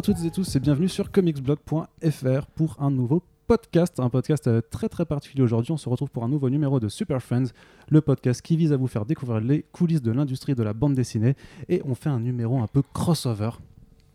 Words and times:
à 0.00 0.02
toutes 0.02 0.24
et 0.24 0.30
tous 0.30 0.56
et 0.56 0.60
bienvenue 0.60 0.88
sur 0.88 1.12
comicsblog.fr 1.12 2.46
pour 2.54 2.74
un 2.78 2.90
nouveau 2.90 3.22
podcast, 3.46 4.00
un 4.00 4.08
podcast 4.08 4.46
euh, 4.46 4.62
très 4.62 4.88
très 4.88 5.04
particulier 5.04 5.42
aujourd'hui. 5.42 5.72
On 5.72 5.76
se 5.76 5.90
retrouve 5.90 6.08
pour 6.08 6.24
un 6.24 6.28
nouveau 6.28 6.48
numéro 6.48 6.80
de 6.80 6.88
Super 6.88 7.22
Friends, 7.22 7.48
le 7.90 8.00
podcast 8.00 8.40
qui 8.40 8.56
vise 8.56 8.72
à 8.72 8.78
vous 8.78 8.86
faire 8.86 9.04
découvrir 9.04 9.42
les 9.42 9.62
coulisses 9.72 10.00
de 10.00 10.10
l'industrie 10.10 10.54
de 10.54 10.62
la 10.62 10.72
bande 10.72 10.94
dessinée. 10.94 11.34
Et 11.68 11.82
on 11.84 11.94
fait 11.94 12.08
un 12.08 12.18
numéro 12.18 12.62
un 12.62 12.66
peu 12.66 12.80
crossover 12.94 13.50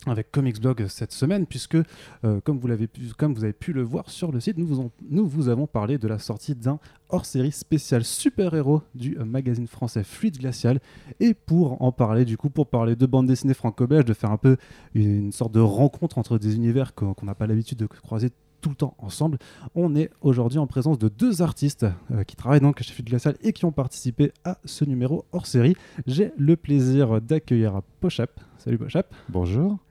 avec 0.06 0.32
Comics 0.32 0.60
Blog 0.62 0.86
cette 0.88 1.12
semaine, 1.12 1.46
puisque, 1.46 1.78
euh, 2.24 2.40
comme, 2.44 2.60
vous 2.60 2.68
l'avez 2.68 2.88
comme 3.18 3.34
vous 3.34 3.44
avez 3.44 3.54
pu 3.54 3.74
le 3.74 3.82
voir 3.82 4.10
sur 4.10 4.32
le 4.32 4.40
site, 4.40 4.58
nous 4.58 4.68
vous, 4.68 4.92
nous 5.10 5.28
vous 5.28 5.50
avons 5.50 5.68
parlé 5.68 5.98
de 5.98 6.08
la 6.08 6.20
sortie 6.20 6.56
d'un 6.56 6.80
hors-série 7.10 7.52
spécial 7.52 8.04
super-héros 8.04 8.82
du 8.94 9.18
euh, 9.20 9.26
magazine 9.26 9.68
français 9.68 10.04
Fluide 10.04 10.38
Glacial. 10.38 10.80
Et 11.20 11.34
pour 11.34 11.82
en 11.82 11.92
parler, 11.92 12.26
du 12.26 12.38
coup, 12.38 12.50
pour 12.50 12.68
parler 12.68 12.96
de 12.96 13.06
bande 13.06 13.28
dessinée 13.28 13.54
franco-belge, 13.54 14.06
de 14.06 14.14
faire 14.14 14.32
un 14.32 14.38
peu 14.38 14.58
une 14.94 15.32
sorte 15.32 15.52
de 15.52 15.60
rencontre 15.60 16.18
entre 16.18 16.38
des 16.38 16.56
univers 16.56 16.94
qu'on 16.94 17.16
n'a 17.24 17.36
pas 17.36 17.48
l'habitude 17.48 17.78
de 17.78 17.88
croiser 17.88 18.32
tout 18.62 18.70
le 18.70 18.76
temps 18.76 18.96
ensemble, 18.98 19.38
on 19.76 19.96
est 19.96 20.10
aujourd'hui 20.22 20.58
en 20.58 20.66
présence 20.66 20.98
de 20.98 21.08
deux 21.08 21.44
artistes 21.44 21.86
euh, 22.12 22.24
qui 22.24 22.36
travaillent 22.36 22.62
donc 22.62 22.82
chez 22.82 22.94
Fluide 22.94 23.10
Glacial 23.10 23.36
et 23.44 23.54
qui 23.54 23.64
ont 23.64 23.72
participé 23.72 24.32
à 24.44 24.58
ce 24.66 24.86
numéro 24.86 25.26
hors-série. 25.34 25.76
J'ai 26.08 26.32
le 26.38 26.56
plaisir 26.56 27.22
d'accueillir 27.22 27.82
Pochap. 28.00 28.40
Salut 28.58 28.80
Pochap, 28.80 29.14
Bonjour. 29.30 29.85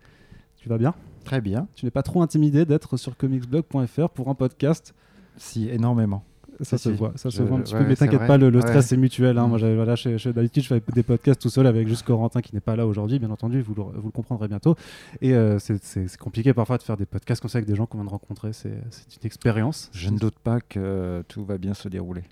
Tu 0.64 0.70
vas 0.70 0.78
bien 0.78 0.94
Très 1.24 1.42
bien. 1.42 1.68
Tu 1.74 1.84
n'es 1.84 1.90
pas 1.90 2.02
trop 2.02 2.22
intimidé 2.22 2.64
d'être 2.64 2.96
sur 2.96 3.18
comicsblog.fr 3.18 4.08
pour 4.08 4.28
un 4.30 4.34
podcast 4.34 4.94
Si, 5.36 5.68
énormément. 5.68 6.24
Ça 6.60 6.78
Si, 6.78 6.84
se 6.84 6.90
si. 6.90 6.96
voit, 6.96 7.12
ça 7.16 7.30
se 7.30 7.36
Je- 7.36 7.42
voit 7.42 7.58
un 7.58 7.60
petit 7.60 7.74
ouais, 7.74 7.80
peu, 7.82 7.86
mais 7.88 7.96
t'inquiète 7.96 8.26
pas, 8.26 8.38
le, 8.38 8.48
le 8.48 8.60
Ouais. 8.60 8.66
stress 8.66 8.92
est 8.92 8.96
mutuel. 8.96 9.36
hein. 9.36 9.46
Moi, 9.46 9.58
j'avais- 9.58 9.74
voilà, 9.74 9.94
chez- 9.94 10.16
chez- 10.16 10.32
d'habitude, 10.32 10.62
je 10.62 10.68
fais 10.68 10.82
des 10.94 11.02
podcasts 11.02 11.38
tout 11.42 11.50
seul 11.50 11.66
avec 11.66 11.86
juste 11.86 12.04
Corentin 12.06 12.40
qui 12.40 12.54
n'est 12.54 12.60
pas 12.62 12.76
là 12.76 12.86
aujourd'hui, 12.86 13.18
bien 13.18 13.30
entendu, 13.30 13.60
vous 13.60 13.74
le, 13.74 13.82
vous 13.82 14.06
le 14.06 14.10
comprendrez 14.12 14.48
bientôt. 14.48 14.74
Et 15.20 15.34
euh, 15.34 15.58
c'est- 15.58 16.16
compliqué 16.16 16.54
parfois 16.54 16.78
de 16.78 16.82
faire 16.82 16.96
des 16.96 17.04
podcasts 17.04 17.42
comme 17.42 17.50
ça 17.50 17.58
avec 17.58 17.68
des 17.68 17.74
gens 17.74 17.84
qu'on 17.84 17.98
vient 17.98 18.06
de 18.06 18.10
rencontrer, 18.10 18.54
c'est 18.54 18.80
c'est 18.88 19.16
une 19.22 19.26
expérience. 19.26 19.90
Je 19.92 20.08
ne 20.08 20.18
doute 20.18 20.38
pas 20.38 20.60
que 20.62 21.22
tout 21.28 21.44
va 21.44 21.58
bien 21.58 21.74
se 21.74 21.88
dérouler. 21.90 22.22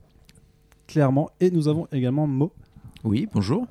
Clairement. 0.87 1.29
Et 1.41 1.51
nous 1.51 1.69
avons 1.69 1.87
également 1.93 2.27
Mo. 2.27 2.51
Oui, 3.05 3.29
bonjour. 3.35 3.67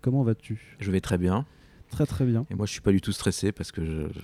Comment 0.00 0.22
vas-tu? 0.22 0.76
Je 0.78 0.90
vais 0.90 1.00
très 1.02 1.18
bien. 1.18 1.44
Très 1.90 2.06
très 2.06 2.24
bien. 2.24 2.44
Et 2.50 2.54
moi, 2.54 2.66
je 2.66 2.72
suis 2.72 2.80
pas 2.80 2.92
du 2.92 3.00
tout 3.00 3.12
stressé 3.12 3.52
parce 3.52 3.72
que 3.72 3.84
je, 3.84 3.90
je- 4.12 4.20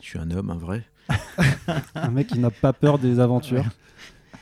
je 0.00 0.04
suis 0.08 0.18
un 0.18 0.30
homme, 0.32 0.50
un 0.50 0.56
vrai. 0.56 0.84
un 1.94 2.10
mec 2.10 2.26
qui 2.28 2.38
n'a 2.38 2.50
pas 2.50 2.72
peur 2.72 2.98
des 2.98 3.20
aventures. 3.20 3.64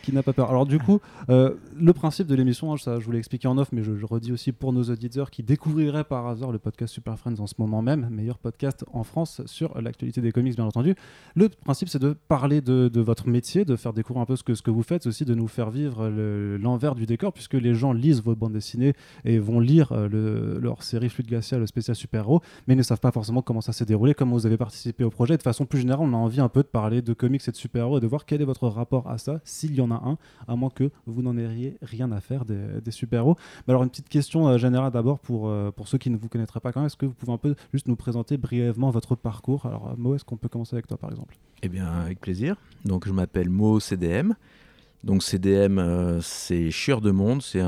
Qui 0.03 0.13
n'a 0.13 0.23
pas 0.23 0.33
peur. 0.33 0.49
Alors 0.51 0.67
du 0.67 0.79
coup, 0.79 1.01
euh, 1.29 1.55
le 1.79 1.93
principe 1.93 2.27
de 2.27 2.35
l'émission, 2.35 2.73
hein, 2.73 2.77
ça 2.77 2.99
je 3.01 3.05
vous 3.05 3.13
l'ai 3.13 3.19
expliqué 3.19 3.49
en 3.49 3.59
off, 3.59 3.69
mais 3.73 3.83
je, 3.83 3.97
je 3.97 4.07
redis 4.07 4.33
aussi 4.33 4.53
pour 4.53 4.73
nos 4.73 4.85
auditeurs 4.85 5.31
qui 5.31 5.43
découvriraient 5.43 6.05
par 6.05 6.27
hasard 6.27 6.53
le 6.53 6.59
podcast 6.59 6.93
Super 6.95 7.19
Friends 7.19 7.39
en 7.39 7.47
ce 7.47 7.55
moment 7.59 7.83
même, 7.83 8.09
meilleur 8.11 8.39
podcast 8.39 8.85
en 8.93 9.05
France 9.05 9.43
sur 9.47 9.81
l'actualité 9.81 10.21
des 10.21 10.33
comics 10.33 10.55
bien 10.57 10.65
entendu. 10.65 10.95
Le 11.35 11.49
principe 11.49 11.89
c'est 11.89 11.99
de 12.01 12.13
parler 12.29 12.61
de, 12.61 12.91
votre 13.01 13.29
métier, 13.29 13.65
de 13.65 13.77
faire 13.77 13.93
découvrir 13.93 14.23
un 14.23 14.27
peu 14.27 14.37
ce 14.37 14.43
que, 14.43 14.55
ce 14.55 14.63
que 14.63 14.71
vous 14.71 14.83
faites, 14.83 15.07
aussi 15.07 15.25
de 15.25 15.35
nous 15.35 15.49
faire 15.49 15.71
vivre 15.71 16.09
le- 16.09 16.57
l'envers 16.57 16.95
du 16.95 17.07
décor, 17.07 17.33
puisque 17.33 17.55
les 17.55 17.75
gens 17.75 17.93
lisent 17.93 18.23
vos 18.23 18.35
bandes 18.37 18.53
dessinées 18.53 18.95
et 19.25 19.39
vont 19.39 19.61
lire 19.61 19.93
euh, 19.93 20.09
le- 20.09 20.59
leur 20.61 20.83
série 20.83 21.09
Fluide 21.09 21.29
Glacial, 21.29 21.61
le 21.61 21.67
spécial 21.67 21.95
super-héros, 21.95 22.41
mais 22.67 22.75
ne 22.75 22.83
savent 22.83 23.01
pas 23.01 23.13
forcément 23.13 23.43
comment 23.43 23.61
ça 23.61 23.73
s'est 23.73 23.85
déroulé, 23.87 24.15
comment 24.15 24.37
vous 24.37 24.47
avez 24.47 24.57
participé 24.57 25.05
au 25.05 25.11
projet. 25.11 25.37
De 25.37 25.43
façon 25.43 25.67
plus 25.67 25.81
générale, 25.81 26.07
on 26.09 26.15
a 26.15 26.17
envie 26.17 26.41
un 26.41 26.49
peu 26.49 26.63
de 26.63 26.69
parler 26.69 27.03
de 27.03 27.13
comics 27.13 27.43
et 27.47 27.51
de 27.51 27.57
super-héros 27.57 27.99
et 27.99 28.01
de 28.01 28.07
voir 28.07 28.25
quel 28.25 28.41
est 28.41 28.45
votre 28.45 28.67
rapport 28.69 29.09
à 29.11 29.19
ça, 29.19 29.41
s'il 29.45 29.75
y 29.81 29.87
en 29.87 29.91
a 29.91 30.03
un, 30.05 30.19
à 30.49 30.57
moins 30.57 30.71
que 30.71 30.91
vous 31.07 31.23
n'en 31.23 31.37
ayez 31.37 31.77
rien 31.83 32.11
à 32.13 32.21
faire 32.21 32.45
des, 32.45 32.91
super-héros. 32.91 33.37
Alors, 33.69 33.83
une 33.83 33.91
petite 33.91 34.09
question 34.09 34.49
euh, 34.49 34.59
générale 34.59 34.91
d'abord 34.93 35.19
pour, 35.19 35.49
euh, 35.49 35.71
pour 35.71 35.89
ceux 35.89 35.99
qui 35.99 36.11
ne 36.11 36.17
vous 36.17 36.29
connaîtraient 36.29 36.61
pas 36.61 36.73
quand 36.73 36.81
même. 36.81 36.87
Est-ce 36.87 36.97
que 36.97 37.07
vous 37.07 37.13
pouvez 37.13 37.33
un 37.33 37.39
peu 37.39 37.55
juste 37.73 37.89
nous 37.89 37.97
présenter 37.97 38.37
brièvement 38.37 38.91
votre 38.91 39.15
parcours? 39.15 39.67
Alors, 39.67 39.89
euh, 39.89 39.95
Mo, 39.97 40.15
est-ce 40.15 40.25
qu'on 40.25 40.37
peut 40.37 40.49
commencer 40.49 40.75
avec 40.75 40.87
toi 40.87 40.97
par 40.97 41.11
exemple? 41.11 41.37
Eh 41.63 41.69
bien, 41.69 41.87
avec 41.87 42.21
plaisir. 42.21 42.57
Donc, 42.85 43.07
je 43.07 43.13
m'appelle 43.13 43.49
Mo 43.49 43.81
CDM. 43.81 44.35
Donc, 45.05 45.23
CDM, 45.23 46.21
c'est 46.21 46.71
Chieur 46.71 47.01
de 47.01 47.11
Monde. 47.11 47.43
C'est 47.43 47.63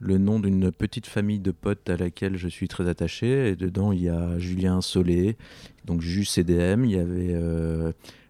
le 0.00 0.18
nom 0.18 0.40
d'une 0.40 0.72
petite 0.72 1.06
famille 1.06 1.38
de 1.38 1.50
potes 1.50 1.88
à 1.90 1.96
laquelle 1.96 2.36
je 2.36 2.48
suis 2.48 2.66
très 2.66 2.88
attaché. 2.88 3.50
Et 3.50 3.56
dedans, 3.56 3.92
il 3.92 4.02
y 4.02 4.08
a 4.08 4.38
Julien 4.38 4.80
Solé, 4.80 5.36
donc 5.84 6.00
Jus 6.00 6.24
CDM. 6.24 6.84
Il 6.84 6.92
y 6.92 6.98
avait 6.98 7.36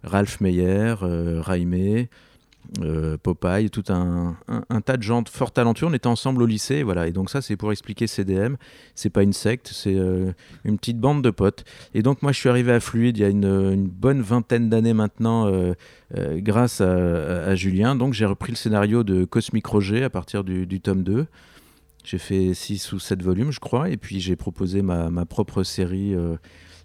Ralph 0.03 0.41
Meyer, 0.41 0.95
euh, 1.03 1.41
Raimé, 1.41 2.09
euh, 2.83 3.17
Popeye, 3.17 3.69
tout 3.71 3.85
un, 3.89 4.37
tas 4.85 4.97
de 4.97 5.03
gens 5.03 5.23
fort 5.29 5.53
talentueux. 5.53 5.87
On 5.87 5.93
était 5.93 6.07
ensemble 6.07 6.43
au 6.43 6.47
lycée, 6.47 6.83
voilà. 6.83 7.07
Et 7.09 7.13
donc 7.13 7.31
ça, 7.31 7.43
c'est 7.43 7.57
pour 7.57 7.73
expliquer 7.73 8.07
CDM. 8.07 8.57
C'est 8.95 9.11
pas 9.11 9.23
une 9.23 9.33
secte, 9.33 9.71
c'est 9.73 9.95
euh, 9.95 10.33
une 10.65 10.79
petite 10.79 10.99
bande 10.99 11.23
de 11.23 11.31
potes. 11.31 11.65
Et 11.95 12.03
donc 12.03 12.23
moi, 12.23 12.33
je 12.33 12.39
suis 12.39 12.49
arrivé 12.49 12.73
à 12.73 12.81
Fluide 12.81 13.17
il 13.19 13.21
y 13.21 13.25
a 13.25 13.29
une, 13.29 13.87
bonne 13.89 14.23
vingtaine 14.23 14.69
d'années 14.69 14.95
maintenant, 14.95 15.47
euh, 15.47 15.75
euh, 16.17 16.39
grâce 16.41 16.81
à, 16.81 17.55
Julien. 17.55 17.97
Donc 17.97 18.15
j'ai 18.15 18.27
repris 18.27 18.53
le 18.53 18.57
scénario 18.57 19.03
de 19.03 19.25
Cosmic 19.25 19.67
Roger 19.67 20.05
à 20.05 20.11
partir 20.11 20.45
du, 20.45 20.81
tome 20.81 21.03
2. 21.03 21.27
J'ai 22.05 22.19
fait 22.19 22.55
6 22.55 22.93
ou 22.93 22.99
7 22.99 23.23
volumes, 23.23 23.53
je 23.53 23.61
crois, 23.61 23.91
et 23.91 23.97
puis 23.97 24.21
j'ai 24.21 24.37
proposé 24.37 24.81
ma, 24.81 25.27
propre 25.27 25.65
série 25.65 26.15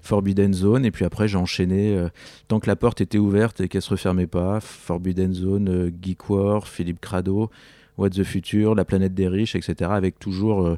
Forbidden 0.05 0.53
Zone, 0.53 0.85
et 0.85 0.91
puis 0.91 1.03
après 1.03 1.27
j'ai 1.27 1.37
enchaîné 1.37 1.95
euh, 1.95 2.09
tant 2.47 2.59
que 2.59 2.67
la 2.67 2.75
porte 2.75 3.01
était 3.01 3.17
ouverte 3.17 3.59
et 3.61 3.67
qu'elle 3.67 3.81
se 3.81 3.89
refermait 3.89 4.27
pas. 4.27 4.59
Forbidden 4.59 5.33
Zone, 5.33 5.67
euh, 5.67 5.91
Geek 6.01 6.29
War, 6.29 6.67
Philippe 6.67 7.01
Crado, 7.01 7.49
What 7.97 8.11
the 8.11 8.23
Future, 8.23 8.75
La 8.75 8.85
planète 8.85 9.15
des 9.15 9.27
riches, 9.27 9.55
etc. 9.55 9.89
Avec 9.93 10.19
toujours 10.19 10.65
euh, 10.65 10.77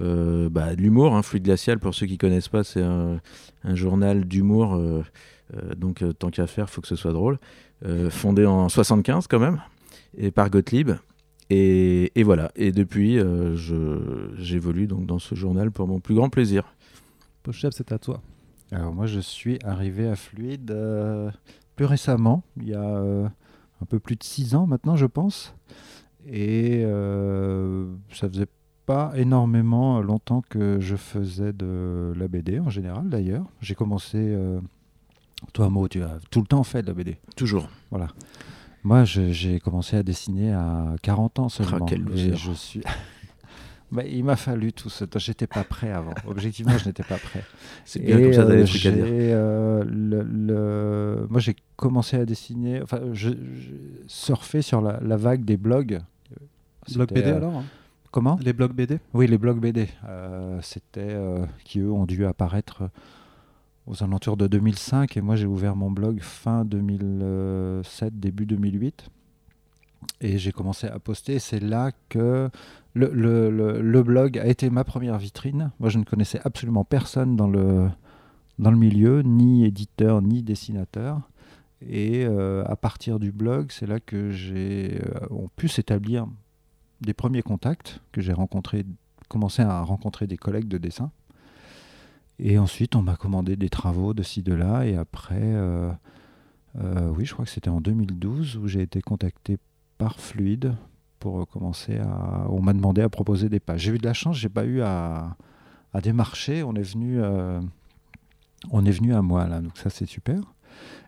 euh, 0.00 0.48
bah, 0.48 0.74
de 0.74 0.80
l'humour. 0.82 1.14
Hein. 1.14 1.22
Fluide 1.22 1.44
glacial, 1.44 1.78
pour 1.78 1.94
ceux 1.94 2.06
qui 2.06 2.18
connaissent 2.18 2.48
pas, 2.48 2.64
c'est 2.64 2.82
un, 2.82 3.20
journal 3.64 4.24
d'humour. 4.24 4.78
donc 5.76 6.04
tant 6.18 6.30
qu'à 6.30 6.46
faire, 6.46 6.68
faut 6.68 6.82
que 6.82 6.88
ce 6.88 6.96
soit 6.96 7.12
drôle. 7.12 7.38
Fondé 8.10 8.44
en 8.44 8.68
75 8.68 9.26
quand 9.26 9.38
même, 9.38 9.62
et 10.18 10.30
par 10.30 10.50
Gottlieb. 10.50 10.90
Et, 11.48 12.10
voilà. 12.24 12.50
Et 12.56 12.72
depuis, 12.72 13.18
j'évolue 14.36 14.86
donc 14.86 15.06
dans 15.06 15.18
ce 15.18 15.34
journal 15.34 15.70
pour 15.70 15.86
mon 15.88 16.00
plus 16.00 16.14
grand 16.14 16.28
plaisir. 16.28 16.74
Pochep, 17.42 17.72
c'est 17.72 17.90
à 17.92 17.98
toi. 17.98 18.20
Alors 18.74 18.92
moi, 18.92 19.06
je 19.06 19.20
suis 19.20 19.58
arrivé 19.64 20.08
à 20.08 20.16
Fluide 20.16 20.72
euh, 20.72 21.30
plus 21.76 21.84
récemment, 21.84 22.42
il 22.56 22.70
y 22.70 22.74
a 22.74 22.82
euh, 22.82 23.28
un 23.80 23.86
peu 23.86 24.00
plus 24.00 24.16
de 24.16 24.24
six 24.24 24.56
ans 24.56 24.66
maintenant, 24.66 24.96
je 24.96 25.06
pense. 25.06 25.54
Et 26.26 26.82
euh, 26.84 27.86
ça 28.12 28.28
faisait 28.28 28.48
pas 28.84 29.12
énormément 29.14 30.00
longtemps 30.00 30.42
que 30.48 30.80
je 30.80 30.96
faisais 30.96 31.52
de 31.52 32.12
la 32.16 32.26
BD 32.26 32.58
en 32.58 32.68
général 32.68 33.08
d'ailleurs. 33.08 33.46
J'ai 33.60 33.76
commencé... 33.76 34.36
toi, 35.52 35.70
Mo, 35.70 35.86
tu 35.86 36.02
as 36.02 36.18
tout 36.30 36.40
le 36.40 36.46
temps 36.46 36.64
fait 36.64 36.82
de 36.82 36.88
la 36.88 36.94
BD. 36.94 37.18
Toujours. 37.36 37.68
Voilà. 37.90 38.08
Moi, 38.82 39.04
j'ai 39.04 39.60
commencé 39.60 39.96
à 39.96 40.02
dessiner 40.02 40.52
à 40.52 40.96
40 41.02 41.38
ans 41.38 41.48
seulement. 41.48 41.86
quel 41.86 42.00
et 42.00 42.04
loser. 42.04 42.34
je 42.34 42.52
suis. 42.52 42.82
Bah, 43.92 44.02
il 44.04 44.24
m'a 44.24 44.36
fallu 44.36 44.72
tout 44.72 44.88
ce 44.90 45.04
temps. 45.04 45.18
J'étais 45.18 45.46
pas 45.46 45.62
prêt 45.64 45.90
avant. 45.92 46.14
Objectivement, 46.26 46.76
je 46.78 46.86
n'étais 46.88 47.02
pas 47.04 47.18
prêt. 47.18 47.44
C'est 47.84 48.00
bien 48.00 48.18
Et, 48.18 48.22
comme 48.24 48.32
ça, 48.32 48.44
t'as 48.44 48.50
euh, 48.52 48.56
des 48.62 48.64
trucs 48.64 48.86
à 48.86 48.90
dire. 48.90 49.04
euh, 49.06 49.84
le- 49.86 50.22
le- 50.22 51.26
Moi, 51.30 51.40
j'ai 51.40 51.54
commencé 51.76 52.16
à 52.16 52.24
dessiner. 52.24 52.82
Enfin, 52.82 53.00
je, 53.12 53.30
je 53.30 53.72
surfais 54.08 54.62
sur 54.62 54.80
la, 54.80 54.98
la 55.00 55.16
vague 55.16 55.44
des 55.44 55.56
blogs. 55.56 56.00
Blog 56.94 57.12
BD 57.12 57.30
euh, 57.30 57.36
alors 57.36 57.56
hein? 57.56 57.64
Comment? 58.10 58.38
Les 58.42 58.52
blogs 58.52 58.72
BD 58.72 58.98
Oui, 59.12 59.26
les 59.26 59.38
blogs 59.38 59.58
BD. 59.60 59.88
Euh, 60.06 60.58
C'était 60.62 61.00
euh, 61.00 61.44
qui 61.64 61.80
eux 61.80 61.90
ont 61.90 62.06
dû 62.06 62.24
apparaître 62.26 62.84
aux 63.86 64.02
alentours 64.02 64.36
de 64.36 64.46
2005 64.46 65.16
et 65.16 65.20
moi 65.20 65.36
j'ai 65.36 65.46
ouvert 65.46 65.76
mon 65.76 65.90
blog 65.90 66.20
fin 66.20 66.64
2007, 66.64 68.18
début 68.18 68.46
2008 68.46 69.08
et 70.20 70.38
j'ai 70.38 70.52
commencé 70.52 70.86
à 70.86 70.98
poster. 70.98 71.38
C'est 71.38 71.60
là 71.60 71.90
que 72.08 72.50
le, 72.94 74.02
blog 74.02 74.38
a 74.38 74.46
été 74.46 74.70
ma 74.70 74.84
première 74.84 75.18
vitrine. 75.18 75.70
Moi 75.80 75.88
je 75.88 75.98
ne 75.98 76.04
connaissais 76.04 76.40
absolument 76.44 76.84
personne 76.84 77.36
dans 77.36 77.48
le, 77.48 77.88
dans 78.58 78.70
le 78.70 78.76
milieu, 78.76 79.22
ni 79.22 79.64
éditeur, 79.64 80.22
ni 80.22 80.42
dessinateur. 80.42 81.20
Et 81.86 82.24
euh, 82.24 82.64
à 82.66 82.76
partir 82.76 83.18
du 83.18 83.30
blog, 83.30 83.70
c'est 83.70 83.86
là 83.86 84.00
que 84.00 84.30
j'ai 84.30 85.00
euh, 85.04 85.46
pu 85.56 85.68
s'établir 85.68 86.26
des 87.00 87.12
premiers 87.12 87.42
contacts, 87.42 88.00
que 88.12 88.20
j'ai 88.20 88.32
rencontré, 88.32 88.86
commencé 89.28 89.62
à 89.62 89.82
rencontrer 89.82 90.26
des 90.26 90.36
collègues 90.36 90.68
de 90.68 90.78
dessin. 90.78 91.10
Et 92.38 92.58
ensuite, 92.58 92.96
on 92.96 93.02
m'a 93.02 93.16
commandé 93.16 93.56
des 93.56 93.68
travaux 93.68 94.14
de 94.14 94.22
ci, 94.22 94.42
de 94.42 94.54
là. 94.54 94.86
Et 94.86 94.96
après, 94.96 95.42
euh, 95.42 95.92
oui, 96.76 97.26
je 97.26 97.32
crois 97.32 97.44
que 97.44 97.50
c'était 97.50 97.68
en 97.68 97.80
2012 97.80 98.56
où 98.56 98.66
j'ai 98.66 98.82
été 98.82 99.00
contacté 99.02 99.58
par 99.98 100.18
Fluide 100.18 100.74
pour 101.24 101.40
euh, 101.40 101.44
commencer 101.46 101.96
à. 101.96 102.44
On 102.50 102.60
m'a 102.60 102.74
demandé 102.74 103.00
à 103.00 103.08
proposer 103.08 103.48
des 103.48 103.58
pages. 103.58 103.80
J'ai 103.80 103.92
eu 103.92 103.98
de 103.98 104.04
la 104.04 104.12
chance, 104.12 104.36
j'ai 104.36 104.50
pas 104.50 104.66
eu 104.66 104.82
à, 104.82 105.36
à 105.94 106.00
démarcher. 106.02 106.62
On 106.62 106.74
est 106.74 106.82
venu, 106.82 107.16
euh, 107.18 107.62
on 108.70 108.84
est 108.84 108.90
venu 108.90 109.14
à 109.14 109.22
moi 109.22 109.46
là, 109.46 109.62
donc 109.62 109.78
ça 109.78 109.88
c'est 109.88 110.04
super. 110.04 110.38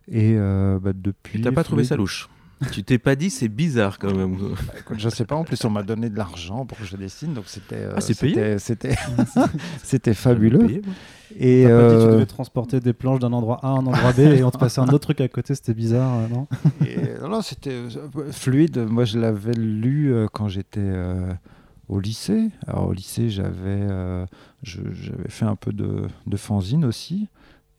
Et 0.08 0.32
euh, 0.36 0.78
bah, 0.80 0.92
depuis. 0.94 1.42
T'as 1.42 1.52
pas 1.52 1.64
trouvé 1.64 1.84
ça 1.84 1.96
louche? 1.96 2.30
Tu 2.72 2.82
t'es 2.84 2.98
pas 2.98 3.16
dit 3.16 3.28
c'est 3.28 3.48
bizarre 3.48 3.98
quand 3.98 4.14
même. 4.14 4.36
Bah, 4.38 4.72
écoute, 4.78 4.98
je 4.98 5.08
sais 5.10 5.26
pas. 5.26 5.34
En 5.36 5.44
plus, 5.44 5.62
on 5.64 5.70
m'a 5.70 5.82
donné 5.82 6.08
de 6.08 6.16
l'argent 6.16 6.64
pour 6.64 6.78
que 6.78 6.84
je 6.84 6.96
dessine, 6.96 7.34
donc 7.34 7.44
c'était. 7.48 7.76
euh, 7.76 7.92
Ah, 7.96 8.00
payé 8.00 8.58
C'était, 8.58 8.94
c'était, 9.82 10.14
fabuleux. 10.14 10.58
Payé. 10.66 10.82
Et 11.38 11.62
dit 11.62 11.66
tu 11.66 11.70
euh, 11.70 12.12
devais 12.12 12.24
transporter 12.26 12.80
des 12.80 12.92
planches 12.94 13.18
d'un 13.18 13.32
endroit 13.34 13.58
A 13.62 13.68
à 13.68 13.70
un 13.72 13.86
endroit 13.86 14.12
B 14.12 14.20
et 14.20 14.42
on 14.44 14.50
te 14.50 14.56
passait 14.58 14.80
un 14.80 14.88
autre 14.88 14.98
truc 15.00 15.20
à 15.20 15.28
côté, 15.28 15.54
c'était 15.54 15.74
bizarre, 15.74 16.20
euh, 16.20 16.28
non 16.28 16.46
Et, 16.86 17.20
non, 17.20 17.28
non, 17.28 17.42
c'était 17.42 17.70
euh, 17.72 17.90
fluide. 18.32 18.78
Moi, 18.78 19.04
je 19.04 19.18
l'avais 19.18 19.52
lu 19.52 20.14
euh, 20.14 20.26
quand 20.32 20.48
j'étais 20.48 20.80
euh, 20.80 21.30
au 21.88 22.00
lycée. 22.00 22.50
Alors, 22.66 22.88
au 22.88 22.92
lycée, 22.92 23.28
j'avais 23.28 23.50
euh, 23.66 24.24
je- 24.62 24.80
j'avais 24.94 25.28
fait 25.28 25.44
un 25.44 25.56
peu 25.56 25.72
de, 25.72 26.02
de 26.26 26.36
fanzine 26.38 26.84
aussi. 26.86 27.28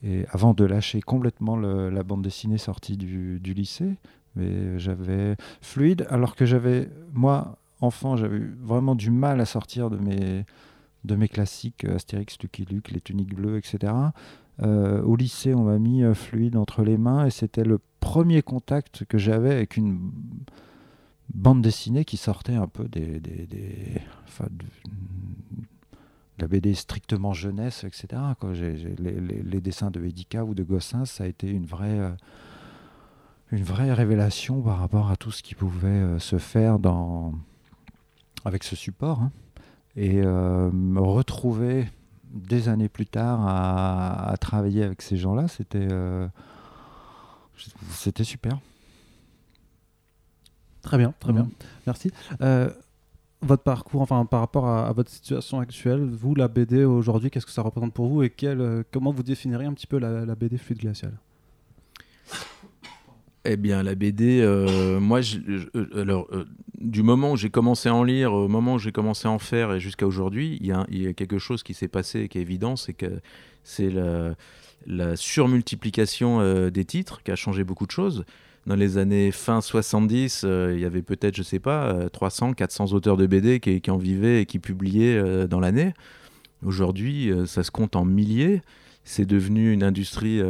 Et 0.03 0.25
avant 0.31 0.53
de 0.53 0.63
lâcher 0.63 1.01
complètement 1.01 1.55
le- 1.57 1.89
la 1.89 2.03
bande 2.03 2.21
dessinée 2.21 2.59
sortie 2.59 2.97
du, 2.97 3.39
du 3.39 3.53
lycée, 3.55 3.95
mais 4.37 4.77
j'avais 4.79 5.35
fluide, 5.61 6.05
alors 6.09 6.35
que 6.35 6.45
j'avais, 6.45 6.89
moi, 7.13 7.57
enfant, 7.81 8.15
j'avais 8.15 8.39
vraiment 8.61 8.95
du 8.95 9.11
mal 9.11 9.41
à 9.41 9.45
sortir 9.45 9.89
de 9.89 9.97
mes, 9.97 10.45
de 11.03 11.15
mes 11.15 11.27
classiques, 11.27 11.85
euh, 11.85 11.95
Astérix, 11.95 12.37
Lucky 12.41 12.65
Luke, 12.65 12.91
les 12.91 13.01
tuniques 13.01 13.33
bleues, 13.33 13.57
etc. 13.57 13.93
Euh, 14.61 15.01
au 15.03 15.15
lycée, 15.15 15.53
on 15.53 15.63
m'a 15.63 15.79
mis 15.79 16.03
euh, 16.03 16.13
fluide 16.13 16.55
entre 16.55 16.83
les 16.83 16.97
mains 16.97 17.25
et 17.25 17.31
c'était 17.31 17.63
le 17.63 17.79
premier 17.99 18.41
contact 18.41 19.05
que 19.05 19.17
j'avais 19.17 19.51
avec 19.51 19.77
une 19.77 20.11
bande 21.33 21.61
dessinée 21.61 22.05
qui 22.05 22.17
sortait 22.17 22.55
un 22.55 22.67
peu 22.67 22.87
des, 22.87 23.19
des, 23.19 23.47
de, 23.47 24.65
la 26.39 26.47
BD 26.47 26.73
strictement 26.73 27.33
jeunesse, 27.33 27.83
etc. 27.83 28.07
quoi. 28.39 28.53
Les, 28.53 29.61
dessins 29.61 29.91
de 29.91 30.03
Edica 30.03 30.45
ou 30.45 30.53
de 30.53 30.63
Gossin, 30.63 31.05
ça 31.05 31.23
a 31.23 31.27
été 31.27 31.49
une 31.49 31.65
vraie, 31.65 32.15
une 33.51 33.63
vraie 33.63 33.93
révélation 33.93 34.61
par 34.61 34.79
rapport 34.79 35.09
à 35.09 35.15
tout 35.15 35.31
ce 35.31 35.41
qui 35.41 35.55
pouvait 35.55 35.87
euh, 35.87 36.19
se 36.19 36.37
faire 36.37 36.79
dans, 36.79 37.33
avec 38.45 38.63
ce 38.63 38.75
support. 38.75 39.21
hein. 39.21 39.31
Et 39.95 40.21
euh, 40.23 40.69
me 40.71 40.99
retrouver 40.99 41.87
des 42.31 42.69
années 42.69 42.89
plus 42.89 43.07
tard 43.07 43.39
à, 43.47 44.29
à 44.31 44.37
travailler 44.37 44.83
avec 44.83 45.01
ces 45.01 45.17
gens-là, 45.17 45.47
c'était 45.47 45.87
euh, 45.91 46.27
c'était 47.89 48.23
super. 48.23 48.59
Très 50.83 50.97
bien, 50.97 51.13
très 51.19 51.33
bien. 51.33 51.49
Merci. 51.87 52.11
Votre 53.41 53.63
parcours, 53.63 54.01
enfin 54.01 54.25
par 54.25 54.39
rapport 54.39 54.67
à, 54.67 54.87
à 54.87 54.93
votre 54.93 55.09
situation 55.11 55.59
actuelle, 55.59 56.03
vous, 56.03 56.33
la 56.35 56.47
BD 56.47 56.83
aujourd'hui, 56.83 57.29
qu'est-ce 57.29 57.45
que 57.45 57.51
ça 57.51 57.61
représente 57.61 57.93
pour 57.93 58.07
vous 58.07 58.23
et 58.23 58.29
quel, 58.29 58.83
comment 58.91 59.11
vous 59.11 59.23
définiriez 59.23 59.67
un 59.67 59.73
petit 59.73 59.85
peu 59.87 59.97
la, 59.99 60.25
la 60.25 60.35
BD 60.35 60.57
fluide 60.57 60.79
glaciale? 60.79 61.13
Eh 63.45 63.55
bien, 63.55 63.81
la 63.81 63.95
BD, 63.95 64.41
euh, 64.41 64.99
moi, 64.99 65.21
euh, 65.47 65.85
alors, 65.95 66.27
euh, 66.33 66.45
du 66.79 67.01
moment 67.01 67.31
où 67.31 67.37
j'ai 67.37 67.49
commencé 67.49 67.87
à 67.87 67.95
en 67.95 68.03
lire, 68.03 68.33
au 68.33 68.47
moment 68.49 68.73
où 68.75 68.79
j'ai 68.79 68.91
commencé 68.91 69.27
à 69.27 69.31
en 69.31 69.39
faire 69.39 69.73
et 69.73 69.79
jusqu'à 69.79 70.05
aujourd'hui, 70.05 70.57
il 70.59 70.67
y, 70.67 70.73
a- 71.07 71.13
quelque 71.13 71.37
chose 71.37 71.63
qui 71.63 71.73
s'est 71.73 71.87
passé 71.87 72.21
et 72.21 72.27
qui 72.27 72.39
est 72.39 72.41
évident, 72.41 72.75
c'est 72.75 72.93
que 72.93 73.21
c'est 73.63 73.89
la, 74.85 75.15
surmultiplication 75.15 76.69
des 76.69 76.85
titres 76.85 77.23
qui 77.23 77.31
a 77.31 77.35
changé 77.35 77.63
beaucoup 77.63 77.85
de 77.85 77.91
choses. 77.91 78.25
Dans 78.65 78.75
les 78.75 78.97
années 78.97 79.31
fin 79.31 79.61
70, 79.61 80.41
euh, 80.43 80.73
il 80.75 80.81
y 80.81 80.85
avait 80.85 81.01
peut-être, 81.01 81.35
je 81.35 81.43
sais 81.43 81.59
pas, 81.59 81.85
euh, 81.85 82.09
300, 82.09 82.53
400 82.53 82.91
auteurs 82.91 83.15
de 83.15 83.25
BD 83.25 83.61
qui, 83.61 83.79
qui 83.79 83.91
en 83.91 83.97
vivaient 83.97 84.41
et 84.41 84.45
qui 84.45 84.59
publiaient 84.59 85.47
dans 85.47 85.61
l'année. 85.61 85.93
Aujourd'hui, 86.65 87.31
ça 87.45 87.63
se 87.63 87.71
compte 87.71 87.95
en 87.95 88.03
milliers. 88.03 88.61
C'est 89.05 89.25
devenu 89.25 89.71
une 89.71 89.83
industrie 89.83 90.41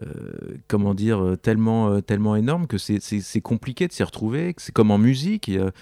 euh, 0.00 0.56
comment 0.68 0.94
dire, 0.94 1.22
euh, 1.22 1.36
tellement, 1.36 1.88
euh, 1.90 2.00
tellement 2.00 2.36
énorme 2.36 2.66
que 2.66 2.78
c'est- 2.78 3.40
compliqué 3.40 3.88
de 3.88 3.92
s'y 3.92 4.02
retrouver. 4.02 4.54
C'est 4.58 4.72
comme 4.72 4.90
en 4.90 4.98
musique, 4.98 5.48
il 5.48 5.72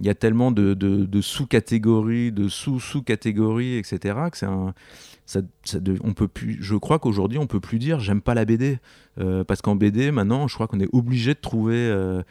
y 0.00 0.08
a, 0.08 0.14
tellement 0.14 0.50
de, 0.50 1.20
sous-catégories, 1.20 2.32
de 2.32 2.48
sous-sous-catégories, 2.48 3.76
etc. 3.76 4.16
Que 4.30 4.38
c'est 4.38 4.46
un, 4.46 4.74
on 6.02 6.12
peut 6.14 6.28
plus, 6.28 6.58
je 6.60 6.74
crois 6.74 6.98
qu'aujourd'hui, 6.98 7.38
on 7.38 7.46
peut 7.46 7.60
plus 7.60 7.78
dire 7.78 8.00
j'aime 8.00 8.20
pas 8.20 8.34
la 8.34 8.44
BD. 8.44 8.78
Parce 9.46 9.62
qu'en 9.62 9.76
BD, 9.76 10.10
maintenant, 10.10 10.48
je 10.48 10.54
crois 10.54 10.66
qu'on 10.66 10.80
est 10.80 10.88
obligé 10.92 11.34
de 11.34 11.40
trouver 11.40 11.76
euh, 11.76 12.22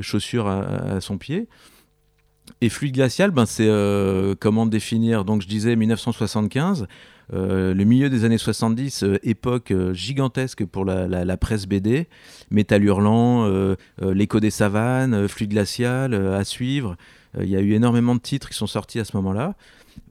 chaussures 0.00 0.46
à, 0.46 1.00
son 1.00 1.18
pied. 1.18 1.48
Et 2.60 2.68
fluide 2.68 2.94
glacial, 2.94 3.30
ben 3.30 3.46
c'est 3.46 3.68
comment 4.40 4.66
définir? 4.66 5.24
Donc 5.24 5.42
je 5.42 5.48
disais 5.48 5.76
1975, 5.76 6.86
euh, 7.32 7.74
le 7.74 7.84
milieu 7.84 8.10
des 8.10 8.24
années 8.24 8.38
70, 8.38 9.04
euh, 9.04 9.18
époque 9.22 9.70
euh, 9.70 9.92
gigantesque 9.94 10.64
pour 10.64 10.84
la, 10.84 11.06
la- 11.08 11.36
presse 11.36 11.66
BD, 11.66 12.08
Métal 12.50 12.84
Hurlant, 12.84 13.48
L'écho 14.00 14.38
des 14.40 14.50
savanes, 14.50 15.26
Fluide 15.28 15.50
glacial, 15.50 16.14
à 16.14 16.44
suivre. 16.44 16.96
Il 17.40 17.48
y 17.48 17.56
a 17.56 17.60
eu 17.60 17.72
énormément 17.72 18.14
de 18.14 18.20
titres 18.20 18.48
qui 18.50 18.56
sont 18.56 18.66
sortis 18.66 19.00
à 19.00 19.04
ce 19.04 19.16
moment-là. 19.16 19.54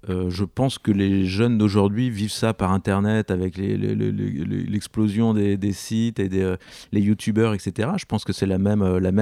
Je 0.10 0.44
pense 0.44 0.78
que 0.80 0.92
les 0.92 1.26
jeunes 1.26 1.58
d'aujourd'hui 1.60 2.10
vivent 2.10 2.32
ça 2.32 2.54
par 2.54 2.72
Internet 2.72 3.30
avec 3.32 3.58
l'explosion 3.58 5.34
des, 5.34 5.58
sites 5.74 6.20
et 6.20 6.30
des, 6.30 6.42
euh, 6.42 6.56
youtubeurs, 6.94 7.54
etc. 7.54 7.90
Je 7.98 8.06
pense 8.06 8.24
que 8.24 8.34
c'est 8.34 8.46
la 8.48 8.58
même, 8.58 8.82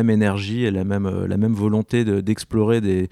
énergie 0.09 0.63
et 0.63 0.71
la 0.71 0.83
même, 0.83 1.07
volonté 1.53 2.05
de- 2.05 2.21
d'explorer 2.21 2.81
des, 2.81 3.09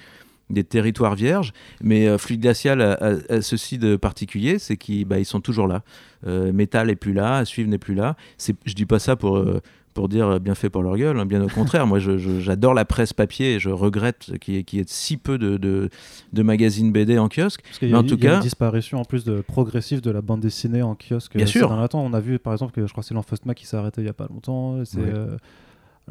des 0.50 0.64
territoires 0.64 1.16
vierges. 1.16 1.52
Mais 1.82 2.08
euh, 2.08 2.18
Fluide 2.18 2.42
Glacial 2.42 2.82
a, 2.82 2.94
a- 2.94 3.34
a 3.36 3.42
ceci 3.42 3.78
de 3.78 3.96
particulier, 3.96 4.60
c'est 4.60 4.78
qu'ils 4.78 5.06
bah, 5.06 5.20
ils 5.20 5.26
sont 5.26 5.42
toujours 5.42 5.68
là. 5.68 5.84
Euh, 6.26 6.52
Métal 6.54 6.88
n'est 6.88 6.96
plus 6.96 7.14
là, 7.14 7.44
Suivre 7.46 7.70
n'est 7.70 7.78
plus 7.78 7.96
là. 7.96 8.16
C'est- 8.38 8.56
Je 8.66 8.74
dis 8.74 8.86
pas 8.86 9.00
ça 9.00 9.16
pour... 9.16 9.38
euh, 9.38 9.62
pour 9.94 10.10
dire 10.10 10.28
euh, 10.28 10.38
bien 10.38 10.54
fait 10.54 10.70
pour 10.70 10.84
leur 10.84 10.96
gueule, 10.96 11.20
hein, 11.20 11.26
bien 11.26 11.42
au 11.44 11.48
contraire. 11.48 11.88
Moi, 11.88 11.98
je- 11.98 12.20
je- 12.20 12.40
j'adore 12.40 12.76
la 12.76 12.86
presse 12.86 13.14
papier 13.14 13.56
et 13.56 13.60
je 13.60 13.72
regrette 13.72 14.38
qu'il 14.40 14.54
y, 14.54 14.58
ait- 14.58 14.64
qu'il 14.64 14.78
y 14.78 14.82
ait 14.84 14.86
si 14.88 15.18
peu 15.18 15.40
de, 15.40 15.58
de, 15.58 15.90
de 16.34 16.44
magazines 16.44 16.92
BD 16.92 17.18
en 17.18 17.30
kiosque. 17.30 17.62
Parce 17.64 17.80
qu'il 17.80 17.90
y 17.90 17.94
Mais 17.94 18.04
tout 18.04 18.20
a 18.28 18.36
une 18.36 18.40
disparition 18.42 19.00
en 19.02 19.06
plus 19.06 19.24
de 19.24 19.42
progressive 19.42 20.02
de 20.02 20.12
la 20.12 20.22
bande 20.22 20.42
dessinée 20.42 20.84
en 20.84 20.94
kiosque. 20.94 21.36
Bien 21.36 21.48
ces 21.48 21.54
sûr. 21.54 21.68
derniers 21.70 21.88
temps, 21.88 22.06
on 22.06 22.14
a 22.14 22.20
vu 22.20 22.38
par 22.38 22.54
exemple 22.54 22.74
que 22.74 22.86
je 22.86 22.92
crois 22.92 23.02
que 23.02 23.08
c'est 23.08 23.16
l'Enfostma 23.16 23.56
qui 23.56 23.66
s'est 23.66 23.76
arrêté 23.76 24.02
il 24.02 24.06
y 24.06 24.10
a 24.10 24.14
pas 24.14 24.28
longtemps. 24.30 24.86
C'est. 24.86 25.00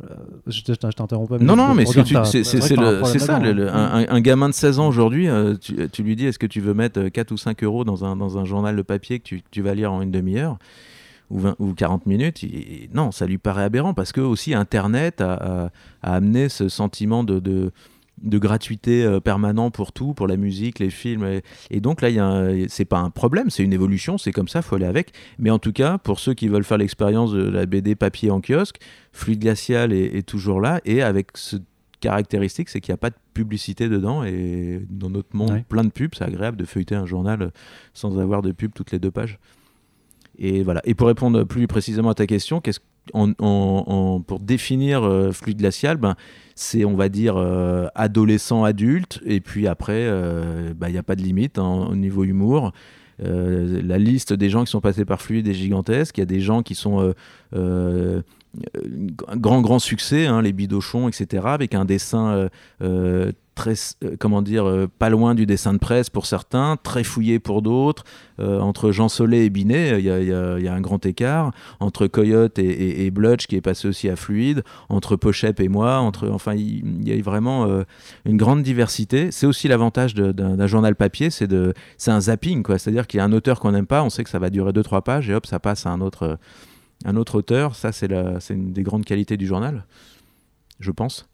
Euh, 0.02 0.06
euh, 0.10 0.50
je 0.50 0.62
t'ai 0.62 0.72
interrompu. 1.02 1.34
Non, 1.42 1.56
non, 1.56 1.74
mais 1.74 1.84
c'est 1.86 2.04
ça. 3.18 3.38
là-dedans, 3.38 3.44
le- 3.46 3.52
le- 3.52 3.68
hein. 3.74 4.06
un, 4.08 4.14
un 4.16 4.20
gamin 4.20 4.48
de 4.48 4.54
16 4.54 4.78
ans 4.78 4.88
aujourd'hui, 4.88 5.28
euh, 5.28 5.54
tu, 5.60 5.88
tu 5.90 6.02
lui 6.02 6.16
dis 6.16 6.26
est-ce 6.26 6.38
que 6.38 6.46
tu 6.46 6.60
veux 6.60 6.74
mettre 6.74 7.00
euh, 7.00 7.08
4 7.10 7.32
ou 7.32 7.36
5 7.36 7.62
euros 7.64 7.84
dans 7.84 8.04
un, 8.04 8.16
dans 8.16 8.36
un 8.38 8.44
journal 8.44 8.76
de 8.76 8.82
papier 8.82 9.18
que 9.20 9.24
tu, 9.24 9.42
tu 9.50 9.62
vas 9.62 9.74
lire 9.74 9.92
en 9.92 10.02
une 10.02 10.10
demi-heure 10.10 10.58
ou, 11.30 11.38
20 11.40 11.56
ou 11.58 11.72
40 11.74 12.06
minutes? 12.06 12.44
Non, 12.94 13.10
ça 13.10 13.26
lui 13.26 13.38
paraît 13.38 13.64
aberrant 13.64 13.94
parce 13.94 14.12
que 14.12 14.20
aussi 14.20 14.54
Internet 14.54 15.20
a, 15.20 15.32
a- 15.34 15.70
a 16.02 16.14
amené 16.14 16.48
ce 16.48 16.68
sentiment 16.68 17.24
de. 17.24 17.38
de 17.40 17.70
de 18.22 18.38
gratuité 18.38 19.04
euh, 19.04 19.20
permanent 19.20 19.70
pour 19.70 19.92
tout, 19.92 20.14
pour 20.14 20.26
la 20.26 20.36
musique, 20.36 20.78
les 20.78 20.90
films. 20.90 21.24
Et, 21.24 21.42
et 21.70 21.80
donc 21.80 22.00
là, 22.00 22.08
c'est 22.68 22.84
pas 22.86 22.98
un 22.98 23.10
problème, 23.10 23.50
c'est 23.50 23.62
une 23.62 23.72
évolution, 23.74 24.16
c'est 24.18 24.32
comme 24.32 24.48
ça, 24.48 24.62
faut 24.62 24.76
aller 24.76 24.86
avec. 24.86 25.12
Mais 25.38 25.50
en 25.50 25.58
tout 25.58 25.72
cas, 25.72 25.98
pour 25.98 26.18
ceux 26.18 26.32
qui 26.34 26.48
veulent 26.48 26.64
faire 26.64 26.78
l'expérience 26.78 27.32
de 27.32 27.42
la 27.48 27.66
BD 27.66 27.94
papier 27.94 28.30
en 28.30 28.40
kiosque, 28.40 28.78
Fluide 29.12 29.40
Glacial 29.40 29.92
est, 29.92 30.16
est 30.16 30.22
toujours 30.26 30.60
là 30.60 30.80
et 30.84 31.02
avec 31.02 31.28
ce 31.36 31.56
caractéristique, 32.00 32.68
c'est 32.68 32.80
qu'il 32.80 32.92
n'y 32.92 32.96
a 32.96 32.98
pas 32.98 33.10
de 33.10 33.16
publicité 33.34 33.88
dedans 33.88 34.22
et 34.22 34.80
dans 34.90 35.10
notre 35.10 35.34
monde 35.34 35.50
Ouais. 35.50 35.64
plein 35.68 35.82
de 35.84 35.90
pubs, 35.90 36.14
c'est 36.16 36.24
agréable 36.24 36.56
de 36.56 36.64
feuilleter 36.64 36.94
un 36.94 37.06
journal 37.06 37.42
euh, 37.42 37.48
sans 37.94 38.18
avoir 38.18 38.42
de 38.42 38.52
pub 38.52 38.72
toutes 38.74 38.92
les 38.92 38.98
deux 38.98 39.10
pages. 39.10 39.38
Et 40.38 40.62
voilà. 40.62 40.82
Et 40.84 40.94
pour 40.94 41.08
répondre 41.08 41.44
plus 41.44 41.66
précisément 41.66 42.10
à 42.10 42.14
ta 42.14 42.26
question, 42.26 42.60
qu'est-ce 42.60 42.80
en- 43.14 43.30
en- 43.38 43.84
en- 43.86 44.20
pour 44.20 44.40
définir 44.40 45.04
euh, 45.04 45.32
fluide 45.32 45.58
glacial, 45.58 45.96
ben, 45.96 46.16
c'est 46.56 46.84
on 46.84 46.96
va 46.96 47.08
dire 47.08 47.36
euh, 47.36 47.86
adolescent 47.94 48.64
adulte 48.64 49.20
et 49.24 49.40
puis 49.40 49.68
après 49.68 50.06
euh, 50.06 50.72
il 50.82 50.92
n'y 50.92 50.98
a 50.98 51.02
pas 51.02 51.14
de 51.14 51.22
limite 51.22 51.58
hein, 51.58 51.86
au 51.88 51.94
niveau 51.94 52.24
humour. 52.24 52.72
Euh, 53.22 53.80
la 53.82 53.98
liste 53.98 54.32
des 54.32 54.50
gens 54.50 54.64
qui 54.64 54.70
sont 54.70 54.80
passés 54.80 55.04
par 55.04 55.22
fluide 55.22 55.46
est 55.48 55.54
gigantesque. 55.54 56.18
Il 56.18 56.20
y 56.20 56.22
a 56.22 56.26
des 56.26 56.40
gens 56.40 56.62
qui 56.62 56.74
sont 56.74 57.00
euh, 57.00 57.12
euh, 57.54 58.22
un 59.28 59.36
grand 59.36 59.60
grand 59.60 59.78
succès, 59.78 60.26
hein, 60.26 60.42
les 60.42 60.52
bidochons, 60.52 61.08
etc. 61.08 61.44
Avec 61.46 61.74
un 61.74 61.84
dessin 61.84 62.28
euh, 62.28 62.48
euh, 62.82 63.32
très, 63.56 63.74
euh, 64.04 64.14
comment 64.20 64.42
dire, 64.42 64.68
euh, 64.68 64.86
pas 64.86 65.10
loin 65.10 65.34
du 65.34 65.46
dessin 65.46 65.72
de 65.72 65.78
presse 65.78 66.10
pour 66.10 66.26
certains, 66.26 66.76
très 66.80 67.02
fouillé 67.02 67.40
pour 67.40 67.62
d'autres. 67.62 68.04
Euh, 68.38 68.60
entre 68.60 68.92
Jean 68.92 69.08
Solé 69.08 69.44
et 69.46 69.50
Binet, 69.50 69.98
il 69.98 70.04
y, 70.04 70.10
a- 70.10 70.72
un 70.72 70.80
grand 70.80 71.04
écart. 71.04 71.52
Entre 71.80 72.06
Coyote 72.06 72.58
et, 72.60 73.10
Blutch, 73.10 73.46
qui 73.48 73.56
est 73.56 73.60
passé 73.60 73.88
aussi 73.88 74.08
à 74.08 74.14
Fluide. 74.14 74.62
Entre 74.88 75.16
Pochep 75.16 75.58
et 75.58 75.68
moi. 75.68 75.96
Entre, 75.96 76.28
enfin, 76.28 76.54
il, 76.54 77.08
y 77.08 77.18
a 77.18 77.20
vraiment 77.22 77.66
une 78.26 78.36
grande 78.36 78.62
diversité. 78.62 79.30
C'est 79.32 79.46
aussi 79.46 79.68
l'avantage 79.68 80.14
d'un 80.14 80.66
journal 80.66 80.94
papier, 80.94 81.30
c'est 81.30 81.48
un 82.08 82.20
zapping. 82.20 82.62
C'est-à-dire 82.76 83.06
qu'il 83.06 83.18
y 83.18 83.20
a 83.20 83.24
un 83.24 83.32
auteur 83.32 83.58
qu'on 83.58 83.72
n'aime 83.72 83.86
pas, 83.86 84.02
on 84.02 84.10
sait 84.10 84.22
que 84.22 84.30
ça 84.30 84.38
va 84.38 84.50
durer 84.50 84.72
2-3 84.72 85.02
pages 85.02 85.30
et 85.30 85.34
hop, 85.34 85.46
ça 85.46 85.58
passe 85.58 85.86
à 85.86 85.90
un 85.90 86.02
autre, 86.02 86.38
un 87.06 87.16
autre 87.16 87.36
auteur. 87.36 87.74
Ça, 87.74 87.90
c'est 87.92 88.06
une 88.50 88.72
des 88.72 88.82
grandes 88.82 89.06
qualités 89.06 89.38
du 89.38 89.46
journal, 89.46 89.86
je 90.78 90.90
pense. 90.90 91.26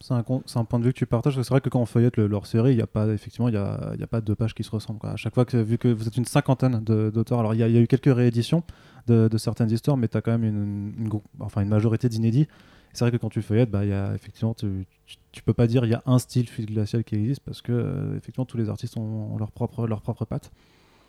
C'est 0.00 0.12
un, 0.14 0.22
point 0.22 0.78
de 0.78 0.84
vue 0.84 0.92
que 0.92 0.98
tu 0.98 1.06
partages. 1.06 1.34
C'est 1.40 1.48
vrai 1.48 1.60
que 1.60 1.68
quand 1.68 1.80
on 1.80 1.86
feuillette 1.86 2.16
le- 2.16 2.26
leur 2.26 2.46
série, 2.46 2.72
il 2.72 2.76
n'y 2.76 2.82
a 2.82 2.86
pas 2.86 3.08
effectivement, 3.08 3.48
il 3.48 3.54
y 3.54 3.58
a, 3.58 3.92
il 3.94 4.00
y 4.00 4.04
a 4.04 4.06
pas 4.06 4.20
deux 4.20 4.34
pages 4.34 4.54
qui 4.54 4.62
se 4.62 4.70
ressemblent. 4.70 4.98
quoi. 5.00 5.10
À 5.10 5.16
chaque 5.16 5.34
fois 5.34 5.44
que 5.44 5.56
vu 5.56 5.78
que 5.78 5.88
vous 5.88 6.06
êtes 6.06 6.16
une 6.16 6.26
cinquantaine 6.26 6.78
d'auteurs, 6.84 7.40
alors 7.40 7.54
il 7.54 7.60
y, 7.60 7.62
a- 7.62 7.68
il 7.68 7.74
y 7.74 7.78
a 7.78 7.80
eu 7.80 7.86
quelques 7.86 8.14
rééditions 8.14 8.62
de, 9.06 9.28
de 9.28 9.38
certaines 9.38 9.70
histoires, 9.70 9.96
mais 9.96 10.08
tu 10.08 10.16
as 10.16 10.20
quand 10.22 10.32
même 10.32 10.44
une, 10.44 11.10
enfin 11.40 11.62
une 11.62 11.68
majorité 11.68 12.08
d'inédits. 12.08 12.46
C'est 12.92 13.04
vrai 13.04 13.10
que 13.10 13.16
quand 13.16 13.30
tu 13.30 13.42
feuillettes, 13.42 13.70
bah, 13.70 13.84
y 13.84 13.92
a, 13.92 14.14
effectivement, 14.14 14.54
tu, 14.54 14.86
tu, 15.06 15.16
tu 15.32 15.42
peux 15.42 15.54
pas 15.54 15.66
dire 15.66 15.84
il 15.84 15.90
y 15.90 15.94
a 15.94 16.02
un 16.06 16.18
style 16.20 16.48
fluide 16.48 16.70
glacial 16.70 17.02
qui 17.02 17.16
existe 17.16 17.40
parce 17.40 17.60
que 17.60 17.72
euh, 17.72 18.16
effectivement 18.16 18.44
tous 18.44 18.56
les 18.56 18.68
artistes 18.68 18.96
ont, 18.96 19.32
ont 19.34 19.36
leur 19.38 19.50
propre 19.50 19.86
leur 19.88 20.00
propre 20.00 20.24
patte. 20.24 20.52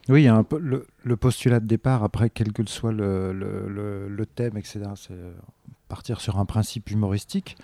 Oui, 0.09 0.21
il 0.21 0.25
y 0.25 0.27
a 0.27 0.35
un 0.35 0.43
peu 0.43 0.57
le, 0.59 0.87
le 1.03 1.15
postulat 1.17 1.59
de 1.59 1.65
départ, 1.67 2.03
après, 2.03 2.29
quel 2.29 2.53
que 2.53 2.63
soit 2.67 2.91
le, 2.91 3.33
le, 3.33 3.67
le- 3.67 4.07
le 4.07 4.25
thème, 4.25 4.55
etc., 4.57 4.81
c'est 4.95 5.13
euh, 5.13 5.33
partir 5.87 6.21
sur 6.21 6.37
un 6.39 6.45
principe 6.45 6.89
humoristique. 6.91 7.57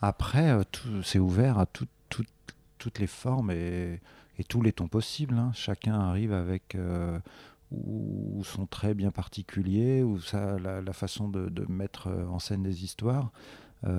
Après, 0.00 0.50
euh, 0.50 0.62
c'est 1.02 1.18
ouvert 1.18 1.58
à 1.58 1.66
tout- 1.66 1.86
tout- 2.08 2.24
toutes 2.78 2.98
les 2.98 3.06
formes 3.06 3.50
et, 3.50 4.00
tous 4.48 4.62
les 4.62 4.72
tons 4.72 4.88
possibles. 4.88 5.34
hein. 5.36 5.50
Chacun 5.52 6.00
arrive 6.00 6.32
avec 6.32 6.74
euh, 6.74 7.18
ou, 7.70 8.42
son 8.42 8.64
trait 8.66 8.94
bien 8.94 9.10
particulier, 9.10 10.02
ou 10.02 10.18
sa, 10.18 10.58
la, 10.58 10.92
façon 10.94 11.28
de, 11.28 11.66
mettre 11.68 12.06
euh, 12.08 12.24
en 12.26 12.38
scène 12.38 12.62
des 12.62 12.82
histoires. 12.82 13.30
Là, 13.82 13.92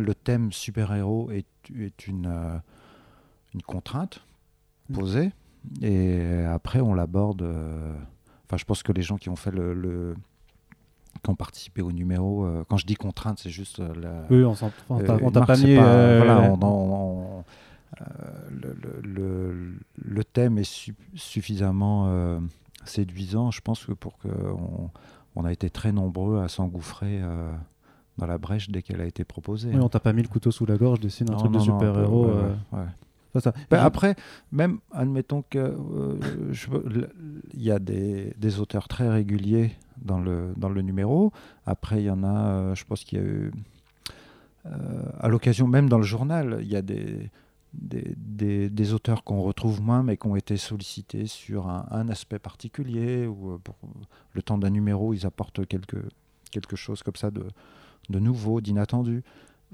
le 0.00 0.14
thème 0.14 0.52
super-héros 0.52 1.30
est, 1.30 1.46
une, 2.06 2.60
contrainte 3.66 4.26
posée. 4.92 5.32
Et 5.80 6.44
après, 6.44 6.80
on 6.80 6.92
l'aborde. 6.94 7.42
Enfin, 8.44 8.56
je 8.56 8.64
pense 8.64 8.82
que 8.82 8.92
les 8.92 9.02
gens 9.02 9.16
qui 9.16 9.28
ont 9.30 9.36
fait 9.36 9.50
le- 9.50 10.14
qui 11.22 11.30
ont 11.30 11.34
participé 11.34 11.82
au 11.82 11.92
numéro, 11.92 12.44
euh, 12.44 12.64
quand 12.68 12.76
je 12.76 12.86
dis 12.86 12.94
contrainte, 12.96 13.38
c'est 13.38 13.50
juste 13.50 13.80
euh, 13.80 13.92
la. 14.00 14.26
Oui, 14.30 14.44
on 14.44 14.54
t'a 14.54 14.66
Euh, 14.90 15.30
t'a 15.30 15.46
pas 15.46 15.56
mis. 15.56 15.76
euh, 15.76 16.22
voilà, 16.24 16.40
ouais. 16.40 16.48
on- 16.60 16.66
on- 16.66 17.38
on- 17.38 17.44
le, 18.50 18.76
le- 18.82 19.00
le- 19.02 19.74
le 20.04 20.24
thème 20.24 20.58
est 20.58 20.64
su- 20.64 20.96
suffisamment 21.14 22.40
séduisant, 22.84 23.50
je 23.50 23.60
pense 23.60 23.84
que 23.86 23.92
pour 23.92 24.18
que 24.18 24.28
on, 25.36 25.44
a 25.44 25.52
été 25.52 25.70
très 25.70 25.92
nombreux 25.92 26.40
à 26.40 26.48
s'engouffrer 26.48 27.20
dans 28.18 28.26
la 28.26 28.38
brèche 28.38 28.68
dès 28.70 28.82
qu'elle 28.82 29.00
a 29.00 29.06
été 29.06 29.24
proposée. 29.24 29.70
Oui, 29.72 29.80
on 29.80 29.88
t'a 29.88 30.00
pas 30.00 30.12
mis 30.12 30.22
le 30.22 30.28
couteau 30.28 30.50
sous 30.50 30.66
la 30.66 30.76
gorge, 30.76 31.00
dessine 31.00 31.28
un 31.30 31.32
Non, 31.34 31.38
truc 31.38 31.52
de 31.52 31.58
non, 31.58 31.62
super-héros. 31.64 32.26
ouais, 32.26 32.32
ouais, 32.72 32.84
ça. 33.40 33.52
Ben, 33.70 33.80
après, 33.80 34.16
même, 34.52 34.78
admettons 34.92 35.42
que 35.42 35.58
euh, 35.58 36.52
je 36.52 36.68
il 37.52 37.62
y 37.62 37.70
a 37.70 37.78
des, 37.78 38.34
des 38.38 38.60
auteurs 38.60 38.88
très 38.88 39.08
réguliers 39.08 39.72
dans 39.98 40.20
le, 40.20 40.52
dans 40.56 40.68
le 40.68 40.82
numéro. 40.82 41.32
Après, 41.66 42.02
il 42.02 42.06
y 42.06 42.10
en 42.10 42.22
a, 42.24 42.48
euh, 42.48 42.74
je 42.74 42.84
pense 42.84 43.04
qu'il 43.04 43.18
y 43.18 43.22
a 43.22 43.24
eu, 43.24 43.52
euh, 44.66 44.70
à 45.20 45.28
l'occasion, 45.28 45.66
même 45.66 45.88
dans 45.88 45.98
le 45.98 46.04
journal, 46.04 46.58
il 46.60 46.68
y 46.68 46.76
a 46.76 46.82
des, 46.82 47.30
des, 47.72 48.14
des- 48.16 48.70
des 48.70 48.92
auteurs 48.92 49.24
qu'on 49.24 49.42
retrouve 49.42 49.80
moins, 49.82 50.02
mais 50.02 50.16
qui 50.16 50.26
ont 50.26 50.36
été 50.36 50.56
sollicités 50.56 51.26
sur 51.26 51.68
un, 51.68 51.86
un 51.90 52.08
aspect 52.08 52.38
particulier, 52.38 53.26
ou 53.26 53.58
pour 53.58 53.76
le 54.32 54.42
temps 54.42 54.58
d'un 54.58 54.70
numéro, 54.70 55.12
ils 55.12 55.26
apportent 55.26 55.66
quelque, 55.66 55.96
quelque 56.50 56.76
chose 56.76 57.02
comme 57.02 57.16
ça 57.16 57.30
de, 57.30 57.44
de 58.10 58.18
nouveau, 58.18 58.60
d'inattendu. 58.60 59.22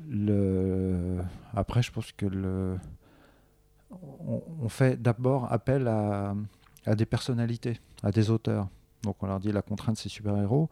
Le... 0.08 1.18
Après, 1.54 1.82
je 1.82 1.92
pense 1.92 2.10
que 2.12 2.26
le 2.26 2.76
on, 3.90 4.68
fait 4.68 5.00
d'abord 5.00 5.52
appel 5.52 5.88
à, 5.88 6.35
à 6.87 6.94
des 6.94 7.06
personnalités, 7.06 7.80
à 8.02 8.11
des 8.11 8.30
auteurs. 8.30 8.68
Donc 9.02 9.23
on 9.23 9.26
leur 9.26 9.40
dit 9.40 9.52
la 9.52 9.62
contrainte 9.62 9.97
c'est 9.97 10.09
super-héros. 10.09 10.68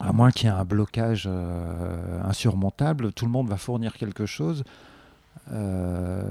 À 0.00 0.12
moins 0.12 0.30
qu'il 0.30 0.48
y 0.48 0.52
ait 0.52 0.54
un 0.54 0.64
blocage 0.64 1.24
euh, 1.26 2.22
insurmontable, 2.24 3.12
tout 3.12 3.24
le 3.24 3.30
monde 3.30 3.48
va 3.48 3.56
fournir 3.56 3.94
quelque 3.94 4.26
chose. 4.26 4.64
Euh, 5.50 6.22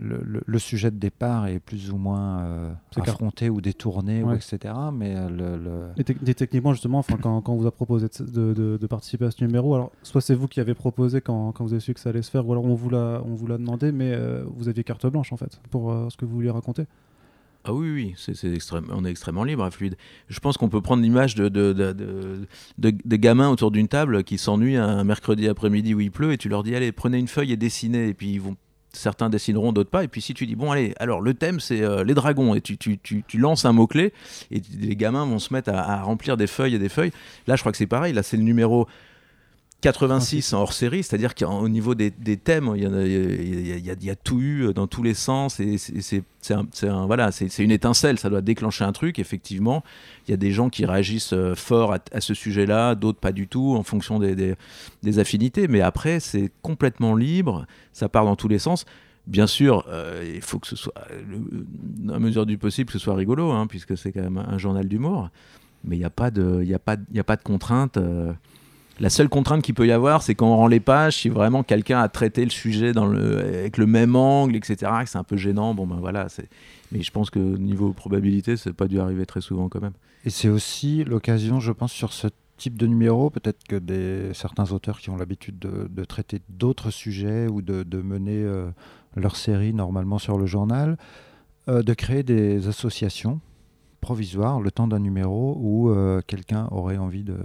le, 0.00 0.20
le- 0.24 0.42
le 0.44 0.58
sujet 0.58 0.90
de 0.90 0.96
départ 0.96 1.46
est 1.46 1.58
plus 1.60 1.90
ou 1.92 1.98
moins 1.98 2.40
euh, 2.40 2.72
affronté 3.12 3.50
ou 3.50 3.60
détourné, 3.60 4.22
ou 4.22 4.32
etc. 4.32 4.74
Mais 4.92 5.14
euh, 5.16 5.28
le, 5.28 5.90
Et, 5.98 6.04
tec- 6.04 6.16
et 6.26 6.34
techniquement, 6.34 6.72
justement, 6.72 7.02
quand, 7.02 7.42
quand 7.42 7.52
on 7.52 7.56
vous 7.56 7.66
a 7.66 7.70
proposé 7.72 8.08
de, 8.20 8.54
de- 8.80 8.86
participer 8.86 9.26
à 9.26 9.30
ce 9.30 9.44
numéro, 9.44 9.74
alors 9.74 9.92
soit 10.02 10.20
c'est 10.20 10.34
vous 10.34 10.48
qui 10.48 10.58
avez 10.60 10.74
proposé 10.74 11.20
quand, 11.20 11.52
quand 11.52 11.64
vous 11.64 11.72
avez 11.74 11.80
su 11.80 11.92
que 11.94 12.00
ça 12.00 12.08
allait 12.10 12.22
se 12.22 12.30
faire, 12.30 12.46
ou 12.48 12.52
alors 12.52 12.64
on 12.64 12.74
vous 12.74 12.88
l'a, 12.90 13.22
on 13.26 13.34
vous 13.34 13.46
l'a 13.46 13.58
demandé, 13.58 13.92
mais 13.92 14.18
vous 14.56 14.68
aviez 14.68 14.84
carte 14.84 15.06
blanche 15.06 15.32
en 15.32 15.36
fait 15.36 15.60
pour 15.70 15.94
ce 16.10 16.16
que 16.16 16.24
vous 16.24 16.34
vouliez 16.34 16.50
raconter. 16.50 16.86
Ah 17.64 17.74
oui, 17.74 17.90
oui, 17.90 18.14
c'est, 18.16 18.52
extrême, 18.54 18.86
on 18.90 19.04
est 19.04 19.10
extrêmement 19.10 19.44
libre 19.44 19.64
à 19.64 19.70
Fluide. 19.70 19.96
Je 20.28 20.40
pense 20.40 20.56
qu'on 20.56 20.70
peut 20.70 20.80
prendre 20.80 21.02
l'image 21.02 21.34
de, 21.34 21.50
de, 21.50 21.74
de, 21.74 22.46
de- 22.78 23.16
gamins 23.16 23.50
autour 23.50 23.70
d'une 23.70 23.86
table 23.86 24.24
qui 24.24 24.38
s'ennuient 24.38 24.76
un 24.78 25.04
mercredi 25.04 25.46
après-midi 25.46 25.92
où 25.92 26.00
il 26.00 26.10
pleut 26.10 26.32
et 26.32 26.38
tu 26.38 26.48
leur 26.48 26.62
dis 26.62 26.74
allez, 26.74 26.90
prenez 26.90 27.18
une 27.18 27.28
feuille 27.28 27.52
et 27.52 27.58
dessinez. 27.58 28.08
Et 28.08 28.14
puis 28.14 28.40
certains 28.94 29.28
dessineront, 29.28 29.72
d'autres 29.72 29.90
pas. 29.90 30.04
Et 30.04 30.08
puis 30.08 30.22
si 30.22 30.32
tu 30.32 30.46
dis 30.46 30.56
bon, 30.56 30.70
allez, 30.70 30.94
alors 30.98 31.20
le 31.20 31.34
thème 31.34 31.60
c'est 31.60 31.82
euh, 31.82 32.02
les 32.02 32.14
dragons 32.14 32.54
et 32.54 32.62
tu, 32.62 32.78
tu, 32.78 32.98
tu, 32.98 33.24
tu 33.28 33.36
lances 33.36 33.66
un 33.66 33.72
mot-clé 33.72 34.14
et 34.50 34.62
les 34.80 34.96
gamins 34.96 35.26
vont 35.26 35.38
se 35.38 35.52
mettre 35.52 35.68
à, 35.70 35.80
à 35.98 36.02
remplir 36.02 36.38
des 36.38 36.46
feuilles 36.46 36.76
et 36.76 36.78
des 36.78 36.88
feuilles. 36.88 37.12
Là, 37.46 37.56
je 37.56 37.60
crois 37.60 37.72
que 37.72 37.78
c'est 37.78 37.86
pareil. 37.86 38.14
Là, 38.14 38.22
c'est 38.22 38.38
le 38.38 38.42
numéro 38.42 38.88
86 39.80 40.52
en 40.52 40.60
hors 40.60 40.72
série, 40.72 41.02
c'est-à-dire 41.02 41.34
qu'au 41.34 41.68
niveau 41.68 41.94
des, 41.94 42.10
des 42.10 42.36
thèmes, 42.36 42.70
il 42.76 42.82
y, 42.82 42.86
a, 42.86 42.88
il 43.06 43.68
y 43.68 43.72
a- 43.72 43.76
il 43.76 43.86
y 43.86 43.90
a- 43.90 43.94
il 43.94 44.04
y 44.04 44.10
a 44.10 44.14
tout 44.16 44.40
eu 44.40 44.72
dans 44.74 44.86
tous 44.86 45.02
les 45.02 45.14
sens 45.14 45.58
et 45.60 45.78
c'est- 45.78 46.22
un- 46.50 46.66
un- 46.82 47.06
voilà, 47.06 47.32
c'est 47.32 47.62
une 47.62 47.70
étincelle, 47.70 48.18
ça 48.18 48.28
doit 48.30 48.40
déclencher 48.42 48.84
un 48.84 48.92
truc. 48.92 49.18
Effectivement, 49.18 49.82
il 50.26 50.32
y 50.32 50.34
a 50.34 50.36
des 50.36 50.50
gens 50.52 50.68
qui 50.70 50.84
réagissent 50.84 51.32
euh, 51.32 51.54
fort 51.54 51.94
à, 51.94 51.98
à 52.12 52.20
ce 52.20 52.34
sujet-là, 52.34 52.94
d'autres 52.94 53.18
pas 53.20 53.32
du 53.32 53.48
tout 53.48 53.74
en 53.76 53.82
fonction 53.82 54.18
des, 54.18 54.34
des- 54.34 54.54
des 55.02 55.18
affinités. 55.18 55.66
Mais 55.68 55.80
après, 55.80 56.20
c'est 56.20 56.50
complètement 56.62 57.14
libre, 57.14 57.66
ça 57.92 58.08
part 58.08 58.24
dans 58.24 58.36
tous 58.36 58.48
les 58.48 58.58
sens. 58.58 58.84
Bien 59.26 59.46
sûr, 59.46 59.84
euh, 59.88 60.30
il 60.34 60.40
faut 60.42 60.58
que 60.58 60.66
ce 60.66 60.76
soit, 60.76 60.94
euh, 61.10 61.22
le- 62.06 62.12
à 62.14 62.18
mesure 62.18 62.46
du 62.46 62.58
possible, 62.58 62.86
que 62.88 62.94
ce 62.94 62.98
soit 62.98 63.14
rigolo, 63.14 63.50
hein, 63.52 63.66
puisque 63.66 63.96
c'est 63.96 64.12
quand 64.12 64.22
même 64.22 64.38
un 64.38 64.58
journal 64.58 64.86
d'humour. 64.88 65.30
Mais 65.84 65.96
il 65.96 66.00
n'y 66.00 66.04
a 66.04 66.10
pas 66.10 66.30
de, 66.30 66.62
il 66.64 66.74
a 66.74 66.78
pas, 66.78 66.96
il 67.12 67.18
a 67.20 67.24
pas 67.24 67.36
de 67.36 67.42
contrainte. 67.42 67.96
euh, 67.96 68.32
la 69.00 69.08
seule 69.08 69.30
contrainte 69.30 69.62
qu'il 69.62 69.74
peut 69.74 69.86
y 69.86 69.92
avoir, 69.92 70.22
c'est 70.22 70.34
quand 70.34 70.52
on 70.52 70.56
rend 70.56 70.66
les 70.66 70.78
pages, 70.78 71.16
si 71.16 71.30
vraiment 71.30 71.62
quelqu'un 71.62 72.00
a 72.00 72.08
traité 72.08 72.44
le 72.44 72.50
sujet 72.50 72.92
avec 72.96 73.78
le 73.78 73.86
même 73.86 74.14
angle, 74.14 74.54
etc., 74.54 74.76
que 75.02 75.08
c'est 75.08 75.18
un 75.18 75.24
peu 75.24 75.38
gênant. 75.38 75.74
Bon, 75.74 75.86
ben 75.86 75.96
voilà. 75.96 76.26
Mais 76.92 77.00
je 77.02 77.10
pense 77.10 77.30
que 77.30 77.38
niveau 77.38 77.92
probabilité, 77.94 78.58
c'est 78.58 78.74
pas 78.74 78.88
dû 78.88 79.00
arriver 79.00 79.24
très 79.24 79.40
souvent 79.40 79.70
quand 79.70 79.80
même. 79.80 79.94
Et 80.26 80.30
c'est 80.30 80.50
aussi 80.50 81.02
l'occasion, 81.04 81.60
je 81.60 81.72
pense, 81.72 81.92
sur 81.92 82.12
ce 82.12 82.28
type 82.58 82.76
de 82.76 82.86
numéro, 82.86 83.30
peut-être 83.30 83.64
que 83.66 83.76
des, 83.76 84.34
certains 84.34 84.70
auteurs 84.70 85.00
qui 85.00 85.08
ont 85.08 85.16
l'habitude 85.16 85.58
de, 85.58 86.04
traiter 86.04 86.42
d'autres 86.50 86.90
sujets 86.90 87.46
ou 87.46 87.62
de, 87.62 87.82
de 87.82 88.02
mener 88.02 88.42
euh, 88.42 88.68
leur 89.16 89.36
série 89.36 89.72
normalement 89.72 90.18
sur 90.18 90.36
le 90.36 90.44
journal, 90.44 90.98
euh, 91.68 91.82
de 91.82 91.94
créer 91.94 92.22
des 92.22 92.68
associations 92.68 93.40
provisoires 94.02 94.60
le 94.60 94.70
temps 94.70 94.88
d'un 94.88 94.98
numéro 94.98 95.56
où 95.58 95.88
euh, 95.88 96.20
quelqu'un 96.26 96.68
aurait 96.70 96.98
envie 96.98 97.24
de, 97.24 97.38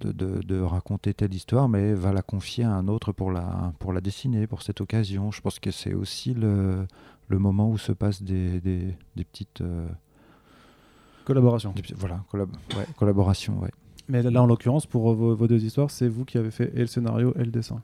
de, 0.00 0.12
de- 0.12 0.40
de 0.42 0.60
raconter 0.60 1.14
telle 1.14 1.34
histoire, 1.34 1.68
mais 1.68 1.92
va 1.94 2.12
la 2.12 2.22
confier 2.22 2.64
à 2.64 2.72
un 2.72 2.88
autre 2.88 3.12
pour 3.12 3.30
la, 3.32 3.72
pour 3.78 3.92
la 3.92 4.00
dessiner, 4.00 4.46
pour 4.46 4.62
cette 4.62 4.80
occasion. 4.80 5.30
Je 5.32 5.40
pense 5.40 5.58
que 5.58 5.70
c'est 5.70 5.94
aussi 5.94 6.34
le, 6.34 6.86
le 7.28 7.38
moment 7.38 7.70
où 7.70 7.78
se 7.78 7.92
passent 7.92 8.22
des, 8.22 8.60
des, 8.60 8.94
des 9.16 9.24
petites... 9.24 9.60
euh, 9.60 9.86
Collaboration. 11.24 11.72
des 11.72 11.82
petits- 11.82 11.94
voilà, 11.96 12.22
collab- 12.32 12.48
ouais, 12.76 12.86
collaboration, 12.96 13.58
ouais. 13.60 13.70
Mais 14.08 14.22
là, 14.22 14.42
en 14.42 14.46
l'occurrence, 14.46 14.86
pour 14.86 15.12
vos, 15.14 15.34
vos 15.34 15.46
deux 15.46 15.62
histoires, 15.62 15.90
c'est 15.90 16.08
vous 16.08 16.24
qui 16.24 16.38
avez 16.38 16.50
fait 16.50 16.72
et 16.74 16.80
le 16.80 16.86
scénario 16.86 17.34
et 17.36 17.44
le 17.44 17.50
dessin. 17.50 17.82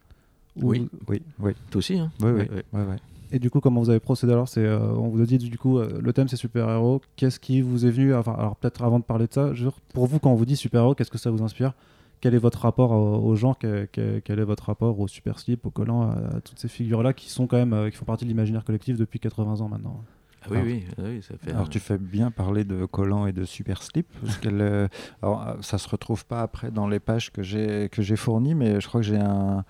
Ou- 0.56 0.68
Oui. 0.70 0.88
Oui, 1.08 1.20
oui, 1.40 1.52
Toi 1.70 1.78
aussi, 1.80 1.98
hein 1.98 2.10
oui, 2.22 2.30
oui, 2.32 2.62
ouais. 2.72 2.96
Et 3.32 3.38
du 3.38 3.50
coup, 3.50 3.60
comment 3.60 3.80
vous 3.82 3.90
avez 3.90 4.00
procédé 4.00 4.32
alors? 4.32 4.48
C'est, 4.48 4.64
euh, 4.64 4.78
on 4.94 5.08
vous 5.08 5.20
a 5.20 5.26
dit 5.26 5.38
du 5.38 5.58
coup, 5.58 5.78
euh, 5.78 5.98
le 6.00 6.12
thème 6.12 6.28
c'est 6.28 6.36
super-héros. 6.36 7.02
Qu'est-ce 7.16 7.40
qui 7.40 7.60
vous 7.60 7.84
est 7.84 7.90
venu 7.90 8.14
Enfin, 8.14 8.34
alors 8.38 8.54
peut-être 8.56 8.82
avant 8.82 9.00
de 9.00 9.04
parler 9.04 9.26
de 9.26 9.32
ça, 9.32 9.52
je 9.52 9.64
veux 9.64 9.70
dire, 9.70 9.78
pour 9.92 10.06
vous, 10.06 10.18
quand 10.20 10.30
on 10.30 10.34
vous 10.36 10.44
dit 10.46 10.56
super-héros, 10.56 10.94
qu'est-ce 10.94 11.10
que 11.10 11.18
ça 11.18 11.30
vous 11.30 11.42
inspire? 11.42 11.74
Quel 12.20 12.34
est 12.34 12.38
votre 12.38 12.60
rapport 12.60 12.92
au- 12.92 13.18
aux 13.26 13.36
gens 13.36 13.54
que- 13.54 13.84
que- 13.92 14.18
Quel 14.24 14.38
est 14.38 14.44
votre 14.44 14.64
rapport 14.66 14.98
au 14.98 15.06
super 15.08 15.38
slip, 15.38 15.66
au 15.66 15.70
collant, 15.70 16.02
à, 16.10 16.36
à 16.36 16.40
toutes 16.40 16.58
ces 16.58 16.68
figures-là 16.68 17.12
qui 17.12 17.28
sont 17.30 17.46
quand 17.46 17.56
même, 17.58 17.72
euh, 17.74 17.90
qui 17.90 17.96
font 17.96 18.04
partie 18.06 18.24
de 18.24 18.30
l'imaginaire 18.30 18.64
collectif 18.64 18.96
depuis 18.96 19.20
80 19.20 19.60
ans 19.60 19.68
maintenant 19.68 20.02
Ah 20.42 20.46
oui, 20.50 20.56
Alors- 20.56 20.66
oui, 20.66 20.84
ah 20.98 21.02
oui, 21.06 21.22
ça 21.22 21.34
fait. 21.38 21.50
Alors 21.50 21.66
un- 21.66 21.68
tu 21.68 21.78
fais 21.80 21.98
bien 21.98 22.30
parler 22.30 22.64
de 22.64 22.84
collant 22.86 23.26
et 23.26 23.32
de 23.32 23.44
super 23.44 23.82
slip, 23.82 24.06
parce 24.22 24.36
que 24.38 24.48
le- 24.48 24.88
alors, 25.22 25.46
euh, 25.48 25.54
ça 25.60 25.76
se 25.78 25.88
retrouve 25.88 26.24
pas 26.26 26.40
après 26.42 26.70
dans 26.70 26.86
les 26.88 27.00
pages 27.00 27.30
que 27.32 27.42
j'ai 27.42 27.88
que 27.90 28.00
j'ai 28.02 28.16
fournies, 28.16 28.54
mais 28.54 28.80
je 28.80 28.88
crois 28.88 29.00
que 29.00 29.06
j'ai 29.06 29.18
un, 29.18 29.64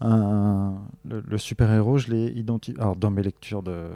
un- 0.00 0.74
le, 1.08 1.22
le 1.26 1.38
super 1.38 1.70
héros, 1.72 1.98
je 1.98 2.10
l'ai 2.10 2.26
identifié. 2.32 2.78
Alors 2.80 2.96
dans 2.96 3.10
mes 3.10 3.22
lectures 3.22 3.62
de 3.62 3.88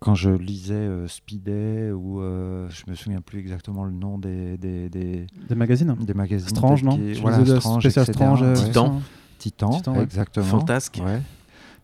quand 0.00 0.14
je 0.14 0.30
lisais 0.30 0.74
euh, 0.74 1.08
Speeday 1.08 1.90
ou 1.90 2.20
euh, 2.20 2.68
je 2.70 2.84
me 2.90 2.94
souviens 2.94 3.20
plus 3.20 3.38
exactement 3.38 3.84
le 3.84 3.92
nom 3.92 4.18
des 4.18 4.56
des, 4.58 4.88
des, 4.88 5.26
Des 5.48 5.54
magazines 5.54 5.94
des 5.94 6.14
magazines 6.14 6.48
Strange, 6.48 6.82
non 6.84 6.96
qui- 6.96 7.14
voilà, 7.14 7.44
Strange, 7.60 7.82
spécial 7.82 8.04
Strange, 8.06 8.42
euh, 8.42 8.54
ouais. 8.54 8.62
Titan. 8.64 9.00
Titan, 9.38 9.70
Titan, 9.70 9.94
ouais. 9.96 10.02
exactement. 10.02 10.46
Fantasque. 10.46 11.00
Ouais. 11.04 11.20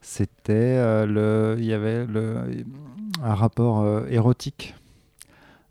C'était 0.00 0.52
euh, 0.54 1.07
le, 1.07 1.57
il 1.61 1.64
y 1.64 1.73
avait 1.73 2.07
le, 2.07 2.64
un 3.23 3.35
rapport 3.35 3.81
euh, 3.81 4.07
érotique 4.09 4.75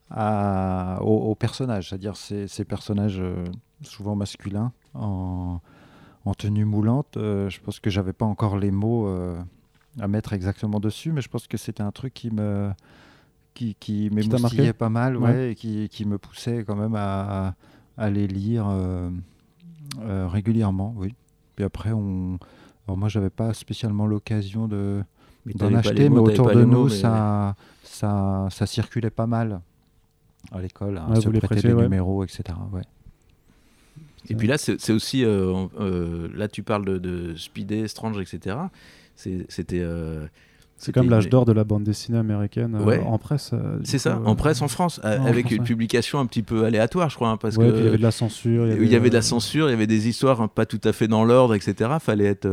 à, 0.09 0.99
au, 1.01 1.31
au 1.31 1.35
personnage, 1.35 1.89
c'est-à-dire 1.89 2.15
ces, 2.15 2.47
ces 2.47 2.65
personnages 2.65 3.19
euh, 3.19 3.45
souvent 3.81 4.15
masculins 4.15 4.71
en, 4.93 5.59
en 6.25 6.33
tenue 6.33 6.65
moulante. 6.65 7.17
euh, 7.17 7.49
je 7.49 7.59
pense 7.61 7.79
que 7.79 7.89
j'avais 7.89 8.13
pas 8.13 8.25
encore 8.25 8.57
les 8.57 8.71
mots 8.71 9.07
euh, 9.07 9.39
à 9.99 10.07
mettre 10.07 10.33
exactement 10.33 10.79
dessus, 10.79 11.11
mais 11.11 11.21
je 11.21 11.29
pense 11.29 11.47
que 11.47 11.57
c'était 11.57 11.83
un 11.83 11.91
truc 11.91 12.13
qui 12.13 12.31
me 12.31 12.71
qui, 13.53 13.75
qui 13.75 14.09
m'émoustillait 14.11 14.71
pas 14.73 14.89
mal, 14.89 15.17
ouais, 15.17 15.29
Ouais. 15.29 15.51
et 15.51 15.55
qui, 15.55 15.89
qui 15.89 16.05
me 16.05 16.17
poussait 16.17 16.63
quand 16.65 16.75
même 16.77 16.95
à, 16.95 17.53
à- 17.97 18.09
les 18.09 18.25
lire 18.25 18.65
euh, 18.69 19.09
euh, 19.99 20.27
régulièrement, 20.27 20.93
oui. 20.95 21.13
Puis 21.57 21.65
après, 21.65 21.91
on... 21.91 22.39
Alors 22.87 22.97
moi, 22.97 23.09
j'avais 23.09 23.29
pas 23.29 23.53
spécialement 23.53 24.07
l'occasion 24.07 24.67
de 24.69 25.03
d'en 25.55 25.73
acheter, 25.73 26.09
mais 26.09 26.19
autour 26.19 26.49
de 26.51 26.63
nous, 26.63 26.83
mots, 26.83 26.83
mais- 26.85 26.89
ça, 26.95 27.55
ça, 27.83 28.47
ça 28.51 28.65
circulait 28.65 29.09
pas 29.09 29.27
mal 29.27 29.59
à 30.51 30.61
l'école, 30.61 30.97
hein, 30.97 31.07
Ouais, 31.09 31.19
se 31.21 31.27
prêter 31.29 31.67
des 31.67 31.73
ouais. 31.73 31.83
numéros, 31.83 32.23
etc. 32.23 32.43
Ouais. 32.71 32.81
Et 34.29 34.35
puis 34.35 34.47
là, 34.47 34.57
c'est 34.57 34.79
c'est 34.79 34.93
aussi. 34.93 35.25
euh, 35.25 35.65
euh, 35.79 36.29
là, 36.35 36.47
tu 36.47 36.63
parles 36.63 36.85
de, 36.85 36.97
de 36.99 37.35
Speedy, 37.35 37.87
Strange, 37.89 38.17
etc. 38.19 38.55
C'était. 39.15 39.79
euh, 39.81 40.25
C'est 40.77 40.91
comme 40.91 41.09
l'âge 41.09 41.29
d'or 41.29 41.45
de 41.45 41.51
la 41.51 41.63
bande 41.63 41.83
dessinée 41.83 42.17
américaine 42.17 42.75
euh, 42.75 43.01
en 43.03 43.17
presse. 43.19 43.51
euh, 43.53 43.79
C'est 43.83 43.97
coup, 43.97 44.03
ça, 44.03 44.15
euh, 44.15 44.25
en 44.25 44.35
presse 44.35 44.61
en 44.61 44.67
France, 44.67 44.99
en 45.03 45.07
avec 45.25 45.45
France, 45.45 45.51
une 45.51 45.61
ouais. 45.61 45.67
publication 45.67 46.19
un 46.19 46.25
petit 46.25 46.41
peu 46.43 46.65
aléatoire, 46.65 47.09
je 47.09 47.15
crois, 47.15 47.29
hein, 47.29 47.37
parce 47.37 47.57
ouais, 47.57 47.69
que 47.69 47.77
il 47.77 47.85
y 47.85 47.87
avait 47.87 47.97
de 47.97 48.01
la 48.03 48.11
censure. 48.11 48.67
il 48.67 48.91
y 48.91 48.95
avait 48.95 49.09
de 49.09 49.15
la 49.15 49.21
censure, 49.21 49.67
il 49.67 49.71
y 49.71 49.75
avait 49.75 49.87
des 49.87 50.07
histoires 50.07 50.41
hein, 50.41 50.47
pas 50.47 50.65
tout 50.65 50.81
à 50.83 50.91
fait 50.91 51.07
dans 51.07 51.23
l'ordre, 51.23 51.53
etc. 51.55 51.91
Fallait 51.99 52.25
être. 52.25 52.47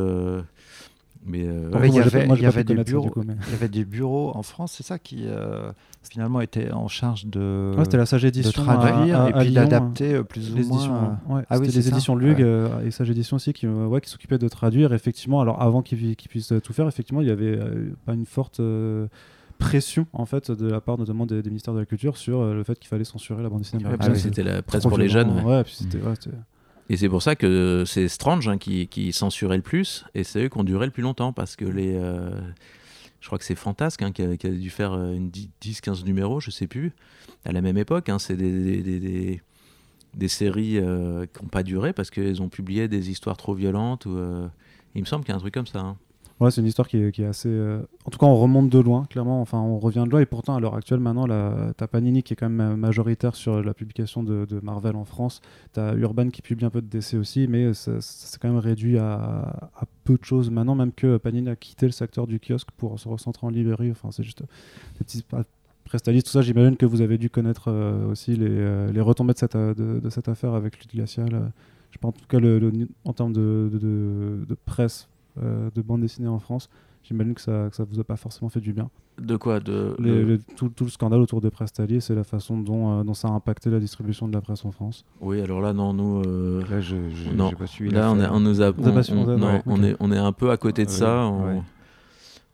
Mais 1.26 1.44
euh, 1.46 1.70
Ouais, 1.70 1.88
il 1.88 1.94
y 1.94 1.98
avait, 2.00 2.26
il 2.26 2.40
y 2.42 2.46
avait 2.46 2.64
des 2.64 2.74
bureaux, 2.84 3.10
coup, 3.10 3.22
mais- 3.26 3.34
il 3.48 3.52
y 3.52 3.54
avait 3.54 3.68
des 3.68 3.84
bureaux 3.84 4.32
en 4.34 4.42
France, 4.42 4.72
c'est 4.76 4.82
ça 4.82 4.98
qui 4.98 5.24
euh, 5.26 5.70
finalement 6.08 6.40
était 6.40 6.70
en 6.72 6.88
charge 6.88 7.26
de, 7.26 7.74
Ouais, 7.76 7.84
c'était 7.84 7.96
la 7.98 8.06
Sage 8.06 8.22
de 8.22 8.28
Édition. 8.28 8.62
traduire 8.62 9.20
à- 9.20 9.24
à- 9.24 9.30
et 9.30 9.32
puis 9.44 9.52
d'adapter 9.52 10.14
euh, 10.14 10.22
plus 10.22 10.54
Les 10.54 10.64
ou 10.64 10.68
moins. 10.68 10.76
éditions, 10.78 10.94
euh, 10.94 11.34
ouais, 11.34 11.42
Ah 11.50 11.58
oui, 11.58 11.66
c'était 11.66 11.76
les 11.78 11.82
ça, 11.82 11.88
éditions 11.90 12.14
Lug 12.16 12.38
ouais. 12.38 12.44
euh, 12.44 12.80
et 12.86 12.90
Sage 12.90 13.10
Édition 13.10 13.36
aussi 13.36 13.52
qui, 13.52 13.66
euh, 13.66 13.86
ouais, 13.86 14.00
qui 14.00 14.08
s'occupaient 14.08 14.38
de 14.38 14.48
traduire. 14.48 14.92
Effectivement, 14.94 15.40
alors 15.40 15.60
avant 15.60 15.82
qu'ils 15.82 16.16
puissent 16.16 16.52
tout 16.64 16.72
faire, 16.72 16.88
effectivement, 16.88 17.20
il 17.20 17.28
y 17.28 17.32
avait 17.32 17.58
euh, 17.58 17.90
pas 18.06 18.14
une 18.14 18.24
forte 18.26 18.60
euh, 18.60 19.06
pression 19.58 20.06
en 20.12 20.24
fait 20.24 20.50
de 20.52 20.68
la 20.68 20.80
part 20.80 20.98
notamment 20.98 21.26
des, 21.26 21.42
des 21.42 21.50
ministères 21.50 21.74
de 21.74 21.80
la 21.80 21.84
culture 21.86 22.16
sur 22.16 22.40
euh, 22.40 22.54
le 22.54 22.62
fait 22.62 22.78
qu'il 22.78 22.88
fallait 22.88 23.02
censurer 23.02 23.42
la 23.42 23.48
bande 23.48 23.58
dessinée 23.58 23.84
oui. 23.84 24.18
c'était 24.18 24.44
la 24.44 24.62
presse 24.62 24.84
pour 24.84 24.96
les 24.98 25.08
jeunes. 25.08 25.30
ouais. 25.38 25.42
Ouais, 25.44 25.64
puis 25.64 25.74
c'était- 25.74 25.98
Et 26.90 26.96
c'est 26.96 27.08
pour 27.08 27.22
ça 27.22 27.36
que 27.36 27.84
c'est 27.86 28.08
Strange 28.08 28.48
hein, 28.48 28.56
qui, 28.58 29.12
censurait 29.12 29.56
le 29.56 29.62
plus, 29.62 30.04
et 30.14 30.24
c'est 30.24 30.44
eux 30.44 30.48
qui 30.48 30.58
ont 30.58 30.64
duré 30.64 30.86
le 30.86 30.92
plus 30.92 31.02
longtemps, 31.02 31.32
parce 31.32 31.56
que 31.56 31.64
les. 31.64 31.94
euh, 31.94 32.30
je 33.20 33.26
crois 33.26 33.38
que 33.38 33.44
c'est 33.44 33.56
Fantasque 33.56 34.02
hein, 34.02 34.12
qui, 34.12 34.22
a, 34.22 34.50
dû 34.50 34.70
faire 34.70 34.92
euh, 34.92 35.12
une 35.12 35.30
10-15 35.30 36.04
numéros, 36.04 36.40
je 36.40 36.50
sais 36.50 36.66
plus, 36.66 36.92
à 37.44 37.52
la 37.52 37.60
même 37.60 37.76
époque. 37.76 38.08
hein, 38.08 38.18
c'est 38.18 38.36
des, 38.36 39.40
séries 40.28 40.78
euh, 40.78 41.26
qui 41.26 41.42
n'ont 41.42 41.48
pas 41.48 41.62
duré 41.62 41.92
parce 41.92 42.10
qu'elles 42.10 42.40
ont 42.40 42.48
publié 42.48 42.88
des 42.88 43.10
histoires 43.10 43.36
trop 43.36 43.54
violentes. 43.54 44.06
Ou, 44.06 44.18
il 44.94 45.02
me 45.02 45.06
semble 45.06 45.24
qu'il 45.24 45.32
y 45.32 45.34
a 45.34 45.36
un 45.36 45.40
truc 45.40 45.54
comme 45.54 45.66
ça. 45.66 45.96
Ouais, 46.40 46.52
c'est 46.52 46.60
une 46.60 46.68
histoire 46.68 46.86
qui 46.86 46.98
est, 46.98 47.20
assez. 47.24 47.48
euh, 47.48 47.80
En 48.04 48.10
tout 48.10 48.18
cas, 48.18 48.26
on 48.26 48.36
remonte 48.36 48.70
de 48.70 48.78
loin, 48.78 49.06
clairement. 49.10 49.40
Enfin, 49.40 49.58
on 49.58 49.78
revient 49.78 50.04
de 50.06 50.10
loin. 50.10 50.20
Et 50.20 50.26
pourtant, 50.26 50.54
à 50.54 50.60
l'heure 50.60 50.76
actuelle, 50.76 51.00
maintenant, 51.00 51.26
t'as 51.76 51.86
Panini 51.88 52.22
qui 52.22 52.34
est 52.34 52.36
quand 52.36 52.48
même 52.48 52.76
majoritaire 52.76 53.34
sur 53.34 53.62
la 53.62 53.74
publication 53.74 54.22
de, 54.22 54.46
Marvel 54.62 54.94
en 54.94 55.04
France. 55.04 55.40
T'as 55.72 55.94
Urban 55.94 56.30
qui 56.30 56.42
publie 56.42 56.64
un 56.64 56.70
peu 56.70 56.80
de 56.80 56.86
DC 56.86 57.14
aussi, 57.14 57.48
mais 57.48 57.74
s'est 57.74 58.38
quand 58.40 58.48
même 58.48 58.58
réduit 58.58 58.98
à... 58.98 59.52
peu 60.04 60.16
de 60.16 60.24
choses 60.24 60.50
maintenant, 60.50 60.74
même 60.76 60.92
que 60.92 61.16
Panini 61.16 61.48
a 61.48 61.56
quitté 61.56 61.86
le 61.86 61.92
secteur 61.92 62.26
du 62.26 62.38
kiosque 62.38 62.70
pour 62.76 62.98
se 63.00 63.08
recentrer 63.08 63.46
en 63.46 63.50
librairie. 63.50 63.90
Enfin, 63.90 64.10
c'est 64.12 64.22
juste 64.22 64.42
des 64.42 65.04
petits 65.04 65.24
Prestalis, 65.88 66.22
tout 66.22 66.30
ça. 66.30 66.42
J'imagine 66.42 66.76
que 66.76 66.84
vous 66.86 67.00
avez 67.00 67.16
dû 67.16 67.30
connaître 67.30 67.68
euh, 67.68 68.10
aussi 68.10 68.36
les, 68.36 68.46
euh, 68.50 68.92
les 68.92 69.00
retombées 69.00 69.32
de 69.32 70.10
cette, 70.10 70.28
affaire 70.28 70.52
avec 70.52 70.78
Lutte. 70.78 70.92
Je 70.94 71.98
pas, 71.98 72.08
en 72.08 72.12
tout 72.12 72.26
cas, 72.28 72.38
le, 72.38 72.58
le- 72.58 72.88
en 73.06 73.14
termes 73.14 73.32
de, 73.32 74.46
presse 74.66 75.08
de 75.42 75.82
bande 75.82 76.00
dessinée 76.00 76.28
en 76.28 76.38
France. 76.38 76.68
J'imagine 77.04 77.32
que 77.34 77.40
ça, 77.40 77.68
que 77.70 77.76
ça 77.76 77.84
vous 77.90 77.98
a 78.00 78.04
pas 78.04 78.16
forcément 78.16 78.48
fait 78.50 78.60
du 78.60 78.72
bien. 78.72 78.90
De 79.18 79.36
quoi 79.36 79.60
de, 79.60 79.96
Les- 79.98 80.38
tout, 80.56 80.68
tout 80.68 80.84
le 80.84 80.90
scandale 80.90 81.20
autour 81.20 81.40
de 81.40 81.48
Prestalier, 81.48 82.00
c'est 82.00 82.14
la 82.14 82.24
façon 82.24 82.58
dont, 82.58 83.00
euh, 83.00 83.04
dont 83.04 83.14
ça 83.14 83.28
a 83.28 83.30
impacté 83.30 83.70
la 83.70 83.80
distribution 83.80 84.28
de 84.28 84.32
la 84.34 84.40
presse 84.40 84.64
en 84.64 84.72
France. 84.72 85.04
Oui, 85.20 85.40
alors 85.40 85.60
là, 85.60 85.72
non, 85.72 85.92
nous. 85.94 86.22
euh, 86.26 86.60
Là, 86.70 86.80
je, 86.80 86.96
je- 87.14 87.30
Non. 87.34 87.48
j'ai 87.50 87.56
pas 87.56 87.66
suivi 87.66 87.90
Là, 87.94 88.10
on, 88.12 88.20
est- 88.20 88.28
on 88.28 88.40
nous 88.40 88.60
a, 88.60 88.68
on, 88.68 88.72
pas 88.92 89.02
suivi, 89.02 89.20
on- 89.20 89.26
ouais, 89.26 89.36
non, 89.36 89.46
ouais, 89.46 89.62
on 89.66 89.78
ok. 89.78 89.84
est, 89.84 89.96
on 90.00 90.12
est 90.12 90.18
un 90.18 90.32
peu 90.32 90.50
à 90.50 90.56
côté 90.56 90.84
de 90.84 90.90
Ouais, 90.90 90.94
ça. 90.96 91.24
On, 91.26 91.46
ouais. 91.56 91.62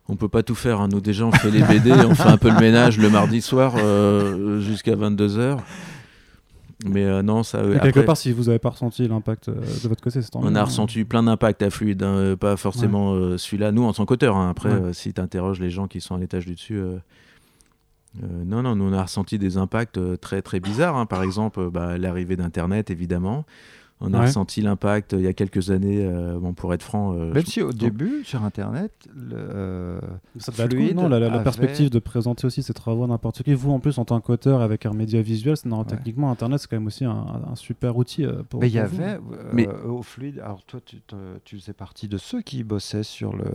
on 0.07 0.15
peut 0.15 0.29
pas 0.29 0.43
tout 0.43 0.55
faire. 0.55 0.79
hein. 0.79 0.87
Nous 0.91 1.01
déjà, 1.01 1.25
on 1.25 1.31
fait 1.31 1.51
les 1.51 1.61
BD, 1.63 1.91
on 1.91 2.15
fait 2.15 2.29
un 2.29 2.37
peu 2.37 2.49
le 2.49 2.59
ménage 2.59 2.97
le 2.97 3.09
mardi 3.09 3.41
soir 3.41 3.73
euh, 3.77 4.59
jusqu'à 4.61 4.95
22 4.95 5.27
h 5.37 5.57
Mais 6.85 7.05
euh, 7.05 7.21
non, 7.21 7.43
ça. 7.43 7.63
Et 7.63 7.75
après, 7.75 7.91
quelque 7.93 8.05
part, 8.05 8.17
si 8.17 8.33
vous 8.33 8.43
n'avez 8.45 8.59
pas 8.59 8.69
ressenti 8.71 9.07
l'impact 9.07 9.47
euh, 9.47 9.53
de 9.55 9.87
votre 9.87 10.03
côté, 10.03 10.21
c'est 10.21 10.29
tant 10.29 10.41
on 10.43 10.55
a 10.55 10.59
hein. 10.59 10.63
ressenti 10.65 11.05
plein 11.05 11.23
d'impacts 11.23 11.61
à 11.61 11.69
Fluide, 11.69 12.03
hein, 12.03 12.15
euh, 12.17 12.35
pas 12.35 12.57
forcément 12.57 13.13
euh, 13.13 13.37
celui-là. 13.37 13.71
Nous, 13.71 13.83
en 13.83 13.93
tant 13.93 14.05
qu'auteur, 14.05 14.35
hein. 14.35 14.49
après, 14.49 14.69
Ouais. 14.73 14.81
euh, 14.81 14.93
si 14.93 15.13
tu 15.13 15.21
interroges 15.21 15.59
les 15.61 15.69
gens 15.69 15.87
qui 15.87 16.01
sont 16.01 16.15
à 16.15 16.19
l'étage 16.19 16.45
du 16.45 16.55
dessus. 16.55 16.77
euh, 16.77 16.97
euh, 18.23 18.27
non, 18.45 18.61
non, 18.61 18.75
nous 18.75 18.85
on 18.85 18.93
a 18.93 19.01
ressenti 19.03 19.37
des 19.37 19.57
impacts 19.57 19.97
euh, 19.97 20.15
très 20.17 20.41
très 20.41 20.59
bizarres. 20.59 20.95
hein. 20.97 21.05
Par 21.05 21.23
exemple, 21.23 21.59
euh, 21.61 21.69
bah, 21.69 21.97
l'arrivée 21.97 22.35
d'Internet, 22.35 22.89
évidemment. 22.91 23.45
On 24.01 24.13
a 24.13 24.19
Ouais. 24.19 24.25
ressenti 24.25 24.61
l'impact 24.61 25.13
euh, 25.13 25.17
il 25.19 25.23
y 25.23 25.27
a 25.27 25.33
quelques 25.33 25.71
années. 25.71 26.05
euh, 26.05 26.37
bon, 26.37 26.53
pour 26.53 26.73
être 26.73 26.83
franc, 26.83 27.13
euh, 27.13 27.31
Même 27.33 27.45
je- 27.45 27.49
si 27.49 27.61
au 27.61 27.71
début, 27.71 28.23
sur 28.25 28.43
Internet, 28.43 28.91
le, 29.15 29.35
euh, 29.35 29.99
Ça 30.37 30.51
devait 30.51 30.63
être 30.65 30.71
Fluide 30.73 30.87
cool, 30.95 31.03
non, 31.03 31.09
la, 31.09 31.17
la- 31.19 31.29
la 31.29 31.35
avait- 31.35 31.43
perspective 31.45 31.89
de 31.89 31.99
présenter 31.99 32.45
aussi 32.45 32.61
ses 32.61 32.73
travaux 32.73 33.05
à 33.05 33.07
n'importe 33.07 33.41
qui. 33.41 33.53
Vous, 33.53 33.71
en 33.71 33.79
plus, 33.79 33.97
en 33.97 34.03
tant 34.03 34.19
qu'auteur 34.19 34.61
avec 34.61 34.85
un 34.85 34.91
média 34.91 35.21
visuel, 35.21 35.55
c'est 35.55 35.69
non, 35.69 35.79
Ouais. 35.79 35.85
techniquement, 35.85 36.29
Internet, 36.29 36.59
c'est 36.59 36.67
quand 36.69 36.75
même 36.75 36.87
aussi 36.87 37.05
un, 37.05 37.25
un 37.49 37.55
super 37.55 37.95
outil 37.95 38.25
euh, 38.25 38.43
pour. 38.49 38.59
Mais 38.59 38.67
il 38.67 38.73
y 38.73 38.79
avait 38.79 39.13
euh, 39.13 39.19
Mais- 39.53 39.67
au 39.67 40.03
Fluide. 40.03 40.39
Alors 40.39 40.61
toi, 40.65 40.81
tu, 40.85 40.97
tu 41.45 41.57
faisais 41.57 41.73
partie 41.73 42.09
de 42.09 42.17
ceux 42.17 42.41
qui 42.41 42.65
bossaient 42.65 43.03
sur 43.03 43.33
le, 43.33 43.45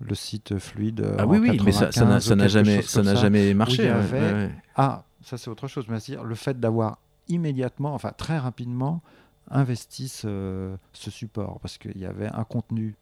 le 0.00 0.14
site 0.14 0.58
Fluide. 0.58 1.04
Ah 1.18 1.26
en 1.26 1.28
oui, 1.28 1.38
oui, 1.38 1.60
mais 1.64 1.72
ça 1.72 1.86
n'a 1.86 1.90
95 1.90 2.24
ça 2.24 2.32
ou 2.32 2.36
n'a 2.36 2.44
quelque 2.44 2.52
jamais, 2.52 2.82
ça 2.82 3.02
n'a 3.02 3.14
jamais 3.16 3.52
marché. 3.52 3.82
il 3.82 3.86
y 3.86 3.88
ouais, 3.88 3.94
avait- 3.94 4.20
ouais, 4.20 4.32
ouais. 4.32 4.50
Ah, 4.76 5.02
ça 5.22 5.36
c'est 5.36 5.50
autre 5.50 5.66
chose. 5.66 5.86
Mais 5.88 5.98
le 6.22 6.34
fait 6.36 6.60
d'avoir 6.60 6.98
immédiatement, 7.28 7.94
enfin 7.94 8.12
très 8.16 8.38
rapidement, 8.38 9.02
investi 9.50 10.08
ce, 10.08 10.76
ce 10.92 11.10
support 11.10 11.60
parce 11.60 11.78
qu'il 11.78 11.98
y 11.98 12.06
avait 12.06 12.28
un 12.28 12.44
contenu 12.44 12.94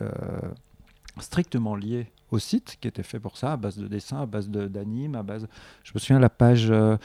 euh, 0.00 0.08
strictement 1.20 1.76
lié 1.76 2.10
au 2.30 2.38
site 2.38 2.76
qui 2.80 2.88
était 2.88 3.02
fait 3.02 3.20
pour 3.20 3.36
ça, 3.36 3.52
à 3.52 3.56
base 3.56 3.78
de 3.78 3.86
dessins, 3.86 4.22
à 4.22 4.26
base 4.26 4.48
d'animes, 4.48 5.14
à 5.14 5.22
base. 5.22 5.46
Je 5.84 5.92
me 5.94 5.98
souviens 5.98 6.18
la 6.18 6.30
page. 6.30 6.70
euh, 6.70 6.96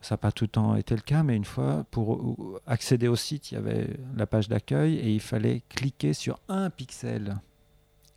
ça 0.00 0.14
n'a 0.14 0.18
pas 0.18 0.32
tout 0.32 0.44
le 0.44 0.48
temps 0.48 0.76
été 0.76 0.94
le 0.94 1.00
cas, 1.00 1.22
mais 1.22 1.34
une 1.34 1.44
fois, 1.44 1.84
pour 1.90 2.14
euh, 2.14 2.60
accéder 2.66 3.08
au 3.08 3.16
site, 3.16 3.50
il 3.50 3.54
y 3.54 3.58
avait 3.58 3.96
la 4.16 4.26
page 4.26 4.48
d'accueil 4.48 4.94
et 4.94 5.12
il 5.12 5.20
fallait 5.20 5.62
cliquer 5.68 6.12
sur 6.12 6.38
un 6.48 6.70
pixel 6.70 7.36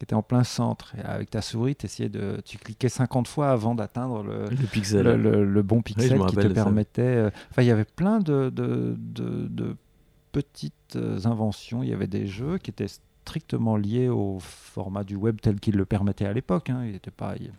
qui 0.01 0.05
était 0.05 0.15
en 0.15 0.23
plein 0.23 0.43
centre. 0.43 0.95
Et 0.97 1.01
avec 1.01 1.29
ta 1.29 1.43
souris, 1.43 1.77
essayais 1.83 2.09
de, 2.09 2.41
tu 2.43 2.57
cliquais 2.57 2.89
50 2.89 3.27
fois 3.27 3.51
avant 3.51 3.75
d'atteindre 3.75 4.23
le, 4.23 4.45
Le 4.49 4.65
pixel. 4.71 5.03
le, 5.03 5.15
le- 5.15 5.45
le 5.45 5.61
bon 5.61 5.83
pixel 5.83 6.17
qui 6.25 6.35
te 6.35 6.41
permettait. 6.55 7.01
euh, 7.03 7.29
Enfin, 7.51 7.61
il 7.61 7.67
y 7.67 7.71
avait 7.71 7.85
plein 7.85 8.17
de, 8.19 8.49
de, 8.49 8.95
de- 8.97 9.47
de 9.47 9.75
petites 10.31 10.95
euh, 10.95 11.19
inventions. 11.25 11.83
Il 11.83 11.89
y 11.89 11.93
avait 11.93 12.07
des 12.07 12.25
jeux 12.25 12.57
qui 12.57 12.71
étaient 12.71 12.87
strictement 12.87 13.77
liés 13.77 14.09
au 14.09 14.39
format 14.39 15.03
du 15.03 15.15
web 15.15 15.37
tel 15.39 15.59
qu'il 15.59 15.75
le 15.75 15.85
permettait 15.85 16.25
à 16.25 16.33
l'époque. 16.33 16.71
hein. 16.71 16.83
Il 16.87 16.95
était 16.95 17.11
pas. 17.11 17.35
il- 17.39 17.51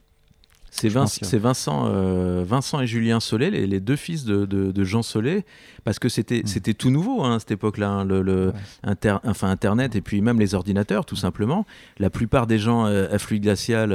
C'est 0.74 1.38
Vincent, 1.38 1.84
euh, 1.86 2.42
Vincent 2.46 2.80
et 2.80 2.86
Julien 2.86 3.20
Solé, 3.20 3.50
les, 3.50 3.66
les 3.66 3.78
deux 3.78 3.94
fils 3.96 4.24
de, 4.24 4.46
de- 4.46 4.72
de 4.72 4.84
Jean 4.84 5.02
Solé, 5.02 5.44
parce 5.84 5.98
que 5.98 6.08
c'était 6.08 6.40
Mm. 6.42 6.46
c'était 6.46 6.74
tout 6.74 6.90
nouveau 6.90 7.22
hein, 7.22 7.36
à 7.36 7.38
cette 7.38 7.50
époque-là, 7.52 7.90
hein, 7.90 8.04
le, 8.04 8.22
le 8.22 8.46
Ouais. 8.48 8.52
inter- 8.82 9.18
enfin 9.24 9.50
Internet 9.50 9.94
et 9.96 10.00
puis 10.00 10.20
même 10.22 10.40
les 10.40 10.54
ordinateurs, 10.54 11.04
tout 11.04 11.14
simplement. 11.16 11.66
La 11.98 12.08
plupart 12.10 12.46
des 12.46 12.58
gens 12.58 12.86
euh, 12.86 13.06
à 13.12 13.18
fluide 13.18 13.42
glacial 13.42 13.90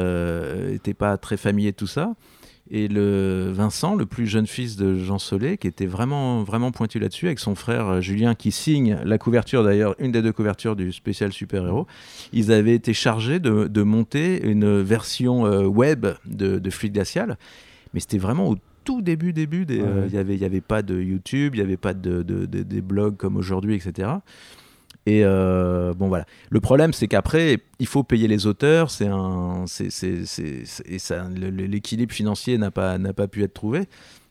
n'étaient 0.72 0.94
pas 0.94 1.18
très 1.18 1.36
familiers 1.36 1.72
de 1.72 1.78
tout 1.78 1.88
ça. 1.88 2.14
Et 2.70 2.88
le 2.88 3.50
Vincent, 3.54 3.96
le 3.96 4.06
plus 4.06 4.28
jeune 4.28 4.48
fils 4.48 4.76
de 4.76 4.96
Jean 4.96 5.20
Solé, 5.20 5.58
qui 5.58 5.68
était 5.68 5.86
vraiment, 5.86 6.44
vraiment 6.44 6.72
pointu 6.72 7.00
là-dessus, 7.00 7.28
avec 7.28 7.40
son 7.40 7.56
frère 7.56 7.88
euh, 7.88 8.02
Julien, 8.02 8.36
qui 8.36 8.52
signe 8.52 8.98
la 9.06 9.18
couverture, 9.18 9.64
d'ailleurs, 9.64 9.96
une 10.00 10.12
des 10.12 10.22
deux 10.22 10.34
couvertures 10.34 10.76
du 10.76 10.92
spécial 10.92 11.32
super-héros, 11.32 11.88
ils 12.34 12.52
avaient 12.52 12.76
été 12.76 12.94
chargés 12.94 13.40
de, 13.40 13.68
de 13.68 13.82
monter 13.84 14.46
une 14.46 14.82
version 14.82 15.46
euh, 15.46 15.64
web 15.66 16.06
de, 16.26 16.60
de 16.60 16.70
Fluide 16.70 16.94
Glacial. 16.94 17.38
Mais 17.94 18.00
c'était 18.02 18.18
vraiment 18.18 18.50
au 18.50 18.58
tout 18.84 19.02
début, 19.02 19.34
début. 19.34 19.66
Ouais. 19.70 19.80
euh, 19.82 20.04
Il 20.08 20.14
n'y 20.14 20.20
avait, 20.20 20.38
y 20.38 20.46
avait 20.46 20.62
pas 20.62 20.82
de 20.82 21.00
YouTube, 21.00 21.56
il 21.56 21.60
n'y 21.60 21.64
avait 21.66 21.78
pas 21.78 21.94
de, 21.94 22.22
de- 22.24 22.46
de- 22.46 22.64
des 22.64 22.82
blogs 22.82 23.16
comme 23.18 23.36
aujourd'hui, 23.38 23.76
etc. 23.76 24.10
Et 25.08 25.22
euh, 25.24 25.94
bon 25.94 26.10
voilà. 26.10 26.26
Le 26.50 26.60
problème, 26.60 26.92
c'est 26.92 27.08
qu'après, 27.08 27.60
il 27.80 27.88
faut 27.88 28.04
payer 28.04 28.28
les 28.28 28.46
auteurs. 28.46 28.92
C'est 28.92 29.08
un, 29.08 29.64
c'est, 29.66 29.90
c'est- 29.90 30.26
et 30.86 31.00
ça, 31.00 31.30
l'équilibre 31.34 32.14
financier 32.14 32.58
n'a 32.58 32.72
pas, 32.72 32.98
n'a 32.98 33.14
pas 33.14 33.30
pu 33.30 33.42
être 33.42 33.54
trouvé. 33.54 33.84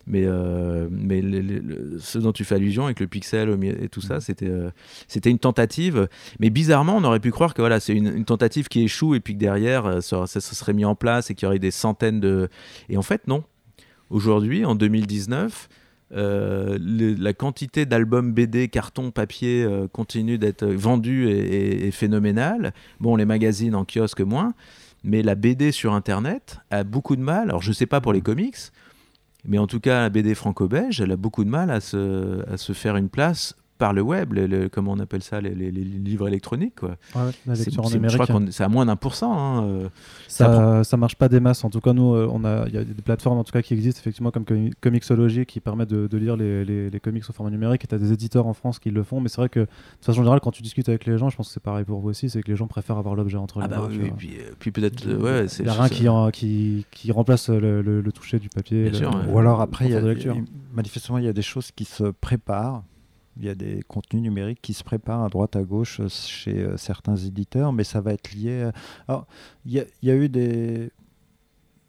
Mais, 0.07 0.25
euh, 0.27 0.87
mais 0.91 1.23
le- 1.23 1.41
le- 1.41 1.59
le- 1.61 1.99
ce 1.99 2.19
dont 2.19 2.31
tu 2.31 2.45
fais 2.45 2.57
allusion 2.57 2.85
avec 2.85 3.01
le 3.01 3.07
pixel 3.07 3.59
et 3.83 3.89
tout 3.89 4.03
ça, 4.03 4.21
c'était, 4.21 4.51
euh, 4.51 4.69
c'était 5.09 5.31
une 5.31 5.39
tentative. 5.39 6.09
Mais 6.41 6.51
bizarrement, 6.51 6.95
on 6.99 7.05
aurait 7.05 7.21
pu 7.21 7.31
croire 7.31 7.55
que 7.55 7.63
voilà, 7.63 7.81
c'est 7.81 7.95
une, 7.95 8.09
une 8.15 8.27
tentative 8.27 8.69
qui 8.69 8.83
échoue 8.83 9.15
et 9.15 9.21
puis 9.21 9.33
que 9.33 9.39
derrière, 9.41 10.03
ça, 10.03 10.27
ça 10.27 10.43
se 10.43 10.55
serait 10.55 10.75
mis 10.75 10.85
en 10.85 10.95
place 10.95 11.31
et 11.31 11.35
qu'il 11.35 11.47
y 11.47 11.49
aurait 11.49 11.59
des 11.59 11.71
centaines 11.71 12.21
de. 12.21 12.51
Et 12.91 12.99
en 12.99 13.03
fait, 13.03 13.27
non. 13.29 13.45
Aujourd'hui, 14.11 14.67
en 14.67 14.75
2019, 14.75 15.69
euh, 16.13 16.79
la 16.81 17.33
quantité 17.33 17.85
d'albums 17.87 18.33
BD, 18.33 18.69
carton, 18.69 19.11
papier 19.11 19.65
euh, 19.65 19.89
continue 19.89 20.39
d'être 20.39 20.65
vendue 20.67 21.29
et, 21.29 21.87
et- 21.87 21.91
phénoménale. 21.91 22.73
Bon, 23.01 23.17
les 23.17 23.25
magazines 23.25 23.75
en 23.75 23.85
kiosque 23.85 24.21
moins, 24.21 24.55
mais 25.05 25.23
la 25.23 25.35
BD 25.35 25.73
sur 25.73 25.95
Internet 25.95 26.59
a 26.71 26.85
beaucoup 26.85 27.17
de 27.17 27.23
mal. 27.23 27.49
Alors, 27.51 27.63
je 27.63 27.73
sais 27.73 27.87
pas 27.87 28.01
pour 28.01 28.13
les 28.13 28.21
comics, 28.21 28.57
Mais 29.45 29.59
en 29.59 29.67
tout 29.67 29.81
cas, 29.81 30.01
la 30.03 30.11
BD 30.11 30.35
franco-belge, 30.35 31.01
elle 31.01 31.13
a 31.13 31.17
beaucoup 31.17 31.45
de 31.45 31.51
mal 31.51 31.71
à 31.71 31.81
se 31.81 32.73
faire 32.73 32.97
une 32.97 33.09
place 33.09 33.55
par 33.79 33.93
le 33.93 34.01
web, 34.03 34.33
le, 34.33 34.47
le- 34.47 34.69
comment 34.69 34.93
on 34.93 34.99
appelle 34.99 35.23
ça, 35.23 35.41
les, 35.41 35.55
les- 35.55 35.71
les 35.71 35.85
livres 35.85 36.27
électroniques. 36.29 36.77
Quoi. 36.81 36.97
Ouais, 37.15 37.31
la 37.47 37.55
C'est- 37.55 37.67
lecture 37.67 37.85
en 37.85 37.89
c'est- 37.89 38.01
je 38.09 38.15
crois 38.15 38.27
qu'on 38.27 38.51
c'est 38.51 38.65
à 38.65 38.69
moins 38.69 38.87
d'un 38.87 38.97
pour 38.97 39.15
cent. 39.15 39.33
hein, 39.37 39.65
euh. 39.65 39.89
Ça, 40.29 40.83
ça 40.85 40.97
marche 40.97 41.17
pas 41.17 41.29
des 41.29 41.41
masses. 41.41 41.65
En 41.65 41.71
tout 41.71 41.81
cas, 41.81 41.93
nous, 41.93 42.15
euh, 42.15 42.29
on 42.33 42.45
a, 42.45 42.67
il 42.69 42.75
y 42.75 42.79
a 42.79 42.85
des 42.85 43.03
plateformes 43.03 43.39
en 43.39 43.45
tout 43.45 43.53
cas 43.53 43.63
qui 43.63 43.75
existent 43.75 44.01
effectivement 44.01 44.31
comme 44.31 44.45
Comi- 44.45 44.73
Comixology 44.81 45.47
qui 45.47 45.61
permettent 45.61 45.91
de, 45.91 46.07
de 46.07 46.19
lire 46.19 46.37
les, 46.37 46.65
les- 46.65 46.91
les 46.91 47.01
comics 47.01 47.25
au 47.29 47.33
format 47.33 47.51
numérique. 47.51 47.85
Et 47.85 47.87
tu 47.87 47.95
as 47.95 47.99
des 47.99 48.13
éditeurs 48.13 48.47
en 48.47 48.55
France 48.55 48.79
qui 48.79 48.91
le 48.91 49.03
font. 49.03 49.21
Mais 49.21 49.29
c'est 49.29 49.41
vrai 49.41 49.49
que 49.49 49.61
de 49.61 49.67
façon 50.01 50.21
générale, 50.23 50.41
quand 50.41 50.51
tu 50.53 50.63
discutes 50.63 50.89
avec 50.89 51.05
les 51.07 51.19
gens, 51.19 51.29
je 51.31 51.37
pense 51.37 51.49
que 51.49 51.53
c'est 51.55 51.63
pareil 51.63 51.85
pour 51.85 52.01
vous 52.01 52.09
aussi, 52.09 52.31
c'est 52.31 52.43
que 52.43 52.51
les 52.51 52.57
gens 52.57 52.67
préfèrent 52.67 52.99
avoir 52.99 53.15
l'objet 53.15 53.37
entre 53.37 53.59
Ah 53.61 53.65
les 53.65 53.69
bah 53.69 53.77
mains. 53.83 53.89
oui, 53.91 53.99
oui, 54.05 54.13
puis, 54.17 54.31
euh, 54.39 54.51
puis 54.59 54.71
peut-être, 54.71 55.05
Il 55.07 55.17
ouais, 55.17 55.45
y 55.45 55.49
c'est 55.49 55.67
a 55.69 55.73
rien 55.73 55.89
qui, 55.89 56.09
en- 56.09 56.31
qui, 56.31 56.87
qui 56.91 57.13
remplace 57.13 57.49
le, 57.51 57.83
le- 57.83 58.01
le 58.01 58.13
toucher 58.13 58.39
du 58.39 58.49
papier. 58.49 58.85
Bien 58.85 58.93
le- 58.93 58.97
sûr, 58.97 59.11
ouais. 59.15 59.33
Ou 59.33 59.39
alors 59.39 59.61
après, 59.61 59.85
il 59.87 59.91
y 59.93 59.95
a, 59.95 60.01
de 60.01 60.09
lecture. 60.09 60.35
il- 60.35 60.45
manifestement, 60.75 61.19
il 61.19 61.25
y 61.25 61.29
a 61.29 61.33
des 61.33 61.43
choses 61.43 61.71
qui 61.73 61.85
se 61.85 62.05
préparent. 62.05 62.83
Il 63.39 63.45
y 63.45 63.49
a 63.51 63.55
des 63.55 63.83
contenus 63.87 64.23
numériques 64.23 64.61
qui 64.63 64.73
se 64.73 64.83
préparent 64.83 65.23
à 65.25 65.29
droite 65.29 65.57
à 65.57 65.63
gauche 65.63 66.01
euh, 66.01 66.09
chez 66.09 66.59
euh, 66.63 66.77
certains 66.77 67.17
éditeurs, 67.17 67.73
mais 67.73 67.85
ça 67.85 68.01
va 68.01 68.13
être 68.15 68.33
lié. 68.33 68.63
à- 68.63 68.73
Alors, 69.09 69.27
il 69.67 69.73
y, 69.73 69.81
a- 69.81 69.85
il 70.03 70.09
y 70.09 70.11
a 70.13 70.15
eu 70.17 70.29
des. 70.29 70.91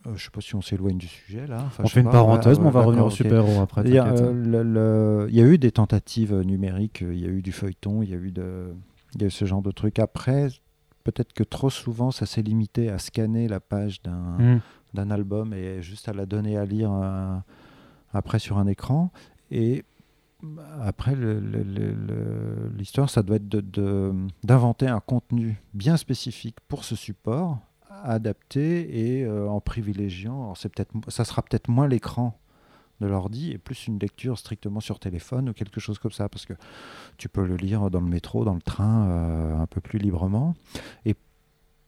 euh, 0.06 0.08
je 0.08 0.10
ne 0.12 0.18
sais 0.18 0.30
pas 0.32 0.42
si 0.42 0.56
on 0.56 0.62
s'éloigne 0.62 0.98
du 0.98 1.08
sujet 1.08 1.48
là. 1.48 1.64
Enfin, 1.66 1.84
On 1.86 1.88
fait 1.88 2.00
une 2.02 2.06
pas, 2.08 2.12
parenthèse, 2.14 2.58
ouais, 2.58 2.64
mais 2.64 2.70
on 2.70 2.72
va 2.72 2.82
revenir 2.82 3.06
au 3.06 3.10
super-héros 3.10 3.62
après. 3.62 3.84
Il 3.86 3.94
y, 3.94 3.98
a, 3.98 4.04
t'inquiète. 4.04 4.22
euh, 4.22 4.34
le- 4.34 4.64
le- 4.64 5.28
il 5.30 5.36
y 5.36 5.42
a 5.42 5.46
eu 5.46 5.58
des 5.58 5.72
tentatives 5.72 6.34
euh, 6.34 6.44
numériques, 6.44 7.02
euh, 7.02 7.14
il 7.14 7.22
y 7.22 7.26
a 7.26 7.30
eu 7.30 7.42
du 7.42 7.52
feuilleton, 7.52 8.02
il 8.04 8.10
y 8.10 8.14
a 8.14 8.18
eu, 8.18 8.32
de, 8.32 8.74
il 9.16 9.22
y 9.22 9.24
a 9.24 9.28
eu 9.28 9.32
ce 9.32 9.46
genre 9.46 9.62
de 9.62 9.72
trucs. 9.72 10.00
Après, 10.00 10.50
peut-être 11.06 11.32
que 11.34 11.44
trop 11.44 11.70
souvent, 11.70 12.12
ça 12.12 12.26
s'est 12.26 12.42
limité 12.42 12.90
à 12.90 13.00
scanner 13.00 13.48
la 13.48 13.60
page 13.62 14.02
d'un 14.02 14.38
Hmm. 14.38 14.60
d'un 14.94 15.12
album 15.12 15.54
et 15.54 15.82
juste 15.82 16.08
à 16.10 16.14
la 16.14 16.26
donner 16.26 16.58
à 16.58 16.66
lire 16.66 16.92
euh, 16.92 17.36
après 18.14 18.40
sur 18.40 18.58
un 18.58 18.68
écran. 18.68 19.12
Et 19.52 19.84
après, 20.84 21.16
l'histoire, 22.78 23.10
ça 23.10 23.24
doit 23.24 23.38
être 23.38 23.48
d'inventer 24.44 24.88
un 24.88 25.00
contenu 25.00 25.62
bien 25.74 25.98
spécifique 25.98 26.58
pour 26.68 26.84
ce 26.84 26.96
support, 26.96 27.60
adapté 28.04 29.18
et 29.18 29.26
euh, 29.26 29.50
en 29.50 29.60
privilégiant. 29.60 30.54
Peut-être, 30.54 30.92
ça 31.08 31.26
sera 31.26 31.42
peut-être 31.42 31.70
moins 31.70 31.88
l'écran 31.88 32.40
de 33.02 33.08
l'ordi 33.08 33.52
et 33.52 33.58
plus 33.58 33.88
une 33.88 34.00
lecture 34.00 34.38
strictement 34.38 34.80
sur 34.80 35.00
téléphone 35.00 35.50
ou 35.50 35.54
quelque 35.54 35.80
chose 35.80 36.00
comme 36.00 36.12
ça 36.12 36.30
parce 36.30 36.46
que 36.46 36.54
tu 37.18 37.30
peux 37.30 37.46
le 37.46 37.56
lire 37.56 37.92
dans 37.92 38.02
le 38.02 38.08
métro, 38.08 38.44
dans 38.44 38.56
le 38.56 38.62
train 38.62 39.08
euh, 39.08 39.58
un 39.58 39.68
peu 39.68 39.82
plus 39.82 40.00
librement 40.00 40.56
et 41.06 41.16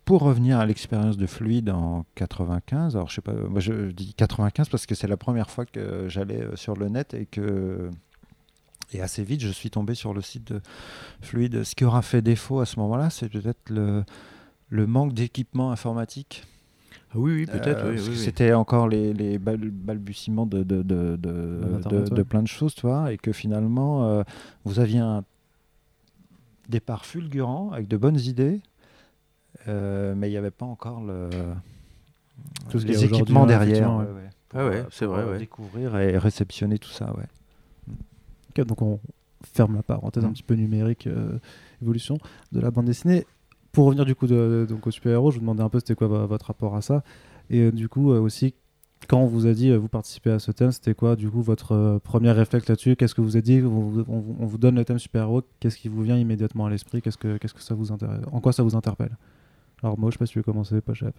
pour 0.05 0.21
revenir 0.21 0.59
à 0.59 0.65
l'expérience 0.65 1.17
de 1.17 1.27
Fluide 1.27 1.69
en 1.69 2.03
95, 2.15 2.95
alors 2.95 3.09
je 3.09 3.15
sais 3.15 3.21
pas, 3.21 3.33
moi 3.33 3.59
je 3.59 3.91
dis 3.91 4.13
95 4.15 4.69
parce 4.69 4.85
que 4.85 4.95
c'est 4.95 5.07
la 5.07 5.17
première 5.17 5.49
fois 5.49 5.65
que 5.65 6.07
j'allais 6.09 6.41
euh, 6.41 6.55
sur 6.55 6.75
le 6.75 6.89
net 6.89 7.13
et 7.13 7.25
que 7.25 7.89
et 8.93 9.01
assez 9.01 9.23
vite 9.23 9.41
je 9.41 9.49
suis 9.49 9.69
tombé 9.69 9.95
sur 9.95 10.13
le 10.13 10.21
site 10.21 10.51
de 10.53 10.61
Fluide. 11.21 11.63
Ce 11.63 11.75
qui 11.75 11.85
aura 11.85 12.01
fait 12.01 12.21
défaut 12.21 12.59
à 12.59 12.65
ce 12.65 12.79
moment-là, 12.79 13.09
c'est 13.09 13.29
peut-être 13.29 13.69
le, 13.69 14.03
le 14.69 14.87
manque 14.87 15.13
d'équipement 15.13 15.71
informatique. 15.71 16.43
Ah 17.11 17.15
oui, 17.17 17.33
oui, 17.33 17.45
peut-être. 17.47 17.85
Euh, 17.85 17.97
oui. 17.97 18.17
C'était 18.17 18.53
encore 18.53 18.87
les, 18.87 19.13
les 19.13 19.39
bal- 19.39 19.71
balbutiements 19.71 20.45
de, 20.45 20.61
plein 22.23 22.43
de 22.43 22.47
choses, 22.47 22.75
tu 22.75 22.81
vois, 22.85 23.11
et 23.11 23.17
que 23.17 23.31
finalement, 23.31 24.05
euh, 24.05 24.23
vous 24.63 24.79
aviez 24.79 24.99
un 24.99 25.23
départ 26.67 27.05
fulgurant 27.05 27.71
avec 27.71 27.87
de 27.87 27.97
bonnes 27.97 28.19
idées, 28.19 28.61
euh, 29.67 30.13
mais 30.15 30.27
il 30.29 30.31
n'y 30.31 30.37
avait 30.37 30.51
pas 30.51 30.67
encore 30.67 31.01
le, 31.01 31.29
Tout 32.69 32.79
ce 32.79 32.85
les 32.85 33.03
équipements 33.05 33.47
derrière. 33.47 33.91
ouais, 33.91 34.05
ouais. 34.05 34.29
Ah 34.53 34.65
ouais, 34.67 34.81
pour, 34.83 34.93
c'est 34.93 35.05
euh, 35.05 35.07
vrai, 35.07 35.23
ouais. 35.23 35.37
Découvrir 35.39 35.97
et 35.97 36.15
réceptionner 36.17 36.77
tout 36.77 36.89
ça, 36.91 37.11
ouais. 37.17 37.25
Donc 38.67 38.81
on 38.81 38.99
ferme 39.43 39.75
la 39.75 39.83
parenthèse 39.83 40.23
un 40.25 40.29
Mm. 40.29 40.33
petit 40.33 40.43
peu 40.43 40.55
numérique, 40.55 41.07
euh, 41.07 41.37
évolution 41.81 42.17
de 42.51 42.59
la 42.59 42.71
bande 42.71 42.85
dessinée. 42.85 43.25
Pour 43.71 43.85
revenir 43.85 44.03
du 44.05 44.15
coup 44.15 44.27
de, 44.27 44.65
donc 44.67 44.85
au 44.87 44.91
super-héros, 44.91 45.31
je 45.31 45.35
vous 45.35 45.41
demandais 45.41 45.63
un 45.63 45.69
peu 45.69 45.79
c'était 45.79 45.95
quoi 45.95 46.07
vo- 46.07 46.27
votre 46.27 46.47
rapport 46.47 46.75
à 46.75 46.81
ça. 46.81 47.03
Et 47.49 47.61
euh, 47.61 47.71
du 47.71 47.87
coup 47.87 48.11
euh, 48.11 48.19
aussi, 48.19 48.53
quand 49.07 49.19
on 49.21 49.27
vous 49.27 49.45
a 49.47 49.53
dit 49.53 49.71
vous 49.75 49.87
participez 49.87 50.31
à 50.31 50.39
ce 50.39 50.51
thème, 50.51 50.71
c'était 50.71 50.93
quoi 50.93 51.15
du 51.15 51.29
coup 51.29 51.41
votre 51.41 51.99
premier 52.03 52.31
réflexe 52.31 52.67
là-dessus? 52.67 52.95
Qu'est-ce 52.95 53.15
que 53.15 53.21
vous 53.21 53.37
a 53.37 53.41
dit? 53.41 53.61
On, 53.63 53.69
vous- 53.69 54.03
on 54.07 54.19
vous- 54.19 54.35
on 54.39 54.45
vous 54.45 54.57
donne 54.57 54.75
le 54.75 54.83
thème 54.85 54.99
super-héros, 54.99 55.43
qu'est-ce 55.59 55.77
qui 55.77 55.87
vous 55.87 56.01
vient 56.01 56.17
immédiatement 56.17 56.65
à 56.65 56.69
l'esprit? 56.69 57.01
Qu'est-ce 57.01 57.17
que, 57.17 57.37
qu'est-ce 57.37 57.53
que 57.53 57.61
ça 57.61 57.75
vous 57.75 57.91
intéresse 57.91 58.21
En 58.31 58.41
quoi 58.41 58.51
ça 58.51 58.63
vous 58.63 58.75
interpelle? 58.75 59.15
Alors 59.83 59.97
moi, 59.97 60.09
je 60.09 60.15
sais 60.15 60.19
pas 60.19 60.25
si 60.25 60.33
tu 60.33 60.39
veux 60.39 60.43
commencer, 60.43 60.81
pas 60.81 60.93
chef. 60.93 61.13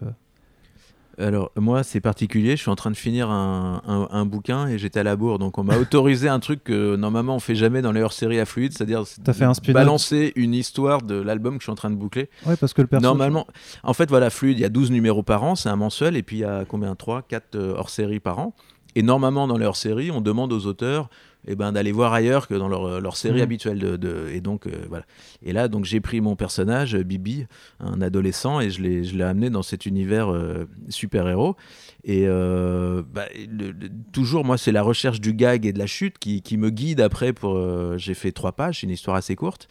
Alors, 1.17 1.51
moi, 1.55 1.83
c'est 1.83 1.99
particulier. 2.01 2.51
Je 2.55 2.61
suis 2.61 2.69
en 2.71 2.75
train 2.75 2.91
de 2.91 2.95
finir 2.97 3.29
un, 3.29 3.81
un- 3.87 4.07
un 4.11 4.25
bouquin 4.25 4.67
et 4.67 4.77
j'étais 4.77 4.99
à 5.01 5.03
la 5.03 5.15
bourre. 5.15 5.39
Donc, 5.39 5.57
on 5.57 5.63
m'a 5.63 5.77
autorisé 5.77 6.27
un 6.29 6.39
truc 6.39 6.63
que 6.63 6.95
normalement 6.95 7.35
on 7.35 7.39
fait 7.39 7.55
jamais 7.55 7.81
dans 7.81 7.91
les 7.91 8.01
hors-séries 8.01 8.39
à 8.39 8.45
fluide, 8.45 8.73
c'est-à-dire 8.73 9.03
T'as 9.23 9.33
fait 9.33 9.43
un 9.45 9.53
balancer 9.73 10.31
une 10.35 10.53
histoire 10.53 11.01
de 11.01 11.15
l'album 11.15 11.55
que 11.55 11.61
je 11.61 11.65
suis 11.65 11.71
en 11.71 11.75
train 11.75 11.89
de 11.91 11.95
boucler. 11.95 12.29
Ouais, 12.45 12.55
parce 12.55 12.73
que 12.73 12.81
le 12.81 12.87
perso. 12.87 13.03
Normalement, 13.03 13.45
en 13.83 13.93
fait, 13.93 14.09
voilà, 14.09 14.29
Fluide, 14.29 14.57
il 14.57 14.61
y 14.61 14.65
a 14.65 14.69
12 14.69 14.91
numéros 14.91 15.23
par 15.23 15.43
an, 15.43 15.55
c'est 15.55 15.69
un 15.69 15.75
mensuel, 15.75 16.15
et 16.15 16.23
puis 16.23 16.37
il 16.37 16.41
y 16.41 16.45
a 16.45 16.65
combien? 16.65 16.95
3, 16.95 17.21
4 17.23 17.57
hors-série 17.57 18.19
par 18.19 18.39
an. 18.39 18.53
Et 18.95 19.03
normalement, 19.03 19.47
dans 19.47 19.57
les 19.57 19.65
hors-séries, 19.65 20.11
on 20.11 20.19
demande 20.21 20.51
aux 20.51 20.65
auteurs 20.65 21.09
eh 21.47 21.55
ben, 21.55 21.71
d'aller 21.71 21.91
voir 21.91 22.13
ailleurs 22.13 22.47
que 22.47 22.53
dans 22.53 22.67
leur, 22.67 22.85
euh, 22.85 22.99
leur 22.99 23.17
série 23.17 23.37
Mhm. 23.37 23.41
habituelle. 23.43 23.79
De, 23.79 23.97
de- 23.97 24.27
et 24.31 24.41
donc, 24.41 24.67
euh, 24.67 24.71
voilà. 24.89 25.05
Et 25.43 25.53
là, 25.53 25.67
donc, 25.67 25.85
j'ai 25.85 25.99
pris 26.01 26.21
mon 26.21 26.35
personnage, 26.35 26.95
Bibi, 26.97 27.45
un 27.79 28.01
adolescent, 28.01 28.59
et 28.59 28.69
je 28.69 28.81
l'ai 28.81 29.03
je 29.03 29.15
l'ai 29.17 29.23
amené 29.23 29.49
dans 29.49 29.63
cet 29.63 29.85
univers 29.85 30.29
euh, 30.31 30.65
super-héros. 30.89 31.55
Et 32.03 32.23
euh, 32.27 33.01
bah, 33.13 33.25
le- 33.35 33.71
le- 33.71 33.89
toujours, 34.11 34.45
moi, 34.45 34.57
c'est 34.57 34.71
la 34.71 34.83
recherche 34.83 35.19
du 35.21 35.33
gag 35.33 35.65
et 35.65 35.73
de 35.73 35.79
la 35.79 35.87
chute 35.87 36.17
qui, 36.19 36.41
qui 36.41 36.57
me 36.57 36.69
guide 36.69 37.01
après. 37.01 37.33
pour. 37.33 37.57
j'ai 37.97 38.13
fait 38.13 38.31
trois 38.31 38.51
pages, 38.51 38.83
une 38.83 38.89
histoire 38.89 39.15
assez 39.15 39.35
courte 39.35 39.67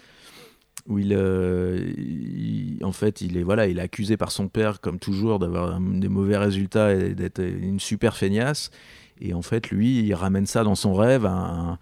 où 0.88 0.98
il, 0.98 1.12
euh, 1.12 1.92
il- 1.98 2.78
en 2.83 2.92
fait, 2.92 3.20
il 3.20 3.37
est 3.37 3.42
voilà, 3.42 3.66
il 3.66 3.78
est 3.78 3.83
accusé 3.83 4.16
par 4.16 4.33
son 4.33 4.48
père, 4.48 4.80
comme 4.80 4.98
toujours, 4.98 5.38
d'avoir 5.38 5.78
des 5.80 6.09
mauvais 6.09 6.37
résultats 6.38 6.94
et 6.94 7.14
d'être 7.14 7.40
une 7.40 7.78
super 7.80 8.16
feignasse. 8.16 8.70
Et 9.20 9.35
en 9.35 9.42
fait, 9.42 9.70
lui, 9.70 10.00
il 10.00 10.14
ramène 10.14 10.46
ça 10.46 10.64
dans 10.64 10.74
son 10.74 10.94
rêve 10.94 11.26
à, 11.26 11.78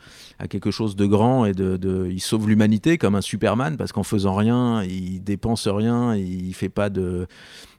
quelque 0.48 0.70
chose 0.70 0.96
de 0.96 1.06
grand 1.06 1.44
et 1.44 1.52
de, 1.52 2.08
il 2.10 2.20
sauve 2.20 2.48
l'humanité 2.48 2.98
comme 2.98 3.14
un 3.14 3.20
Superman 3.20 3.76
parce 3.76 3.92
qu'en 3.92 4.02
faisant 4.02 4.34
rien, 4.34 4.82
il 4.84 5.22
dépense 5.22 5.68
rien, 5.68 6.14
il 6.16 6.52
fait 6.54 6.68
pas 6.68 6.90
de 6.90 7.26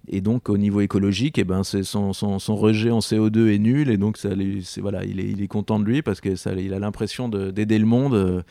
et 0.08 0.22
donc 0.22 0.50
au 0.50 0.58
niveau 0.58 0.82
écologique, 0.82 1.38
et 1.38 1.44
ben 1.44 1.64
c'est 1.64 1.84
son, 1.84 2.14
son, 2.14 2.40
son 2.40 2.56
rejet 2.56 2.90
en 2.90 3.00
CO2 3.00 3.54
est 3.54 3.60
nul 3.60 3.90
et 3.90 3.98
donc 3.98 4.18
ça, 4.18 4.30
c'est 4.64 4.82
voilà, 4.82 5.04
il 5.04 5.20
est, 5.20 5.30
il 5.30 5.42
est 5.42 5.48
content 5.48 5.80
de 5.80 5.86
lui 5.86 6.02
parce 6.02 6.20
que 6.22 6.36
ça, 6.36 6.54
il 6.54 6.74
a 6.74 6.80
l'impression 6.80 7.30
de- 7.30 7.52
d'aider 7.52 7.78
le 7.80 7.86
monde. 7.86 8.14
euh, 8.14 8.42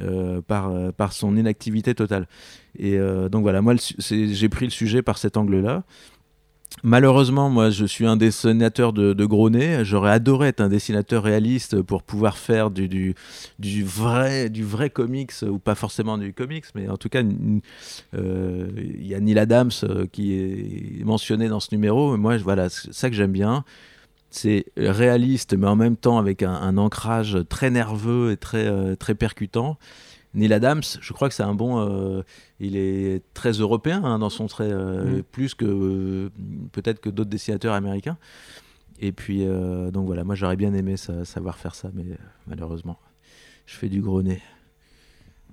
euh, 0.00 0.40
par, 0.40 0.70
euh, 0.70 0.90
par 0.90 1.12
son 1.12 1.36
inactivité 1.36 1.94
totale. 1.94 2.26
Et 2.76 2.98
donc 3.30 3.42
voilà, 3.42 3.62
moi 3.62 3.74
j'ai 4.00 4.48
pris 4.48 4.64
le 4.64 4.72
sujet 4.72 5.02
par 5.02 5.18
cet 5.18 5.36
angle-là. 5.36 5.84
Malheureusement, 6.82 7.48
moi, 7.48 7.70
je 7.70 7.86
suis 7.86 8.04
un 8.04 8.16
dessinateur 8.16 8.92
de, 8.92 9.14
de 9.14 9.24
gros 9.24 9.48
nez. 9.48 9.84
J'aurais 9.84 10.10
adoré 10.10 10.48
être 10.48 10.60
un 10.60 10.68
dessinateur 10.68 11.22
réaliste 11.22 11.80
pour 11.80 12.02
pouvoir 12.02 12.36
faire 12.36 12.70
du, 12.70 13.14
vrai, 13.58 14.50
du 14.50 14.64
vrai 14.64 14.90
comics, 14.90 15.32
ou 15.48 15.58
pas 15.58 15.74
forcément 15.74 16.18
du 16.18 16.34
comics, 16.34 16.66
mais 16.74 16.88
en 16.88 16.98
tout 16.98 17.08
cas, 17.08 17.22
euh, 18.14 18.68
il 18.76 19.06
y 19.06 19.14
a 19.14 19.20
Neil 19.20 19.38
Adams 19.38 19.70
euh, 19.84 20.06
qui 20.10 20.34
est 20.34 21.04
mentionné 21.04 21.48
dans 21.48 21.60
ce 21.60 21.68
numéro. 21.72 22.16
Moi, 22.18 22.36
voilà, 22.38 22.68
c'est 22.68 22.92
ça 22.92 23.08
que 23.08 23.16
j'aime 23.16 23.32
bien. 23.32 23.64
C'est 24.30 24.66
réaliste, 24.76 25.56
mais 25.56 25.68
en 25.68 25.76
même 25.76 25.96
temps 25.96 26.18
avec 26.18 26.42
un, 26.42 26.52
un 26.52 26.76
ancrage 26.76 27.38
très 27.48 27.70
nerveux 27.70 28.32
et 28.32 28.36
très, 28.36 28.66
euh, 28.66 28.94
très 28.96 29.14
percutant. 29.14 29.78
Neil 30.34 30.52
Adams, 30.52 30.82
je 31.00 31.12
crois 31.12 31.28
que 31.28 31.34
c'est 31.34 31.42
un 31.44 31.54
bon. 31.54 31.78
euh, 31.80 32.22
il 32.60 32.76
est 32.76 33.22
très 33.34 33.52
européen 33.52 34.02
hein, 34.04 34.18
dans 34.18 34.30
son 34.30 34.46
trait, 34.46 34.68
euh, 34.70 35.18
Mm. 35.18 35.22
plus 35.22 35.54
que 35.54 35.64
euh, 35.64 36.30
peut-être 36.72 37.00
que 37.00 37.08
d'autres 37.10 37.30
dessinateurs 37.30 37.74
américains. 37.74 38.18
Et 39.00 39.12
puis, 39.12 39.44
donc 39.92 40.06
voilà, 40.06 40.22
moi 40.24 40.34
j'aurais 40.36 40.56
bien 40.56 40.72
aimé 40.72 40.96
sa- 40.96 41.24
savoir 41.24 41.58
faire 41.58 41.74
ça, 41.74 41.90
mais 41.94 42.04
malheureusement, 42.46 42.96
je 43.66 43.74
fais 43.74 43.88
du 43.88 44.00
gros 44.00 44.22
nez. 44.22 44.40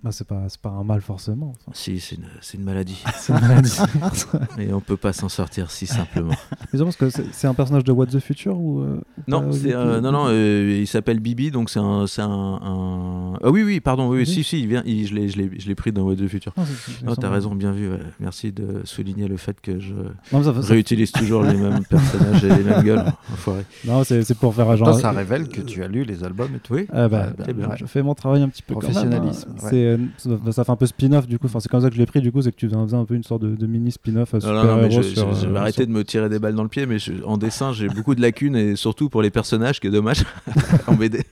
Bah, 0.03 0.09
c'est 0.11 0.25
pas, 0.25 0.41
c'est 0.47 0.59
pas 0.59 0.69
un 0.69 0.83
mal 0.83 0.99
forcément. 1.01 1.53
Enfin, 1.59 1.71
Si, 1.75 1.99
c'est 1.99 2.15
une, 2.15 2.23
c'est 2.41 2.57
une 2.57 2.63
maladie. 2.63 3.03
c'est 3.17 3.33
une 3.33 3.39
maladie. 3.41 3.77
Et 4.57 4.73
on 4.73 4.79
peut 4.79 4.97
pas 4.97 5.13
s'en 5.13 5.29
sortir 5.29 5.69
si 5.69 5.85
simplement. 5.85 6.31
Mais 6.73 6.79
c'est 6.79 6.83
parce 6.83 6.95
que 6.95 7.09
c'est 7.31 7.45
un 7.47 7.53
personnage 7.53 7.83
de 7.83 7.91
What 7.91 8.07
the 8.07 8.19
Future 8.19 8.57
ou 8.59 8.79
euh, 8.81 8.99
Non, 9.27 9.41
pas, 9.51 9.55
euh, 9.67 10.01
non, 10.01 10.11
non, 10.11 10.25
euh, 10.29 10.79
il 10.81 10.87
s'appelle 10.87 11.19
Bibi, 11.19 11.51
donc 11.51 11.69
c'est 11.69 11.79
un, 11.79 12.07
c'est 12.07 12.23
un, 12.23 12.27
un- 12.31 13.33
Ah 13.43 13.51
oui, 13.51 13.61
oui, 13.61 13.79
pardon, 13.79 14.09
oui, 14.09 14.19
Oui. 14.19 14.25
si, 14.25 14.43
si, 14.43 14.61
il 14.61 14.67
vient, 14.69 14.81
il- 14.87 15.05
je 15.05 15.13
l'ai, 15.13 15.29
je 15.29 15.37
l'ai, 15.37 15.51
je 15.59 15.67
l'ai 15.67 15.75
pris 15.75 15.91
dans 15.91 16.01
What 16.01 16.15
the 16.15 16.27
Future. 16.27 16.53
Non, 16.57 16.63
c'est- 16.65 17.05
Non, 17.05 17.15
t'as 17.15 17.29
raison, 17.29 17.53
bien 17.53 17.71
vu. 17.71 17.91
ouais. 17.91 17.99
Merci 18.19 18.51
de 18.51 18.81
souligner 18.85 19.27
le 19.27 19.37
fait 19.37 19.61
que 19.61 19.79
je 19.79 19.93
Non, 19.93 20.09
mais 20.33 20.43
ça- 20.43 20.53
ça- 20.63 20.73
réutilise 20.73 21.11
toujours 21.11 21.43
les 21.43 21.55
mêmes 21.57 21.83
personnages 21.85 22.43
et 22.43 22.49
les 22.49 22.63
mêmes 22.63 22.81
gueules. 22.81 23.05
Enfoiré. 23.31 23.65
non, 23.85 24.03
c'est 24.03 24.23
c'est 24.23 24.35
pour 24.37 24.55
faire 24.55 24.67
agent. 24.69 24.83
Pourtant, 24.85 24.99
ça 24.99 25.11
révèle 25.11 25.47
que 25.47 25.61
tu 25.61 25.83
as 25.83 25.87
lu 25.87 26.05
les 26.05 26.23
albums 26.23 26.55
et 26.55 26.59
tout. 26.59 26.73
Oui. 26.73 26.87
Ah 26.91 27.07
bah, 27.07 27.27
Ah, 27.47 27.53
bien. 27.53 27.67
ouais, 27.69 27.75
Je 27.77 27.85
fais 27.85 28.01
mon 28.01 28.15
travail 28.15 28.41
un 28.41 28.49
petit 28.49 28.63
peu 28.63 28.73
quand 28.73 28.81
même, 28.87 28.89
hein. 28.89 28.93
Professionnalisme, 29.01 29.49
ouais. 29.63 29.90
C'est 30.17 30.51
ça, 30.51 30.63
fait 30.63 30.71
un 30.71 30.75
peu 30.75 30.85
spin-off 30.85 31.27
du 31.27 31.39
coup. 31.39 31.47
Enfin, 31.47 31.59
c'est 31.59 31.69
comme 31.69 31.81
ça 31.81 31.89
que 31.89 31.95
je 31.95 31.99
l'ai 31.99 32.05
pris 32.05 32.21
du 32.21 32.31
coup, 32.31 32.41
c'est 32.41 32.51
que 32.51 32.57
tu 32.57 32.67
faisais 32.69 32.95
un 32.95 33.05
peu 33.05 33.15
une 33.15 33.23
sorte 33.23 33.41
de, 33.41 33.55
de 33.55 33.67
mini 33.67 33.91
spin-off. 33.91 34.33
à 34.33 34.39
Non, 34.39 34.53
non, 34.53 34.63
non, 34.63 34.75
mais 34.77 34.91
je, 34.91 35.01
sur, 35.01 35.33
je- 35.33 35.41
je 35.41 35.47
euh, 35.47 35.51
vais 35.53 35.59
arrêter 35.59 35.83
sur- 35.83 35.87
de 35.87 35.91
me 35.91 36.03
tirer 36.03 36.29
des 36.29 36.39
balles 36.39 36.55
dans 36.55 36.63
le 36.63 36.69
pied, 36.69 36.85
mais 36.85 36.99
je- 36.99 37.23
en 37.25 37.37
dessin, 37.37 37.73
j'ai 37.73 37.87
beaucoup 37.87 38.15
de 38.15 38.21
lacunes 38.21 38.55
et 38.55 38.75
surtout 38.75 39.09
pour 39.09 39.21
les 39.21 39.29
personnages, 39.29 39.79
qui 39.79 39.87
est 39.87 39.91
dommage 39.91 40.23
en 40.87 40.93
BD. 40.93 41.23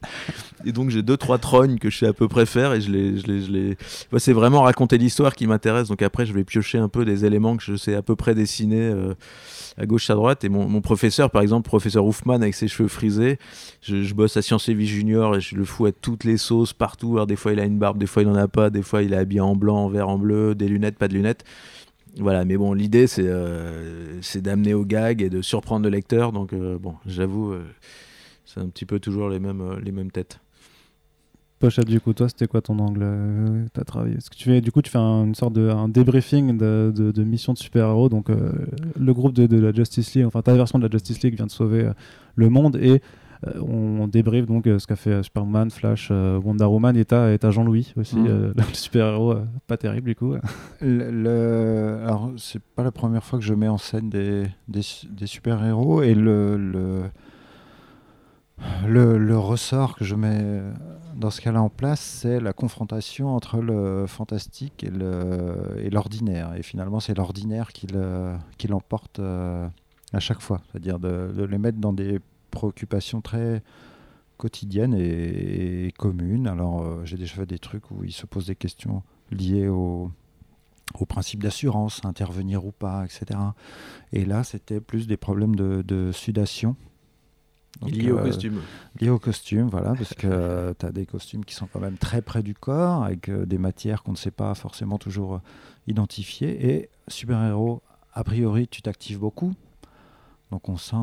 Et 0.66 0.72
donc, 0.74 0.90
j'ai 0.90 1.02
deux, 1.04 1.16
trois 1.16 1.38
trognes 1.38 1.78
que 1.80 1.90
je 1.90 1.98
sais 2.00 2.08
à 2.08 2.14
peu 2.14 2.28
près 2.28 2.46
faire 2.46 2.74
et 2.74 2.82
je 2.82 2.92
les. 2.92 3.18
Je 3.18 3.28
les, 3.28 3.42
je 3.42 3.52
les... 3.52 3.78
C'est 4.18 4.34
vraiment 4.34 4.62
raconter 4.64 4.98
l'histoire 4.98 5.34
qui 5.36 5.48
m'intéresse. 5.48 5.88
Donc, 5.88 6.02
après, 6.02 6.26
je 6.26 6.34
vais 6.34 6.44
piocher 6.44 6.78
un 6.80 6.90
peu 6.90 7.06
des 7.06 7.24
éléments 7.24 7.56
que 7.56 7.64
je 7.64 7.76
sais 7.78 7.96
à 7.96 8.02
peu 8.02 8.16
près 8.18 8.36
dessiner 8.36 8.82
euh, 8.90 9.14
à 9.80 9.86
gauche, 9.86 10.10
à 10.10 10.16
droite. 10.16 10.44
Et 10.44 10.50
mon, 10.50 10.82
professeur, 10.82 11.32
par 11.32 11.42
exemple, 11.42 11.68
professeur 11.68 12.06
Houfman 12.06 12.36
avec 12.36 12.54
ses 12.54 12.68
cheveux 12.68 12.90
frisés, 12.90 13.40
je, 13.82 14.14
bosse 14.14 14.38
à 14.38 14.42
Sciences 14.42 14.68
et 14.70 14.74
Vie 14.74 14.88
Junior 14.88 15.38
et 15.38 15.42
je 15.42 15.56
le 15.56 15.66
fous 15.66 15.86
à 15.86 15.92
toutes 15.92 16.26
les 16.26 16.38
sauces 16.38 16.74
partout. 16.74 17.14
Alors, 17.14 17.28
des 17.28 17.38
fois, 17.38 17.54
il 17.54 17.60
a 17.60 17.66
une 17.66 17.80
barbe, 17.80 17.98
des 17.98 18.06
fois, 18.06 18.22
il 18.22 18.28
en 18.28 18.36
a 18.36 18.48
pas, 18.48 18.70
des 18.70 18.82
fois, 18.82 19.02
il 19.02 19.14
est 19.14 19.18
habillé 19.18 19.42
en 19.42 19.56
blanc, 19.56 19.78
en 19.78 19.90
vert, 19.90 20.10
en 20.10 20.18
bleu, 20.18 20.54
des 20.54 20.68
lunettes, 20.68 20.98
pas 20.98 21.08
de 21.08 21.14
lunettes. 21.14 21.46
Voilà, 22.18 22.44
mais 22.44 22.58
bon, 22.58 22.74
l'idée, 22.74 23.08
c'est 23.08 23.26
euh, 23.26 24.20
d'amener 24.36 24.74
au 24.74 24.84
gag 24.84 25.22
et 25.22 25.30
de 25.30 25.42
surprendre 25.42 25.86
le 25.86 25.90
lecteur. 25.90 26.34
Donc, 26.34 26.54
euh, 26.54 26.78
bon, 26.78 26.96
j'avoue, 27.06 27.54
euh, 27.54 27.64
c'est 28.46 28.60
un 28.60 28.68
petit 28.68 28.86
peu 28.86 29.00
toujours 29.00 29.30
les 29.30 29.40
mêmes, 29.40 29.80
les 29.82 29.92
mêmes 29.92 30.12
têtes. 30.12 30.40
Pochette, 31.60 31.88
du 31.88 32.00
coup, 32.00 32.14
toi, 32.14 32.30
c'était 32.30 32.48
quoi 32.48 32.62
ton 32.62 32.80
angle 32.80 33.02
euh, 33.04 33.66
T'as 33.74 33.84
travaillé? 33.84 34.16
Est-ce 34.16 34.30
que 34.30 34.36
tu 34.36 34.46
fais, 34.46 34.62
du 34.62 34.72
coup, 34.72 34.82
tu 34.82 34.90
fais 34.90 34.98
un- 34.98 35.26
une 35.26 35.36
sorte 35.36 35.54
de 35.54 35.70
un 35.70 35.90
débriefing 35.90 36.58
de, 36.58 36.94
de, 36.96 37.12
de 37.12 37.24
mission 37.24 37.52
de 37.54 37.58
super-héros. 37.58 38.08
Donc, 38.10 38.30
euh, 38.30 38.52
le 38.98 39.14
groupe 39.14 39.34
de, 39.34 39.46
de 39.46 39.58
la 39.60 39.74
Justice 39.74 40.14
League, 40.16 40.26
enfin 40.26 40.42
ta 40.42 40.54
version 40.54 40.80
de 40.80 40.86
la 40.86 40.90
Justice 40.90 41.22
League 41.22 41.36
vient 41.36 41.46
de 41.48 41.52
sauver 41.52 41.84
euh, 41.86 41.94
le 42.36 42.50
monde 42.50 42.78
et 42.78 43.02
euh, 43.48 43.62
on, 43.62 44.08
débriefe 44.08 44.46
donc 44.46 44.66
ce 44.66 44.86
qu'a 44.88 44.96
fait 44.96 45.22
Superman, 45.24 45.70
Flash, 45.70 46.12
Wonder 46.12 46.66
Woman 46.66 46.96
et 46.98 47.06
t'as 47.06 47.52
Jean-Louis 47.52 47.94
aussi, 47.98 48.18
euh, 48.18 48.52
le 48.56 48.64
super-héros 48.74 49.36
pas 49.68 49.78
terrible 49.78 50.08
du 50.08 50.16
coup. 50.16 50.34
Le, 50.82 51.12
le- 51.12 52.00
alors, 52.06 52.32
c'est 52.38 52.62
pas 52.62 52.84
la 52.84 52.92
première 52.92 53.24
fois 53.24 53.38
que 53.40 53.46
je 53.46 53.54
mets 53.54 53.68
en 53.68 53.78
scène 53.78 54.10
des, 54.10 54.44
des, 54.70 54.82
des 55.10 55.28
super-héros 55.28 56.02
et 56.04 56.16
le, 56.16 56.56
le, 56.58 57.02
le, 58.88 59.38
ressort 59.38 59.96
que 59.96 60.04
je 60.04 60.16
mets 60.16 60.62
dans 61.16 61.30
ce 61.30 61.42
cas-là 61.42 61.62
en 61.62 61.70
place, 61.70 62.00
c'est 62.00 62.40
la 62.40 62.54
confrontation 62.54 63.36
entre 63.36 63.60
le 63.62 64.06
fantastique 64.08 64.84
et 64.84 65.90
l'ordinaire. 65.90 66.54
Et, 66.56 66.64
finalement, 66.64 67.00
c'est 67.00 67.16
l'ordinaire 67.16 67.72
qui 67.74 67.88
le- 67.88 68.36
qui 68.58 68.68
l'emporte 68.68 69.20
euh, 69.20 69.68
à 70.14 70.20
chaque 70.20 70.42
fois. 70.42 70.62
C'est-à-dire 70.72 71.00
de, 71.00 71.44
les 71.44 71.58
mettre 71.58 71.78
dans 71.78 71.94
des 71.94 72.20
préoccupations 72.52 73.22
très 73.22 73.62
quotidiennes 74.38 74.96
et, 74.98 75.94
communes. 75.98 76.48
Alors, 76.48 76.82
euh, 76.82 77.02
j'ai 77.04 77.18
déjà 77.18 77.36
fait 77.36 77.46
des 77.46 77.60
trucs 77.60 77.92
où 77.92 78.04
ils 78.04 78.14
se 78.14 78.26
posent 78.26 78.48
des 78.48 78.56
questions 78.56 79.04
liées 79.32 79.68
au, 79.68 80.12
au 80.98 81.06
principe 81.06 81.44
d'assurance, 81.44 82.02
intervenir 82.06 82.66
ou 82.66 82.72
pas, 82.72 83.04
etc. 83.04 83.40
Et 84.14 84.26
là, 84.26 84.44
c'était 84.44 84.80
plus 84.80 85.06
des 85.08 85.18
problèmes 85.18 85.56
de, 85.56 85.82
de 85.82 86.12
sudation. 86.14 86.76
Donc, 87.82 87.92
Lié 87.92 88.12
au 88.12 88.18
euh, 88.18 88.24
costume. 88.24 88.62
lié 89.00 89.10
au 89.10 89.20
costume, 89.20 89.68
voilà, 89.68 89.94
parce 89.94 90.14
que 90.14 90.74
tu 90.78 90.86
as 90.86 90.92
des 90.92 91.06
costumes 91.06 91.46
qui 91.46 91.56
sont 91.56 91.68
quand 91.68 91.80
même 91.80 91.98
très 91.98 92.22
près 92.22 92.44
du 92.44 92.54
corps, 92.54 93.04
avec 93.04 93.30
euh, 93.30 93.46
des 93.46 93.58
matières 93.58 94.04
qu'on 94.04 94.12
ne 94.12 94.18
sait 94.18 94.32
pas 94.32 94.54
forcément 94.54 94.98
toujours 94.98 95.36
euh, 95.36 95.42
identifier. 95.88 96.74
Et 96.74 96.90
super-héros, 97.08 97.82
a 98.14 98.24
priori, 98.26 98.68
tu 98.68 98.82
t'actives 98.82 99.20
beaucoup. 99.20 99.54
Donc 100.52 100.68
on 100.68 100.78
sent. 100.78 100.96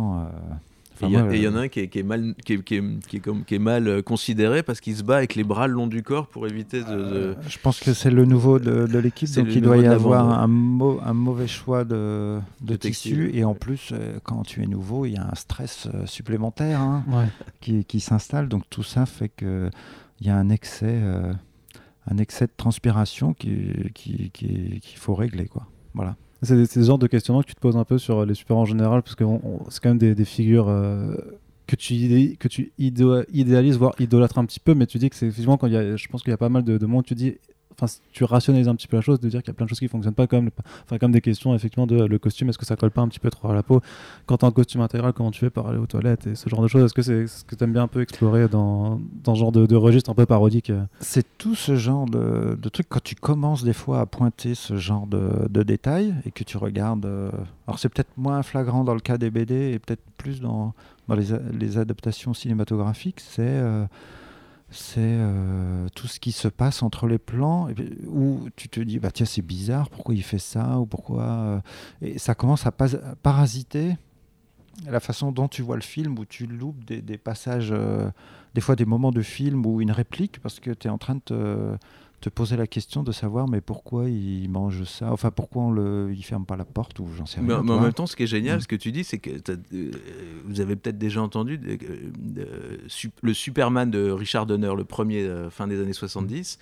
Euh, 1.04 1.30
Et 1.32 1.36
il 1.36 1.42
y, 1.42 1.48
en 1.48 1.54
euh, 1.54 1.58
a 1.58 1.62
un 1.62 1.68
qui 1.68 1.80
est, 1.80 1.88
qui 1.88 1.98
est 1.98 2.02
mal, 2.02 2.34
qui 2.44 2.54
est, 2.54 2.62
qui 2.62 2.76
est- 2.76 3.06
qui 3.08 3.16
est 3.16 3.20
comme- 3.20 3.44
qui 3.44 3.54
est 3.54 3.58
mal 3.58 3.88
euh, 3.88 4.02
considéré 4.02 4.62
parce 4.62 4.80
qu'il 4.80 4.96
se 4.96 5.02
bat 5.02 5.16
avec 5.16 5.34
les 5.34 5.44
bras 5.44 5.66
le 5.66 5.74
long 5.74 5.86
du 5.86 6.02
corps 6.02 6.26
pour 6.26 6.46
éviter 6.46 6.80
de. 6.82 6.86
de- 6.86 6.94
Euh, 6.94 7.34
je 7.48 7.58
pense 7.58 7.80
que 7.80 7.92
c'est 7.94 8.10
le 8.10 8.24
nouveau 8.24 8.58
de, 8.58 8.86
de 8.86 8.98
l'équipe, 8.98 9.28
donc 9.34 9.48
il 9.50 9.60
doit 9.62 9.76
y 9.78 9.86
avoir 9.86 10.28
un, 10.40 10.46
mau- 10.46 11.00
un 11.04 11.12
mauvais 11.14 11.46
choix 11.48 11.84
de, 11.84 12.38
de, 12.60 12.76
tissu. 12.76 13.30
Et 13.34 13.44
en 13.44 13.54
plus, 13.54 13.90
euh, 13.92 14.18
quand 14.22 14.42
tu 14.42 14.62
es 14.62 14.66
nouveau, 14.66 15.06
il 15.06 15.12
y 15.12 15.16
a 15.16 15.26
un 15.30 15.34
stress 15.34 15.88
euh, 15.94 16.06
supplémentaire 16.06 16.80
hein, 16.80 17.04
Ouais. 17.08 17.26
qui, 17.60 17.84
qui 17.84 18.00
s'installe. 18.00 18.48
Donc 18.48 18.64
tout 18.70 18.82
ça 18.82 19.06
fait 19.06 19.28
qu'il 19.28 19.70
y 20.20 20.28
a 20.30 20.36
un 20.36 20.48
excès, 20.50 20.98
euh, 21.02 21.32
un 22.10 22.18
excès 22.18 22.46
de 22.46 22.52
transpiration 22.56 23.34
qui- 23.34 23.90
qui- 23.94 24.30
qui- 24.30 24.80
qu'il 24.80 24.98
faut 24.98 25.14
régler. 25.14 25.46
Quoi. 25.46 25.66
Voilà. 25.94 26.16
C'est 26.42 26.66
ce 26.66 26.80
genre 26.80 26.98
de 26.98 27.06
questionnement 27.06 27.42
que 27.42 27.48
tu 27.48 27.54
te 27.54 27.60
poses 27.60 27.76
un 27.76 27.84
peu 27.84 27.98
sur 27.98 28.26
les 28.26 28.34
super 28.34 28.56
en 28.56 28.64
général, 28.64 29.02
parce 29.02 29.14
que 29.14 29.24
c'est 29.70 29.82
quand 29.82 29.88
même 29.88 29.98
des, 29.98 30.24
figures 30.24 30.68
euh, 30.68 31.14
que 31.66 31.76
tu, 31.76 32.72
idéalises, 32.78 33.78
voire 33.78 33.94
idolâtres 33.98 34.38
un 34.38 34.44
petit 34.44 34.60
peu, 34.60 34.74
mais 34.74 34.86
tu 34.86 34.98
dis 34.98 35.08
que 35.08 35.16
c'est 35.16 35.26
effectivement 35.26 35.56
quand 35.56 35.66
il 35.66 35.72
y 35.72 35.76
a, 35.76 35.96
je 35.96 36.08
pense 36.08 36.22
qu'il 36.22 36.30
y 36.30 36.34
a 36.34 36.38
pas 36.38 36.48
mal 36.48 36.62
de, 36.62 36.76
de 36.76 36.86
monde, 36.86 37.04
tu 37.04 37.14
dis, 37.14 37.36
enfin, 37.76 37.86
si 37.86 38.00
tu 38.12 38.24
rationalises 38.24 38.68
un 38.68 38.74
petit 38.74 38.88
peu 38.88 38.96
la 38.96 39.02
chose, 39.02 39.20
de 39.20 39.28
dire 39.28 39.42
qu'il 39.42 39.48
y 39.48 39.50
a 39.50 39.54
plein 39.54 39.66
de 39.66 39.68
choses 39.68 39.78
qui 39.78 39.88
fonctionnent 39.88 40.14
pas, 40.14 40.26
comme, 40.26 40.50
enfin, 40.84 40.98
comme 40.98 41.12
des 41.12 41.20
questions 41.20 41.54
effectivement 41.54 41.86
de 41.86 42.04
le 42.04 42.18
costume, 42.18 42.48
est-ce 42.48 42.58
que 42.58 42.66
ça 42.66 42.76
colle 42.76 42.90
pas 42.90 43.02
un 43.02 43.08
petit 43.08 43.20
peu 43.20 43.30
trop 43.30 43.50
à 43.50 43.54
la 43.54 43.62
peau? 43.62 43.80
Quand 44.26 44.38
t'as 44.38 44.46
un 44.46 44.52
costume 44.52 44.80
intégral, 44.80 45.12
comment 45.12 45.30
tu 45.30 45.40
fais 45.40 45.50
pour 45.50 45.68
aller 45.68 45.78
aux 45.78 45.86
toilettes 45.86 46.26
et 46.26 46.34
ce 46.34 46.48
genre 46.48 46.62
de 46.62 46.68
choses? 46.68 46.84
Est-ce 46.84 46.94
que 46.94 47.02
c'est 47.02 47.26
ce 47.26 47.44
que 47.44 47.54
tu 47.54 47.64
aimes 47.64 47.72
bien 47.72 47.84
un 47.84 47.88
peu 47.88 48.00
explorer 48.00 48.48
dans, 48.48 49.00
dans 49.22 49.34
ce 49.34 49.40
genre 49.40 49.52
de, 49.52 49.76
registre 49.76 50.10
un 50.10 50.14
peu 50.14 50.26
parodique 50.26 50.70
euh? 50.70 50.84
C'est 51.00 51.26
tout 51.38 51.54
ce 51.54 51.76
genre 51.76 52.06
de, 52.06 52.58
de 52.60 52.68
trucs 52.68 52.88
quand 52.88 53.02
tu 53.02 53.14
commences 53.14 53.62
des 53.62 53.72
fois 53.72 54.00
à 54.00 54.06
pointer 54.06 54.54
ce 54.54 54.76
genre 54.76 55.06
de, 55.06 55.62
détails 55.62 56.14
et 56.24 56.30
que 56.30 56.44
tu 56.44 56.58
regardes. 56.58 57.06
euh, 57.06 57.30
alors 57.66 57.78
c'est 57.78 57.88
peut-être 57.88 58.10
moins 58.16 58.42
flagrant 58.42 58.84
dans 58.84 58.94
le 58.94 59.00
cas 59.00 59.18
des 59.18 59.30
BD 59.30 59.72
et 59.72 59.78
peut-être 59.78 60.02
plus 60.16 60.40
dans, 60.40 60.74
dans 61.08 61.16
les 61.16 61.78
adaptations 61.78 62.34
cinématographiques. 62.34 63.20
C'est 63.20 63.42
euh, 63.42 63.84
c'est 64.70 64.98
euh, 65.00 65.88
tout 65.94 66.08
ce 66.08 66.18
qui 66.18 66.32
se 66.32 66.48
passe 66.48 66.82
entre 66.82 67.06
les 67.06 67.18
plans 67.18 67.68
où 68.06 68.48
tu 68.56 68.68
te 68.68 68.80
dis 68.80 68.98
bah 68.98 69.12
tiens 69.12 69.26
c'est 69.26 69.42
bizarre 69.42 69.88
pourquoi 69.90 70.14
il 70.14 70.24
fait 70.24 70.40
ça 70.40 70.78
ou 70.80 70.86
pourquoi 70.86 71.22
euh, 71.22 71.60
et 72.02 72.18
ça 72.18 72.34
commence 72.34 72.66
à, 72.66 72.72
parasiter 72.72 73.96
la 74.88 75.00
façon 75.00 75.30
dont 75.30 75.46
tu 75.46 75.62
vois 75.62 75.76
le 75.76 75.82
film 75.82 76.18
où 76.18 76.24
tu 76.24 76.46
loupes 76.46 76.84
des, 76.84 77.00
des 77.00 77.16
passages 77.16 77.70
euh, 77.70 78.10
des 78.54 78.60
fois 78.60 78.74
des 78.74 78.84
moments 78.84 79.12
de 79.12 79.22
film 79.22 79.64
ou 79.64 79.80
une 79.80 79.92
réplique 79.92 80.40
parce 80.40 80.58
que 80.58 80.72
tu 80.72 80.88
es 80.88 80.90
en 80.90 80.98
train 80.98 81.14
de 81.14 81.20
te, 81.20 81.76
te 82.20 82.28
poser 82.30 82.56
la 82.56 82.66
question 82.66 83.02
de 83.02 83.12
savoir 83.12 83.46
mais 83.46 83.60
pourquoi 83.60 84.08
il 84.08 84.48
mange 84.48 84.84
ça? 84.84 85.12
Enfin 85.12 85.30
pourquoi 85.30 85.62
on 85.64 85.70
le 85.70 86.12
il 86.16 86.22
ferme 86.22 86.44
pas 86.46 86.56
la 86.56 86.64
porte 86.64 86.98
ou 86.98 87.06
j'en 87.16 87.26
sais 87.26 87.40
rien 87.40 87.62
mais 87.62 87.72
en 87.72 87.80
même 87.80 87.92
temps, 87.92 88.06
ce 88.06 88.16
qui 88.16 88.22
est 88.24 88.26
génial, 88.26 88.58
Mm. 88.58 88.60
ce 88.62 88.68
que 88.68 88.76
tu 88.76 88.90
dis, 88.92 89.04
c'est 89.04 89.18
que 89.18 89.30
euh, 89.50 89.90
vous 90.44 90.60
avez 90.60 90.76
peut-être 90.76 90.98
déjà 90.98 91.22
entendu 91.22 91.60
euh, 91.66 92.76
su- 92.88 93.10
le 93.22 93.34
Superman 93.34 93.90
de 93.90 94.10
Richard 94.10 94.46
Donner, 94.46 94.72
le 94.76 94.84
premier 94.84 95.22
euh, 95.22 95.50
fin 95.50 95.66
des 95.66 95.80
années 95.80 95.92
70. 95.92 96.58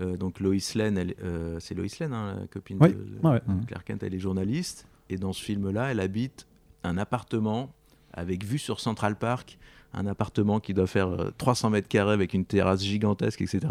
Euh, 0.00 0.16
donc 0.16 0.40
Lois 0.40 0.54
Lane, 0.74 1.12
euh, 1.22 1.56
c'est 1.58 1.74
Lois 1.74 1.86
Lane, 2.00 2.12
hein, 2.12 2.36
la 2.40 2.46
copine 2.48 2.76
Oui, 2.80 2.90
de, 2.90 2.96
ouais, 3.22 3.30
ouais. 3.32 3.40
Mm. 3.46 3.64
Clark 3.66 3.86
Kent, 3.86 4.02
elle 4.02 4.14
est 4.14 4.18
journaliste. 4.18 4.86
Et 5.08 5.16
dans 5.16 5.32
ce 5.32 5.42
film-là, 5.42 5.90
elle 5.90 6.00
habite 6.00 6.46
un 6.84 6.98
appartement 6.98 7.72
avec 8.12 8.44
vue 8.44 8.58
sur 8.58 8.80
Central 8.80 9.16
Park, 9.16 9.58
un 9.94 10.06
appartement 10.06 10.60
qui 10.60 10.74
doit 10.74 10.86
faire 10.86 11.08
euh, 11.08 11.30
300 11.38 11.70
mètres 11.70 11.88
carrés 11.88 12.12
avec 12.12 12.34
une 12.34 12.44
terrasse 12.44 12.82
gigantesque, 12.84 13.40
etc. 13.40 13.68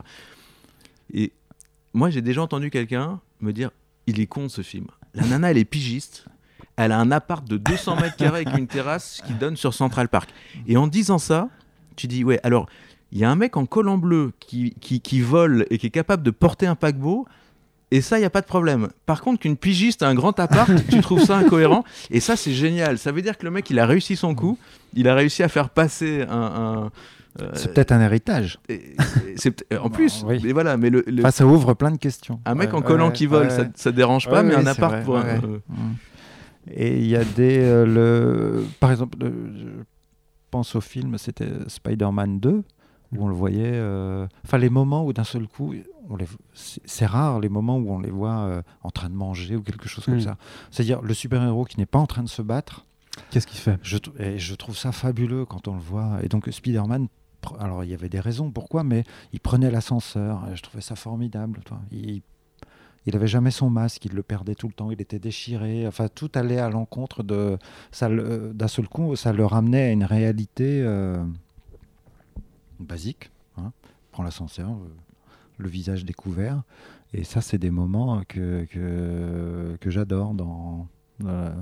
Et 1.14 1.32
moi, 1.94 2.10
j'ai 2.10 2.22
déjà 2.22 2.42
entendu 2.42 2.70
quelqu'un 2.70 3.20
me 3.42 3.54
dire 3.54 3.72
il 4.08 4.20
est 4.20 4.28
con 4.28 4.50
ce 4.50 4.62
film. 4.62 4.88
La 5.14 5.26
nana, 5.26 5.52
elle 5.52 5.58
est 5.58 5.66
pigiste. 5.66 6.26
Elle 6.78 6.92
a 6.92 7.00
un 7.00 7.12
appart 7.12 7.48
de 7.48 7.58
200 7.58 8.02
mètres 8.02 8.18
carrés 8.18 8.44
avec 8.46 8.58
une 8.58 8.68
terrasse 8.68 9.22
qui 9.26 9.34
donne 9.34 9.56
sur 9.56 9.74
Central 9.74 10.10
Park. 10.10 10.30
Et 10.68 10.76
en 10.78 10.88
disant 10.88 11.18
ça, 11.18 11.50
tu 11.96 12.08
dis 12.08 12.24
ouais, 12.24 12.40
alors 12.44 12.68
il 13.12 13.20
y 13.20 13.24
a 13.24 13.30
un 13.30 13.36
mec 13.36 13.56
en 13.56 13.66
collant 13.66 13.98
bleu 13.98 14.34
qui, 14.40 14.76
qui, 14.82 15.00
qui 15.00 15.22
vole 15.22 15.66
et 15.70 15.78
qui 15.78 15.88
est 15.88 15.92
capable 15.92 16.24
de 16.24 16.32
porter 16.32 16.68
un 16.68 16.76
paquebot. 16.76 17.26
Et 17.92 18.02
ça, 18.02 18.18
il 18.18 18.22
n'y 18.22 18.26
a 18.26 18.30
pas 18.32 18.42
de 18.42 18.46
problème. 18.46 18.90
Par 19.06 19.22
contre, 19.22 19.40
qu'une 19.40 19.56
pigiste 19.56 20.04
a 20.04 20.10
un 20.10 20.16
grand 20.16 20.38
appart, 20.40 20.70
tu 20.90 21.00
trouves 21.00 21.24
ça 21.24 21.38
incohérent? 21.38 21.86
Et 22.10 22.20
ça, 22.20 22.36
c'est 22.36 22.52
génial. 22.52 22.98
Ça 22.98 23.12
veut 23.12 23.22
dire 23.22 23.38
que 23.38 23.46
le 23.46 23.52
mec, 23.52 23.70
il 23.70 23.80
a 23.80 23.86
réussi 23.86 24.18
son 24.18 24.36
coup. 24.36 24.58
Il 24.94 25.08
a 25.08 25.16
réussi 25.16 25.44
à 25.44 25.48
faire 25.48 25.70
passer 25.70 26.24
un. 26.24 26.30
un, 26.30 26.92
c'est 27.54 27.74
peut-être 27.74 27.92
un 27.92 28.02
héritage 28.02 28.60
et- 28.70 28.74
et 28.76 28.96
c'est 29.38 29.52
peut- 29.52 29.78
en 29.80 29.90
plus, 29.90 30.24
oui. 30.28 30.40
mais 30.44 30.54
voilà, 30.54 30.78
mais 30.78 30.90
le, 30.90 31.04
le- 31.08 31.22
Enfin, 31.22 31.32
ça 31.32 31.46
ouvre 31.46 31.74
plein 31.74 31.92
de 31.92 31.98
questions 31.98 32.40
un 32.46 32.56
mec 32.56 32.70
Ouais, 32.72 32.80
en 32.80 32.82
collant 32.82 33.08
ouais, 33.08 33.14
qui 33.14 33.26
vole, 33.26 33.48
ouais, 33.48 33.50
ça, 33.50 33.66
ça 33.76 33.92
dérange 33.92 34.28
pas, 34.30 34.42
Ouais, 34.42 34.44
mais 34.44 34.56
un 34.56 34.66
appart 34.66 34.94
vrai, 34.96 35.04
pour 35.04 35.18
un- 35.18 35.26
euh, 35.26 35.60
Mm. 35.68 35.94
Et 36.72 36.98
il 36.98 37.06
y 37.08 37.16
a 37.16 37.24
des. 37.24 37.60
euh, 37.60 37.86
le... 37.86 38.66
Par 38.80 38.92
exemple, 38.92 39.20
le- 39.20 39.54
je 39.56 39.68
pense 40.50 40.76
au 40.76 40.82
film, 40.82 41.18
c'était 41.20 41.50
Spider-Man 41.68 42.40
2, 42.40 42.64
où 43.16 43.24
on 43.24 43.28
le 43.28 43.36
voyait. 43.36 43.72
euh, 43.76 44.26
Enfin, 44.44 44.58
les 44.58 44.72
moments 44.72 45.06
où 45.06 45.14
d'un 45.14 45.24
seul 45.24 45.48
coup, 45.48 45.76
on 46.10 46.16
les... 46.16 46.26
c'est 46.56 46.82
c'est 46.86 47.06
rare 47.06 47.40
les 47.40 47.50
moments 47.50 47.78
où 47.78 47.92
on 47.92 48.00
les 48.00 48.10
voit 48.10 48.40
euh, 48.40 48.62
en 48.82 48.90
train 48.90 49.10
de 49.10 49.14
manger 49.16 49.56
ou 49.56 49.62
quelque 49.62 49.88
chose 49.88 50.06
comme 50.06 50.16
Mm. 50.16 50.22
ça. 50.22 50.38
C'est-à-dire 50.72 51.02
le 51.04 51.14
super-héros 51.14 51.66
qui 51.66 51.80
n'est 51.80 51.86
pas 51.86 52.00
en 52.00 52.08
train 52.08 52.24
de 52.24 52.30
se 52.30 52.42
battre. 52.42 52.86
Qu'est-ce 53.30 53.46
qu'il 53.48 53.60
fait? 53.60 53.78
Je, 53.84 53.98
et 54.20 54.40
je 54.40 54.56
trouve 54.56 54.76
ça 54.76 54.92
fabuleux 54.92 55.46
quand 55.46 55.68
on 55.68 55.76
le 55.76 55.82
voit. 55.82 56.18
Et 56.24 56.30
donc, 56.30 56.48
Spider-Man. 56.52 57.08
Alors, 57.60 57.84
il 57.84 57.90
y 57.90 57.94
avait 57.94 58.10
des 58.10 58.20
raisons 58.20 58.52
pourquoi, 58.52 58.84
mais 58.84 59.04
il 59.34 59.40
prenait 59.40 59.72
l'ascenseur. 59.72 60.44
Je 60.56 60.62
trouvais 60.62 60.82
ça 60.82 60.96
formidable. 60.96 61.60
Il, 61.92 62.22
il 63.06 63.16
avait 63.16 63.28
jamais 63.28 63.52
son 63.52 63.70
masque, 63.70 64.04
il 64.06 64.14
le 64.14 64.24
perdait 64.24 64.56
tout 64.56 64.68
le 64.68 64.74
temps, 64.74 64.90
il 64.92 65.00
était 65.00 65.20
déchiré. 65.20 65.86
Enfin, 65.88 66.08
tout 66.08 66.32
allait 66.34 66.58
à 66.60 66.70
l'encontre 66.70 67.22
de. 67.24 67.58
ça 67.92 68.10
D'un 68.10 68.68
seul 68.68 68.88
coup, 68.88 69.16
ça 69.16 69.32
le 69.32 69.46
ramenait 69.46 69.84
à 69.90 69.92
une 69.92 70.04
réalité 70.04 70.82
euh, 70.84 71.24
basique. 72.80 73.32
Hein. 73.58 73.72
Prends 74.12 74.24
l'ascenseur, 74.24 74.70
euh, 74.72 74.90
le 75.58 75.70
visage 75.70 76.06
découvert. 76.06 76.64
Et 77.14 77.24
ça, 77.24 77.42
c'est 77.42 77.58
des 77.58 77.72
moments 77.72 78.22
que, 78.28 78.66
j'adore. 79.86 80.34
Dans, 80.34 80.88
euh, 81.24 81.54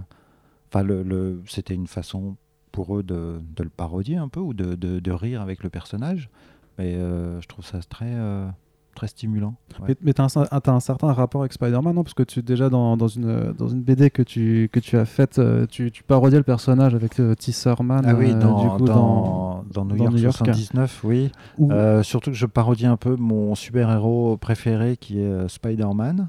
enfin, 0.70 0.84
le- 0.84 1.44
c'était 1.48 1.76
une 1.76 1.88
façon 1.88 2.36
pour 2.74 2.98
eux 2.98 3.04
de, 3.04 3.40
de 3.56 3.64
le 3.64 3.70
parodier 3.70 4.18
un 4.18 4.28
peu 4.28 4.42
ou 4.42 4.54
de, 4.54 4.76
de, 4.76 5.00
de 5.00 5.12
rire 5.12 5.42
avec 5.42 5.64
le 5.64 5.70
personnage. 5.70 6.30
Mais 6.78 6.96
euh, 6.96 7.40
je 7.40 7.48
trouve 7.48 7.64
ça 7.64 7.80
très, 7.88 8.10
euh, 8.10 8.48
très 8.96 9.08
stimulant. 9.08 9.54
Ouais. 9.80 9.90
Mais, 9.90 9.96
mais 10.02 10.14
tu 10.14 10.22
as, 10.22 10.72
un 10.72 10.80
certain 10.80 11.14
rapport 11.14 11.42
avec 11.42 11.54
Spider-Man, 11.54 11.94
non? 11.94 12.04
Parce 12.04 12.16
que 12.16 12.24
tu, 12.24 12.42
déjà, 12.42 12.70
dans, 12.70 12.98
dans, 12.98 13.08
une, 13.08 13.54
dans 13.54 13.68
une 13.68 13.82
BD 13.84 14.10
que 14.10 14.24
tu, 14.24 14.70
que 14.72 14.80
tu 14.80 14.98
as 14.98 15.06
faite, 15.06 15.38
euh, 15.38 15.68
tu, 15.70 15.92
tu 15.92 16.04
parodiais 16.04 16.40
le 16.40 16.44
personnage 16.44 16.96
avec 16.96 17.20
le 17.20 17.36
Tisserman. 17.36 18.04
Ah 18.08 18.16
oui, 18.16 18.32
euh, 18.32 18.40
dans, 18.40 18.64
du 18.64 18.70
coup, 18.70 18.86
dans, 18.86 19.64
dans 19.72 19.86
New 19.86 19.98
York 19.98 20.12
New 20.14 20.18
York. 20.20 20.36
79, 20.36 21.02
oui. 21.04 21.32
où- 21.60 21.72
Euh, 21.72 22.02
surtout 22.02 22.32
que 22.32 22.38
je 22.38 22.48
parodie 22.48 22.88
un 22.88 22.98
peu 22.98 23.16
mon 23.16 23.54
super-héros 23.54 24.38
préféré 24.38 24.98
qui 24.98 25.20
est 25.20 25.26
euh, 25.26 25.48
Spider-Man. 25.48 26.28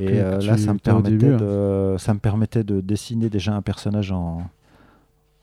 Et 0.00 0.20
euh, 0.20 0.40
là, 0.40 0.56
me, 0.56 0.78
permettait 0.78 1.10
début, 1.10 1.34
hein. 1.34 1.96
ça 1.98 2.12
me 2.14 2.18
permettait 2.18 2.64
de 2.64 2.80
dessiner 2.80 3.28
déjà 3.28 3.54
un 3.54 3.62
personnage 3.62 4.10
en, 4.12 4.38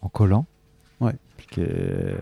en 0.01 0.09
collant. 0.09 0.45
Ouais. 0.99 1.15
Qui 1.51 1.61
est 1.61 2.15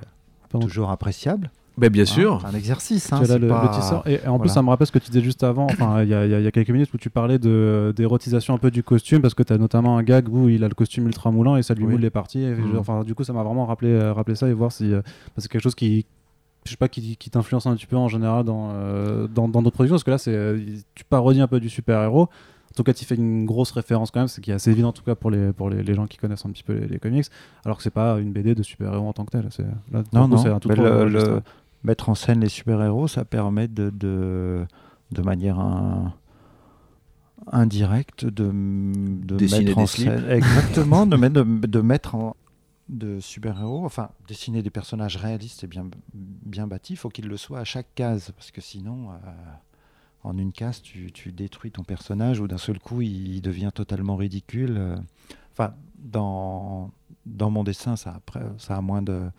Pardon. 0.49 0.65
toujours 0.67 0.89
appréciable. 0.89 1.51
Ben, 1.77 1.89
bien 1.89 2.03
hein. 2.03 2.05
sûr. 2.05 2.39
C'est 2.41 2.47
un 2.53 2.57
exercice. 2.57 3.13
hein, 3.13 3.17
Tu 3.19 3.23
as 3.23 3.27
là 3.27 3.33
c'est 3.35 3.39
le, 3.39 3.47
pas- 3.47 3.63
le 3.63 3.69
tisseur. 3.79 4.07
Et, 4.07 4.15
et 4.23 4.27
en 4.27 4.37
plus, 4.39 4.49
ça 4.49 4.61
me 4.61 4.69
rappelle 4.69 4.87
ce 4.87 4.91
que 4.91 4.99
tu 4.99 5.11
disais 5.11 5.23
juste 5.23 5.43
avant, 5.43 5.65
enfin, 5.65 6.03
il 6.03 6.09
y, 6.09 6.13
a- 6.13 6.25
y 6.25 6.45
y 6.45 6.51
quelques 6.51 6.71
minutes 6.71 6.93
où 6.93 6.97
tu 6.97 7.09
parlais 7.09 7.39
de- 7.39 7.93
d'érotisation 7.95 8.53
un 8.53 8.57
peu 8.57 8.69
du 8.71 8.83
costume, 8.83 9.21
parce 9.21 9.33
que 9.33 9.43
tu 9.43 9.53
as 9.53 9.57
notamment 9.57 9.97
un 9.97 10.03
gag 10.03 10.27
où 10.27 10.49
il 10.49 10.63
a 10.63 10.67
le 10.67 10.73
costume 10.73 11.05
ultra 11.07 11.31
moulant 11.31 11.55
et 11.55 11.63
ça 11.63 11.73
lui 11.75 11.85
Oui. 11.85 11.91
moule 11.93 12.01
les 12.01 12.09
parties. 12.09 12.41
Et, 12.43 12.53
Mhm. 12.53 12.77
enfin, 12.77 13.03
du 13.05 13.15
coup, 13.15 13.23
ça 13.23 13.31
m'a 13.33 13.43
vraiment 13.43 13.65
rappelé, 13.65 13.91
euh, 13.91 14.11
rappelé 14.13 14.35
ça 14.35 14.49
et 14.49 14.53
voir 14.53 14.71
si 14.73 14.91
euh, 14.93 15.01
c'est 15.37 15.49
quelque 15.49 15.61
chose 15.63 15.75
qui. 15.75 16.05
Je 16.65 16.71
sais 16.71 16.77
pas, 16.77 16.89
qui, 16.89 17.15
qui 17.15 17.29
t'influence 17.29 17.65
un 17.65 17.75
petit 17.75 17.85
peu 17.87 17.95
en 17.95 18.09
général 18.09 18.43
dans 18.43 18.71
euh, 18.73 19.27
dans 19.27 19.47
dans 19.47 19.61
d'autres 19.61 19.75
productions, 19.75 19.95
parce 19.95 20.03
que 20.03 20.11
là, 20.11 20.17
c'est 20.17 20.83
tu 20.95 21.05
parodies 21.05 21.39
un 21.39 21.47
peu 21.47 21.61
du 21.61 21.69
super-héros. 21.69 22.27
En 22.71 22.75
tout 22.75 22.83
cas, 22.83 22.93
tu 22.93 23.03
fais 23.05 23.15
une 23.15 23.45
grosse 23.45 23.71
référence 23.71 24.11
quand 24.11 24.19
même, 24.21 24.27
c'est 24.27 24.41
qui 24.41 24.51
est 24.51 24.53
assez 24.53 24.69
évident 24.71 24.89
en 24.89 24.93
tout 24.93 25.03
cas 25.03 25.15
pour 25.15 25.31
les, 25.31 25.51
pour 25.53 25.69
les, 25.69 25.81
les 25.83 25.93
gens 25.95 26.07
qui 26.07 26.17
connaissent 26.17 26.45
un 26.45 26.51
petit 26.51 26.63
peu 26.63 26.73
les, 26.73 26.87
les 26.87 26.99
comics, 26.99 27.25
alors 27.65 27.77
que 27.77 27.83
c'est 27.83 27.89
pas 27.89 28.19
une 28.19 28.31
BD 28.31 28.55
de 28.55 28.63
super-héros 28.63 29.07
en 29.07 29.13
tant 29.13 29.25
que 29.25 29.31
tel. 29.31 29.49
Là, 29.91 30.03
Non, 30.13 30.27
non. 30.27 30.37
c'est 30.37 30.49
un 30.49 30.59
tout 30.59 30.69
le- 30.69 31.07
le- 31.09 31.41
mettre 31.83 32.09
en 32.09 32.15
scène 32.15 32.41
les 32.41 32.49
super-héros, 32.49 33.07
ça 33.07 33.25
permet 33.25 33.67
de, 33.67 33.89
de, 33.89 34.65
de 35.11 35.21
manière 35.21 35.59
un- 35.59 36.13
indirecte 37.51 38.25
de, 38.25 38.51
de 38.51 39.37
Dessiner 39.37 39.65
mettre 39.65 39.75
des 39.77 39.81
en 39.83 39.87
scène. 39.87 40.25
Exactement, 40.29 41.05
de, 41.05 41.15
mettre- 41.17 41.33
de, 41.43 41.67
de 41.67 41.81
mettre 41.81 42.15
en 42.15 42.35
de 42.89 43.19
super-héros, 43.19 43.85
enfin 43.85 44.09
dessiner 44.27 44.63
des 44.63 44.71
personnages 44.71 45.15
réalistes 45.15 45.63
et 45.63 45.67
bien, 45.67 45.85
bien 46.13 46.65
bâtis, 46.65 46.93
il 46.93 46.95
faut 46.97 47.09
qu'ils 47.09 47.27
le 47.27 47.37
soient 47.37 47.59
à 47.59 47.63
chaque 47.63 47.93
case, 47.93 48.31
parce 48.35 48.49
que 48.49 48.61
sinon, 48.61 49.11
euh, 49.11 49.15
en 50.23 50.37
une 50.37 50.51
case, 50.51 50.81
tu, 50.81 51.11
tu 51.11 51.31
détruis 51.31 51.71
ton 51.71 51.83
personnage 51.83 52.39
ou 52.39 52.47
d'un 52.47 52.57
seul 52.57 52.79
coup, 52.79 53.01
il, 53.01 53.41
devient 53.41 53.71
totalement 53.73 54.15
ridicule. 54.17 54.97
Enfin, 55.51 55.73
dans, 55.97 56.91
dans 57.25 57.49
mon 57.49 57.63
dessin, 57.63 57.95
ça, 57.95 58.13
après, 58.15 58.41
ça 58.57 58.75
a 58.77 58.81
moins 58.81 59.01
de 59.01 59.29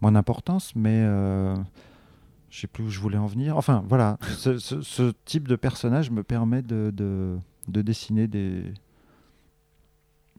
moins 0.00 0.12
d'importance, 0.12 0.74
mais 0.74 1.02
euh, 1.04 1.54
je 2.50 2.60
sais 2.60 2.66
plus 2.66 2.84
où 2.84 2.90
je 2.90 2.98
voulais 2.98 3.18
en 3.18 3.26
venir. 3.26 3.56
Enfin, 3.56 3.84
voilà, 3.88 4.18
ce, 4.36 4.58
ce- 4.58 5.12
type 5.24 5.46
de 5.46 5.54
personnage 5.54 6.10
me 6.10 6.22
permet 6.24 6.60
de, 6.62 6.90
de, 6.92 7.38
de 7.68 7.82
dessiner 7.82 8.26
des, 8.26 8.64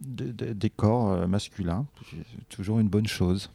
des, 0.01 0.33
des- 0.33 0.53
des 0.53 0.69
corps 0.69 1.11
euh, 1.11 1.27
masculins. 1.27 1.85
C'est 2.11 2.49
toujours 2.49 2.79
une 2.79 2.89
bonne 2.89 3.07
chose. 3.07 3.49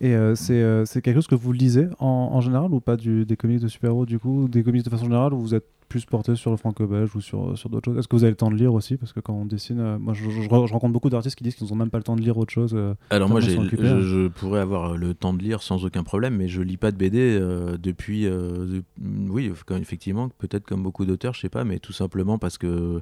Et 0.00 0.14
euh, 0.14 0.34
c'est 0.36 0.62
euh, 0.62 0.84
c'est 0.84 1.02
quelque 1.02 1.16
chose 1.16 1.26
que 1.26 1.34
vous 1.34 1.52
lisez 1.52 1.88
en, 1.98 2.06
en 2.32 2.40
général 2.40 2.72
ou 2.72 2.80
pas 2.80 2.96
du, 2.96 3.24
des 3.26 3.36
comics 3.36 3.60
de 3.60 3.66
super-héros 3.68 4.06
du 4.06 4.18
coup 4.20 4.46
Des 4.48 4.62
comics 4.62 4.84
de 4.84 4.90
façon 4.90 5.04
générale 5.04 5.34
ou 5.34 5.40
vous 5.40 5.54
êtes 5.56 5.64
plus 5.88 6.04
porté 6.04 6.36
sur 6.36 6.50
le 6.50 6.56
franco-belge 6.58 7.16
ou 7.16 7.20
sur, 7.22 7.56
sur 7.56 7.70
d'autres 7.70 7.86
choses? 7.90 7.98
Est-ce 7.98 8.06
que 8.08 8.14
vous 8.14 8.22
avez 8.22 8.30
le 8.30 8.36
temps 8.36 8.50
de 8.50 8.56
lire 8.56 8.74
aussi? 8.74 8.96
Parce 8.98 9.12
que 9.14 9.20
quand 9.20 9.32
on 9.32 9.46
dessine, 9.46 9.80
euh, 9.80 9.98
moi 9.98 10.12
je, 10.14 10.28
je- 10.30 10.42
je 10.42 10.48
rencontre 10.48 10.92
beaucoup 10.92 11.08
d'artistes 11.10 11.34
qui 11.36 11.42
disent 11.44 11.54
qu'ils 11.56 11.66
n'ont 11.68 11.76
même 11.76 11.88
pas 11.90 11.96
le 11.98 12.04
temps 12.04 12.14
de 12.14 12.20
lire 12.20 12.36
autre 12.38 12.52
chose. 12.52 12.72
euh. 12.76 12.94
Alors 13.10 13.28
moi, 13.28 13.40
occupés, 13.40 13.82
je, 13.84 13.86
hein. 13.86 14.00
je 14.02 14.28
pourrais 14.28 14.60
avoir 14.60 14.96
le 14.96 15.14
temps 15.14 15.32
de 15.32 15.42
lire 15.42 15.62
sans 15.62 15.84
aucun 15.84 16.04
problème, 16.04 16.36
mais 16.36 16.46
je 16.46 16.60
lis 16.62 16.76
pas 16.76 16.92
de 16.92 16.96
BD 16.98 17.18
euh, 17.18 17.76
depuis. 17.78 18.24
de- 18.24 18.82
oui, 19.30 19.50
comme- 19.66 19.78
effectivement, 19.78 20.28
peut-être 20.38 20.66
comme 20.66 20.82
beaucoup 20.82 21.06
d'auteurs, 21.06 21.32
je 21.34 21.40
sais 21.40 21.48
pas, 21.48 21.64
mais 21.64 21.78
tout 21.78 21.94
simplement 21.94 22.38
parce 22.38 22.58
que 22.58 23.00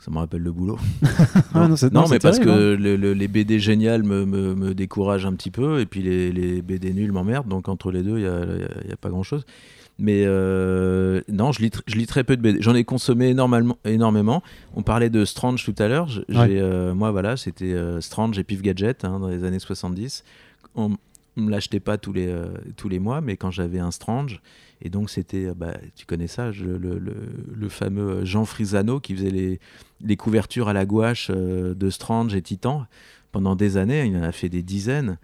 ça 0.00 0.10
me 0.10 0.18
rappelle 0.18 0.42
le 0.42 0.52
boulot. 0.52 0.78
Ah, 1.54 1.68
non, 1.68 1.76
c'est- 1.76 1.92
non, 1.92 2.02
non, 2.02 2.08
mais 2.08 2.18
parce 2.18 2.38
terrible, 2.38 2.50
hein. 2.52 2.56
que 2.56 2.74
le- 2.82 2.96
le- 2.96 3.12
les 3.14 3.28
BD 3.28 3.58
géniales 3.60 4.02
me, 4.02 4.24
me, 4.26 4.54
me 4.54 4.74
découragent 4.74 5.24
un 5.26 5.34
petit 5.34 5.50
peu, 5.52 5.80
et 5.80 5.86
puis 5.86 6.02
les, 6.02 6.32
les 6.32 6.62
BD 6.62 6.92
nuls 6.92 7.12
m'emmerdent, 7.12 7.48
donc 7.48 7.68
entre 7.68 7.90
les 7.92 8.02
deux, 8.02 8.18
il 8.18 8.22
n'y 8.22 8.26
a, 8.26 8.44
il 8.84 8.90
y 8.90 8.92
a 8.92 8.96
pas 8.96 9.08
grand-chose. 9.10 9.44
Mais 10.00 10.24
euh, 10.26 11.20
non, 11.28 11.52
je 11.52 11.60
lis, 11.62 11.70
je 11.86 11.94
lis 11.96 12.06
très 12.06 12.24
peu 12.24 12.36
de 12.36 12.42
BD. 12.42 12.60
J'en 12.60 12.74
ai 12.74 12.82
consommé 12.82 13.28
énormément, 13.28 13.78
énormément. 13.84 14.42
On 14.74 14.82
parlait 14.82 15.08
de 15.10 15.24
Strange 15.24 15.64
tout 15.64 15.74
à 15.78 15.86
l'heure. 15.86 16.08
Ouais. 16.28 16.48
euh, 16.50 16.94
moi, 16.94 17.12
voilà, 17.12 17.36
c'était 17.36 17.72
euh, 17.72 18.00
Strange 18.00 18.36
et 18.36 18.42
Pif 18.42 18.60
Gadget 18.60 19.04
hein, 19.04 19.20
dans 19.20 19.28
les 19.28 19.44
années 19.44 19.60
70. 19.60 20.24
On 20.74 20.96
me 21.36 21.50
l'achetait 21.50 21.80
pas 21.80 21.98
tous 21.98 22.12
les, 22.12 22.28
euh, 22.28 22.48
tous 22.76 22.88
les 22.88 22.98
mois, 22.98 23.20
mais 23.20 23.36
quand 23.36 23.50
j'avais 23.50 23.78
un 23.78 23.90
Strange, 23.90 24.40
et 24.82 24.88
donc 24.88 25.10
c'était, 25.10 25.46
euh, 25.46 25.54
bah, 25.54 25.74
tu 25.96 26.06
connais 26.06 26.26
ça, 26.26 26.50
le, 26.50 26.78
le- 26.78 27.68
fameux 27.68 28.24
Jean 28.24 28.44
Frisano 28.44 29.00
qui 29.00 29.16
faisait 29.16 29.30
les, 29.30 29.58
les 30.00 30.16
couvertures 30.16 30.68
à 30.68 30.72
la 30.72 30.86
gouache 30.86 31.30
euh, 31.30 31.74
de 31.74 31.90
Strange 31.90 32.34
et 32.34 32.42
Titan 32.42 32.86
pendant 33.32 33.56
des 33.56 33.76
années. 33.76 34.04
Il 34.06 34.16
en 34.16 34.22
a 34.22 34.32
fait 34.32 34.48
des 34.48 34.62
dizaines. 34.62 35.18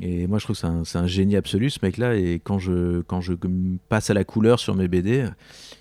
Et 0.00 0.26
moi, 0.26 0.38
je 0.38 0.44
trouve 0.44 0.60
que 0.60 0.84
c'est 0.84 0.98
un, 0.98 1.06
génie 1.06 1.36
absolu, 1.36 1.70
ce 1.70 1.80
mec-là. 1.82 2.16
Et 2.16 2.40
quand 2.42 2.58
je, 2.58 3.00
quand 3.02 3.20
je 3.20 3.34
passe 3.88 4.10
à 4.10 4.14
la 4.14 4.24
couleur 4.24 4.58
sur 4.60 4.74
mes 4.74 4.88
BD, 4.88 5.26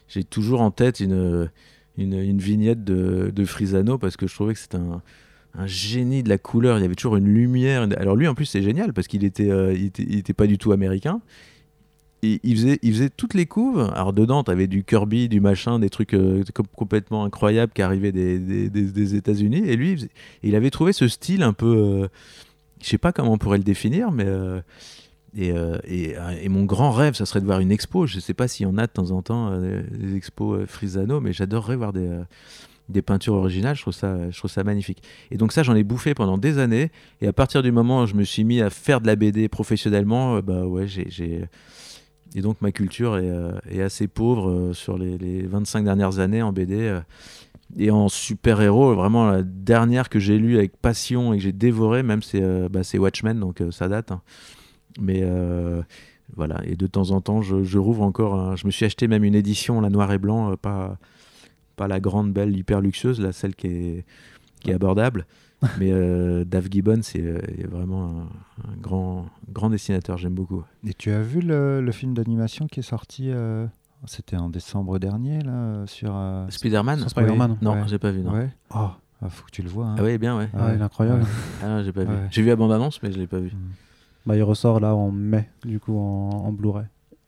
j'ai 0.07 0.23
toujours 0.23 0.61
en 0.61 0.71
tête 0.71 0.99
une, 0.99 1.49
une, 1.97 2.13
une 2.13 2.39
vignette 2.39 2.83
de, 2.83 3.31
de 3.33 3.45
Frisano 3.45 3.97
parce 3.97 4.17
que 4.17 4.27
je 4.27 4.33
trouvais 4.33 4.53
que 4.53 4.59
c'était 4.59 4.77
un, 4.77 5.01
un 5.57 5.67
génie 5.67 6.23
de 6.23 6.29
la 6.29 6.37
couleur. 6.37 6.77
Il 6.77 6.81
y 6.81 6.85
avait 6.85 6.95
toujours 6.95 7.15
une 7.15 7.27
lumière. 7.27 7.87
Alors 7.97 8.15
lui, 8.15 8.27
en 8.27 8.35
plus, 8.35 8.45
c'est 8.45 8.61
génial 8.63 8.93
parce 8.93 9.07
qu'il 9.07 9.23
euh, 9.23 9.75
était, 9.75 10.03
il 10.03 10.17
était 10.19 10.33
pas 10.33 10.47
du 10.47 10.57
tout 10.57 10.71
américain. 10.71 11.21
Et 12.23 12.39
il 12.43 12.55
faisait, 12.55 12.79
il 12.81 12.93
faisait 12.93 13.09
toutes 13.09 13.33
les 13.33 13.45
couves. 13.45 13.91
Alors 13.93 14.13
dedans, 14.13 14.43
tu 14.43 14.51
avais 14.51 14.67
du 14.67 14.83
Kirby, 14.83 15.29
du 15.29 15.41
machin, 15.41 15.79
des 15.79 15.89
trucs 15.89 16.13
euh, 16.13 16.43
com- 16.53 16.65
complètement 16.75 17.23
incroyables 17.23 17.71
qui 17.73 17.81
arrivaient 17.81 18.11
des, 18.11 19.15
États-Unis. 19.15 19.63
Et 19.65 19.75
lui, 19.75 20.07
il, 20.41 20.55
avait 20.55 20.71
trouvé 20.71 20.93
ce 20.93 21.07
style 21.07 21.43
un 21.43 21.53
peu. 21.53 21.75
euh, 21.75 22.07
je 22.81 22.87
sais 22.87 22.97
pas 22.97 23.11
comment 23.11 23.33
on 23.33 23.37
pourrait 23.37 23.57
le 23.59 23.63
définir, 23.63 24.11
mais. 24.11 24.25
euh, 24.25 24.61
et, 25.37 26.15
et, 26.41 26.49
mon 26.49 26.63
grand 26.63 26.91
rêve, 26.91 27.13
ça 27.13 27.25
serait 27.25 27.41
de 27.41 27.45
voir 27.45 27.59
une 27.59 27.71
expo. 27.71 28.07
Je 28.07 28.19
sais 28.21 28.33
pas 28.33 28.47
s'il 28.47 28.65
y 28.65 28.69
en 28.69 28.77
a 28.77 28.87
de 28.87 28.91
temps 28.91 29.11
en 29.11 29.21
temps, 29.21 29.59
des 29.59 30.15
expos 30.15 30.65
Frisano, 30.65 31.19
mais 31.19 31.33
j'adorerais 31.33 31.75
voir 31.75 31.91
des, 31.91 32.09
des 32.89 33.01
peintures 33.01 33.33
originales. 33.33 33.75
Je 33.75 33.81
trouve, 33.81 33.93
ça, 33.93 34.29
je 34.29 34.37
trouve 34.37 34.51
ça 34.51 34.63
magnifique. 34.63 35.01
Et 35.31 35.37
donc, 35.37 35.51
ça, 35.51 35.63
j'en 35.63 35.75
ai 35.75 35.83
bouffé 35.83 36.13
pendant 36.13 36.37
des 36.37 36.59
années. 36.59 36.91
Et 37.21 37.27
à 37.27 37.33
partir 37.33 37.63
du 37.63 37.71
moment 37.71 38.03
où 38.03 38.05
je 38.05 38.15
me 38.15 38.23
suis 38.23 38.43
mis 38.43 38.61
à 38.61 38.69
faire 38.69 39.01
de 39.01 39.07
la 39.07 39.15
BD 39.15 39.49
professionnellement, 39.49 40.37
euh, 40.37 40.41
bah 40.41 40.65
ouais, 40.65 40.87
j'ai. 40.87 41.45
Et 42.35 42.41
donc, 42.41 42.61
ma 42.61 42.71
culture 42.71 43.17
est, 43.17 43.29
euh, 43.29 43.85
assez 43.85 44.07
pauvre 44.07 44.49
euh, 44.49 44.73
sur 44.73 44.97
les, 44.97 45.17
les 45.17 45.43
25 45.43 45.85
dernières 45.85 46.19
années 46.19 46.41
en 46.41 46.51
BD. 46.51 46.99
et 47.77 47.91
en 47.91 48.09
super-héros, 48.09 48.93
vraiment 48.93 49.25
la 49.25 49.41
dernière 49.41 50.09
que 50.09 50.19
j'ai 50.19 50.37
lue 50.37 50.57
avec 50.57 50.77
passion 50.77 51.33
et 51.33 51.37
que 51.37 51.43
j'ai 51.43 51.53
dévoré, 51.53 52.03
même, 52.03 52.21
c'est 52.21 52.41
bah, 52.69 52.81
Watchmen, 52.95 53.39
donc 53.39 53.63
ça 53.71 53.87
date. 53.87 54.11
hein. 54.11 54.21
Mais 54.99 55.23
voilà, 56.35 56.61
et 56.65 56.75
de 56.75 56.87
temps 56.87 57.11
en 57.11 57.21
temps, 57.21 57.41
je, 57.41 57.77
rouvre 57.77 58.01
encore. 58.01 58.57
Je 58.57 58.65
me 58.65 58.71
suis 58.71 58.85
acheté 58.85 59.07
même 59.07 59.23
une 59.23 59.35
édition, 59.35 59.79
la 59.79 59.89
noir 59.89 60.11
et 60.11 60.17
blanc, 60.17 60.55
pas, 60.57 60.97
pas 61.75 61.88
la 61.88 61.99
grande, 61.99 62.31
belle, 62.33 62.55
hyper 62.55 62.81
luxueuse, 62.81 63.19
là, 63.21 63.31
celle 63.31 63.55
qui 63.55 63.67
est, 63.67 64.05
qui 64.61 64.71
est 64.71 64.73
abordable. 64.73 65.25
Mais 65.79 65.91
euh, 65.91 66.43
Dave 66.45 66.67
Gibbon, 66.69 66.99
c'est 67.01 67.21
euh, 67.21 67.39
vraiment 67.69 68.05
un, 68.63 68.69
un 68.69 68.75
grand, 68.81 69.25
grand 69.51 69.69
dessinateur, 69.69 70.17
j'aime 70.17 70.34
beaucoup. 70.34 70.63
Et 70.86 70.93
tu 70.93 71.11
as 71.11 71.21
vu 71.21 71.39
le, 71.41 71.82
le 71.82 71.91
film 71.91 72.13
d'animation 72.13 72.67
qui 72.67 72.82
est 72.82 72.84
sorti 72.84 73.30
euh, 73.32 73.65
C'était 74.05 74.36
en 74.36 74.49
décembre 74.49 74.99
dernier, 74.99 75.39
là, 75.41 75.86
sur. 75.88 76.13
Spider-Man. 76.49 77.57
Non, 77.61 77.73
Ouais. 77.73 77.84
j'ai 77.88 77.97
pas 77.99 78.11
vu, 78.11 78.21
non. 78.21 78.34
Ouais. 78.34 78.49
Oh, 78.76 78.89
Ah, 79.21 79.30
faut 79.30 79.45
que 79.45 79.51
tu 79.51 79.61
le 79.63 79.69
vois. 79.69 79.88
hein. 79.88 79.95
Ah 79.97 80.03
oui, 80.03 80.17
bien, 80.17 80.38
ouais. 80.38 80.49
ah, 80.53 80.71
il 80.76 80.80
est 80.80 80.84
incroyble. 80.84 81.15
Ouais. 81.15 81.26
Ah 81.63 81.67
non, 81.69 81.84
j'ai 81.84 81.93
pas 81.93 82.03
vu. 82.03 82.13
J'ai 82.32 82.41
vu 82.41 82.49
la 82.49 82.55
bande-annonce, 82.57 83.01
mais 83.01 83.11
je 83.11 83.17
l'ai 83.17 83.28
pas 83.28 83.39
vu. 83.39 83.51
Bah, 84.26 84.36
il 84.36 84.43
ressort 84.43 84.80
là 84.80 84.93
en 84.93 85.09
mai, 85.11 85.49
du 85.63 85.80
coup, 85.80 85.97
en, 85.97 86.30
en 86.45 86.51
Blu-ray. 86.51 86.86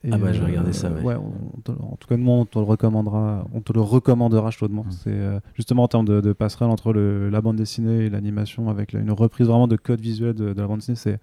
Et, 0.08 0.12
Ah 0.14 0.18
bah, 0.18 0.32
je 0.32 0.40
vais 0.40 0.46
regarder 0.46 0.72
ça, 0.72 0.90
ouais. 0.90 1.16
on 1.16 1.60
te- 1.62 1.72
en 1.74 1.98
tout 2.00 2.08
cas, 2.08 2.16
nous, 2.16 2.32
on 2.32 2.46
te 2.46 2.58
le 2.58 2.64
recommandera, 2.64 3.46
on 3.54 3.60
te 3.60 3.74
le 3.74 3.82
recommandera 3.82 4.50
chaudement. 4.52 4.86
Mm. 4.86 4.92
C'est 4.92 5.12
euh, 5.12 5.40
justement 5.54 5.84
en 5.84 5.88
termes 5.90 6.06
de, 6.06 6.22
de 6.22 6.32
passerelle 6.34 6.70
entre 6.70 6.94
le- 6.94 7.30
la 7.30 7.42
bande 7.42 7.58
dessinée 7.58 8.06
et 8.06 8.10
l'animation, 8.10 8.70
avec 8.70 8.94
la- 8.94 9.02
une 9.02 9.12
reprise 9.12 9.48
vraiment 9.48 9.68
de 9.68 9.76
code 9.76 10.00
visuel 10.00 10.34
de, 10.34 10.54
de 10.54 10.62
la 10.62 10.66
bande 10.68 10.78
dessinée. 10.80 10.96
C'est 10.96 11.20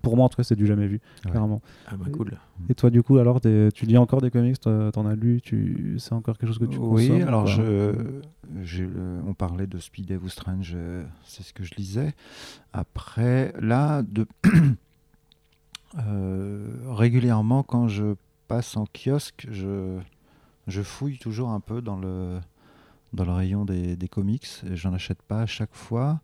pour 0.00 0.16
moi, 0.16 0.24
en 0.26 0.28
tout 0.30 0.36
cas, 0.36 0.42
c'est 0.42 0.56
du 0.56 0.66
jamais 0.66 0.86
vu, 0.86 1.00
Ouais. 1.24 1.30
clairement. 1.30 1.60
Ah 1.86 1.96
bah 1.96 2.06
cool. 2.12 2.32
Et 2.68 2.74
toi, 2.74 2.90
du 2.90 3.02
coup, 3.02 3.16
alors, 3.18 3.40
tu 3.40 3.86
lis 3.86 3.96
encore 3.98 4.20
des 4.20 4.30
comics 4.30 4.58
T'en 4.60 5.06
as 5.06 5.14
lu 5.14 5.40
Tu 5.42 5.96
c'est 5.98 6.12
encore 6.14 6.36
quelque 6.38 6.48
chose 6.48 6.58
que 6.58 6.64
tu 6.66 6.78
Oui, 6.78 7.08
consommes, 7.08 7.28
alors 7.28 7.46
je, 7.46 7.94
on 9.26 9.34
parlait 9.34 9.66
de 9.66 9.78
Speed 9.78 10.06
Dave 10.06 10.22
ou 10.24 10.28
Strange, 10.28 10.72
euh, 10.76 11.04
c'est 11.24 11.42
ce 11.42 11.52
que 11.52 11.64
je 11.64 11.74
lisais. 11.74 12.12
Après, 12.72 13.52
là, 13.60 14.02
de, 14.02 14.26
euh, 14.46 14.50
régulièrement, 15.96 17.62
quand 17.62 17.88
je 17.88 18.14
passe 18.48 18.76
en 18.76 18.84
kiosque, 18.86 19.46
je, 19.50 19.98
je 20.66 20.82
fouille 20.82 21.18
toujours 21.18 21.50
un 21.50 21.60
peu 21.60 21.80
dans 21.82 21.96
le, 21.96 22.40
dans 23.12 23.24
le 23.24 23.32
rayon 23.32 23.64
des, 23.64 23.96
des 23.96 24.08
comics. 24.08 24.46
J'en 24.72 24.92
achète 24.92 25.22
pas 25.22 25.40
à 25.42 25.46
chaque 25.46 25.74
fois. 25.74 26.20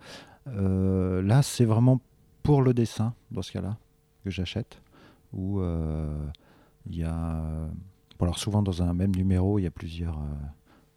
Euh, 0.49 1.23
là, 1.23 1.43
c'est 1.43 1.65
vraiment 1.65 2.01
pour 2.43 2.63
le 2.63 2.75
dessin, 2.75 3.15
dans 3.31 3.43
ce 3.43 3.53
cas-là, 3.53 3.77
que 4.25 4.31
j'achète. 4.31 4.81
Où 5.33 5.61
euh, 5.61 6.13
il 6.87 6.97
y 6.97 7.05
a. 7.05 7.43
Bon, 8.19 8.25
alors, 8.27 8.39
souvent, 8.39 8.63
dans 8.63 8.83
un 8.83 8.93
même 8.95 9.15
numéro, 9.15 9.59
il 9.59 9.63
y 9.63 9.67
a 9.67 9.71
plusieurs. 9.71 10.19
euh, 10.19 10.47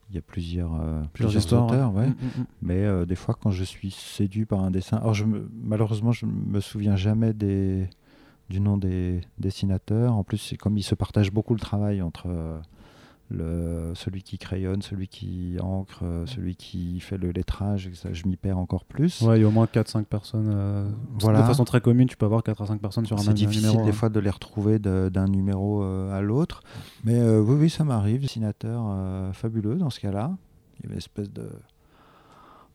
il 0.10 0.16
y 0.16 0.20
a 0.20 0.22
plusieurs, 0.22 0.80
euh, 0.80 1.02
plusieurs 1.14 1.36
histoires, 1.38 1.66
auteurs, 1.66 1.94
ouais. 1.96 2.08
Mm, 2.08 2.12
mm, 2.12 2.42
mm. 2.42 2.46
Mais 2.62 2.84
euh, 2.86 3.06
des 3.06 3.16
fois, 3.16 3.36
quand 3.40 3.50
je 3.50 3.64
suis 3.64 3.90
séduit 3.90 4.46
par 4.46 4.60
un 4.60 4.70
dessin, 4.70 4.98
alors 4.98 5.16
je 5.16 5.26
me- 5.26 5.50
malheureusement, 5.64 6.12
je 6.12 6.28
me 6.28 6.60
souviens 6.60 6.96
jamais 6.96 7.34
des, 7.34 7.90
du 8.50 8.60
nom 8.60 8.78
des 8.78 9.22
dessinateurs. 9.40 10.14
En 10.16 10.24
plus, 10.24 10.38
c'est 10.38 10.58
comme 10.58 10.78
ils 10.78 10.84
se 10.84 10.96
partagent 10.96 11.32
beaucoup 11.32 11.54
le 11.54 11.60
travail 11.60 12.02
entre 12.02 12.26
euh, 12.28 12.60
le, 13.30 13.94
celui 13.96 14.22
qui 14.22 14.38
crayonne, 14.38 14.82
celui 14.82 15.08
qui 15.08 15.56
encre, 15.60 16.02
euh, 16.04 16.26
celui 16.28 16.56
qui 16.56 17.00
fait 17.00 17.18
le 17.18 17.32
lettrage. 17.32 17.88
et 17.88 17.96
ça, 17.96 18.10
je 18.14 18.28
m'y 18.28 18.36
perds 18.36 18.58
encore 18.60 18.86
plus. 18.86 19.22
Ouais, 19.22 19.40
il 19.40 19.42
y 19.42 19.46
a 19.46 19.48
au 19.48 19.52
moins 19.52 19.66
4-5 19.66 20.04
personnes. 20.04 20.50
euh, 20.54 20.88
Voilà. 21.20 21.42
De 21.42 21.48
façon 21.48 21.64
très 21.64 21.82
commune, 21.82 22.08
tu 22.08 22.18
peux 22.18 22.26
avoir 22.26 22.44
4 22.44 22.62
à 22.62 22.68
5 22.68 22.80
personnes 22.82 23.06
sur 23.06 23.16
un 23.18 23.22
C'est 23.22 23.28
même 23.28 23.36
difficile 23.36 23.68
numéro. 23.70 23.84
des 23.86 23.90
hein. 23.90 23.94
fois 23.94 24.10
de 24.10 24.20
les 24.20 24.30
retrouver 24.30 24.78
d'un 24.78 25.28
numéro 25.28 25.82
euh, 25.84 26.16
à 26.16 26.22
l'autre. 26.22 26.62
Mais 27.06 27.18
euh, 27.18 27.42
oui, 27.42 27.56
oui, 27.62 27.70
ça 27.70 27.84
m'arrive. 27.84 28.22
Dessinateur 28.22 28.84
fabuleux 29.34 29.76
dans 29.76 29.90
ce 29.90 30.00
cas-là. 30.02 30.36
Il 30.80 30.84
y 30.84 30.86
avait 30.88 30.96
une 30.96 31.00
espèce 31.00 31.32
de. 31.32 31.50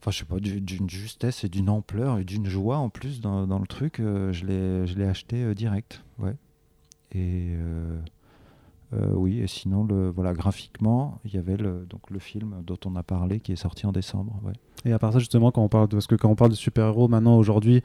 Enfin, 0.01 0.11
je 0.13 0.19
sais 0.19 0.25
pas, 0.25 0.39
du- 0.39 0.61
d'une 0.61 0.89
justesse 0.89 1.43
et 1.45 1.49
d'une 1.49 1.69
ampleur 1.69 2.19
et 2.19 2.25
d'une 2.25 2.47
joie 2.47 2.79
en 2.79 2.89
plus 2.89 3.21
dans, 3.21 3.47
le 3.59 3.67
truc. 3.67 4.01
euh, 4.01 4.33
je 4.33 4.45
l'ai 4.47 5.07
acheté 5.07 5.43
euh, 5.43 5.55
direct. 5.55 6.03
Ouais. 6.19 6.37
Et. 7.13 7.49
euh, 7.57 7.99
euh, 8.95 9.13
oui, 9.13 9.41
et 9.41 9.47
sinon, 9.47 9.85
le, 9.85 10.09
voilà, 10.09 10.33
graphiquement, 10.33 11.21
il 11.27 11.35
y 11.35 11.37
avait 11.37 11.59
le, 11.59 11.85
donc 11.91 12.09
le 12.11 12.19
film 12.19 12.63
dont 12.67 12.79
on 12.87 12.97
a 12.97 13.03
parlé 13.03 13.39
qui 13.39 13.53
est 13.53 13.57
sorti 13.57 13.85
en 13.87 13.93
décembre. 13.93 14.41
Ouais. 14.43 14.55
Et 14.87 14.93
à 14.93 14.99
part 14.99 15.13
ça, 15.13 15.19
justement, 15.19 15.51
quand 15.51 15.63
on 15.63 15.69
parle 15.69 15.89
de, 15.89 15.97
parce 15.97 16.07
que 16.07 16.15
quand 16.15 16.31
on 16.31 16.37
parle 16.37 16.53
de 16.53 16.57
super-héros, 16.57 17.07
maintenant, 17.07 17.37
aujourd'hui, 17.37 17.83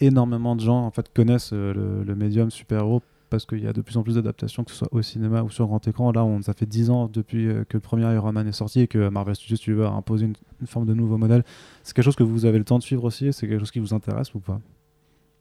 énormément 0.00 0.54
de 0.54 0.60
gens 0.60 0.84
en 0.84 0.90
fait 0.90 1.10
connaissent 1.14 1.52
le 1.52 2.14
médium 2.16 2.50
super-héros 2.50 3.00
parce 3.32 3.46
qu'il 3.46 3.64
y 3.64 3.66
a 3.66 3.72
de 3.72 3.80
plus 3.80 3.96
en 3.96 4.02
plus 4.02 4.16
d'adaptations, 4.16 4.62
que 4.62 4.70
ce 4.70 4.76
soit 4.76 4.88
au 4.92 5.00
cinéma 5.00 5.42
ou 5.42 5.48
sur 5.48 5.66
grand 5.66 5.86
écran. 5.88 6.12
Là, 6.12 6.22
on, 6.22 6.42
ça 6.42 6.52
fait 6.52 6.66
10 6.66 6.90
ans 6.90 7.08
depuis 7.10 7.48
euh, 7.48 7.64
que 7.64 7.78
le 7.78 7.80
premier 7.80 8.02
Iron 8.14 8.30
Man 8.30 8.46
est 8.46 8.52
sorti 8.52 8.80
et 8.80 8.86
que 8.86 9.08
Marvel 9.08 9.34
Studios, 9.34 9.56
tu 9.56 9.72
veux, 9.72 9.86
a 9.86 9.90
imposé 9.90 10.26
une, 10.26 10.34
une 10.60 10.66
forme 10.66 10.84
de 10.84 10.92
nouveau 10.92 11.16
modèle. 11.16 11.42
C'est 11.82 11.94
quelque 11.94 12.04
chose 12.04 12.14
que 12.14 12.22
vous 12.22 12.44
avez 12.44 12.58
le 12.58 12.64
temps 12.64 12.78
de 12.78 12.82
suivre 12.82 13.04
aussi 13.04 13.32
C'est 13.32 13.48
quelque 13.48 13.60
chose 13.60 13.70
qui 13.70 13.78
vous 13.78 13.94
intéresse 13.94 14.34
ou 14.34 14.40
pas? 14.40 14.60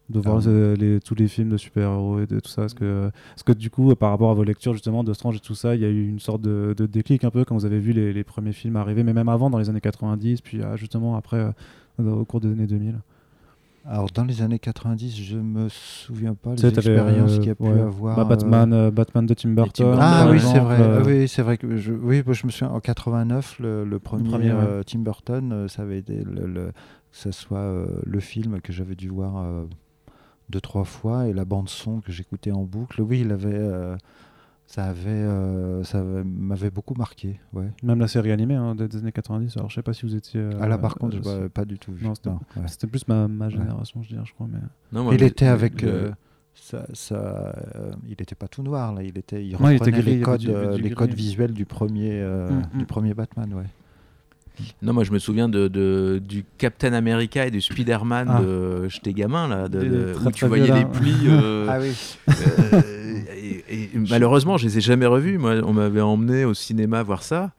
De 0.10 0.20
voir 0.20 0.42
euh, 0.48 0.76
les, 0.76 1.00
tous 1.02 1.16
les 1.16 1.28
films 1.28 1.50
de 1.50 1.58
super-héros 1.58 2.22
et 2.22 2.28
de 2.28 2.40
tout 2.40 2.50
ça. 2.50 2.64
Est-ce 2.64 2.76
que, 2.76 3.12
que 3.46 3.52
du 3.52 3.70
coup, 3.70 3.92
euh, 3.92 3.96
par 3.96 4.12
rapport 4.12 4.32
à 4.32 4.34
vos 4.34 4.44
lectures 4.44 4.74
justement 4.74 5.04
de 5.04 5.12
Strange 5.12 5.36
et 5.36 5.40
tout 5.40 5.56
ça, 5.56 5.76
il 5.76 5.82
y 5.82 5.86
a 5.86 5.90
eu 5.90 6.08
une 6.08 6.20
sorte 6.20 6.42
de, 6.42 6.74
de 6.78 6.86
déclic 6.86 7.26
un 7.26 7.30
peu 7.30 7.44
quand 7.44 7.56
vous 7.56 7.66
avez 7.66 7.80
vu 7.80 7.92
les, 7.92 8.14
les 8.14 8.24
premiers 8.24 8.54
films 8.54 8.78
arriver, 8.78 9.04
mais 9.04 9.14
même 9.14 9.30
avant, 9.30 9.50
dans 9.50 9.58
les 9.58 9.70
années 9.70 9.82
90, 9.82 10.42
puis 10.42 10.62
justement 10.76 11.18
après, 11.18 11.54
euh, 12.00 12.12
au 12.12 12.24
cours 12.24 12.40
des 12.40 12.50
années 12.50 12.68
2000 12.68 13.00
Alors, 13.84 14.10
dans 14.14 14.24
les 14.26 14.44
années 14.44 14.60
90, 14.60 15.16
je 15.24 15.38
me 15.38 15.68
souviens 15.70 16.36
pas 16.36 16.54
les 16.54 16.66
expériences 16.68 17.32
euh, 17.34 17.38
qu'il 17.40 17.48
y 17.48 17.52
a 17.52 17.56
pu 17.56 17.64
ouais. 17.64 17.82
avoir. 17.82 18.16
Bah, 18.16 18.22
euh, 18.22 18.26
Batman, 18.26 18.74
euh, 18.74 18.92
Batman 18.92 19.26
de 19.26 19.34
Tim 19.34 19.50
Burton. 19.50 19.88
Burton, 19.88 20.00
Ah 20.00 20.28
oui, 20.30 20.40
c'est 20.40 20.60
vrai. 20.60 20.80
euh, 20.80 21.04
oui, 21.04 21.28
c'est 21.28 21.42
vrai 21.42 21.58
que 21.58 21.78
je, 21.78 21.92
oui, 21.92 22.22
je 22.28 22.46
me 22.46 22.52
souviens 22.52 22.70
en 22.70 22.80
89, 22.80 23.58
le, 23.60 23.84
le 23.84 24.00
premier, 24.00 24.30
premier, 24.30 24.52
ouais. 24.54 24.60
euh, 24.60 24.84
Tim 24.84 25.00
Burton, 25.00 25.52
euh, 25.52 25.68
ça 25.68 25.82
avait 25.82 25.98
été 25.98 26.24
le, 26.24 26.46
le- 26.46 26.68
que 26.72 27.18
ce 27.18 27.32
soit 27.32 27.58
euh, 27.58 27.88
le 28.06 28.20
film 28.20 28.62
que 28.62 28.72
j'avais 28.72 28.96
dû 28.96 29.10
voir 29.10 29.38
euh, 29.38 29.66
deux 30.50 30.62
trois 30.62 30.84
fois 30.86 31.28
et 31.28 31.34
la 31.34 31.44
bande 31.46 31.68
son 31.68 32.02
que 32.02 32.12
j'écoutais 32.12 32.52
en 32.52 32.62
boucle. 32.64 33.02
Oui, 33.02 33.22
il 33.22 33.32
avait, 33.32 33.50
euh, 33.52 33.98
ça 34.74 34.86
avait, 34.86 35.10
euh, 35.10 35.84
ça 35.84 36.00
avait- 36.00 36.24
m'avait 36.24 36.70
beaucoup 36.70 36.94
marqué. 36.94 37.40
Ouais. 37.52 37.70
Même 37.84 38.00
la 38.00 38.08
série 38.08 38.32
animée 38.32 38.56
hein, 38.56 38.74
des, 38.74 38.96
années 38.96 39.12
90. 39.12 39.58
Alors 39.58 39.70
je 39.70 39.76
sais 39.76 39.82
pas 39.82 39.92
si 39.94 40.06
vous 40.06 40.16
étiez. 40.16 40.40
euh, 40.40 40.52
ah 40.62 40.68
là, 40.70 40.78
par 40.78 40.96
contre, 40.96 41.18
euh, 41.18 41.22
je 41.40 41.44
n'ai 41.44 41.50
pas 41.50 41.66
du 41.66 41.78
tout 41.78 41.92
vu. 41.92 42.06
non, 42.06 42.16
c'était- 42.16 42.30
ouais. 42.30 42.88
Plus 42.90 43.06
ma, 43.10 43.28
ma 43.28 43.50
génération, 43.50 44.02
je 44.02 44.08
dirais, 44.10 44.24
je 44.26 44.34
crois. 44.34 44.48
Mais... 44.50 44.60
Non, 44.94 45.04
moi, 45.04 45.14
Il 45.16 45.24
était 45.24 45.48
avec. 45.48 45.82
le- 45.82 45.90
euh, 45.90 46.12
ça, 46.54 46.86
ça, 46.94 47.16
euh, 47.76 47.92
il 48.06 48.10
n'était 48.20 48.36
pas 48.36 48.48
tout 48.48 48.64
noir 48.64 48.94
là. 48.94 49.04
Il 49.04 49.18
était. 49.18 49.46
Il 49.46 49.56
Ouais, 49.58 49.74
il 49.74 49.76
était 49.76 49.86
reprenait 49.86 50.02
gris, 50.04 50.16
les 50.18 50.22
codes, 50.22 50.40
du- 50.40 50.50
euh, 50.50 50.76
du 50.76 50.82
les 50.82 50.90
gris. 50.90 50.96
codes 50.96 51.14
visuels 51.14 51.54
du 51.54 51.66
premier, 51.66 52.22
euh, 52.22 52.50
Mm, 52.50 52.78
du 52.78 52.84
mm. 52.84 52.88
premier 52.88 53.14
Batman. 53.14 53.54
Ouais. 53.54 53.64
Non, 54.82 54.94
moi 54.94 55.04
je 55.04 55.12
me 55.12 55.18
souviens 55.20 55.50
de, 55.50 55.68
de- 55.68 56.22
du 56.24 56.44
Captain 56.58 56.94
America 56.94 57.48
et 57.48 57.52
du 57.52 57.62
Spider-Man 57.62 58.28
Ah. 58.30 58.42
de 58.42 58.88
j'étais 58.90 59.14
gamin 59.14 59.48
là, 59.48 59.68
de, 59.68 60.14
où 60.26 60.32
tu 60.32 60.46
voyais 60.46 60.72
les 60.74 60.86
plis. 60.86 61.28
euh, 61.28 61.66
Ah 61.70 61.80
oui. 61.80 61.94
euh, 62.74 63.22
et, 63.36 63.64
et 63.70 63.90
malheureusement, 64.10 64.58
je 64.58 64.66
les 64.68 64.78
ai 64.78 64.82
jamais 64.82 65.06
revus. 65.08 65.38
Moi, 65.38 65.56
on 65.64 65.74
m'avait 65.74 66.02
emmené 66.02 66.46
au 66.46 66.54
cinéma 66.54 67.02
voir 67.04 67.24
ça. 67.24 67.52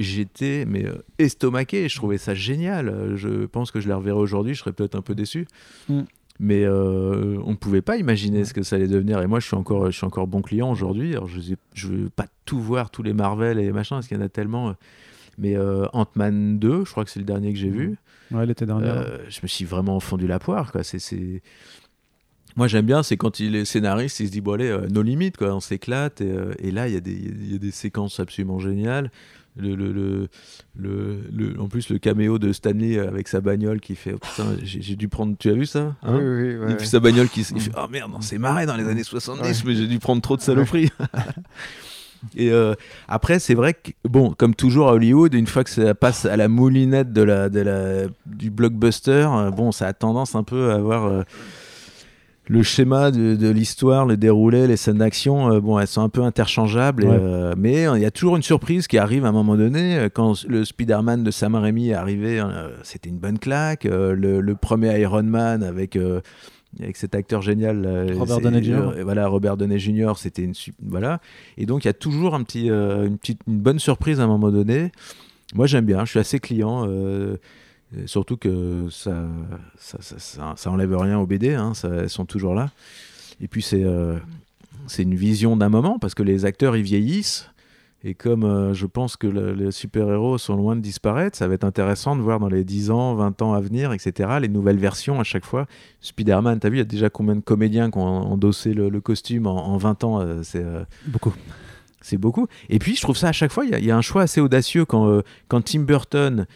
J'étais 0.00 0.64
mais 0.66 0.86
euh, 0.86 0.94
estomaqué. 1.18 1.88
Je 1.88 1.96
trouvais 1.96 2.18
ça 2.18 2.34
génial. 2.34 3.12
Je 3.16 3.46
pense 3.46 3.70
que 3.70 3.80
je 3.80 3.88
les 3.88 3.94
reverrai 3.94 4.18
aujourd'hui. 4.18 4.54
Je 4.54 4.60
serais 4.60 4.72
peut-être 4.72 4.94
un 4.96 5.02
peu 5.02 5.14
déçu. 5.14 5.46
Mm. 5.88 6.00
Mais 6.40 6.62
euh, 6.64 7.36
on 7.44 7.50
ne 7.50 7.56
pouvait 7.56 7.82
pas 7.82 7.96
imaginer 7.96 8.44
ce 8.44 8.54
que 8.54 8.62
ça 8.62 8.76
allait 8.76 8.86
devenir. 8.86 9.20
Et 9.22 9.26
moi, 9.26 9.40
je 9.40 9.46
suis 9.46 9.56
encore, 9.56 9.86
je 9.90 9.96
suis 9.96 10.06
encore 10.06 10.28
bon 10.28 10.40
client 10.40 10.70
aujourd'hui. 10.70 11.12
Alors, 11.16 11.26
je 11.26 11.88
ne 11.88 11.96
veux 11.96 12.10
pas 12.10 12.26
tout 12.44 12.60
voir, 12.60 12.90
tous 12.90 13.02
les 13.02 13.12
Marvel 13.12 13.58
et 13.58 13.72
machin, 13.72 13.96
parce 13.96 14.06
qu'il 14.06 14.16
y 14.16 14.20
en 14.20 14.24
a 14.24 14.28
tellement. 14.28 14.74
Mais 15.38 15.56
euh, 15.56 15.86
Ant-Man 15.92 16.58
2, 16.58 16.84
je 16.84 16.90
crois 16.90 17.04
que 17.04 17.10
c'est 17.10 17.20
le 17.20 17.24
dernier 17.24 17.52
que 17.52 17.58
j'ai 17.58 17.70
vu. 17.70 17.96
Ouais, 18.32 18.44
l'été 18.44 18.66
dernier. 18.66 18.88
Euh, 18.88 19.18
je 19.28 19.38
me 19.42 19.48
suis 19.48 19.64
vraiment 19.64 20.00
fondu 20.00 20.26
la 20.26 20.38
poire. 20.38 20.72
Quoi. 20.72 20.82
C'est, 20.82 20.98
c'est... 20.98 21.42
Moi, 22.56 22.66
j'aime 22.66 22.86
bien, 22.86 23.04
c'est 23.04 23.16
quand 23.16 23.38
il 23.38 23.54
est 23.54 23.64
scénariste, 23.64 24.18
il 24.20 24.26
se 24.26 24.32
dit, 24.32 24.40
bon, 24.40 24.54
allez, 24.54 24.66
euh, 24.68 24.88
nos 24.88 25.02
limites, 25.02 25.36
quoi, 25.36 25.54
on 25.54 25.60
s'éclate. 25.60 26.20
Et, 26.20 26.30
euh, 26.30 26.52
et 26.58 26.72
là, 26.72 26.88
il 26.88 26.94
y, 26.94 26.96
a 26.96 27.00
des- 27.00 27.12
il 27.12 27.52
y 27.52 27.54
a 27.54 27.58
des 27.58 27.70
séquences 27.70 28.18
absolument 28.18 28.58
géniales. 28.58 29.12
Le, 29.56 29.74
le, 29.74 29.92
le, 29.92 30.28
le- 30.76 31.20
le- 31.32 31.60
en 31.60 31.68
plus, 31.68 31.88
le 31.88 31.98
caméo 31.98 32.38
de 32.38 32.52
Stanley 32.52 32.98
avec 32.98 33.26
sa 33.28 33.40
bagnole 33.40 33.80
qui 33.80 33.94
fait, 33.96 34.12
oh, 34.14 34.18
putain, 34.18 34.56
j'ai, 34.62 34.82
j'ai 34.82 34.94
dû 34.96 35.08
prendre, 35.08 35.36
tu 35.38 35.50
as 35.50 35.54
vu 35.54 35.66
ça 35.66 35.96
hein? 36.02 36.18
Oui, 36.18 36.20
oui, 36.20 36.22
ouais, 36.24 36.52
Et 36.52 36.58
ouais. 36.58 36.76
puis 36.76 36.86
sa 36.86 37.00
bagnole 37.00 37.28
qui 37.28 37.42
fait, 37.44 37.54
oh 37.76 37.86
merde, 37.88 38.12
on 38.14 38.20
s'est 38.20 38.38
marré 38.38 38.66
dans 38.66 38.76
les 38.76 38.86
années 38.88 39.02
70, 39.04 39.64
mais 39.64 39.74
j'ai 39.74 39.86
dû 39.88 39.98
prendre 39.98 40.22
trop 40.22 40.36
de 40.36 40.42
saloperies. 40.42 40.90
Et 42.36 42.50
euh, 42.50 42.74
après, 43.08 43.38
c'est 43.38 43.54
vrai 43.54 43.74
que, 43.74 43.90
bon, 44.08 44.34
comme 44.36 44.54
toujours 44.54 44.88
à 44.88 44.92
Hollywood, 44.94 45.34
une 45.34 45.46
fois 45.46 45.64
que 45.64 45.70
ça 45.70 45.94
passe 45.94 46.24
à 46.24 46.36
la 46.36 46.48
moulinette 46.48 47.12
de 47.12 47.22
la, 47.22 47.48
de 47.48 47.60
la, 47.60 48.02
du 48.26 48.50
blockbuster, 48.50 49.26
euh, 49.30 49.50
bon, 49.50 49.72
ça 49.72 49.86
a 49.86 49.92
tendance 49.92 50.34
un 50.34 50.42
peu 50.42 50.70
à 50.72 50.74
avoir 50.74 51.06
euh, 51.06 51.22
le 52.48 52.62
schéma 52.62 53.10
de, 53.10 53.34
de 53.36 53.48
l'histoire, 53.50 54.06
le 54.06 54.16
déroulé, 54.16 54.66
les 54.66 54.76
scènes 54.76 54.98
d'action, 54.98 55.58
bon, 55.60 55.78
elles 55.78 55.86
sont 55.86 56.00
un 56.02 56.08
peu 56.08 56.22
interchangeables, 56.22 57.04
Ouais. 57.04 57.54
mais 57.58 57.82
il 57.94 58.00
y 58.02 58.06
a 58.06 58.10
toujours 58.10 58.36
une 58.36 58.42
surprise 58.42 58.86
qui 58.86 58.96
arrive 58.96 59.24
à 59.26 59.28
un 59.28 59.32
moment 59.32 59.54
donné. 59.56 60.08
Quand 60.14 60.32
le 60.48 60.64
Spider-Man 60.64 61.22
de 61.24 61.30
Sam 61.30 61.54
Raimi 61.56 61.90
est 61.90 61.94
arrivé, 61.94 62.42
c'était 62.82 63.10
une 63.10 63.18
bonne 63.18 63.38
claque. 63.38 63.84
Le, 63.84 64.14
le 64.40 64.54
premier 64.54 64.98
Iron 64.98 65.24
Man 65.24 65.62
avec. 65.62 65.98
Euh, 66.80 66.84
avec 66.84 66.96
cet 66.96 67.14
acteur 67.14 67.42
génial, 67.42 67.84
euh, 67.84 68.06
Robert 68.18 68.40
Downey 68.40 68.62
Jr.. 68.62 68.72
euh, 68.98 69.04
voilà, 69.04 69.28
Robert 69.28 69.56
Downey 69.56 69.78
Jr. 69.78 70.12
C'était 70.16 70.42
une 70.42 70.54
voilà, 70.82 71.20
et 71.56 71.66
donc 71.66 71.84
il 71.84 71.88
y 71.88 71.90
a 71.90 71.94
toujours 71.94 72.34
un 72.34 72.42
petit, 72.42 72.70
euh, 72.70 73.06
une 73.06 73.18
petite, 73.18 73.40
une 73.46 73.58
bonne 73.58 73.78
surprise 73.78 74.20
à 74.20 74.24
un 74.24 74.28
moment 74.28 74.50
donné. 74.50 74.92
Moi 75.54 75.66
j'aime 75.66 75.84
bien, 75.86 76.04
je 76.04 76.10
suis 76.10 76.18
assez 76.18 76.38
client, 76.40 76.84
euh, 76.88 77.36
et 77.96 78.06
surtout 78.06 78.36
que 78.36 78.86
ça, 78.90 79.24
ça, 79.78 79.98
ça, 80.00 80.18
ça- 80.18 80.54
ça 80.56 80.70
enlève 80.70 80.94
rien 80.96 81.18
aux 81.18 81.26
BD, 81.26 81.54
hein, 81.54 81.72
elles 81.84 82.10
sont 82.10 82.26
toujours 82.26 82.54
là. 82.54 82.70
Et 83.40 83.48
puis 83.48 83.62
c'est, 83.62 83.82
euh, 83.84 84.18
c'est 84.86 85.04
une 85.04 85.14
vision 85.14 85.56
d'un 85.56 85.68
moment 85.70 85.98
parce 85.98 86.14
que 86.14 86.22
les 86.22 86.44
acteurs 86.44 86.76
ils 86.76 86.82
vieillissent. 86.82 87.48
Et 88.04 88.14
comme 88.14 88.44
euh, 88.44 88.74
je 88.74 88.86
pense 88.86 89.16
que 89.16 89.26
le- 89.26 89.54
les 89.54 89.72
super-héros 89.72 90.38
sont 90.38 90.54
loin 90.54 90.76
de 90.76 90.80
disparaître, 90.80 91.36
ça 91.36 91.48
va 91.48 91.54
être 91.54 91.64
intéressant 91.64 92.14
de 92.14 92.20
voir 92.22 92.38
dans 92.38 92.48
les 92.48 92.62
10 92.62 92.92
ans, 92.92 93.14
20 93.16 93.42
ans 93.42 93.54
à 93.54 93.60
venir, 93.60 93.92
etc., 93.92 94.38
les 94.40 94.46
nouvelles 94.48 94.78
versions 94.78 95.18
à 95.18 95.24
chaque 95.24 95.44
fois. 95.44 95.66
Spider-Man, 96.00 96.60
t'as 96.60 96.68
vu, 96.68 96.76
il 96.76 96.78
y 96.78 96.82
a 96.82 96.84
déjà 96.84 97.10
combien 97.10 97.34
de 97.34 97.40
comédiens 97.40 97.90
qui 97.90 97.98
ont 97.98 98.02
endossé 98.02 98.72
le, 98.72 98.88
le 98.88 99.00
costume 99.00 99.48
en, 99.48 99.66
en 99.66 99.76
20 99.78 100.04
ans 100.04 100.20
euh, 100.20 100.42
C'est 100.44 100.62
euh, 100.62 100.84
Beaucoup. 101.08 101.34
c'est 102.00 102.18
beaucoup. 102.18 102.46
Et 102.68 102.78
puis, 102.78 102.94
je 102.94 103.02
trouve 103.02 103.16
ça 103.16 103.30
à 103.30 103.32
chaque 103.32 103.50
fois, 103.50 103.64
il 103.64 103.72
y 103.72 103.74
a- 103.74 103.80
il 103.80 103.84
y, 103.84 103.90
a 103.90 103.96
un 103.96 104.00
choix 104.02 104.22
assez 104.22 104.40
audacieux 104.40 104.84
quand, 104.84 105.20
quand 105.48 105.60
Tim 105.62 105.80
Burton, 105.80 106.46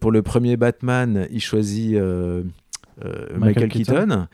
pour 0.00 0.12
le 0.12 0.20
premier 0.22 0.58
Batman, 0.58 1.26
il 1.30 1.40
choisit 1.40 1.94
Michael, 1.94 3.38
Michael 3.38 3.68
Keaton. 3.70 4.26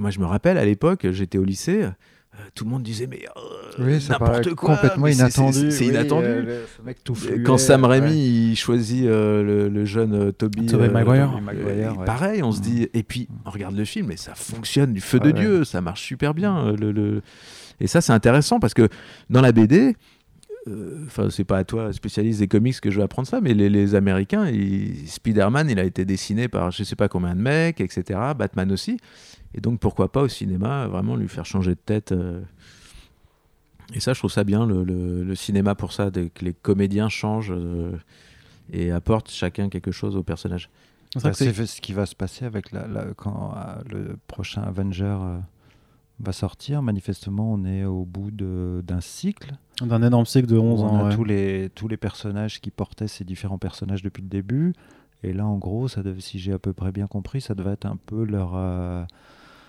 Moi, 0.00 0.10
je 0.10 0.20
me 0.20 0.26
rappelle, 0.26 0.58
à 0.58 0.64
l'époque, 0.66 1.06
j'étais 1.12 1.38
au 1.38 1.44
lycée. 1.44 1.86
Euh, 2.38 2.48
tout 2.54 2.64
le 2.64 2.70
monde 2.70 2.82
disait 2.82 3.06
mais 3.06 3.20
euh, 3.36 3.84
Oui, 3.84 4.00
ça 4.00 4.18
paraît 4.18 4.38
n'importe 4.38 4.54
quoi 4.56 4.74
complètement 4.76 5.06
inattendu. 5.06 5.70
c'est 5.70 5.84
oui, 5.84 5.90
inattendu 5.90 6.26
euh, 6.26 6.42
le- 6.42 6.60
ce 6.76 6.82
mec 6.82 7.02
tout 7.04 7.14
fluet, 7.14 7.42
quand 7.42 7.58
Sam 7.58 7.82
ouais. 7.82 7.88
Raimi 8.00 8.50
il 8.52 8.56
choisit 8.56 9.04
euh, 9.06 9.42
le, 9.42 9.68
le 9.68 9.84
jeune 9.84 10.32
Toby, 10.32 10.66
Tobey 10.66 10.88
Maguire. 10.88 11.30
Tobey 11.30 11.40
Maguire, 11.42 11.98
ouais. 11.98 12.04
pareil 12.04 12.42
on 12.42 12.52
se 12.52 12.58
Mm. 12.60 12.62
dit 12.62 12.88
et 12.94 13.02
puis 13.02 13.28
on 13.44 13.50
regarde 13.50 13.76
le 13.76 13.84
film 13.84 14.10
et 14.12 14.16
ça 14.16 14.34
fonctionne 14.34 14.92
du 14.92 15.00
feu 15.00 15.18
de 15.20 15.30
Dieu 15.30 15.64
ça 15.64 15.80
marche 15.80 16.02
super 16.02 16.34
bien 16.34 16.72
le, 16.72 16.92
le- 16.92 17.22
et 17.80 17.86
ça 17.86 18.00
c'est 18.00 18.12
intéressant 18.12 18.58
parce 18.60 18.74
que 18.74 18.88
dans 19.30 19.40
la 19.40 19.52
BD 19.52 19.94
enfin 21.06 21.28
c'est 21.30 21.44
pas 21.44 21.58
à 21.58 21.64
toi 21.64 21.92
spécialiste 21.92 22.40
des 22.40 22.48
comics 22.48 22.80
que 22.80 22.90
je 22.90 22.96
vais 22.96 23.04
apprendre 23.04 23.28
ça 23.28 23.40
mais 23.40 23.54
les, 23.54 23.68
les 23.70 23.94
Américains 23.94 24.50
Spider-Man 25.06 25.70
il 25.70 25.78
a 25.78 25.84
été 25.84 26.04
dessiné 26.04 26.48
par 26.48 26.70
je 26.72 26.82
sais 26.82 26.96
pas 26.96 27.08
combien 27.08 27.34
de 27.36 27.40
mecs 27.40 27.80
etc 27.80 28.18
Batman 28.36 28.72
aussi 28.72 28.96
et 29.54 29.60
donc 29.60 29.80
pourquoi 29.80 30.10
pas 30.12 30.22
au 30.22 30.28
cinéma 30.28 30.86
vraiment 30.86 31.16
lui 31.16 31.28
faire 31.28 31.46
changer 31.46 31.70
de 31.74 31.80
tête 31.84 32.12
euh, 32.12 32.40
Et 33.94 34.00
ça, 34.00 34.12
je 34.12 34.18
trouve 34.18 34.32
ça 34.32 34.44
bien, 34.44 34.66
le, 34.66 34.82
le- 34.84 35.22
le 35.24 35.34
cinéma 35.34 35.74
pour 35.74 35.92
ça, 35.92 36.10
de- 36.10 36.28
que 36.34 36.44
les 36.44 36.52
comédiens 36.54 37.08
changent 37.08 37.52
euh, 37.54 37.92
et 38.72 38.90
apportent 38.90 39.30
chacun 39.30 39.68
quelque 39.68 39.92
chose 39.92 40.16
au 40.16 40.22
personnage. 40.22 40.68
C'est 41.16 41.22
Bah, 41.22 41.32
ce 41.32 41.80
qui 41.80 41.92
va 41.92 42.04
se 42.04 42.14
passer 42.16 42.44
avec 42.44 42.72
la, 42.72 42.86
la- 42.88 43.06
quand 43.16 43.54
euh, 43.56 43.82
le 43.88 44.18
prochain 44.26 44.62
Avenger 44.62 45.04
euh, 45.20 45.38
va 46.20 46.32
sortir. 46.32 46.82
Manifestement, 46.82 47.52
on 47.52 47.64
est 47.64 47.84
au 47.84 48.04
bout 48.04 48.30
de- 48.32 48.82
d'un 48.84 49.00
cycle. 49.00 49.52
d'un 49.80 50.02
énorme 50.02 50.26
cycle 50.26 50.48
de 50.48 50.58
11 50.58 50.82
on 50.82 50.86
ans. 50.86 50.98
a 51.04 51.08
ouais. 51.08 51.14
tous, 51.14 51.24
les, 51.24 51.70
tous 51.74 51.86
les 51.88 51.96
personnages 51.96 52.60
qui 52.60 52.70
portaient 52.70 53.08
ces 53.08 53.24
différents 53.24 53.58
personnages 53.58 54.02
depuis 54.02 54.22
le 54.22 54.28
début. 54.28 54.74
Et 55.22 55.32
là, 55.32 55.46
en 55.46 55.56
gros, 55.58 55.86
ça 55.88 56.02
devait, 56.02 56.20
si 56.20 56.38
j'ai 56.38 56.52
à 56.52 56.58
peu 56.58 56.72
près 56.72 56.92
bien 56.92 57.06
compris, 57.06 57.40
ça 57.40 57.54
devait 57.54 57.72
être 57.72 57.86
un 57.86 57.96
peu 57.96 58.24
leur, 58.24 58.52
euh, 58.54 59.04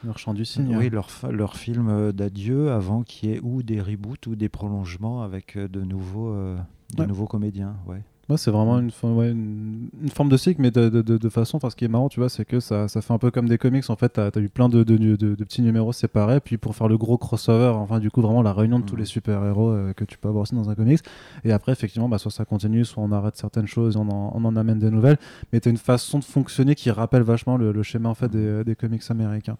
Leur 0.03 0.17
chant 0.19 0.33
du 0.33 0.45
cygne. 0.45 0.75
oui, 0.77 0.89
leur, 0.89 1.09
leur 1.31 1.55
film 1.57 1.89
euh, 1.89 2.11
d'adieu 2.11 2.71
avant 2.71 3.03
qu'il 3.03 3.29
y 3.29 3.33
ait 3.33 3.39
ou 3.41 3.63
des 3.63 3.81
reboots 3.81 4.27
ou 4.27 4.35
des 4.35 4.49
prolongements 4.49 5.23
avec 5.23 5.55
euh, 5.57 5.67
de 5.67 5.81
nouveaux, 5.81 6.29
euh, 6.33 6.57
de 6.95 7.01
Ouais. 7.01 7.07
nouveaux 7.07 7.25
comédiens. 7.27 7.75
Ouais. 7.87 8.03
Ouais, 8.29 8.35
c'est 8.35 8.51
vraiment 8.51 8.77
une, 8.79 8.91
ouais, 9.03 9.31
une, 9.31 9.87
une 10.01 10.09
forme 10.09 10.27
de 10.27 10.35
cycle, 10.35 10.61
mais 10.61 10.69
de, 10.69 10.89
de, 10.89 11.01
de, 11.01 11.17
de 11.17 11.29
façon. 11.29 11.55
Enfin, 11.55 11.69
ce 11.69 11.77
qui 11.77 11.85
est 11.85 11.87
marrant, 11.87 12.09
tu 12.09 12.19
vois, 12.19 12.27
c'est 12.27 12.43
que 12.43 12.59
ça, 12.59 12.89
ça 12.89 13.01
fait 13.01 13.13
un 13.13 13.17
peu 13.17 13.31
comme 13.31 13.47
des 13.47 13.57
comics. 13.57 13.89
En 13.89 13.95
fait, 13.95 14.13
tu 14.13 14.19
as, 14.19 14.41
eu 14.41 14.49
plein 14.49 14.67
de, 14.67 14.83
de, 14.83 14.97
de, 14.97 15.15
de 15.15 15.43
petits 15.45 15.61
numéros 15.61 15.93
séparés, 15.93 16.41
puis 16.41 16.57
pour 16.57 16.75
faire 16.75 16.89
le 16.89 16.97
gros 16.97 17.17
crossover, 17.17 17.69
enfin, 17.77 17.99
du 17.99 18.11
coup, 18.11 18.21
vraiment 18.21 18.41
la 18.41 18.51
réunion 18.51 18.79
de 18.79 18.83
tous 18.83 18.95
Mhm. 18.95 18.99
les 18.99 19.05
super-héros 19.05 19.69
euh, 19.69 19.93
que 19.93 20.03
tu 20.03 20.17
peux 20.17 20.27
avoir 20.27 20.41
aussi 20.41 20.55
dans 20.55 20.69
un 20.69 20.75
comics. 20.75 20.99
Et 21.45 21.53
après, 21.53 21.71
effectivement, 21.71 22.09
bah, 22.09 22.17
soit 22.17 22.31
ça 22.31 22.43
continue, 22.43 22.83
soit 22.83 23.01
on 23.01 23.13
arrête 23.13 23.37
certaines 23.37 23.67
choses 23.67 23.95
et 23.95 23.97
on 23.99 24.09
en, 24.09 24.33
on 24.35 24.43
en 24.43 24.55
amène 24.57 24.79
de 24.79 24.89
nouvelles. 24.89 25.19
Mais 25.53 25.61
tu 25.61 25.69
as 25.69 25.71
une 25.71 25.77
façon 25.77 26.19
de 26.19 26.25
fonctionner 26.25 26.75
qui 26.75 26.91
rappelle 26.91 27.21
vachement 27.21 27.55
le, 27.55 27.71
le 27.71 27.83
schéma 27.83 28.09
en 28.09 28.13
fait, 28.13 28.27
des, 28.29 28.65
des 28.65 28.75
comics 28.75 29.03
américains. 29.09 29.55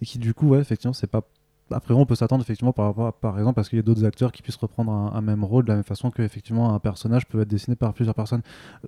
Et 0.00 0.06
qui, 0.06 0.18
du 0.20 0.34
coup, 0.34 0.50
ouais, 0.50 0.60
effectivement, 0.60 0.92
c'est 0.92 1.08
pas 1.10 1.22
après, 1.70 1.94
on 1.94 2.04
peut 2.06 2.14
s'attendre 2.14 2.42
effectivement 2.42 2.72
par 2.72 2.86
rapport, 2.86 3.06
à- 3.06 3.12
par 3.12 3.38
exemple, 3.38 3.54
parce 3.54 3.68
qu'il 3.68 3.78
y 3.78 3.80
a 3.80 3.82
d'autres 3.82 4.04
acteurs 4.04 4.32
qui 4.32 4.42
puissent 4.42 4.56
reprendre 4.56 4.92
un, 4.92 5.12
un 5.14 5.20
même 5.22 5.44
rôle 5.44 5.64
de 5.64 5.68
la 5.68 5.76
même 5.76 5.84
façon 5.84 6.10
que 6.10 6.22
effectivement 6.22 6.74
un 6.74 6.78
personnage 6.78 7.26
peut 7.26 7.40
être 7.40 7.48
dessiné 7.48 7.74
par 7.76 7.92
plusieurs 7.94 8.14
personnes. 8.14 8.42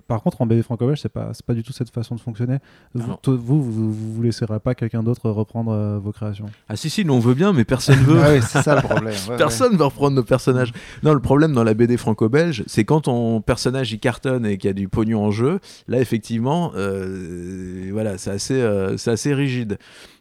Par 0.07 0.21
contre, 0.21 0.41
en 0.41 0.45
BD 0.45 0.61
franco-belge, 0.61 0.99
c'est 1.01 1.09
pas, 1.09 1.29
c'est 1.33 1.45
pas 1.45 1.53
du 1.53 1.63
tout 1.63 1.73
cette 1.73 1.89
façon 1.89 2.15
de 2.15 2.19
fonctionner. 2.19 2.59
Vous, 2.93 3.61
vous, 3.61 3.91
vous, 3.93 4.21
laisserez 4.21 4.59
pas 4.59 4.75
quelqu'un 4.75 5.01
d'autre 5.03 5.29
reprendre 5.29 5.71
euh, 5.71 5.97
vos 5.97 6.11
créations. 6.11 6.45
Ah 6.69 6.75
si, 6.75 6.89
si, 6.89 7.03
nous 7.03 7.13
on 7.13 7.19
veut 7.19 7.33
bien, 7.33 7.51
mais 7.53 7.65
personne 7.65 7.97
veut. 7.99 8.17
Ah 8.23 8.31
oui, 8.33 8.39
c'est 8.41 8.61
ça 8.61 8.75
le 8.75 8.81
problème. 8.81 9.13
ouais, 9.13 9.31
ouais. 9.31 9.37
Personne 9.37 9.73
ne 9.73 9.77
va 9.77 9.85
reprendre 9.85 10.15
nos 10.15 10.23
personnages. 10.23 10.71
Non, 11.03 11.13
le 11.13 11.19
problème 11.19 11.53
dans 11.53 11.63
la 11.63 11.73
BD 11.73 11.97
franco-belge, 11.97 12.63
c'est 12.67 12.83
quand 12.85 13.01
ton 13.01 13.41
personnage 13.41 13.91
il 13.91 13.99
cartonne 13.99 14.45
et 14.45 14.57
qu'il 14.57 14.67
y 14.67 14.71
a 14.71 14.73
du 14.73 14.87
pognon 14.87 15.23
en 15.25 15.31
jeu, 15.31 15.59
là 15.87 15.99
effectivement, 15.99 16.71
euh, 16.75 17.89
voilà, 17.91 18.17
c'est 18.17 18.31
assez, 18.31 18.61
euh, 18.61 18.97
c'est 18.97 19.11
assez 19.11 19.33
rigide. 19.33 19.77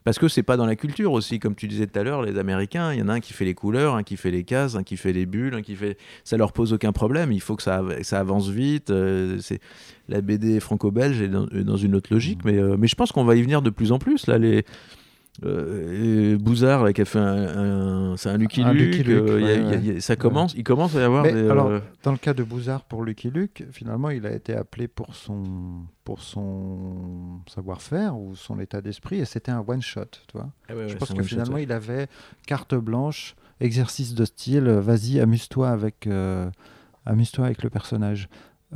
Parce 0.07 0.21
que 0.21 0.29
c'est 0.29 0.45
pas 0.45 0.57
dans 0.57 0.67
la 0.67 0.77
culture 0.77 1.11
aussi, 1.13 1.41
comme 1.41 1.57
tu 1.57 1.67
disais 1.67 1.89
tout 1.89 1.99
à 1.99 2.05
l'heure, 2.05 2.23
les 2.23 2.39
Américains, 2.39 2.93
il 2.93 3.01
y 3.01 3.03
en 3.03 3.09
a 3.09 3.15
un 3.15 3.19
qui 3.19 3.33
fait 3.33 3.45
les 3.45 3.55
couleurs, 3.55 3.97
un 3.97 4.05
qui 4.05 4.17
fait 4.17 4.31
les 4.31 4.45
cases, 4.45 4.77
un 4.77 4.85
qui 4.85 4.97
fait 4.97 5.13
les 5.13 5.27
bulles, 5.27 5.53
un 5.55 5.63
qui 5.63 5.75
fait. 5.75 5.99
Ça 6.23 6.37
leur 6.37 6.53
pose 6.53 6.73
aucun 6.73 6.93
problème. 6.93 7.33
Il 7.33 7.41
faut 7.41 7.57
que 7.57 7.63
ça, 7.65 7.79
av- 7.79 8.03
ça 8.03 8.21
avance 8.21 8.49
vite. 8.49 8.91
euh, 8.91 9.39
c'est 9.41 9.59
la 10.09 10.21
BD 10.21 10.61
franco-belge 10.61 11.21
est 11.23 11.29
dans, 11.29 11.77
une 11.77 11.97
autre 11.97 12.15
logique, 12.15 12.45
mais, 12.45 12.57
euh, 12.57 12.77
mais 12.79 12.87
je 12.87 12.95
pense 12.95 13.11
qu'on 13.11 13.25
va 13.25 13.35
y 13.35 13.43
venir 13.43 13.63
de 13.63 13.71
plus 13.71 13.91
en 13.91 13.99
plus 13.99 14.29
là. 14.29 14.39
Les 14.39 14.65
euh, 15.45 16.33
et 16.35 16.37
Bouzard 16.37 16.85
là, 16.85 16.93
qui 16.93 17.03
a 17.03 17.05
fait 17.05 17.19
un, 17.19 18.13
un- 18.13 18.17
c'est 18.17 18.31
un 18.31 18.39
Lucky 18.39 18.63
Un 18.63 18.73
Luke, 18.73 19.07
euh, 19.09 19.39
il 19.41 19.47
y 19.47 19.51
a- 19.51 19.55
ouais, 19.55 19.61
il 19.61 19.69
y 19.69 19.73
a- 19.73 19.75
il 19.77 19.95
y 19.95 19.97
a- 19.97 20.01
ça 20.01 20.17
commence, 20.17 20.55
il 20.55 20.65
commence 20.65 20.95
à 20.97 21.01
y 21.01 21.03
avoir 21.03 21.25
Mais 21.25 21.33
des, 21.33 21.51
alors, 21.51 21.67
euh, 21.69 21.81
Dans 22.03 22.13
le 22.13 22.19
cas 22.19 22.33
de 22.35 22.43
Bouzard 22.43 22.85
pour 22.85 23.05
Lucky 23.05 23.31
Luke, 23.31 23.65
finalement, 23.71 24.11
il 24.11 24.25
a 24.27 24.33
été 24.33 24.55
appelé 24.55 24.89
pour 24.89 25.15
son, 25.15 25.43
pour 26.05 26.23
son 26.23 27.41
savoir-faire 27.49 28.17
ou 28.19 28.35
son 28.37 28.59
état 28.61 28.81
d'esprit, 28.81 29.19
et 29.19 29.25
c'était 29.25 29.53
un 29.53 29.65
one-shot. 29.67 30.05
Tu 30.29 30.37
vois 30.39 30.49
ah 30.69 30.75
ouais, 30.77 30.89
Je 30.89 30.97
pense 30.97 31.13
que 31.13 31.23
finalement, 31.23 31.55
ouais. 31.57 31.65
il 31.65 31.73
avait 31.73 32.07
carte 32.47 32.75
blanche, 32.75 33.35
exercice 33.61 34.15
de 34.15 34.25
style, 34.25 34.65
vas-y, 34.69 35.21
amuse-toi 35.21 35.69
avec, 35.71 36.07
euh, 36.07 36.51
amuse-toi 37.05 37.47
avec 37.47 37.63
le 37.63 37.71
personnage. 37.71 38.29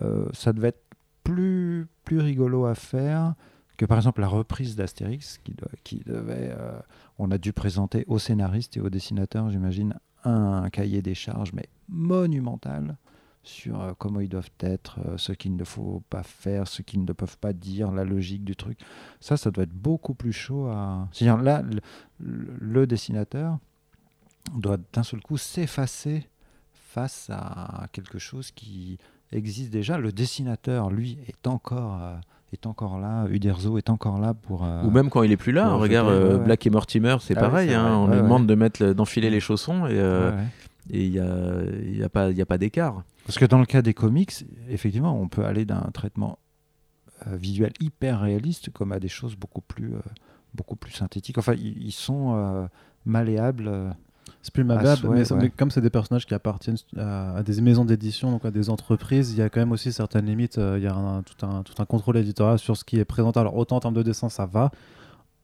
Euh, 0.03 0.25
ça 0.33 0.53
devait 0.53 0.69
être 0.69 0.83
plus, 1.25 1.87
plus 2.05 2.19
rigolo 2.21 2.65
à 2.67 2.75
faire 2.75 3.35
que 3.81 3.87
par 3.87 3.97
exemple 3.97 4.21
la 4.21 4.29
reprise 4.29 4.77
d'Astérix, 4.77 5.41
qui, 5.43 5.55
qui 5.85 6.01
devait, 6.01 6.53
euh, 6.53 6.79
on 7.19 7.31
a 7.31 7.39
dû 7.39 7.55
présenter 7.55 8.05
aux 8.09 8.19
scénaristes 8.19 8.77
et 8.77 8.81
aux 8.81 8.91
dessinateurs, 8.91 9.49
j'imagine, 9.49 9.99
un, 10.25 10.69
cahier 10.69 11.01
des 11.01 11.15
charges, 11.15 11.55
mais 11.55 11.67
monumental 11.89 12.99
sur 13.43 13.81
euh, 13.81 13.95
comment 13.97 14.21
ils 14.21 14.29
doivent 14.29 14.51
être, 14.61 14.99
euh, 15.07 15.17
ce 15.17 15.33
qu'il 15.33 15.57
ne 15.57 15.65
faut 15.65 16.03
pas 16.11 16.23
faire, 16.23 16.69
ce 16.69 16.83
qu'ils 16.83 17.07
ne 17.07 17.13
peuvent 17.15 17.39
pas 17.39 17.55
dire, 17.55 17.91
la 17.91 18.05
logique 18.05 18.45
du 18.45 18.55
truc. 18.55 18.79
Ça, 19.19 19.39
ça 19.39 19.51
doit 19.51 19.65
être 19.65 19.73
beaucoup 19.73 20.13
plus 20.13 20.35
chaud 20.35 20.67
à. 20.67 21.09
C'est-à-dire 21.13 21.43
là, 21.43 21.65
le, 22.19 22.87
dessinateur 22.87 23.59
doit 24.57 24.77
d'un 24.93 25.05
seul 25.05 25.23
coup 25.23 25.39
s'effacer 25.39 26.29
face 26.75 27.31
à 27.31 27.89
quelque 27.93 28.19
chose 28.19 28.51
qui 28.51 28.99
existe 29.33 29.71
déjà. 29.71 29.97
Le 29.97 30.13
dessinateur, 30.13 30.91
lui, 30.91 31.17
est 31.29 31.47
encore, 31.47 32.21
est 32.53 32.67
encore 32.67 32.99
là. 32.99 33.27
Uderzo 33.29 33.79
est 33.79 33.91
encore 33.91 34.19
là 34.19 34.35
pour. 34.35 34.65
euh, 34.65 34.83
Ou 34.85 34.91
même 34.91 35.11
quand 35.11 35.23
il 35.23 35.33
est 35.33 35.37
plus 35.37 35.53
là, 35.53 35.69
hein, 35.69 35.75
regarde 35.77 36.09
euh, 36.11 36.39
ouais. 36.39 36.45
Black 36.45 36.67
et 36.67 36.71
Mortimer, 36.71 37.17
c'est 37.21 37.37
Ah 37.37 37.41
pareil, 37.41 37.73
hein, 37.75 37.97
on 37.97 38.09
ouais, 38.09 38.17
lui 38.17 38.23
demande 38.23 38.47
de 38.47 38.55
mettre 38.55 38.83
le- 38.83 38.95
d'enfiler 38.95 39.31
les 39.31 39.41
chaussons 39.41 39.87
et 39.87 39.99
euh, 39.99 40.33
il 40.89 41.09
y 41.13 41.19
a, 41.21 41.63
y 41.85 42.03
a 42.03 42.09
pas, 42.09 42.31
il 42.31 42.37
y 42.37 42.43
a 42.43 42.47
pas 42.47 42.59
d'écart. 42.59 43.03
Parce 43.27 43.39
que 43.39 43.45
dans 43.45 43.59
le 43.59 43.67
cas 43.67 43.83
des 43.83 43.95
comics, 43.95 44.33
effectivement, 44.69 45.17
on 45.21 45.29
peut 45.29 45.45
aller 45.45 45.65
d'un 45.65 45.89
traitement 45.93 46.39
euh, 47.27 47.37
visuel 47.37 47.73
hyper 47.81 48.21
réaliste 48.21 48.71
comme 48.71 48.93
à 48.93 48.99
des 48.99 49.09
choses 49.09 49.37
beaucoup 49.37 49.61
plus, 49.61 49.95
euh, 49.95 50.01
beaucoup 50.55 50.75
plus 50.77 50.93
synthétiques. 50.93 51.39
Enfin, 51.39 51.55
ils, 51.55 51.93
sont 51.93 52.35
euh, 52.35 52.67
malléables. 53.05 53.95
C'est 54.43 54.55
plus 54.55 54.65
malléable, 54.65 55.01
souhait, 55.03 55.19
mais, 55.19 55.25
ça- 55.27 55.35
ouais. 55.35 55.43
mais 55.43 55.51
comme 55.51 55.71
c'est 55.71 55.83
des 55.83 55.91
personnages 55.91 56.25
qui 56.27 56.33
appartiennent 56.35 56.77
à, 56.97 57.37
à 57.37 57.43
des 57.43 57.61
maisons 57.61 57.85
d'édition, 57.85 58.31
donc 58.31 58.45
à 58.47 58.51
des 58.51 58.71
entreprises, 58.71 59.33
il 59.33 59.39
y 59.39 59.43
a 59.43 59.51
quand 59.51 59.61
même 59.61 59.73
aussi 59.73 59.93
certaines 59.93 60.25
limites. 60.27 60.57
euh, 60.57 60.79
Il 60.79 60.85
y 60.85 60.87
a 60.87 60.95
un- 60.95 61.23
tout, 61.23 61.45
un, 61.47 61.63
tout 61.63 61.75
un 61.79 61.85
contrôle 61.85 62.17
éditorial 62.17 62.59
sur 62.59 62.77
ce 62.77 62.85
qui 62.85 62.99
est 62.99 63.05
présenté. 63.05 63.39
Alors 63.39 63.57
autant 63.57 63.77
en 63.77 63.81
termes 63.81 63.95
de 63.95 64.03
dessin, 64.03 64.29
ça 64.31 64.47
va. 64.47 64.71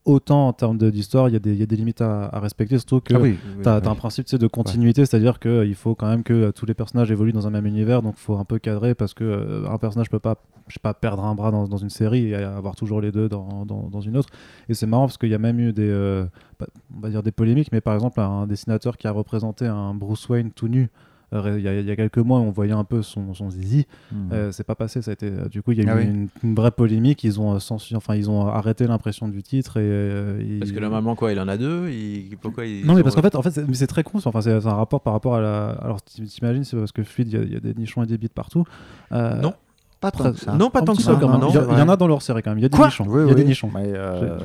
Autant 0.07 0.47
en 0.47 0.53
termes 0.53 0.79
d'histoire, 0.79 1.29
il 1.29 1.33
y, 1.33 1.37
a 1.37 1.41
des- 1.41 1.53
il 1.53 1.59
y 1.59 1.63
a 1.65 1.67
des 1.67 1.75
limites 1.75 2.01
à, 2.01 2.27
à 2.27 2.39
respecter, 2.39 2.79
surtout 2.79 3.01
que 3.01 3.13
Ah 3.13 3.19
oui, 3.19 3.37
oui, 3.45 3.63
T'as 3.65 3.77
oui. 3.77 3.83
t'as 3.83 3.91
un 3.91 3.95
principe 3.97 4.25
tu 4.27 4.39
de 4.39 4.47
continuité, 4.47 5.05
c'est-à-dire 5.05 5.41
qu'il 5.41 5.75
faut 5.75 5.97
quand 5.97 6.07
même 6.09 6.23
que 6.23 6.33
euh, 6.33 6.53
tous 6.53 6.65
les 6.65 6.75
personnages 6.75 7.11
évoluent 7.11 7.33
dans 7.33 7.49
un 7.49 7.51
même 7.51 7.67
univers, 7.67 8.03
donc 8.03 8.15
il 8.17 8.21
faut 8.23 8.37
un 8.37 8.45
peu 8.45 8.61
cadrer 8.61 8.95
parce 8.95 9.15
que 9.15 9.25
euh, 9.25 9.69
un 9.69 9.79
personnage 9.79 10.09
peut 10.09 10.21
pas, 10.21 10.37
je 10.69 10.75
sais 10.75 10.81
pas, 10.81 10.95
perdre 10.95 11.25
un 11.25 11.35
bras 11.35 11.51
dans, 11.51 11.67
dans 11.67 11.77
une 11.77 11.91
série 11.91 12.29
et 12.29 12.35
avoir 12.37 12.77
toujours 12.77 13.01
les 13.01 13.11
deux 13.11 13.29
dans, 13.29 13.67
dans, 13.67 13.89
dans 13.91 14.01
une 14.01 14.17
autre. 14.17 14.29
Et 14.69 14.75
c'est 14.75 14.87
marrant 14.87 15.07
parce 15.07 15.19
qu'il 15.19 15.29
y 15.31 15.35
a 15.35 15.39
même 15.39 15.59
eu 15.59 15.73
des, 15.73 15.89
euh, 15.91 16.25
pas- 16.57 16.69
on 16.97 17.01
va 17.01 17.11
dire 17.11 17.25
des 17.25 17.33
polémiques, 17.33 17.73
mais 17.73 17.81
par 17.81 17.95
exemple 17.95 18.21
un 18.21 18.47
dessinateur 18.47 18.97
qui 18.97 19.09
a 19.09 19.11
représenté 19.11 19.67
un 19.67 19.93
Bruce 19.93 20.29
Wayne 20.29 20.53
tout 20.53 20.69
nu. 20.69 20.89
Euh, 21.33 21.57
Il 21.59 21.65
y, 21.65 21.69
a, 21.69 21.81
il 21.81 21.87
y 21.87 21.91
a 21.91 21.97
quelques 21.97 22.19
mois, 22.19 22.39
on 22.39 22.51
voyait 22.51 22.73
un 22.73 22.85
peu 22.85 23.03
son, 23.03 23.35
son 23.35 23.51
zizi. 23.51 23.87
Mhm. 24.13 24.29
Euh, 24.33 24.53
c'est 24.53 24.65
pas 24.65 24.75
passé. 24.75 25.03
Ça 25.03 25.11
a 25.11 25.15
été. 25.15 25.27
euh, 25.27 25.49
du 25.49 25.63
coup, 25.63 25.73
il 25.73 25.79
y 25.79 25.81
a 25.81 25.85
eu 25.85 25.89
Ah 25.91 25.97
oui. 25.97 26.05
une, 26.05 26.29
une 26.43 26.55
vraie 26.55 26.71
polémique. 26.71 27.25
Ils 27.25 27.41
ont 27.41 27.59
censuré- 27.59 27.97
enfin, 27.97 28.15
ils 28.15 28.31
ont 28.31 28.47
arrêté 28.47 28.87
l'impression 28.87 29.29
du 29.29 29.43
titre 29.43 29.79
et. 29.79 29.83
euh, 29.83 30.41
ils- 30.43 30.59
Parce 30.61 30.73
que 30.73 30.81
normalement, 30.81 31.15
quoi, 31.17 31.33
il 31.33 31.41
en 31.41 31.49
a 31.49 31.57
deux. 31.57 31.89
Il... 31.91 32.37
Pourquoi 32.41 32.65
non, 32.85 32.95
mais 32.95 33.03
parce 33.03 33.15
qu'en 33.15 33.23
fait, 33.23 33.35
en 33.35 33.43
fait 33.43 33.51
c'est, 33.51 33.67
mais 33.69 33.75
c'est 33.75 33.87
très 33.87 34.03
con. 34.05 34.19
Enfin, 34.25 34.41
c'est, 34.41 34.61
c'est 34.61 34.67
un 34.69 34.75
rapport 34.75 35.01
par 35.01 35.13
rapport 35.13 35.35
à 35.35 35.41
la. 35.41 35.69
Alors, 35.83 36.01
t'im- 36.03 36.25
t'imagines, 36.27 36.65
c'est 36.65 36.77
parce 36.77 36.93
que 36.93 37.03
fluide, 37.03 37.29
il 37.33 37.49
y 37.51 37.53
y, 37.55 37.57
a 37.57 37.61
des 37.61 37.75
nichons 37.75 38.03
et 38.03 38.07
des 38.07 38.19
bits 38.19 38.29
partout. 38.29 38.65
Euh, 39.13 39.41
Non. 39.41 39.55
Pas 39.99 40.11
tant 40.11 40.31
que 40.33 40.39
ça. 40.39 40.53
Non, 40.53 40.69
pas 40.69 40.83
tant 40.83 40.95
que 40.95 41.01
ça, 41.03 41.15
peu 41.15 41.21
quand 41.21 41.29
même. 41.39 41.49
Il 41.49 41.55
y, 41.55 41.59
a- 41.59 41.63
non, 41.63 41.73
il 41.73 41.79
y 41.79 41.83
en 41.83 41.89
a 41.89 41.97
dans 41.97 42.07
leur 42.07 42.21
série 42.21 42.43
quand 42.43 42.51
même. 42.51 42.59
Il 42.59 42.63
y 42.63 42.67
a 42.67 42.69
des 42.69 42.77
Quoi 42.77 42.87
nichons. 42.87 43.07
Oui, 43.09 43.23
il 43.23 43.27
y 43.29 43.31
a 43.31 43.35
oui. 43.35 43.35
des 43.35 43.45
nichons. 43.45 43.71
Mais 43.75 43.83
euh, 43.95 44.39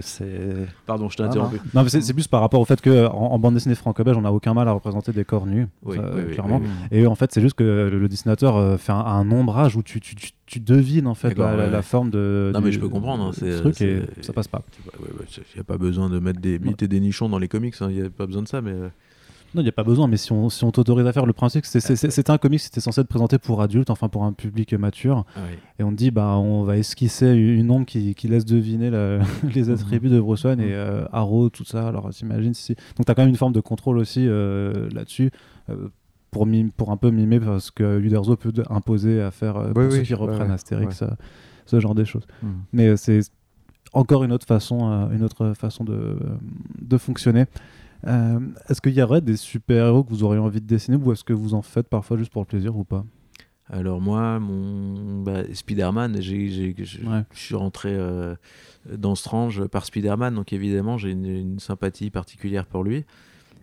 c'est-. 0.00 0.66
Pardon, 0.86 1.08
je 1.08 1.16
t'ai 1.16 1.22
Ah, 1.22 1.26
interrompu. 1.26 1.60
Non, 1.74 1.82
mais 1.84 1.88
c'est, 1.88 2.12
plus 2.12 2.26
par 2.26 2.40
rapport 2.40 2.60
au 2.60 2.64
fait 2.64 2.80
que 2.80 3.06
en, 3.06 3.12
en 3.32 3.38
bande 3.38 3.54
dessinée 3.54 3.74
franco-belge, 3.76 4.16
on 4.16 4.22
n'a 4.22 4.32
aucun 4.32 4.54
mal 4.54 4.66
à 4.68 4.72
représenter 4.72 5.12
des 5.12 5.24
corps 5.24 5.46
nus, 5.46 5.68
Oui, 5.84 5.96
ça, 5.96 6.02
oui, 6.14 6.22
oui, 6.28 6.34
clairement. 6.34 6.58
oui, 6.58 6.68
oui. 6.90 6.98
Et 6.98 7.06
en 7.06 7.14
fait, 7.14 7.30
c'est 7.32 7.40
juste 7.40 7.54
que 7.54 7.62
le, 7.64 7.98
le 7.98 8.08
dessinateur 8.08 8.56
euh, 8.56 8.76
fait 8.76 8.92
un, 8.92 8.96
un 8.96 9.30
ombrage 9.30 9.76
où 9.76 9.82
tu, 9.82 10.00
tu, 10.00 10.14
tu, 10.16 10.30
tu 10.46 10.60
devines 10.60 11.06
en 11.06 11.14
fait 11.14 11.36
la, 11.38 11.54
la- 11.56 11.64
ouais. 11.64 11.70
la 11.70 11.82
forme 11.82 12.10
de. 12.10 12.50
Non, 12.52 12.58
du- 12.60 12.66
mais 12.66 12.72
je 12.72 12.80
peux 12.80 12.88
comprendre, 12.88 13.24
hein, 13.24 13.30
c'est- 13.32 13.60
truc 13.60 13.80
et 13.80 14.02
ça 14.22 14.32
passe 14.32 14.48
pas. 14.48 14.62
Il 15.00 15.40
n'y 15.54 15.60
a 15.60 15.64
pas 15.64 15.78
besoin 15.78 16.08
de 16.10 16.18
mettre 16.18 16.40
des 16.40 16.58
bits 16.58 16.74
et 16.80 16.88
des 16.88 17.00
nichons 17.00 17.28
dans 17.28 17.38
les 17.38 17.48
comics. 17.48 17.74
Il 17.82 17.86
n'y 17.88 18.02
a 18.02 18.10
pas 18.10 18.26
besoin 18.26 18.42
de 18.42 18.48
ça, 18.48 18.60
mais. 18.60 18.74
Non, 19.54 19.62
il 19.62 19.64
n'y 19.64 19.68
a 19.70 19.72
pas 19.72 19.84
besoin, 19.84 20.08
mais 20.08 20.18
si 20.18 20.30
on, 20.32 20.50
si 20.50 20.62
on 20.64 20.70
t'autorise 20.70 21.06
à 21.06 21.12
faire 21.12 21.24
le 21.24 21.32
principe, 21.32 21.64
c'est 21.64 22.30
un 22.30 22.38
comic, 22.38 22.60
c'était 22.60 22.80
censé 22.80 23.00
être 23.00 23.08
présenté 23.08 23.38
pour 23.38 23.62
adultes, 23.62 23.88
enfin 23.90 24.08
pour 24.08 24.24
un 24.24 24.32
public 24.34 24.74
mature. 24.74 25.24
ah 25.36 25.40
oui. 25.48 25.56
Et 25.78 25.84
on 25.84 25.90
dit, 25.92 26.10
bah, 26.10 26.36
on 26.36 26.64
va 26.64 26.76
esquisser 26.76 27.32
une 27.32 27.70
ombre 27.70 27.86
qui, 27.86 28.14
qui 28.14 28.28
laisse 28.28 28.44
deviner 28.44 28.90
la- 28.90 29.20
les 29.54 29.70
attributs 29.70 30.10
de 30.10 30.20
Bruce 30.20 30.44
Wayne 30.44 30.60
et 30.60 30.74
euh, 30.74 31.04
Arrow, 31.12 31.48
tout 31.48 31.64
ça. 31.64 31.88
Alors, 31.88 32.10
t'imagines 32.10 32.52
si. 32.52 32.74
Donc, 32.96 33.06
tu 33.06 33.10
as 33.10 33.14
quand 33.14 33.22
même 33.22 33.30
une 33.30 33.36
forme 33.36 33.54
de 33.54 33.60
contrôle 33.60 33.96
aussi 33.98 34.26
euh, 34.28 34.88
là-dessus. 34.92 35.30
euh, 35.70 35.88
pour, 36.30 36.46
pour 36.76 36.90
un 36.90 36.98
peu 36.98 37.10
mimer 37.10 37.40
parce 37.40 37.70
que 37.70 37.98
Uderzo 38.00 38.36
peut 38.36 38.52
imposer 38.68 39.22
à 39.22 39.30
faire 39.30 39.56
euh, 39.56 39.72
pour 39.72 39.82
Oui, 39.84 39.92
ceux 39.92 40.02
qui 40.02 40.12
ouais, 40.12 40.18
reprennent 40.20 40.48
ouais, 40.48 40.54
Astérix, 40.54 41.00
euh, 41.00 41.06
ce 41.64 41.80
genre 41.80 41.94
de 41.94 42.04
choses. 42.04 42.26
Mhm. 42.42 42.50
Mais 42.74 42.96
c'est 42.98 43.20
encore 43.94 44.24
une 44.24 44.32
autre 44.32 44.46
façon, 44.46 45.08
une 45.10 45.22
autre 45.24 45.54
façon 45.54 45.84
de, 45.84 46.18
de 46.82 46.98
fonctionner. 46.98 47.46
Euh, 48.06 48.38
est-ce 48.68 48.80
qu'il 48.80 48.92
y 48.94 49.02
aurait 49.02 49.20
des 49.20 49.36
super-héros 49.36 50.04
que 50.04 50.10
vous 50.10 50.22
auriez 50.24 50.38
envie 50.40 50.60
de 50.60 50.66
dessiner 50.66 50.96
ou 50.96 51.12
est-ce 51.12 51.24
que 51.24 51.32
vous 51.32 51.54
en 51.54 51.62
faites 51.62 51.88
parfois 51.88 52.16
juste 52.16 52.32
pour 52.32 52.42
le 52.42 52.46
plaisir 52.46 52.76
ou 52.76 52.84
pas? 52.84 53.04
Alors 53.70 54.00
moi, 54.00 54.38
mon 54.38 55.22
bah, 55.22 55.42
Spider-Man, 55.52 56.20
je 56.22 57.06
Ouais. 57.06 57.22
suis 57.32 57.54
rentré 57.54 57.90
euh, 57.92 58.34
dans 58.96 59.14
Strange 59.14 59.66
par 59.66 59.84
Spider-Man, 59.84 60.34
donc 60.34 60.52
évidemment 60.52 60.96
j'ai 60.96 61.10
une, 61.10 61.26
une 61.26 61.58
sympathie 61.58 62.10
particulière 62.10 62.66
pour 62.66 62.82
lui. 62.84 63.04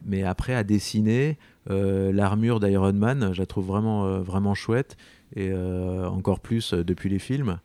mais 0.06 0.22
après 0.24 0.54
à 0.54 0.64
dessiner 0.64 1.38
l'armure 1.68 2.60
d'Iron 2.60 2.94
Man, 2.94 3.32
je 3.34 3.40
la 3.42 3.46
trouve 3.48 3.66
vraiment, 3.66 4.20
vraiment 4.22 4.54
chouette 4.54 4.98
et 5.36 5.52
encore 5.52 6.40
plus 6.40 6.74
depuis 6.74 7.10
les 7.10 7.18
films. 7.18 7.58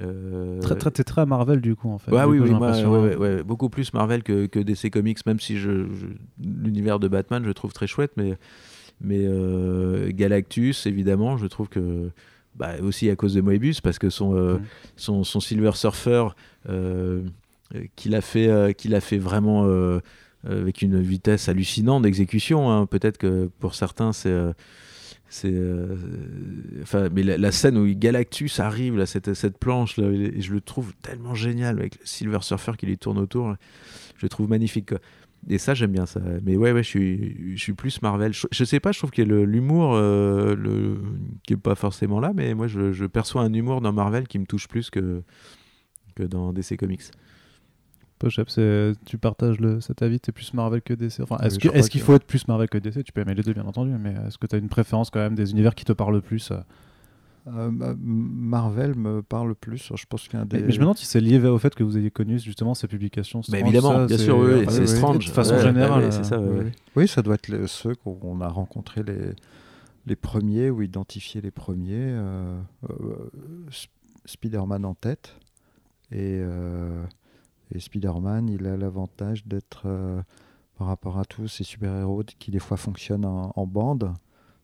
Euh... 0.00 0.60
Très, 0.60 0.76
très, 0.76 0.90
très 0.90 1.26
Marvel 1.26 1.60
du 1.60 1.74
coup 1.74 1.90
en 1.90 1.98
fait. 1.98 2.12
Ouais, 2.12 2.24
oui, 2.24 2.38
oui, 2.38 2.50
ouais, 2.52 3.42
beaucoup 3.42 3.68
plus 3.68 3.92
Marvel 3.92 4.22
que, 4.22 4.46
que 4.46 4.60
DC 4.60 4.90
Comics, 4.90 5.24
même 5.26 5.40
si 5.40 5.58
je, 5.58 5.86
l'univers 6.40 7.00
de 7.00 7.08
Batman 7.08 7.44
je 7.44 7.50
trouve 7.50 7.72
très 7.72 7.86
chouette, 7.86 8.12
mais, 8.16 8.38
mais 9.00 9.20
euh, 9.22 10.10
Galactus 10.12 10.86
évidemment, 10.86 11.36
je 11.36 11.46
trouve 11.46 11.68
que 11.68 12.10
bah, 12.54 12.74
aussi 12.82 13.10
à 13.10 13.16
cause 13.16 13.34
de 13.34 13.40
Moebius, 13.40 13.80
parce 13.80 13.98
que 13.98 14.10
son, 14.10 14.34
euh, 14.36 14.58
son, 14.96 15.24
son, 15.24 15.40
Silver 15.40 15.72
Surfer 15.74 16.28
euh, 16.68 17.22
qu'il 17.96 18.14
a, 18.14 18.20
fait, 18.20 18.74
qu'il 18.76 18.94
a 18.94 19.00
fait 19.00 19.18
vraiment 19.18 19.68
avec 20.48 20.80
une 20.80 21.00
vitesse 21.00 21.48
hallucinante 21.48 22.02
d'exécution, 22.02 22.70
hein. 22.70 22.86
peut-être 22.86 23.18
que 23.18 23.50
pour 23.58 23.74
certains 23.74 24.12
c'est 24.12 24.32
c'est 25.30 25.52
euh, 25.52 25.96
enfin 26.82 27.08
mais 27.12 27.22
la, 27.22 27.52
scène 27.52 27.76
où 27.76 27.86
Galactus 27.94 28.60
arrive 28.60 28.96
là 28.96 29.04
cette, 29.04 29.34
cette 29.34 29.58
planche 29.58 29.98
là 29.98 30.08
je 30.38 30.52
le 30.52 30.60
trouve 30.60 30.94
tellement 31.02 31.34
génial 31.34 31.78
avec 31.78 31.98
le 31.98 32.06
Silver 32.06 32.38
Surfer 32.40 32.72
qui 32.78 32.86
lui 32.86 32.96
tourne 32.96 33.18
autour 33.18 33.54
je 34.16 34.24
le 34.24 34.28
trouve 34.28 34.48
magnifique 34.48 34.92
et 35.48 35.58
ça 35.58 35.74
j'aime 35.74 35.92
bien 35.92 36.06
ça. 36.06 36.20
Mais 36.42 36.56
ouais 36.56 36.72
ouais 36.72 36.82
je 36.82 36.88
suis 36.88 37.56
je 37.56 37.62
suis 37.62 37.72
plus 37.72 38.02
Marvel. 38.02 38.32
Je, 38.32 38.64
sais 38.64 38.80
pas 38.80 38.92
je 38.92 38.98
trouve 38.98 39.10
a 39.16 39.22
l'humour 39.22 39.94
euh, 39.94 40.54
le 40.54 40.98
qui 41.46 41.54
est 41.54 41.56
pas 41.56 41.74
forcément 41.74 42.20
là 42.20 42.32
mais 42.34 42.54
moi 42.54 42.66
je, 42.66 42.92
je, 42.92 43.06
perçois 43.06 43.42
un 43.42 43.52
humour 43.52 43.80
dans 43.80 43.92
Marvel 43.92 44.26
qui 44.26 44.38
me 44.38 44.46
touche 44.46 44.66
plus 44.68 44.90
que 44.90 45.22
que 46.16 46.24
dans 46.24 46.52
DC 46.52 46.76
Comics 46.76 47.04
Pochep, 48.18 48.48
tu 49.04 49.18
partages 49.18 49.60
le, 49.60 49.80
cet 49.80 50.02
avis, 50.02 50.20
tu 50.20 50.30
es 50.30 50.32
plus 50.32 50.52
Marvel 50.54 50.82
que 50.82 50.94
DC 50.94 51.20
enfin, 51.20 51.38
Est-ce 51.38 51.58
qu'il 51.58 51.70
est 51.70 51.88
qu'il 51.88 52.00
faut 52.00 52.14
être 52.14 52.24
plus 52.24 52.46
Marvel 52.48 52.68
que 52.68 52.78
DC 52.78 53.04
Tu 53.04 53.12
peux 53.12 53.20
aimer 53.20 53.34
les 53.34 53.42
deux, 53.42 53.52
bien 53.52 53.66
entendu, 53.66 53.92
mais 53.98 54.14
est-ce 54.26 54.38
que 54.38 54.46
tu 54.46 54.56
as 54.56 54.58
une 54.58 54.68
préférence 54.68 55.10
quand 55.10 55.20
même 55.20 55.34
des 55.34 55.52
univers 55.52 55.74
qui 55.74 55.84
te 55.84 55.92
parlent 55.92 56.20
plus 56.20 56.50
euh? 56.50 56.56
Euh, 57.56 57.70
bah, 57.72 57.94
Marvel 57.98 58.94
me 58.94 59.22
parle 59.22 59.54
plus. 59.54 59.92
Je 59.94 60.04
pense 60.06 60.28
qu'un 60.28 60.44
des... 60.44 60.60
mais, 60.60 60.70
je 60.70 60.76
me 60.76 60.82
demande 60.82 60.98
si 60.98 61.06
c'est 61.06 61.20
lié 61.20 61.38
au 61.46 61.58
fait 61.58 61.74
que 61.74 61.82
vous 61.82 61.96
ayez 61.96 62.10
connu 62.10 62.38
justement 62.38 62.74
ces 62.74 62.88
publications. 62.88 63.40
Bah, 63.48 63.58
évidemment, 63.58 64.04
bien 64.04 64.18
sûr, 64.18 64.38
oui, 64.38 64.66
c'est 64.68 64.86
Strange. 64.86 65.26
De 65.26 65.30
façon 65.30 65.58
générale. 65.58 66.12
ça, 66.12 66.40
oui, 66.96 67.08
ça 67.08 67.22
doit 67.22 67.34
être 67.34 67.66
ceux 67.66 67.94
qu'on 67.94 68.40
a 68.40 68.48
rencontrés 68.48 69.02
les, 69.02 69.32
les 70.06 70.16
premiers 70.16 70.70
ou 70.70 70.82
identifiés 70.82 71.40
les 71.40 71.50
premiers. 71.50 71.94
Euh, 71.96 72.58
Spider-Man 74.24 74.84
en 74.84 74.94
tête. 74.94 75.36
Et 76.10 76.40
et 77.74 77.80
Spider-Man, 77.80 78.48
il 78.48 78.66
a 78.66 78.76
l'avantage 78.76 79.46
d'être, 79.46 79.82
euh, 79.86 80.20
par 80.78 80.86
rapport 80.86 81.18
à 81.18 81.24
tous 81.24 81.48
ces 81.48 81.64
super-héros 81.64 82.24
qui 82.38 82.50
des 82.50 82.58
fois 82.58 82.76
fonctionnent 82.76 83.26
en, 83.26 83.66
bande, 83.66 84.12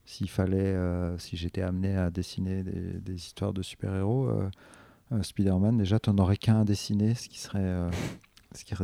s'il 0.05 0.31
fallait, 0.31 0.59
euh, 0.59 1.17
si 1.19 1.37
j'étais 1.37 1.63
amené 1.63 1.97
à 1.97 2.11
dessiner 2.11 2.63
des, 2.63 3.15
histoires 3.15 3.53
de 3.53 3.63
super-héros, 3.63 4.29
euh, 4.29 5.23
Spider-Man, 5.23 5.79
déjà, 5.79 5.99
tu 5.99 6.11
n'en 6.11 6.23
aurais 6.23 6.37
qu'un 6.37 6.63
à 6.63 6.65
dessiner, 6.65 7.15
ce 7.15 7.29
qui 7.29 7.39
serait, 7.39 7.91
ce 8.55 8.65
qui 8.65 8.75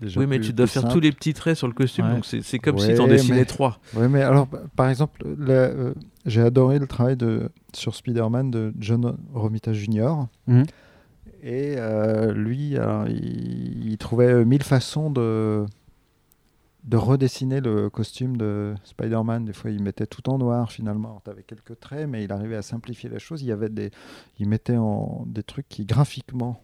déjà 0.00 0.20
Oui, 0.20 0.26
mais 0.26 0.40
tu 0.40 0.52
dois 0.52 0.66
faire 0.66 0.88
tous 0.88 1.00
les 1.00 1.10
petits 1.10 1.34
traits 1.34 1.56
sur 1.56 1.66
le 1.66 1.74
costume, 1.74 2.08
donc 2.08 2.24
c'est 2.24 2.58
comme 2.58 2.78
si 2.78 2.94
tu 2.94 3.00
en 3.00 3.08
dessinais 3.08 3.44
trois. 3.44 3.80
Oui, 3.94 4.06
mais 4.08 4.22
alors, 4.22 4.46
par 4.76 4.88
exemple, 4.88 5.26
j'ai 6.26 6.40
adoré 6.42 6.78
le 6.78 6.86
travail 6.86 7.16
de, 7.16 7.50
sur 7.72 7.94
Spider-Man 7.94 8.50
de 8.50 8.72
John 8.78 9.16
Romita 9.32 9.72
Jr. 9.72 10.26
Et 11.46 11.74
euh, 11.76 12.32
lui, 12.32 12.74
il, 13.08 13.98
trouvait 13.98 14.46
mille 14.46 14.62
façons 14.62 15.10
de, 15.10 15.66
de 16.84 16.96
redessiner 16.96 17.60
le 17.60 17.90
costume 17.90 18.38
de 18.38 18.74
Spider-Man. 18.82 19.44
Des 19.44 19.52
fois, 19.52 19.70
il 19.70 19.82
mettait 19.82 20.06
tout 20.06 20.30
en 20.30 20.38
noir 20.38 20.72
finalement. 20.72 21.20
Tu 21.22 21.30
avais 21.30 21.42
quelques 21.42 21.78
traits, 21.78 22.08
mais 22.08 22.24
il 22.24 22.32
arrivait 22.32 22.56
à 22.56 22.62
simplifier 22.62 23.10
la 23.10 23.18
chose. 23.18 23.42
Il, 23.42 23.48
y 23.48 23.52
avait 23.52 23.68
des, 23.68 23.90
il 24.38 24.48
mettait 24.48 24.78
en, 24.78 25.24
des 25.26 25.42
trucs 25.42 25.68
qui 25.68 25.84
graphiquement 25.84 26.62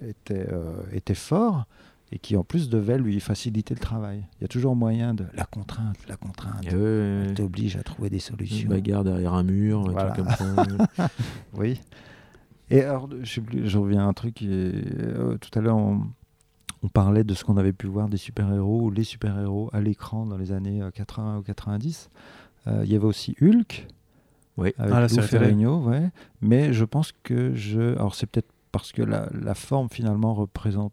étaient, 0.00 0.46
euh, 0.52 0.82
étaient 0.92 1.14
forts 1.14 1.66
et 2.12 2.20
qui 2.20 2.36
en 2.36 2.44
plus 2.44 2.68
devaient 2.68 2.98
lui 2.98 3.18
faciliter 3.18 3.74
le 3.74 3.80
travail. 3.80 4.24
Il 4.38 4.42
y 4.42 4.44
a 4.44 4.48
toujours 4.48 4.76
moyen 4.76 5.14
de 5.14 5.26
la 5.34 5.46
contrainte, 5.46 5.96
la 6.08 6.16
contrainte. 6.16 6.64
t'oblige 7.34 7.76
à 7.76 7.82
trouver 7.82 8.08
des 8.08 8.20
solutions. 8.20 8.68
Une 8.68 8.68
bagarre 8.68 9.02
derrière 9.02 9.34
un 9.34 9.42
mur, 9.42 9.88
un 9.88 10.10
truc 10.10 10.24
comme 10.24 10.34
ça. 10.36 11.08
oui. 11.54 11.80
Et 12.70 12.82
alors, 12.82 13.08
je 13.22 13.30
sais 13.30 13.40
plus, 13.40 13.68
je 13.68 13.78
reviens 13.78 14.00
à 14.00 14.04
un 14.04 14.12
truc. 14.12 14.42
Euh, 14.42 15.36
tout 15.38 15.58
à 15.58 15.60
l'heure, 15.62 15.76
on, 15.76 16.08
parlait 16.94 17.24
de 17.24 17.34
ce 17.34 17.44
qu'on 17.44 17.56
avait 17.56 17.72
pu 17.72 17.86
voir 17.86 18.08
des 18.08 18.16
super-héros 18.16 18.82
ou 18.82 18.90
les 18.90 19.04
super-héros 19.04 19.68
à 19.72 19.80
l'écran 19.80 20.24
dans 20.24 20.38
les 20.38 20.52
années 20.52 20.82
80 20.94 21.34
euh, 21.34 21.38
ou 21.40 21.42
90. 21.42 22.10
Euh, 22.66 22.82
il 22.84 22.92
y 22.92 22.96
avait 22.96 23.04
aussi 23.04 23.36
Hulk. 23.42 23.86
Oui, 24.56 24.72
avec 24.78 24.94
ah, 24.94 25.06
Lou 25.06 25.22
Ferrigno, 25.22 25.78
ouais. 25.80 26.10
Mais 26.40 26.72
je 26.72 26.84
pense 26.84 27.12
que 27.22 27.54
je. 27.54 27.96
Alors, 27.96 28.14
c'est 28.14 28.26
peut-être 28.26 28.50
parce 28.72 28.92
que 28.92 29.02
la, 29.02 29.28
la, 29.32 29.54
forme 29.54 29.88
finalement 29.90 30.32
représente 30.32 30.92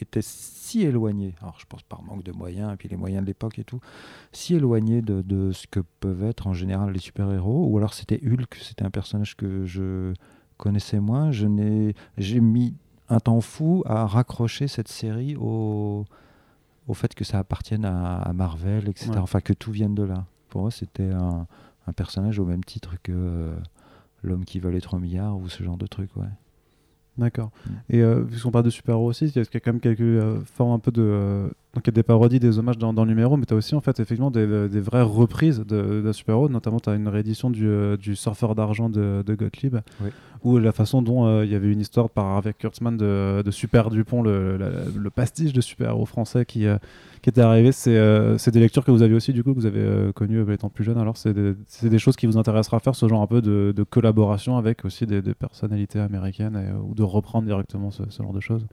était 0.00 0.22
si 0.22 0.82
éloignée, 0.82 1.34
alors 1.40 1.58
je 1.58 1.66
pense 1.66 1.82
par 1.82 2.02
manque 2.02 2.22
de 2.22 2.30
moyens, 2.30 2.72
et 2.72 2.76
puis 2.76 2.88
les 2.88 2.96
moyens 2.96 3.22
de 3.22 3.26
l'époque 3.26 3.58
et 3.58 3.64
tout, 3.64 3.80
si 4.30 4.54
éloignée 4.54 5.02
de, 5.02 5.22
de, 5.22 5.50
ce 5.50 5.66
que 5.66 5.80
peuvent 5.98 6.22
être 6.22 6.46
en 6.46 6.52
général 6.52 6.92
les 6.92 7.00
super-héros, 7.00 7.66
ou 7.66 7.76
alors 7.76 7.94
c'était 7.94 8.20
Hulk, 8.24 8.54
c'était 8.60 8.84
un 8.84 8.90
personnage 8.90 9.36
que 9.36 9.64
je 9.64 10.12
connaissais 10.58 11.00
moins, 11.00 11.32
je 11.32 11.46
n'ai, 11.46 11.94
j'ai 12.18 12.40
mis 12.40 12.74
un 13.08 13.20
temps 13.20 13.40
fou 13.40 13.82
à 13.86 14.06
raccrocher 14.06 14.68
cette 14.68 14.88
série 14.88 15.36
au, 15.36 16.04
au 16.86 16.94
fait 16.94 17.14
que 17.14 17.24
ça 17.24 17.38
appartienne 17.38 17.86
à, 17.86 18.30
Marvel, 18.34 18.88
etc. 18.88 19.12
Enfin, 19.16 19.40
que 19.40 19.54
tout 19.54 19.72
vienne 19.72 19.94
de 19.94 20.02
là. 20.02 20.26
Pour 20.50 20.62
moi, 20.62 20.70
c'était 20.70 21.10
un, 21.10 21.46
un, 21.86 21.92
personnage 21.92 22.38
au 22.38 22.44
même 22.44 22.64
titre 22.64 22.96
que 23.02 23.12
euh, 23.14 23.56
l'homme 24.22 24.44
qui 24.44 24.58
valait 24.58 24.80
3 24.80 24.98
milliards 24.98 25.38
ou 25.38 25.48
ce 25.48 25.62
genre 25.62 25.76
de 25.78 25.86
truc, 25.86 26.10
ouais. 26.16 26.28
D'accord. 27.18 27.50
Mm. 27.66 27.70
Et 27.90 28.02
euh, 28.02 28.22
puisqu'on 28.22 28.50
parle 28.50 28.64
de 28.64 28.70
super-héros 28.70 29.08
aussi, 29.08 29.26
il 29.26 29.36
y 29.36 29.40
a 29.40 29.60
quand 29.60 29.72
même 29.72 29.80
quelques 29.80 30.00
euh, 30.00 30.40
formes 30.54 30.72
un 30.72 30.78
peu 30.78 30.92
de. 30.92 31.02
Euh, 31.02 31.48
donc 31.74 31.84
il 31.84 31.88
y 31.88 31.90
a 31.90 31.92
des 31.92 32.02
parodies, 32.02 32.38
des 32.38 32.58
hommages 32.58 32.78
dans, 32.78 32.92
dans 32.92 33.04
le 33.04 33.10
numéro, 33.10 33.36
mais 33.36 33.44
tu 33.44 33.54
as 33.54 33.56
aussi 33.56 33.74
en 33.74 33.80
fait 33.80 33.98
effectivement 34.00 34.30
des, 34.30 34.68
des 34.68 34.80
vraies 34.80 35.02
reprises 35.02 35.58
de, 35.58 36.00
de 36.00 36.12
super-héros. 36.12 36.48
Notamment, 36.48 36.80
tu 36.80 36.88
as 36.88 36.94
une 36.94 37.08
réédition 37.08 37.50
du, 37.50 37.68
du 37.98 38.16
Surfeur 38.16 38.54
d'argent 38.54 38.88
de, 38.88 39.22
de 39.26 39.34
Gottlieb, 39.34 39.76
oui. 40.00 40.10
Où 40.44 40.58
la 40.58 40.72
façon 40.72 41.02
dont 41.02 41.42
il 41.42 41.50
y 41.50 41.54
avait 41.54 41.70
une 41.70 41.80
histoire 41.80 42.10
par, 42.10 42.36
avec 42.36 42.58
Kurtzman 42.58 42.96
de, 42.96 43.50
Super 43.50 43.90
Dupont, 43.90 44.22
le, 44.22 45.10
pastiche 45.14 45.52
de 45.52 45.60
super-héros 45.60 46.06
français 46.06 46.44
qui 46.44 46.66
qui 47.22 47.30
était 47.30 47.40
arrivé. 47.40 47.70
Euh, 47.88 48.38
c'est 48.38 48.50
des 48.50 48.60
lectures 48.60 48.84
que 48.84 48.90
vous 48.90 49.02
aviez 49.02 49.16
aussi, 49.16 49.32
du 49.32 49.42
coup, 49.42 49.54
que 49.54 49.58
vous 49.58 49.66
avez 49.66 49.80
euh, 49.80 50.12
connues 50.12 50.40
euh, 50.40 50.52
étant 50.52 50.68
plus 50.68 50.84
jeune. 50.84 50.98
Alors, 50.98 51.16
c'est 51.16 51.32
des, 51.32 51.54
des, 51.82 51.98
choses 51.98 52.16
qui 52.16 52.26
vous 52.26 52.38
intéressera 52.38 52.78
à 52.78 52.80
faire, 52.80 52.94
ce 52.94 53.08
genre 53.08 53.22
un 53.22 53.26
peu 53.26 53.42
de, 53.42 53.84
collaboration 53.88 54.56
avec 54.56 54.84
aussi 54.84 55.06
des, 55.06 55.22
personnalités 55.34 55.98
américaines 55.98 56.74
ou 56.88 56.94
de 56.94 57.02
reprendre 57.02 57.46
directement 57.46 57.90
ce 57.90 58.02
genre 58.22 58.32
de 58.32 58.40
choses 58.40 58.66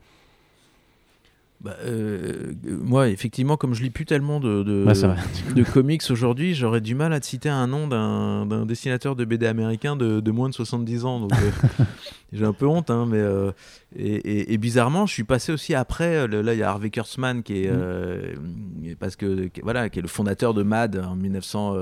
bah, 1.61 1.77
euh, 1.83 2.53
moi, 2.65 3.09
effectivement, 3.09 3.57
comme 3.57 3.73
je 3.73 3.81
lis 3.81 3.89
plus 3.89 4.05
tellement 4.05 4.39
de, 4.39 4.61
de, 4.61 5.63
comics 5.63 6.03
aujourd'hui, 6.09 6.53
j'aurais 6.53 6.81
du 6.81 6.95
mal 6.95 7.13
à 7.13 7.19
te 7.19 7.25
citer 7.25 7.49
un 7.49 7.65
nom 7.67 7.87
d'un 7.87 8.65
dessinateur 8.65 9.15
de 9.15 9.25
BD 9.25 9.47
américain 9.47 9.95
de, 9.95 10.19
de, 10.19 10.31
moins 10.31 10.49
de 10.49 10.53
70 10.53 11.05
ans. 11.05 11.21
Donc, 11.21 11.31
euh, 11.33 11.83
j'ai 12.33 12.45
un 12.45 12.53
peu 12.53 12.67
honte, 12.67 12.91
hein, 12.91 13.05
mais 13.07 13.17
euh, 13.17 13.51
et, 13.95 14.57
bizarrement, 14.57 15.05
je 15.05 15.13
suis 15.13 15.23
passé 15.23 15.51
aussi 15.51 15.73
après. 15.73 16.27
là, 16.27 16.53
il 16.53 16.59
y 16.59 16.63
a 16.63 16.69
Harvey 16.69 16.89
Kurtzman 16.89 17.41
qui 17.41 17.63
est 17.63 17.71
mm. 17.71 18.95
parce 18.99 19.15
que 19.15 19.49
voilà, 19.63 19.89
qui 19.89 19.99
est 19.99 20.03
le 20.03 20.07
fondateur 20.07 20.53
de 20.53 20.61
Mad 20.61 20.97
en 20.97 21.15
1900, 21.15 21.75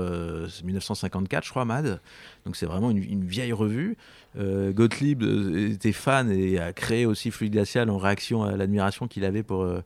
1954, 0.64 1.44
je 1.44 1.50
crois, 1.50 1.64
Mad. 1.64 2.00
Donc 2.46 2.56
c'est 2.56 2.66
vraiment 2.66 2.90
une, 2.90 3.02
une, 3.02 3.24
vieille 3.24 3.52
revue. 3.52 3.96
Euh, 4.36 4.72
Gottlieb 4.72 5.22
euh, 5.22 5.70
était 5.72 5.92
fan 5.92 6.30
et 6.30 6.58
a 6.58 6.72
créé 6.72 7.06
aussi 7.06 7.30
Fluide 7.30 7.52
Glacial 7.52 7.88
en 7.90 7.98
réaction 7.98 8.42
à 8.42 8.56
l'admiration 8.56 9.06
qu'il 9.06 9.24
avait 9.24 9.42
pour. 9.42 9.62
Euh, 9.62 9.82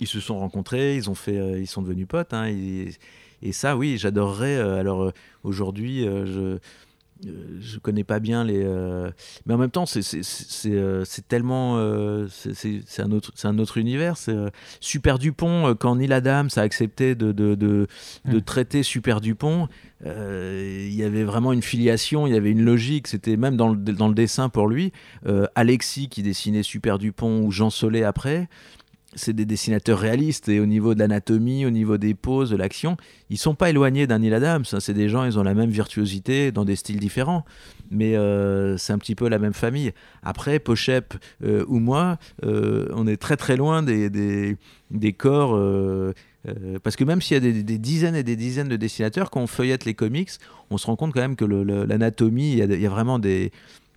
ils 0.00 0.08
se 0.08 0.18
sont 0.18 0.38
rencontrés, 0.38 0.96
ils 0.96 1.08
ont 1.08 1.14
fait, 1.14 1.60
ils 1.60 1.68
sont 1.68 1.80
devenus 1.80 2.08
potes. 2.08 2.34
Hein, 2.34 2.48
et, 2.48 3.52
ça, 3.52 3.76
oui, 3.76 3.96
j'adorerais. 3.96 4.56
alors 4.56 5.12
aujourd'hui, 5.44 6.04
je 6.04 6.58
je 7.22 7.78
connais 7.78 8.04
pas 8.04 8.20
bien 8.20 8.44
les. 8.44 8.64
Mais 9.46 9.54
en 9.54 9.58
même 9.58 9.70
temps, 9.70 9.86
c'est 9.86 11.28
tellement. 11.28 11.78
c'est 12.28 13.02
un, 13.02 13.12
autre, 13.12 13.32
un 13.44 13.58
autre 13.58 13.78
univers. 13.78 14.16
Super 14.80 15.18
Dupont, 15.18 15.74
quand 15.78 15.96
Neil 15.96 16.12
Adams 16.12 16.50
a 16.56 16.60
accepté 16.60 17.14
de, 17.14 17.32
de, 17.32 17.54
de, 17.54 17.86
de 18.24 18.36
mmh. 18.38 18.42
traiter 18.42 18.82
Super 18.82 19.20
Dupont, 19.20 19.68
euh, 20.06 20.86
il 20.86 20.94
y 20.94 21.02
avait 21.02 21.24
vraiment 21.24 21.52
une 21.52 21.62
filiation, 21.62 22.26
il 22.26 22.34
y 22.34 22.36
avait 22.36 22.50
une 22.50 22.64
logique, 22.64 23.06
c'était 23.06 23.36
même 23.36 23.56
dans 23.56 23.68
le, 23.68 23.76
dans 23.76 24.08
le 24.08 24.14
dessin 24.14 24.48
pour 24.48 24.68
lui. 24.68 24.92
Euh, 25.26 25.46
Alexis 25.54 26.08
qui 26.08 26.22
dessinait 26.22 26.62
Super 26.62 26.98
Dupont 26.98 27.42
ou 27.42 27.50
Jean 27.50 27.70
Solé 27.70 28.02
après. 28.02 28.48
C'est 29.16 29.32
des 29.32 29.44
dessinateurs 29.44 29.98
réalistes 29.98 30.48
et 30.48 30.60
au 30.60 30.66
niveau 30.66 30.94
de 30.94 30.98
l'anatomie, 30.98 31.66
au 31.66 31.70
niveau 31.70 31.98
des 31.98 32.14
poses, 32.14 32.50
de 32.50 32.56
l'action, 32.56 32.96
ils 33.30 33.38
sont 33.38 33.54
pas 33.54 33.70
éloignés 33.70 34.06
d'un 34.06 34.18
Neil 34.18 34.34
Adams. 34.34 34.64
hein. 34.72 34.80
C'est 34.80 34.94
des 34.94 35.08
gens, 35.08 35.24
ils 35.24 35.38
ont 35.38 35.42
la 35.42 35.54
même 35.54 35.70
virtuosité 35.70 36.52
dans 36.52 36.64
des 36.64 36.76
styles 36.76 36.98
différents, 36.98 37.44
mais 37.90 38.16
euh, 38.16 38.76
c'est 38.76 38.92
un 38.92 38.98
petit 38.98 39.14
peu 39.14 39.28
la 39.28 39.38
même 39.38 39.52
famille. 39.52 39.92
Après, 40.22 40.58
Pochep 40.58 41.14
euh, 41.42 41.64
ou 41.68 41.78
moi, 41.78 42.18
euh, 42.44 42.88
on 42.92 43.06
est 43.06 43.16
très 43.16 43.36
très 43.36 43.56
loin 43.56 43.82
des, 43.82 44.10
des, 44.10 45.12
corps. 45.12 45.58
parce 46.82 46.96
que 46.96 47.04
même 47.04 47.20
s'il 47.20 47.34
y 47.34 47.48
a 47.48 47.52
des, 47.62 47.78
dizaines 47.78 48.16
et 48.16 48.22
des 48.22 48.36
dizaines 48.36 48.68
de 48.68 48.76
dessinateurs, 48.76 49.30
quand 49.30 49.40
on 49.40 49.46
feuillette 49.46 49.84
les 49.84 49.94
comics, 49.94 50.30
on 50.70 50.78
se 50.78 50.86
rend 50.86 50.96
compte 50.96 51.12
quand 51.12 51.20
même 51.20 51.36
que 51.36 51.44
l'anatomie, 51.44 52.52
il 52.52 52.80
y 52.80 52.86
a 52.86 52.90
vraiment 52.90 53.18
des, 53.18 53.52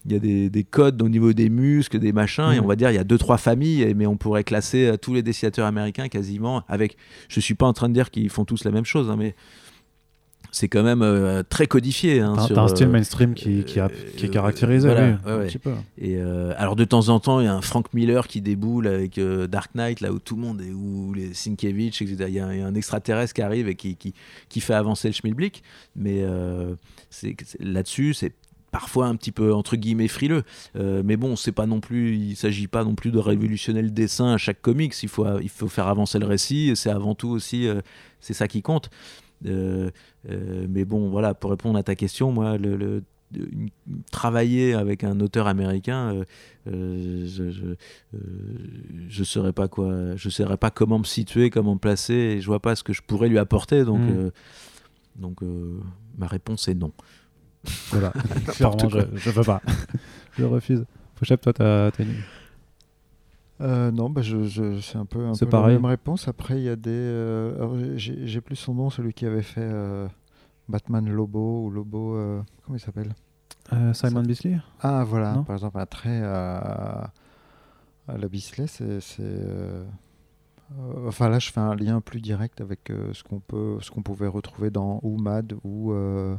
il 0.07 0.13
y 0.13 0.15
a 0.15 0.19
des, 0.19 0.49
des 0.49 0.63
codes 0.63 1.01
au 1.01 1.09
niveau 1.09 1.33
des 1.33 1.49
muscles, 1.49 1.99
des 1.99 2.13
machins, 2.13 2.51
et 2.53 2.57
Mhm. 2.59 2.63
on 2.63 2.67
va 2.67 2.75
dire 2.77 2.89
il 2.91 2.95
y 2.95 2.97
a 2.99 3.03
deux 3.03 3.17
trois 3.17 3.37
familles, 3.37 3.93
mais 3.93 4.07
on 4.07 4.15
pourrait 4.17 4.45
classer 4.45 4.87
euh, 4.87 4.97
tous 4.97 5.13
les 5.13 5.21
dessinateurs 5.21 5.65
américains 5.67 6.07
quasiment 6.07 6.63
avec. 6.69 6.95
Je 7.27 7.39
suis 7.41 7.55
pas 7.55 7.65
en 7.67 7.73
train 7.73 7.89
de 7.89 7.93
dire 7.93 8.09
qu'ils 8.09 8.29
font 8.29 8.45
tous 8.45 8.63
la 8.63 8.71
même 8.71 8.85
chose, 8.85 9.09
hein, 9.09 9.15
mais 9.19 9.35
c'est 10.49 10.69
quand 10.69 10.81
même 10.81 11.01
euh, 11.01 11.43
très 11.47 11.67
codifié. 11.67 12.21
hein, 12.21 12.33
T'as 12.47 12.61
un 12.63 12.67
style 12.69 12.87
euh, 12.87 12.91
mainstream 12.91 13.33
qui, 13.33 13.65
qui, 13.65 13.81
a- 13.81 13.91
qui 14.15 14.25
est 14.25 14.29
caractérisé, 14.29 14.87
voilà, 14.87 15.07
oui, 15.07 15.13
ouais, 15.25 15.31
un 15.31 15.37
ouais. 15.39 15.45
petit 15.47 15.59
peu. 15.59 15.73
Et 15.97 16.15
euh, 16.15 16.53
alors 16.57 16.77
de 16.77 16.85
temps 16.85 17.09
en 17.09 17.19
temps, 17.19 17.41
il 17.41 17.43
y 17.43 17.47
a 17.47 17.53
un 17.53 17.61
Frank 17.61 17.93
Miller 17.93 18.27
qui 18.27 18.39
déboule 18.41 18.87
avec 18.87 19.19
Dark 19.19 19.75
Knight, 19.75 19.99
là 19.99 20.13
où 20.13 20.19
tout 20.19 20.35
le 20.37 20.41
monde 20.41 20.61
est, 20.61 20.71
où 20.71 21.13
les 21.13 21.33
Sienkiewicz, 21.33 22.01
etc. 22.01 22.15
Il 22.29 22.33
y, 22.33 22.37
y 22.37 22.39
a 22.39 22.47
un 22.47 22.75
extraterrestre 22.75 23.33
qui 23.33 23.41
arrive 23.41 23.67
et 23.67 23.75
qui, 23.75 23.97
qui, 23.97 24.13
qui 24.47 24.61
fait 24.61 24.73
avancer 24.73 25.09
le 25.09 25.13
schmilblick. 25.13 25.63
Mais 25.97 26.23
là-dessus, 27.59 28.13
c'est 28.13 28.33
parfois 28.79 29.07
un 29.07 29.15
petit 29.15 29.31
peu 29.31 29.53
entre 29.55 29.75
guillemets 29.75 30.07
frileux. 30.07 30.43
Euh, 30.75 31.01
mais 31.03 31.17
bon, 31.17 31.35
c'est 31.35 31.51
pas 31.51 31.65
non 31.65 31.79
plus, 31.79 32.15
il 32.15 32.35
s'agit 32.35 32.67
pas 32.67 32.83
non 32.83 32.93
plus 32.93 33.09
de 33.09 33.17
révolutionner 33.17 33.81
le 33.81 33.89
dessin 33.89 34.33
à 34.33 34.37
chaque 34.37 34.61
comics. 34.61 34.93
Il 35.01 35.09
faut, 35.09 35.25
il 35.39 35.49
faut 35.49 35.67
faire 35.67 35.87
avancer 35.87 36.19
le 36.19 36.27
récit. 36.27 36.73
C'est 36.75 36.91
avant 36.91 37.15
tout 37.15 37.29
aussi, 37.29 37.67
euh, 37.67 37.81
c'est 38.19 38.33
ça 38.35 38.47
qui 38.47 38.61
compte. 38.61 38.91
Euh, 39.47 39.89
mais 40.69 40.85
bon, 40.85 41.09
voilà, 41.09 41.33
pour 41.33 41.49
répondre 41.49 41.77
à 41.79 41.81
ta 41.83 41.95
question, 41.95 42.31
moi, 42.31 42.57
le, 42.59 42.75
le- 42.77 43.03
une- 43.35 43.69
travailler 44.11 44.73
avec 44.75 45.03
un 45.03 45.19
auteur 45.21 45.47
américain, 45.47 46.13
euh, 46.13 46.23
euh, 46.71 47.25
je, 47.27 47.49
je, 47.49 47.65
euh, 47.65 48.17
je 49.09 49.23
saurais 49.23 49.53
pas 49.53 49.67
quoi, 49.67 50.15
je 50.15 50.29
saurais 50.29 50.57
pas 50.57 50.69
comment 50.69 50.99
me 50.99 51.03
situer, 51.03 51.49
comment 51.49 51.73
me 51.73 51.79
placer, 51.79 52.13
et 52.13 52.41
je 52.41 52.45
vois 52.45 52.59
pas 52.61 52.75
ce 52.75 52.83
que 52.83 52.93
je 52.93 53.01
pourrais 53.01 53.27
lui 53.27 53.39
apporter. 53.39 53.83
Donc, 53.85 53.99
Mm. 54.01 54.09
euh, 54.17 54.29
donc 55.15 55.39
ma 56.17 56.27
réponse 56.27 56.67
est 56.67 56.75
non. 56.75 56.91
Voilà, 57.91 58.11
clairement, 58.47 58.89
je, 58.89 58.99
je 59.15 59.29
veux 59.29 59.43
pas. 59.43 59.61
je 60.37 60.43
refuse. 60.45 60.85
Pochep, 61.15 61.41
toi, 61.41 61.53
t'as 61.53 61.91
une... 61.99 62.13
Euh, 63.59 63.89
non, 63.91 64.09
bah 64.11 64.21
je, 64.21 64.43
je- 64.43 64.79
c'est 64.81 64.97
un 64.99 65.05
peu, 65.05 65.25
un 65.25 65.33
C'est 65.33 65.45
peu 65.45 65.49
pareil. 65.51 65.73
la 65.73 65.79
même 65.79 65.85
réponse. 65.89 66.27
Après, 66.27 66.57
il 66.57 66.63
y 66.63 66.69
a 66.69 66.75
des. 66.75 66.91
euh, 66.91 67.97
j'ai, 67.97 68.39
plus 68.41 68.55
son 68.55 68.75
nom, 68.75 68.89
celui 68.91 69.13
qui 69.13 69.25
avait 69.25 69.41
fait 69.41 69.61
euh, 69.63 70.07
Batman 70.69 71.09
Lobo 71.09 71.63
ou 71.65 71.71
Lobo. 71.71 72.15
euh, 72.15 72.39
comment 72.63 72.77
il 72.77 72.79
s'appelle? 72.79 73.15
Euh, 73.73 73.93
Simon 73.93 74.21
Bisley 74.21 74.59
Ah, 74.81 75.03
voilà. 75.03 75.33
Non? 75.33 75.43
Par 75.43 75.55
exemple, 75.55 75.79
un 75.79 75.85
trait 75.87 76.21
à, 76.23 77.11
à 78.07 78.17
la 78.17 78.27
Bisley, 78.27 78.67
c'est. 78.67 78.99
enfin, 81.07 81.29
là, 81.29 81.39
je 81.39 81.51
fais 81.51 81.59
un 81.59 81.75
lien 81.75 81.99
plus 82.01 82.21
direct 82.21 82.61
avec 82.61 82.91
euh, 82.91 83.11
ce, 83.13 83.23
qu'on 83.23 83.39
peut, 83.39 83.77
ce 83.81 83.89
qu'on 83.91 84.01
pouvait 84.03 84.27
retrouver 84.27 84.69
dans 84.69 84.99
ou 85.01 85.17
Mad 85.17 85.53
ou, 85.63 85.91
euh, 85.93 86.35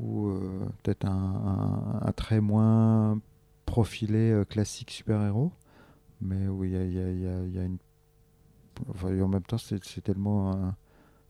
ou 0.00 0.28
euh, 0.28 0.40
peut-être 0.82 1.04
un, 1.06 1.10
un- 2.02 2.06
un 2.08 2.12
trait 2.12 2.40
moins 2.40 3.18
profilé 3.66 4.30
euh, 4.30 4.44
classique 4.44 4.90
super-héros. 4.90 5.52
Mais 6.20 6.48
oui, 6.48 6.70
il 6.70 6.74
y 6.74 6.76
a, 6.76 6.84
il 6.84 6.92
y 6.94 6.98
a- 7.00 7.10
il 7.10 7.20
y 7.22 7.26
a- 7.28 7.44
il 7.46 7.54
y 7.54 7.58
a 7.58 7.64
une. 7.64 7.78
Enfin, 8.88 9.08
en 9.20 9.28
même 9.28 9.42
temps, 9.42 9.58
c'est, 9.58 9.78
tellement 10.02 10.72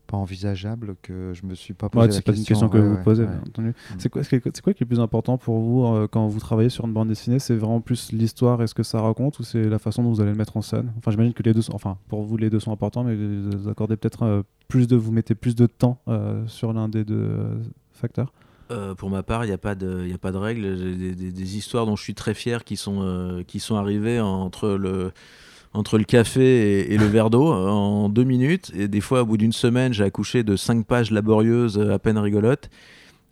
pas 0.07 0.17
envisageable 0.17 0.95
que 1.01 1.33
je 1.33 1.45
me 1.45 1.53
suis 1.53 1.73
pas 1.73 1.87
posé 1.89 2.01
Ouais, 2.01 2.07
la 2.07 2.13
c'est 2.13 2.21
pas 2.25 2.33
une 2.33 2.43
question 2.43 2.67
que 2.69 2.77
Ouais, 2.77 2.83
vous 2.83 2.95
ouais, 2.95 3.03
posez, 3.03 3.25
bien 3.25 3.39
entendu. 3.47 3.73
C'est 3.97 4.09
quoi, 4.09 4.23
c'est 4.23 4.39
quoi- 4.41 4.51
qui 4.73 4.83
est 4.83 4.85
le 4.85 4.85
plus 4.87 4.99
important 4.99 5.37
pour 5.37 5.59
vous 5.59 5.85
euh, 5.85 6.07
quand 6.09 6.27
vous 6.27 6.39
travaillez 6.39 6.69
sur 6.69 6.85
une 6.85 6.93
bande 6.93 7.07
dessinée? 7.09 7.39
C'est 7.39 7.55
vraiment 7.55 7.81
plus 7.81 8.11
l'histoire 8.11 8.61
et 8.61 8.67
ce 8.67 8.73
que 8.73 8.83
ça 8.83 9.01
raconte 9.01 9.39
ou 9.39 9.43
c'est 9.43 9.63
la 9.69 9.79
façon 9.79 10.03
dont 10.03 10.09
vous 10.11 10.21
allez 10.21 10.31
le 10.31 10.37
mettre 10.37 10.57
en 10.57 10.61
scène? 10.61 10.91
Enfin, 10.97 11.11
j'imagine 11.11 11.33
que 11.33 11.43
les 11.43 11.53
deux 11.53 11.61
sont, 11.61 11.73
enfin, 11.75 11.97
pour 12.07 12.23
vous, 12.23 12.35
les 12.37 12.49
deux 12.49 12.59
sont 12.59 12.71
importants, 12.71 13.03
mais 13.03 13.15
vous 13.15 13.67
accordez 13.69 13.95
peut-être 13.97 14.23
euh, 14.23 14.43
plus 14.67 14.87
de, 14.87 14.95
vous 14.95 15.11
mettez 15.11 15.35
plus 15.35 15.55
de 15.55 15.65
temps 15.65 15.99
euh, 16.07 16.45
sur 16.47 16.73
l'un 16.73 16.89
des 16.89 17.03
deux 17.05 17.61
facteurs. 17.91 18.33
Euh, 18.71 18.95
pour 18.95 19.09
ma 19.09 19.21
part, 19.23 19.43
il 19.43 19.47
n'y 19.47 19.53
a 19.53 19.57
pas 19.57 19.75
de, 19.75 20.07
y 20.07 20.13
a 20.13 20.17
pas 20.17 20.31
de 20.31 20.37
règle. 20.37 20.77
J'ai 20.77 20.95
des, 20.95 21.15
des- 21.15 21.31
des 21.31 21.57
histoires 21.57 21.85
dont 21.85 21.95
je 21.95 22.03
suis 22.03 22.13
très 22.15 22.33
fier 22.33 22.63
qui 22.63 22.77
sont, 22.77 23.01
euh, 23.03 23.43
qui 23.43 23.59
sont 23.59 23.75
arrivées 23.75 24.19
entre 24.19 24.69
le, 24.69 25.11
entre 25.73 25.97
le 25.97 26.03
café 26.03 26.41
et, 26.81 26.93
et 26.93 26.97
le 26.97 27.05
verre 27.05 27.29
d'eau 27.29 27.51
euh, 27.53 27.67
en 27.69 28.09
deux 28.09 28.23
minutes. 28.23 28.71
Et 28.75 28.87
des 28.87 29.01
fois, 29.01 29.21
au 29.21 29.25
bout 29.25 29.37
d'une 29.37 29.53
semaine, 29.53 29.93
j'ai 29.93 30.03
accouché 30.03 30.43
de 30.43 30.55
cinq 30.55 30.85
pages 30.85 31.11
laborieuses 31.11 31.79
à 31.79 31.99
peine 31.99 32.17
rigolotes. 32.17 32.69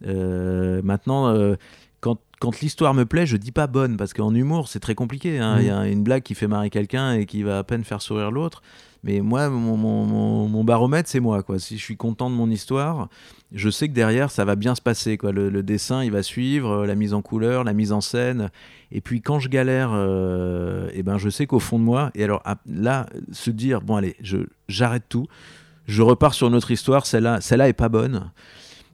Euh, 0.06 0.82
maintenant, 0.84 1.34
quand, 2.00 2.18
quand 2.40 2.60
l'histoire 2.62 2.94
me 2.94 3.06
plaît, 3.06 3.26
je 3.26 3.38
dis 3.38 3.52
pas 3.52 3.68
bonne 3.68 3.98
parce 3.98 4.14
qu'en 4.14 4.34
humour, 4.34 4.68
c'est 4.68 4.80
très 4.80 4.96
compliqué. 4.96 5.40
hein. 5.40 5.56
Mhm. 5.56 5.62
Il 5.62 5.68
y 5.68 5.70
a 5.72 5.88
une 5.88 6.04
blague 6.04 6.24
qui 6.24 6.36
fait 6.36 6.48
marrer 6.48 6.70
quelqu'un 6.70 7.14
et 7.14 7.26
qui 7.26 7.44
va 7.44 7.60
à 7.60 7.64
peine 7.64 7.84
faire 7.84 8.02
sourire 8.02 8.32
l'autre. 8.32 8.62
Mais 9.04 9.22
moi, 9.22 9.50
mon, 9.50 10.64
baromètre, 10.64 11.10
c'est 11.10 11.20
moi. 11.20 11.41
Quoi. 11.43 11.58
Si 11.60 11.78
je 11.78 11.84
suis 11.84 11.95
content 11.95 12.30
de 12.30 12.36
mon 12.36 12.50
histoire, 12.50 13.08
je 13.54 13.70
sais 13.70 13.88
que 13.88 13.93
derrière, 13.93 14.30
ça 14.30 14.43
va 14.45 14.56
bien 14.56 14.76
se 14.76 14.82
passer. 14.82 15.18
Quoi. 15.18 15.32
Le, 15.32 15.64
dessin, 15.64 16.04
il 16.04 16.12
va 16.12 16.22
suivre, 16.22 16.70
euh, 16.70 16.86
la 16.86 16.95
mise 16.95 17.14
en 17.14 17.22
couleur, 17.22 17.64
la 17.64 17.74
mise 17.74 17.91
en 17.91 18.02
scène. 18.02 18.50
Et 18.91 19.02
puis, 19.02 19.22
quand 19.22 19.39
je 19.39 19.47
galère, 19.47 19.91
euh, 19.93 20.89
eh 20.93 21.04
ben, 21.04 21.18
je 21.18 21.30
sais 21.30 21.47
qu'au 21.47 21.60
fond 21.60 21.80
de 21.80 21.84
moi, 21.84 22.12
et 22.14 22.24
alors 22.24 22.41
ah, 22.43 22.58
là, 22.66 23.06
se 23.32 23.52
dire, 23.52 23.82
bon, 23.82 23.95
allez, 23.95 24.18
j'arrête 24.68 25.04
tout, 25.08 25.28
je 25.88 26.02
repars 26.02 26.34
sur 26.34 26.50
notre 26.50 26.72
histoire, 26.72 27.06
celle-là, 27.06 27.41
celle-là 27.41 27.70
est 27.70 27.74
pas 27.74 27.89
bonne. 27.89 28.32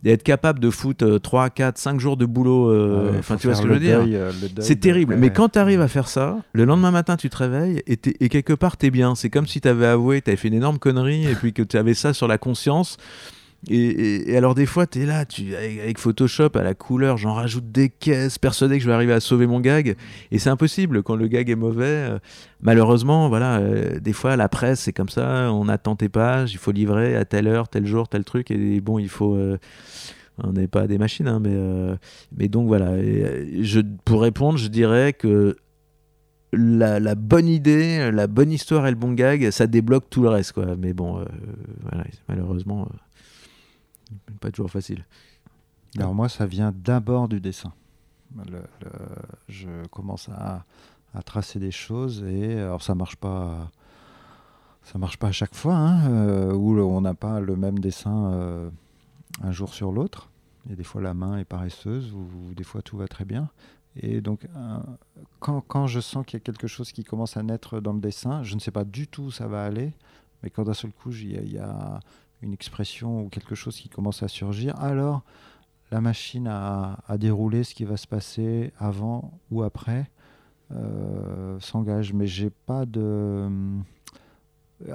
Et 0.06 0.12
être 0.12 0.22
capable 0.24 0.60
de 0.60 0.70
foutre 0.70 1.20
3, 1.20 1.50
4, 1.50 1.78
5 1.80 2.00
jours 2.00 2.16
de 2.16 2.26
boulot, 2.28 2.70
euh, 2.70 3.10
enfin, 3.20 3.38
tu 3.38 3.48
vois 3.48 3.56
ce 3.56 3.62
que 3.64 3.68
je 3.68 3.74
veux 3.74 3.80
dire 3.80 4.00
euh, 4.02 4.32
c'est 4.62 4.76
terrible. 4.80 5.16
Mais 5.18 5.28
quand 5.34 5.50
tu 5.50 5.60
arrives 5.60 5.82
à 5.82 5.88
faire 5.88 6.08
ça, 6.08 6.38
le 6.54 6.64
lendemain 6.64 6.92
matin, 6.92 7.18
tu 7.18 7.28
te 7.30 7.38
réveilles 7.38 7.82
et, 7.88 7.98
t'es- 7.98 8.16
et 8.20 8.30
quelque 8.30 8.54
part, 8.54 8.78
tu 8.78 8.86
es 8.86 8.92
bien. 8.92 9.16
C'est 9.16 9.32
comme 9.32 9.48
si 9.48 9.60
tu 9.62 9.68
avais 9.68 9.88
avoué, 9.88 10.22
tu 10.22 10.30
avais 10.30 10.38
fait 10.38 10.48
une 10.48 10.54
énorme 10.54 10.78
connerie 10.78 11.26
et 11.26 11.34
puis 11.34 11.54
que 11.54 11.64
tu 11.64 11.76
avais 11.78 11.96
ça 11.96 12.14
sur 12.14 12.28
la 12.28 12.38
conscience. 12.38 12.98
Et, 13.70 14.38
alors, 14.38 14.54
des 14.54 14.66
fois, 14.66 14.86
tu 14.86 15.02
es 15.02 15.06
là, 15.06 15.26
tu, 15.26 15.56
avec, 15.56 15.98
Photoshop 15.98 16.50
à 16.56 16.62
la 16.62 16.74
couleur, 16.74 17.18
j'en 17.18 17.34
rajoute 17.34 17.72
des 17.72 17.90
caisses, 17.90 18.38
persuadé 18.38 18.78
que 18.78 18.84
je 18.84 18.88
vais 18.88 18.94
arriver 18.94 19.14
à 19.14 19.20
sauver 19.20 19.48
mon 19.48 19.60
gag. 19.60 19.96
Et 20.32 20.40
c'est 20.40 20.50
impossible 20.50 21.02
quand 21.04 21.16
le 21.16 21.28
gag 21.28 21.50
est 21.50 21.56
mauvais. 21.56 21.86
euh, 21.86 22.20
malheureusement, 22.62 23.28
voilà, 23.28 23.58
euh, 23.58 24.00
des 24.00 24.14
fois, 24.14 24.36
la 24.36 24.50
presse, 24.50 24.82
c'est 24.82 24.94
comme 24.94 25.10
ça. 25.10 25.52
On 25.52 25.68
attend 25.68 25.96
tes 25.96 26.10
pages, 26.10 26.54
il 26.54 26.58
faut 26.58 26.72
livrer 26.72 27.16
à 27.16 27.26
telle 27.26 27.48
heure, 27.48 27.68
tel 27.68 27.86
jour, 27.86 28.08
tel 28.08 28.24
truc. 28.24 28.52
Et 28.52 28.82
bon, 28.82 29.00
il 29.00 29.10
faut. 29.10 29.36
euh, 29.36 29.58
on 30.44 30.52
n'est 30.52 30.68
pas 30.68 30.86
des 30.86 30.98
machines, 30.98 31.30
hein, 31.30 31.40
mais, 31.42 31.58
mais 32.38 32.50
donc 32.50 32.68
voilà. 32.68 32.92
Pour 34.04 34.22
répondre, 34.22 34.58
je 34.58 34.68
dirais 34.68 35.14
que 35.14 35.56
la, 36.52 37.16
bonne 37.16 37.48
idée, 37.48 38.12
la 38.12 38.28
bonne 38.28 38.52
histoire 38.52 38.86
et 38.86 38.90
le 38.90 38.98
bon 38.98 39.14
gag, 39.14 39.50
ça 39.52 39.66
débloque 39.66 40.10
tout 40.10 40.24
le 40.24 40.28
reste. 40.28 40.52
Quoi. 40.52 40.76
Mais 40.78 40.92
bon, 40.92 41.24
malheureusement, 42.28 42.90
pas 44.40 44.52
toujours 44.52 44.72
facile. 44.72 45.06
Alors 45.98 46.14
moi, 46.14 46.30
ça 46.30 46.46
vient 46.46 46.74
d'abord 46.76 47.28
du 47.28 47.40
dessin. 47.40 47.74
Le- 48.36 48.52
le- 48.82 48.90
je 49.48 49.86
commence 49.88 50.30
à, 50.30 50.66
à 51.14 51.22
tracer 51.24 51.60
des 51.60 51.72
choses 51.72 52.24
et 52.24 52.60
alors 52.60 52.82
ça 52.82 52.96
marche 52.96 53.16
pas, 53.16 53.72
ça 54.84 54.98
marche 54.98 55.18
pas 55.18 55.28
à 55.28 55.32
chaque 55.32 55.56
fois, 55.56 55.76
hein, 55.76 56.10
euh, 56.10 56.54
où 56.54 56.78
on 56.80 57.02
n'a 57.02 57.14
pas 57.14 57.40
le 57.40 57.56
même 57.56 57.80
dessin 57.80 58.32
euh, 58.34 58.70
un 59.42 59.52
jour 59.52 59.74
sur 59.74 59.92
l'autre. 59.92 60.30
Et 60.70 60.76
des 60.76 60.84
fois 60.84 61.02
la 61.02 61.14
main 61.14 61.38
est 61.38 61.46
paresseuse 61.46 62.12
ou, 62.14 62.54
des 62.56 62.64
fois 62.64 62.82
tout 62.82 62.98
va 62.98 63.08
très 63.08 63.26
bien. 63.26 63.50
Et 63.96 64.20
donc 64.20 64.46
euh, 64.56 64.78
quand, 65.40 65.62
quand 65.62 65.88
je 65.88 66.00
sens 66.02 66.26
qu'il 66.26 66.38
y 66.38 66.42
a 66.42 66.44
quelque 66.44 66.68
chose 66.68 66.92
qui 66.92 67.04
commence 67.04 67.38
à 67.38 67.44
naître 67.44 67.80
dans 67.80 67.94
le 67.94 68.00
dessin, 68.02 68.44
je 68.44 68.56
ne 68.56 68.60
sais 68.60 68.72
pas 68.72 68.84
du 68.84 69.08
tout 69.08 69.24
où 69.26 69.32
ça 69.32 69.48
va 69.48 69.64
aller, 69.64 69.94
mais 70.44 70.50
quand 70.50 70.64
d'un 70.64 70.74
seul 70.74 70.92
coup 70.92 71.12
il 71.12 71.32
y, 71.32 71.38
a- 71.38 71.42
il 71.42 71.54
y 71.54 71.60
a 71.60 72.00
une 72.42 72.54
expression 72.54 73.22
ou 73.22 73.30
quelque 73.30 73.56
chose 73.56 73.78
qui 73.78 73.90
commence 73.90 74.22
à 74.24 74.28
surgir, 74.28 74.76
alors 74.80 75.24
la 75.92 76.02
machine 76.02 76.48
à, 76.48 77.00
à 77.08 77.18
dérouler 77.18 77.64
ce 77.64 77.74
qui 77.76 77.86
va 77.86 77.98
se 77.98 78.08
passer 78.08 78.74
avant 78.78 79.40
ou 79.52 79.64
après 79.64 80.10
euh, 80.72 81.60
s'engage. 81.60 82.14
Mais 82.14 82.28
j'ai 82.28 82.50
pas 82.50 82.86
de. 82.86 83.02
euh, 83.02 83.50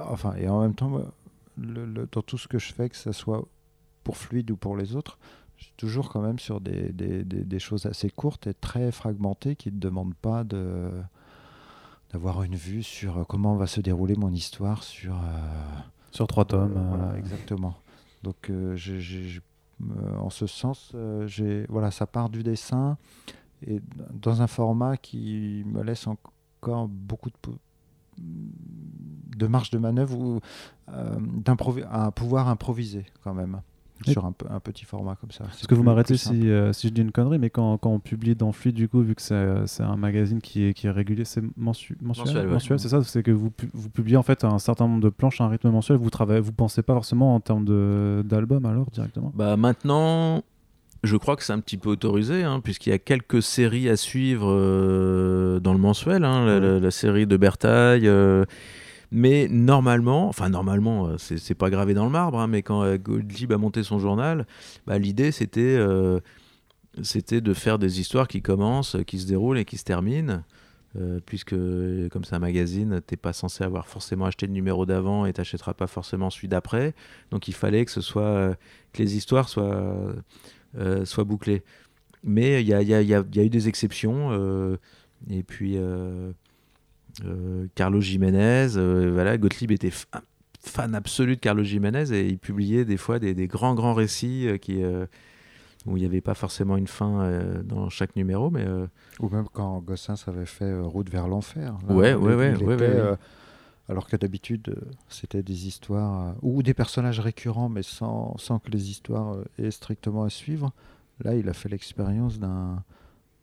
Enfin, 0.09 0.34
et 0.36 0.49
en 0.49 0.61
même 0.61 0.74
temps, 0.74 1.01
le- 1.57 2.07
dans 2.12 2.22
tout 2.22 2.36
ce 2.38 2.47
que 2.49 2.59
je 2.59 2.72
fais, 2.72 2.88
que 2.91 2.97
ce 2.97 3.12
soit 3.12 3.45
pour 4.05 4.16
Fluide 4.18 4.51
ou 4.51 4.57
pour 4.57 4.76
les 4.76 4.95
autres, 4.95 5.18
je 5.57 5.64
suis 5.64 5.74
toujours 5.76 6.11
quand 6.11 6.20
même 6.20 6.38
sur 6.38 6.61
des, 6.61 6.93
des- 6.93 7.24
des- 7.24 7.45
des 7.45 7.59
choses 7.59 7.86
assez 7.86 8.11
courtes 8.11 8.47
et 8.47 8.55
très 8.55 8.93
fragmentées 8.93 9.57
qui 9.57 9.70
ne 9.72 9.78
demandent 9.78 10.14
pas 10.14 10.45
de 10.45 10.91
d'avoir 12.12 12.43
une 12.43 12.57
vue 12.57 12.82
sur 12.82 13.24
comment 13.28 13.55
va 13.55 13.68
se 13.68 13.80
dérouler 13.80 14.16
mon 14.16 14.32
histoire 14.32 14.82
sur 14.82 15.14
euh, 15.14 15.78
Sur 16.11 16.27
trois 16.27 16.45
tomes. 16.45 16.75
euh, 16.77 17.17
exactement. 17.17 17.75
Donc, 18.23 18.51
euh, 18.51 18.77
euh, 18.77 20.17
en 20.19 20.31
ce 20.31 20.47
sens, 20.47 20.95
voilà, 21.69 21.91
ça 21.91 22.07
part 22.07 22.29
du 22.29 22.43
dessin 22.43 22.99
et 23.67 23.81
dans 24.13 24.43
un 24.43 24.47
format 24.47 24.97
qui 24.97 25.63
me 25.67 25.83
laisse 25.83 26.07
encore 26.07 26.89
beaucoup 26.89 27.31
de, 27.31 27.53
de 28.19 29.47
marge 29.47 29.71
de 29.71 29.79
manœuvre 29.79 30.19
ou 30.19 30.41
euh, 30.89 31.19
à 31.91 32.11
pouvoir 32.11 32.49
improviser 32.49 33.07
quand 33.23 33.35
même 33.35 33.61
sur 34.07 34.25
un, 34.25 34.35
un, 34.49 34.61
petit 34.61 34.85
format 34.85 35.17
comme 35.17 35.31
ça. 35.31 35.45
Est-ce 35.45 35.69
que 35.69 35.75
vous 35.75 35.83
m'arrêtez 35.83 36.17
si, 36.17 36.51
euh, 36.51 36.73
si 36.73 36.89
je 36.89 36.93
dis 36.93 37.03
une 37.03 37.13
connerie, 37.13 37.39
mais 37.39 37.51
quand, 37.51 37.79
quand, 37.79 37.91
on 37.91 37.99
publie 37.99 38.35
dans 38.35 38.53
Fluide, 38.53 38.75
du 38.75 38.89
coup, 38.89 39.01
vu 39.01 39.15
que 39.15 39.23
c'est 39.23 39.83
un 39.83 39.97
magazine 39.97 40.41
qui 40.41 40.65
est, 40.65 40.75
qui 40.75 40.87
est 40.87 40.91
régulier, 40.91 41.25
c'est 41.25 41.43
mensuel, 41.57 41.99
mensuel, 42.03 42.79
c'est 42.79 42.89
ça? 42.89 43.03
C'est 43.03 43.23
que 43.23 43.31
vous, 43.31 43.53
vous 43.73 43.91
publiez 43.91 44.17
en 44.17 44.23
fait 44.23 44.45
un 44.45 44.59
certain 44.59 44.87
nombre 44.87 45.03
de 45.03 45.09
planches 45.09 45.41
à 45.41 45.45
un 45.45 45.49
rythme 45.49 45.71
mensuel, 45.71 45.99
vous 45.99 46.11
travaillez, 46.11 46.41
vous 46.41 46.53
pensez 46.53 46.83
pas 46.83 46.95
forcément 46.95 47.35
en 47.35 47.41
termes 47.41 47.65
d'album 48.23 48.67
alors 48.67 48.87
directement? 48.91 49.33
Bah 49.35 49.57
maintenant, 49.57 50.43
je 51.03 51.17
crois 51.17 51.37
que 51.37 51.45
c'est 51.45 51.53
un 51.53 51.61
petit 51.61 51.79
peu 51.79 51.89
autorisé, 51.89 52.43
hein, 52.43 52.61
puisqu'il 52.61 52.91
y 52.91 52.93
a 52.93 52.99
quelques 52.99 53.43
séries 53.43 53.89
à 53.89 53.97
suivre 53.97 54.49
euh, 54.51 55.59
dans 55.61 55.73
le 55.73 55.79
mensuel. 55.79 56.25
Hein, 56.25 56.61
la, 56.81 56.91
série 56.91 57.27
de 57.27 57.37
Bertaille. 57.37 58.07
Euh, 58.07 58.45
mais 59.11 59.49
normalement, 59.49 60.29
enfin 60.29 60.49
normalement, 60.49 61.09
euh, 61.09 61.17
c'est 61.19 61.55
pas 61.55 61.71
gravé 61.71 61.95
dans 61.95 62.05
le 62.05 62.11
marbre, 62.11 62.39
hein, 62.39 62.47
mais 62.47 62.63
quand 62.63 62.97
Goldjib 62.97 63.53
a 63.53 63.59
monté 63.59 63.83
son 63.83 63.99
journal, 63.99 64.47
bah, 64.87 64.99
l'idée 64.99 65.33
c'était 65.33 65.79
c'était 67.03 67.41
de 67.41 67.55
faire 67.55 67.79
des 67.79 68.01
histoires 68.01 68.27
qui 68.29 68.43
commencent, 68.43 68.97
qui 69.07 69.19
se 69.19 69.27
déroulent 69.27 69.59
et 69.59 69.65
qui 69.65 69.77
se 69.77 69.85
terminent. 69.85 70.43
puisque 71.27 71.55
comme 72.11 72.25
c'est 72.25 72.35
un 72.35 72.41
magazine, 72.41 73.01
t'es 73.07 73.17
pas 73.17 73.33
censé 73.33 73.63
avoir 73.65 73.87
forcément 73.87 74.27
acheté 74.27 74.47
le 74.47 74.53
numéro 74.53 74.87
d'avant 74.87 75.27
et 75.27 75.33
t'achèteras 75.33 75.75
pas 75.75 75.87
forcément 75.87 76.31
celui 76.31 76.49
d'après. 76.49 76.95
Donc 77.31 77.49
il 77.49 77.55
fallait 77.55 77.85
que 77.85 77.93
ce 77.93 78.01
soit 78.01 78.57
que 78.93 79.03
les 79.03 79.17
histoires 79.17 79.49
soient 79.49 80.15
euh, 80.79 81.05
soit 81.05 81.25
bouclé. 81.25 81.63
Mais 82.23 82.63
il 82.63 82.69
y 82.69 82.75
a, 82.75 82.83
y, 82.83 83.15
a, 83.15 83.21
eu 83.21 83.51
des 83.51 83.69
exceptions. 83.69 84.31
Euh, 84.31 84.77
et 85.29 85.43
puis, 85.43 85.79
euh, 87.25 87.67
Carlos 87.75 88.01
Jiménez, 88.01 88.69
voilà, 89.13 89.37
Gottlieb 89.39 89.71
était 89.71 89.93
fan 90.61 90.95
absolu 90.95 91.37
de 91.37 91.41
Carlos 91.41 91.65
Jiménez 91.65 92.13
et 92.13 92.27
il 92.27 92.39
publiait 92.39 92.85
des 92.85 92.97
fois 92.97 93.19
des, 93.19 93.35
des 93.35 93.47
grands, 93.47 93.75
grands 93.75 93.95
récits 93.95 94.49
qui 94.61 94.83
où 95.87 95.97
il 95.97 96.01
n'y 96.01 96.07
avait 96.07 96.21
pas 96.21 96.35
forcément 96.35 96.77
une 96.77 96.87
fin 96.87 97.31
dans 97.65 97.89
chaque 97.89 98.15
numéro. 98.15 98.51
Mais, 98.51 98.67
Ou 99.21 99.29
même 99.31 99.47
quand 99.51 99.79
Gossens 99.81 100.27
avait 100.27 100.45
fait 100.45 100.79
Route 100.79 101.09
vers 101.09 101.27
l'enfer. 101.27 101.79
Ouais, 101.89 102.15
ouais, 102.15 102.35
ouais, 102.35 102.57
ouais, 102.63 103.17
alors 103.91 104.07
que 104.07 104.17
d'habitude, 104.17 104.77
c'était 105.09 105.43
des 105.43 105.67
histoires 105.67 106.37
ou 106.43 106.63
des 106.63 106.75
personnages 106.75 107.19
récurrents, 107.19 107.69
mais 107.69 107.83
sans, 107.83 108.37
sans 108.39 108.61
que 108.61 108.71
les 108.71 108.89
histoires 108.89 109.39
aient 109.59 109.73
strictement 109.73 110.23
à 110.23 110.31
suivre. 110.31 110.73
Là, 111.25 111.35
il 111.35 111.49
a 111.49 111.53
fait 111.53 111.69
l'expérience 111.69 112.39
d'un 112.39 112.85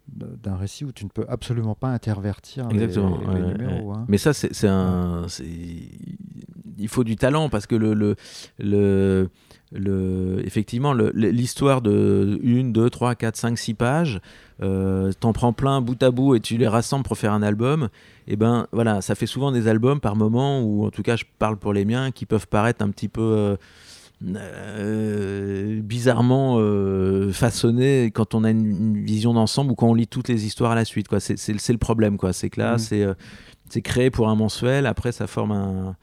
d'un 0.08 0.56
récit 0.56 0.86
où 0.86 0.92
tu 0.92 1.06
ne 1.06 1.10
peux 1.10 1.26
absolument 1.28 1.76
pas 1.76 1.90
intervertir 1.90 2.68
Exactement, 2.72 3.20
les, 3.34 3.42
numéros. 3.42 3.92
Hein. 3.94 4.06
Mais 4.08 4.18
ça, 4.18 4.34
c'est 4.34 4.68
un. 4.68 5.26
Il 6.80 6.88
faut 6.88 7.04
du 7.04 7.16
talent 7.16 7.50
parce 7.50 7.66
que 7.66 7.76
le, 7.76 7.94
le, 7.94 8.16
le 8.60 9.30
le, 9.72 10.42
effectivement, 10.46 10.94
l'histoire 10.94 11.82
de 11.82 12.40
1, 12.44 12.70
2, 12.72 12.90
3, 12.90 13.16
4, 13.16 13.36
5, 13.36 13.58
6 13.58 13.74
pages, 13.74 14.22
euh, 14.62 15.12
t'en 15.20 15.34
prends 15.34 15.54
plein 15.54 15.82
bout 15.82 16.02
à 16.02 16.12
bout 16.12 16.36
et 16.36 16.40
tu 16.40 16.58
les 16.58 16.68
rassembles 16.68 17.04
pour 17.04 17.18
faire 17.18 17.34
un 17.34 17.42
album, 17.42 17.90
et 18.28 18.34
eh 18.34 18.36
ben 18.36 18.68
voilà, 18.72 19.02
ça 19.02 19.16
fait 19.16 19.26
souvent 19.26 19.52
des 19.52 19.68
albums 19.68 20.00
par 20.00 20.16
moment, 20.16 20.62
ou 20.62 20.86
en 20.86 20.90
tout 20.90 21.04
cas 21.04 21.16
je 21.16 21.26
parle 21.38 21.58
pour 21.58 21.74
les 21.74 21.86
miens, 21.86 22.12
qui 22.12 22.26
peuvent 22.26 22.48
paraître 22.48 22.84
un 22.84 22.90
petit 22.90 23.10
peu 23.10 23.22
euh, 23.22 23.58
euh, 24.26 25.82
bizarrement 25.82 26.60
façonnés 27.32 28.12
quand 28.14 28.36
on 28.36 28.44
a 28.44 28.52
une, 28.52 29.04
vision 29.04 29.34
d'ensemble 29.34 29.72
ou 29.72 29.76
quand 29.76 29.88
on 29.88 29.94
lit 29.94 30.08
toutes 30.08 30.28
les 30.28 30.46
histoires 30.46 30.72
à 30.72 30.76
la 30.76 30.86
suite. 30.86 31.08
C'est 31.20 31.72
le 31.72 31.78
problème, 31.78 32.18
quoi. 32.18 32.34
c'est 32.34 32.50
que 32.50 32.60
là, 32.60 32.76
mmh. 32.76 33.16
c'est 33.70 33.82
créé 33.82 34.10
pour 34.10 34.30
un 34.30 34.36
mensuel, 34.36 34.86
après 34.86 35.12
ça 35.12 35.28
forme 35.28 35.52
un... 35.52 35.96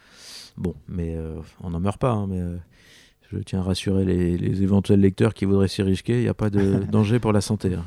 Bon, 0.57 0.75
mais 0.89 1.17
on 1.63 1.71
n'en 1.71 1.81
meurt 1.81 2.01
pas, 2.01 2.13
hein, 2.13 2.27
mais 2.29 2.41
je 3.33 3.39
tiens 3.39 3.61
à 3.61 3.63
rassurer 3.63 4.05
les, 4.05 4.63
éventuels 4.63 5.01
lecteurs 5.01 5.35
qui 5.35 5.45
voudraient 5.45 5.69
s'y 5.69 5.83
risquer, 5.83 6.15
il 6.15 6.23
n'y 6.23 6.29
a 6.29 6.35
pas 6.35 6.51
de 6.51 6.85
danger 6.91 7.19
pour 7.19 7.33
la 7.33 7.41
santé. 7.41 7.75
Hein. 7.75 7.85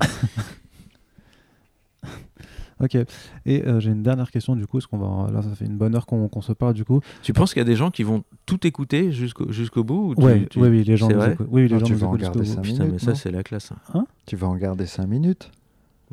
Ok. 2.82 2.96
Et 3.46 3.66
euh, 3.66 3.80
j'ai 3.80 3.92
une 3.92 4.04
dernière 4.04 4.32
question 4.32 4.56
du 4.56 4.68
coup, 4.68 4.78
parce 4.78 4.88
qu'on 4.88 4.98
va 4.98 5.32
là 5.32 5.42
ça 5.42 5.50
fait 5.56 5.66
une 5.66 5.78
bonne 5.78 5.96
heure 5.96 6.06
qu'on 6.06 6.42
se 6.42 6.54
parle 6.54 6.74
du 6.74 6.86
coup. 6.86 7.02
Tu 7.22 7.34
penses 7.34 7.54
qu'il 7.54 7.62
y 7.62 7.66
a 7.66 7.66
des 7.66 7.76
gens 7.76 7.92
qui 7.92 8.04
vont 8.04 8.24
tout 8.46 8.66
écouter 8.66 9.12
jusqu'au 9.12 9.52
jusqu'au 9.52 9.84
bout 9.84 10.14
Oui, 10.18 10.48
oui, 10.56 10.84
les 10.84 10.98
gens. 10.98 11.10
Nous 11.10 11.46
oui, 11.50 11.68
les 11.68 11.80
gens 11.80 11.86
tu 11.86 11.96
vas 11.96 12.08
en 12.08 12.16
garder 12.16 12.46
5 12.46 12.66
minutes. 12.66 12.84
mais 12.92 13.00
ça 13.00 13.16
c'est 13.16 13.32
la 13.32 13.44
classe. 13.44 13.72
Hein. 13.72 14.00
hein 14.00 14.08
tu 14.26 14.36
vas 14.36 14.48
en 14.48 14.56
garder 14.56 14.86
5 14.86 15.08
minutes 15.08 15.52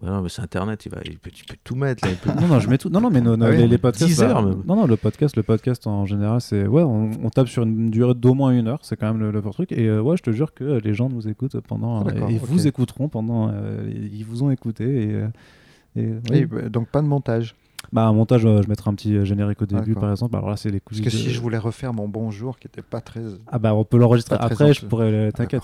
bah 0.03 0.11
non, 0.11 0.23
mais 0.23 0.29
c'est 0.29 0.43
Internet, 0.43 0.85
il 0.87 0.89
va, 0.91 0.99
il 1.05 1.19
peut, 1.19 1.31
tu 1.31 1.45
peux 1.45 1.55
tout 1.63 1.77
mettre. 1.77 2.07
non, 2.41 2.49
non, 2.49 2.59
je 2.59 2.69
mets 2.69 2.79
tout. 2.79 2.89
Non, 2.89 3.01
non, 3.01 3.11
mais 3.11 3.21
ah 3.25 3.51
les, 3.53 3.79
podcasts. 3.79 4.19
Bah, 4.19 4.43
non, 4.43 4.77
non, 4.77 4.87
le 4.87 4.97
podcast, 4.97 5.37
le 5.37 5.45
podcast 5.45 5.87
en 5.87 6.05
général, 6.05 6.41
c'est 6.41 6.67
ouais, 6.67 6.83
on, 6.83 7.31
tape 7.31 7.47
sur 7.47 7.63
une 7.63 7.91
durée 7.91 8.15
d'au 8.15 8.35
moins 8.35 8.51
une 8.51 8.67
heure, 8.67 8.81
c'est 8.83 8.97
quand 8.97 9.07
même 9.07 9.21
le, 9.21 9.31
le 9.31 9.41
truc. 9.53 9.71
Et 9.71 9.87
euh, 9.87 10.01
ouais, 10.01 10.17
je 10.17 10.23
te 10.23 10.33
jure 10.33 10.53
que 10.53 10.81
les 10.81 10.95
gens 10.95 11.09
nous 11.09 11.29
écoutent 11.29 11.61
pendant, 11.61 12.05
ah, 12.07 12.11
ils 12.29 12.41
vous 12.41 12.67
écouteront 12.67 13.09
pendant, 13.09 13.51
euh, 13.53 13.89
ils 13.89 14.25
vous 14.25 14.43
ont 14.43 14.51
écouté 14.51 14.85
et, 14.85 15.25
et 15.97 16.47
bah, 16.47 16.69
donc 16.69 16.89
pas 16.89 17.03
de 17.03 17.07
montage. 17.07 17.55
Bah, 17.93 18.07
un 18.07 18.13
montage, 18.13 18.45
euh, 18.45 18.63
je 18.63 18.69
mettrai 18.69 18.91
un 18.91 18.95
petit 18.95 19.15
euh, 19.15 19.25
générique 19.25 19.63
au 19.63 19.67
début, 19.67 19.95
par 19.95 20.11
exemple. 20.11 20.35
Alors 20.37 20.51
là, 20.51 20.57
c'est 20.57 20.71
les 20.71 20.81
Parce 20.81 21.01
que 21.01 21.11
si 21.11 21.31
je 21.31 21.41
voulais 21.41 21.59
refaire 21.59 21.93
mon 21.93 22.09
bonjour, 22.09 22.59
qui 22.59 22.67
était 22.67 22.83
pas 22.83 23.01
très. 23.01 23.21
Ah 23.47 23.59
bah, 23.59 23.75
on 23.75 23.85
peut 23.85 23.99
l'enregistrer 23.99 24.37
après. 24.39 24.75
Je 24.75 24.85
pourrais, 24.87 25.31
t'inquiète, 25.33 25.63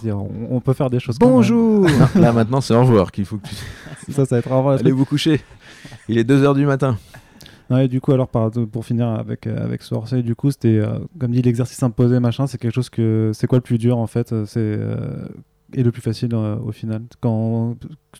on, 0.50 0.60
peut 0.60 0.72
faire 0.72 0.90
des 0.90 1.00
choses. 1.00 1.18
Bonjour. 1.18 1.86
là 2.14 2.32
maintenant, 2.32 2.60
c'est 2.60 2.74
au 2.74 2.82
revoir 2.82 3.10
qu'il 3.10 3.24
faut 3.24 3.38
que 3.38 3.48
tu. 3.48 3.54
ça, 4.12 4.26
ça 4.26 4.36
va 4.36 4.38
être 4.38 4.50
au 4.50 4.58
revoir. 4.58 4.78
Allez 4.78 4.92
vous 4.92 5.04
coucher. 5.04 5.40
Il 6.08 6.18
est 6.18 6.24
2 6.24 6.44
h 6.44 6.54
du 6.54 6.66
matin. 6.66 6.98
Ouais, 7.70 7.86
du 7.86 8.00
coup, 8.00 8.12
alors 8.12 8.28
pour 8.28 8.84
finir 8.84 9.08
avec 9.08 9.46
avec 9.46 9.82
ce 9.82 10.20
du 10.20 10.34
coup, 10.34 10.50
c'était 10.50 10.80
comme 11.18 11.30
dit 11.30 11.42
l'exercice 11.42 11.82
imposé, 11.82 12.20
machin. 12.20 12.46
C'est 12.46 12.58
quelque 12.58 12.74
chose 12.74 12.90
que 12.90 13.30
c'est 13.32 13.46
quoi 13.46 13.58
le 13.58 13.62
plus 13.62 13.78
dur 13.78 13.98
en 13.98 14.06
fait? 14.06 14.34
C'est 14.46 14.78
et 15.74 15.82
le 15.82 15.92
plus 15.92 16.02
facile 16.02 16.34
euh, 16.34 16.56
au 16.56 16.72
final. 16.72 17.02
Quand 17.20 17.76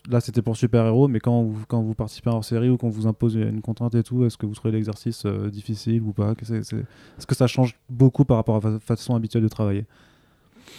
là 0.09 0.21
c'était 0.21 0.41
pour 0.41 0.55
super 0.57 0.85
héros 0.85 1.07
mais 1.07 1.19
quand 1.19 1.43
vous, 1.43 1.65
quand 1.67 1.81
vous 1.81 1.93
participez 1.93 2.29
en 2.29 2.41
série 2.41 2.69
ou 2.69 2.77
qu'on 2.77 2.89
vous 2.89 3.07
impose 3.07 3.35
une 3.35 3.61
contrainte 3.61 3.95
et 3.95 4.03
tout 4.03 4.25
est-ce 4.25 4.37
que 4.37 4.45
vous 4.45 4.53
trouvez 4.53 4.73
l'exercice 4.73 5.23
euh, 5.25 5.49
difficile 5.49 6.01
ou 6.01 6.13
pas? 6.13 6.33
Est-ce 6.33 7.27
que 7.27 7.35
ça 7.35 7.47
change 7.47 7.77
beaucoup 7.89 8.25
par 8.25 8.37
rapport 8.37 8.55
à 8.55 8.59
votre 8.59 8.83
façon 8.83 9.15
habituelle 9.15 9.43
de 9.43 9.49
travailler? 9.49 9.85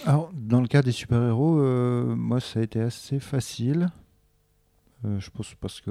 Alors 0.06 0.30
dans 0.34 0.60
le 0.60 0.68
cas 0.68 0.82
des 0.82 0.92
super 0.92 1.22
héros 1.22 1.60
euh, 1.60 2.14
moi 2.14 2.40
ça 2.40 2.60
a 2.60 2.62
été 2.62 2.80
assez 2.80 3.20
facile. 3.20 3.88
Je 5.04 5.30
pense 5.30 5.52
parce 5.60 5.80
que 5.80 5.90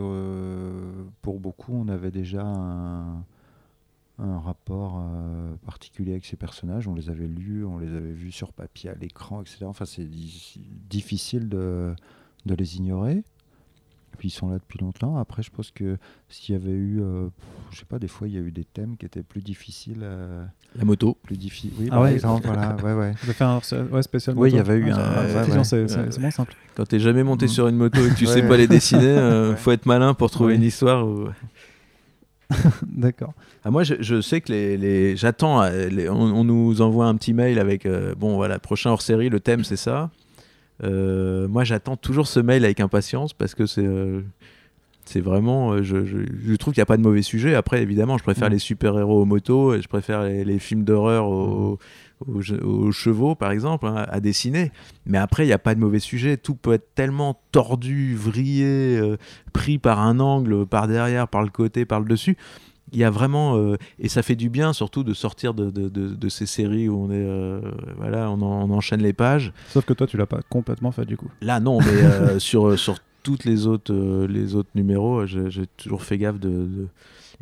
pour 1.21 1.41
beaucoup 1.41 1.73
on 1.73 1.89
avait 1.89 2.11
déjà 2.11 2.43
un 2.45 3.25
un 4.21 4.39
rapport 4.39 4.99
euh, 4.99 5.53
particulier 5.65 6.11
avec 6.11 6.25
ces 6.25 6.35
personnages. 6.35 6.87
On 6.87 6.93
les 6.93 7.09
avait 7.09 7.27
lus, 7.27 7.65
on 7.65 7.79
les 7.79 7.93
avait 7.93 8.11
vus 8.11 8.31
sur 8.31 8.53
papier, 8.53 8.89
à 8.89 8.93
l'écran, 8.93 9.41
etc. 9.41 9.59
Enfin, 9.63 9.85
c'est 9.85 10.07
difficile 10.89 11.49
de, 11.49 11.93
de, 12.45 12.55
les 12.55 12.77
ignorer. 12.77 13.23
puis 14.17 14.27
ils 14.29 14.31
sont 14.31 14.49
là 14.49 14.59
depuis 14.59 14.79
longtemps. 14.79 15.17
Après, 15.17 15.41
je 15.41 15.49
pense 15.49 15.71
que 15.71 15.97
s'il 16.29 16.53
y 16.53 16.55
avait 16.55 16.71
eu, 16.71 17.01
euh, 17.01 17.29
je 17.71 17.79
sais 17.79 17.85
pas, 17.85 17.97
des 17.97 18.07
fois 18.07 18.27
il 18.27 18.35
y 18.35 18.37
a 18.37 18.41
eu 18.41 18.51
des 18.51 18.65
thèmes 18.65 18.95
qui 18.95 19.05
étaient 19.05 19.23
plus 19.23 19.41
difficiles. 19.41 20.07
La 20.75 20.85
moto. 20.85 21.17
Plus 21.23 21.37
difficile. 21.37 21.71
Oui, 21.79 21.87
ah 21.89 21.95
par 21.95 22.01
ouais. 22.03 22.13
exemple, 22.13 22.45
voilà. 22.45 22.75
Ouais, 22.75 22.93
ouais. 22.93 23.13
Vous 23.23 23.33
fait 23.33 23.43
un 23.43 23.59
ouais, 23.91 24.03
spécial. 24.03 24.37
Oui, 24.37 24.51
il 24.51 24.55
y 24.55 24.59
avait 24.59 24.77
eu 24.77 24.91
ah, 24.91 25.21
un. 25.21 25.63
c'est 25.63 26.19
moins 26.19 26.31
simple. 26.31 26.55
Quand 26.75 26.87
tu 26.87 26.95
n'es 26.95 27.01
jamais 27.01 27.23
monté 27.23 27.45
mm. 27.45 27.49
sur 27.49 27.67
une 27.67 27.75
moto 27.75 28.05
et 28.05 28.09
que 28.09 28.15
tu 28.15 28.25
sais 28.27 28.47
pas 28.47 28.55
les 28.55 28.67
dessiner, 28.67 29.01
il 29.01 29.07
euh, 29.07 29.55
faut 29.55 29.71
être 29.71 29.87
malin 29.87 30.13
pour 30.13 30.29
trouver 30.29 30.55
une 30.55 30.63
histoire. 30.63 31.07
Où... 31.07 31.29
D'accord. 32.87 33.33
Ah, 33.63 33.71
moi, 33.71 33.83
je, 33.83 34.21
sais 34.21 34.41
que 34.41 34.51
les, 34.51 35.15
j'attends. 35.15 35.63
Euh, 35.63 36.07
on, 36.09 36.43
nous 36.43 36.81
envoie 36.81 37.05
un 37.05 37.15
petit 37.15 37.33
mail 37.33 37.59
avec 37.59 37.85
euh, 37.85 38.13
bon 38.17 38.35
voilà, 38.35 38.59
prochain 38.59 38.91
hors 38.91 39.01
série, 39.01 39.29
le 39.29 39.39
thème 39.39 39.63
c'est 39.63 39.77
ça. 39.77 40.09
Euh, 40.83 41.47
moi, 41.47 41.63
j'attends 41.63 41.95
toujours 41.95 42.27
ce 42.27 42.39
mail 42.39 42.65
avec 42.65 42.79
impatience 42.79 43.33
parce 43.33 43.55
que 43.55 43.65
c'est 43.65 43.87
c'est 45.05 45.21
vraiment. 45.21 45.81
Je, 45.81 46.05
je, 46.05 46.55
trouve 46.55 46.73
qu'il 46.73 46.79
n'y 46.79 46.83
a 46.83 46.87
pas 46.87 46.97
de 46.97 47.01
mauvais 47.01 47.21
sujet. 47.21 47.55
Après, 47.55 47.81
évidemment, 47.81 48.17
je 48.17 48.23
préfère 48.23 48.49
mm. 48.49 48.53
les 48.53 48.59
super 48.59 48.97
héros 48.97 49.21
aux 49.21 49.25
motos 49.25 49.75
et 49.75 49.81
je 49.81 49.87
préfère 49.87 50.23
les, 50.23 50.59
films 50.59 50.83
d'horreur 50.83 51.27
aux, 51.27 51.79
aux, 52.27 52.91
chevaux, 52.91 53.35
par 53.35 53.51
exemple, 53.51 53.87
hein, 53.87 54.05
à 54.09 54.19
dessiner. 54.19 54.71
Mais 55.05 55.17
après, 55.17 55.43
il 55.43 55.47
n'y 55.47 55.53
a 55.53 55.59
pas 55.59 55.75
de 55.75 55.79
mauvais 55.79 55.99
sujet. 55.99 56.37
Tout 56.37 56.55
peut 56.55 56.73
être 56.73 56.93
tellement 56.95 57.39
tordu, 57.51 58.15
vrillé, 58.15 58.97
euh, 58.99 59.17
pris 59.53 59.77
par 59.77 59.99
un 59.99 60.19
angle, 60.19 60.65
par 60.65 60.87
derrière, 60.87 61.27
par 61.27 61.43
le 61.43 61.49
côté, 61.49 61.85
par 61.85 61.99
le 61.99 62.05
dessus. 62.05 62.37
Il 62.93 62.99
y 62.99 63.03
a 63.03 63.09
vraiment. 63.09 63.55
Euh, 63.57 63.77
et 63.99 64.09
ça 64.09 64.21
fait 64.21 64.35
du 64.35 64.49
bien, 64.49 64.73
surtout, 64.73 65.03
de 65.03 65.13
sortir 65.13 65.53
de, 65.53 65.69
de, 65.69 65.87
de, 65.87 66.29
ces 66.29 66.45
séries 66.45 66.89
où 66.89 67.05
on 67.05 67.09
est. 67.09 67.25
Euh, 67.25 67.61
voilà, 67.97 68.29
on, 68.29 68.41
on, 68.41 68.69
enchaîne 68.71 69.01
les 69.01 69.13
pages. 69.13 69.53
Sauf 69.69 69.85
que 69.85 69.93
toi, 69.93 70.07
tu 70.07 70.17
l'as 70.17 70.25
pas 70.25 70.41
complètement 70.49 70.91
fait, 70.91 71.05
du 71.05 71.15
coup. 71.15 71.29
Là, 71.41 71.59
non, 71.59 71.79
mais 71.79 72.39
sur, 72.39 72.77
sur 72.77 72.97
toutes 73.23 73.45
les 73.45 73.65
autres, 73.65 73.93
les 74.25 74.55
autres 74.55 74.71
numéros, 74.75 75.25
j'ai 75.25 75.67
toujours 75.77 76.03
fait 76.03 76.17
gaffe 76.17 76.39
de 76.39 76.87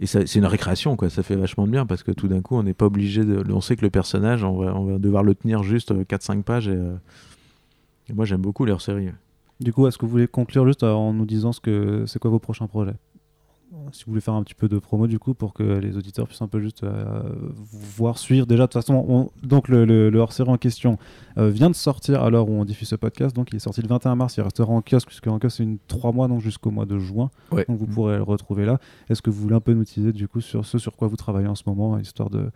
et 0.02 0.06
c'est 0.06 0.36
une 0.36 0.46
récréation 0.46 0.96
quoi. 0.96 1.10
Ça 1.10 1.24
fait 1.24 1.36
vachement 1.36 1.66
de 1.66 1.72
bien 1.72 1.86
parce 1.86 2.04
que 2.04 2.12
tout 2.12 2.28
d'un 2.28 2.42
coup 2.42 2.56
on 2.56 2.64
n'est 2.64 2.74
pas 2.74 2.86
obligé 2.86 3.26
de 3.26 3.44
on 3.52 3.62
sait 3.62 3.76
que 3.76 3.82
le 3.82 3.90
personnage 3.90 4.44
on 4.44 4.86
va, 4.86 4.98
devoir 4.98 5.24
le 5.24 5.36
tenir 5.36 5.64
juste 5.64 5.92
4-5 5.92 6.40
euh, 6.40 6.42
pages 6.42 6.70
euh, 6.70 6.96
et, 8.08 8.14
moi 8.14 8.26
j'aime 8.26 8.42
beaucoup 8.42 8.66
leur 8.66 8.82
série 8.82 9.10
du 9.60 9.74
coup 9.74 9.88
est-ce 9.88 9.98
que 9.98 10.06
vous 10.06 10.12
voulez 10.12 10.28
conclure 10.28 10.66
juste 10.66 10.84
en 10.84 11.14
nous 11.14 11.26
disant 11.26 11.52
ce 11.52 11.60
que 11.60 12.06
c'est 12.08 12.20
quoi 12.20 12.32
vos 12.32 12.40
prochains 12.40 12.68
projets? 12.68 12.96
Si 13.92 14.04
vous 14.06 14.12
voulez 14.12 14.22
faire 14.22 14.34
un 14.34 14.44
petit 14.44 14.56
peu 14.56 14.68
de 14.68 14.78
promo 14.80 15.08
du 15.08 15.20
coup 15.20 15.34
pour 15.34 15.54
que 15.54 15.64
les 15.64 15.96
auditeurs 15.98 16.28
puissent 16.28 16.42
un 16.42 16.48
peu 16.48 16.60
juste 16.60 16.84
euh, 16.84 17.22
voir, 17.72 18.18
suivre. 18.18 18.46
Déjà, 18.48 18.64
de 18.64 18.68
toute 18.68 18.74
façon, 18.82 19.06
on- 19.08 19.30
donc 19.48 19.68
le, 19.68 19.86
le- 19.86 20.10
le 20.10 20.20
hors-série 20.20 20.50
en 20.50 20.58
question 20.58 20.98
euh, 21.38 21.50
vient 21.50 21.70
de 21.70 21.76
sortir 21.76 22.24
à 22.24 22.30
l'heure 22.30 22.50
où 22.50 22.54
on 22.54 22.66
diffuse 22.66 22.88
ce 22.90 22.96
podcast. 22.96 23.36
Donc 23.36 23.50
il 23.52 23.56
est 23.56 23.60
sorti 23.60 23.82
le 23.82 23.88
21 23.88 24.16
mars, 24.16 24.38
il 24.38 24.42
restera 24.42 24.72
en 24.72 24.82
kiosque, 24.82 25.08
puisque 25.08 25.28
en 25.28 25.40
kiosque 25.40 25.58
c'est 25.58 25.64
une 25.64 25.78
3 25.88 26.12
mois, 26.12 26.28
donc 26.28 26.42
jusqu'au 26.42 26.72
mois 26.72 26.86
de 26.86 26.98
juin. 27.00 27.30
Ouais. 27.52 27.66
Donc 27.68 27.78
vous 27.80 27.86
Mm. 27.86 27.94
pourrez 27.94 28.18
le 28.18 28.24
retrouver 28.24 28.66
là. 28.66 28.80
Est-ce 29.10 29.22
que 29.22 29.30
vous 29.30 29.42
voulez 29.42 29.56
un 29.56 29.60
peu 29.62 29.74
nous 29.74 29.84
teaser 29.86 30.12
du 30.14 30.28
coup 30.28 30.42
sur 30.42 30.66
ce 30.66 30.78
sur 30.78 30.96
quoi 30.96 31.08
vous 31.08 31.16
travaillez 31.18 31.48
en 31.48 31.56
ce 31.56 31.64
moment, 31.68 31.98
histoire 32.00 32.30
de, 32.30 32.50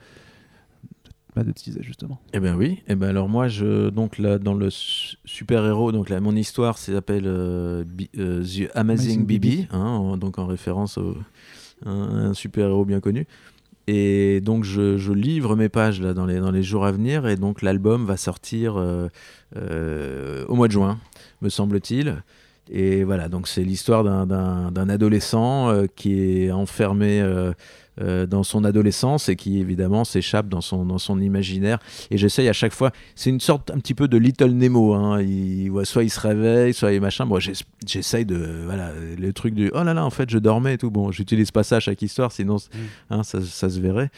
bah, 1.36 1.43
de 1.43 1.51
teaser 1.51 1.81
justement 1.84 2.19
Eh 2.34 2.39
ben 2.39 2.55
oui. 2.55 2.81
Eh 2.88 2.95
ben 2.95 3.09
alors 3.09 3.27
moi, 3.29 3.47
je 3.47 3.89
donc 3.89 4.17
là 4.19 4.38
dans 4.39 4.53
le 4.53 4.69
super 4.69 5.65
héros, 5.65 5.91
donc 5.91 6.09
là 6.09 6.19
mon 6.19 6.36
histoire 6.36 6.77
s'appelle 6.77 7.25
euh, 7.27 7.84
euh, 8.17 8.43
The 8.43 8.45
Amazing, 8.45 8.69
Amazing 8.75 9.25
Bibi, 9.25 9.49
Bibi. 9.49 9.67
hein, 9.71 9.79
en- 9.79 10.17
donc 10.17 10.38
en 10.39 10.45
référence 10.45 10.97
au 10.97 11.15
un, 11.86 11.91
un 12.29 12.34
super 12.34 12.67
héros 12.67 12.86
bien 12.86 12.99
connu. 12.99 13.25
Et 13.88 14.39
donc 14.39 14.63
je, 14.63 14.97
je 14.97 15.11
livre 15.11 15.57
mes 15.57 15.67
pages 15.67 15.99
là 16.01 16.13
dans 16.13 16.25
les 16.25 16.39
dans 16.39 16.51
les 16.51 16.63
jours 16.63 16.86
à 16.86 16.91
venir 16.93 17.27
et 17.27 17.36
donc 17.36 17.61
l'album 17.61 18.05
va 18.05 18.15
sortir 18.15 18.75
euh, 18.77 20.45
au 20.47 20.55
mois 20.55 20.67
de 20.67 20.71
juin, 20.73 20.99
me 21.41 21.49
semble-t-il. 21.49 22.23
Et 22.71 23.03
voilà, 23.03 23.27
donc 23.27 23.49
c'est 23.49 23.63
l'histoire 23.63 24.05
d'un- 24.05 24.89
adolescent 24.89 25.84
qui 25.97 26.43
est 26.45 26.51
enfermé 26.51 27.21
euh, 28.01 28.25
dans 28.25 28.43
son 28.43 28.63
adolescence 28.63 29.29
et 29.29 29.35
qui 29.35 29.59
évidemment 29.59 30.03
s'échappe 30.03 30.47
dans 30.49 30.61
son, 30.61 30.85
dans 30.85 30.97
son 30.97 31.19
imaginaire. 31.21 31.79
Et 32.11 32.17
j'essaye 32.17 32.49
à 32.49 32.53
chaque 32.53 32.73
fois, 32.73 32.91
c'est 33.15 33.29
une 33.29 33.39
sorte 33.39 33.69
un 33.71 33.77
petit 33.79 33.93
peu 33.93 34.07
de 34.07 34.17
Little 34.17 34.51
Nemo. 34.51 34.93
Hein. 34.93 35.21
Il, 35.21 35.69
ouais, 35.71 35.85
soit 35.85 36.03
il 36.03 36.09
se 36.09 36.19
réveille, 36.19 36.73
soit 36.73 36.91
il 36.93 37.01
machin. 37.01 37.25
Bon, 37.25 37.39
j'ess- 37.39 37.63
j'essaye 37.85 38.25
de. 38.25 38.63
Voilà, 38.65 38.91
le 39.17 39.33
truc 39.33 39.53
du 39.53 39.69
oh 39.73 39.83
là 39.83 39.93
là, 39.93 40.05
en 40.05 40.09
fait, 40.09 40.29
je 40.29 40.37
dormais 40.39 40.73
et 40.75 40.77
tout. 40.77 40.89
Bon, 40.91 41.11
j'utilise 41.11 41.51
pas 41.51 41.63
ça 41.63 41.77
à 41.77 41.79
chaque 41.79 42.01
histoire, 42.01 42.31
sinon 42.31 42.57
c- 42.57 42.69
hein, 43.09 43.23
ça, 43.23 43.41
ça 43.41 43.69
se 43.69 43.79
verrait. 43.79 44.09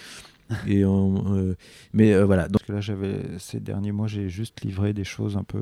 Et 0.68 0.86
on, 0.86 1.36
euh, 1.36 1.56
mais 1.94 2.14
euh, 2.14 2.24
voilà, 2.24 2.44
donc 2.44 2.52
Parce 2.60 2.64
que 2.68 2.74
là, 2.74 2.80
j'avais 2.82 3.18
ces 3.40 3.60
derniers 3.60 3.92
mois, 3.92 4.06
j'ai 4.08 4.30
juste 4.30 4.62
livré 4.64 4.94
des 4.94 5.04
choses 5.04 5.38
un 5.38 5.44
peu 5.44 5.60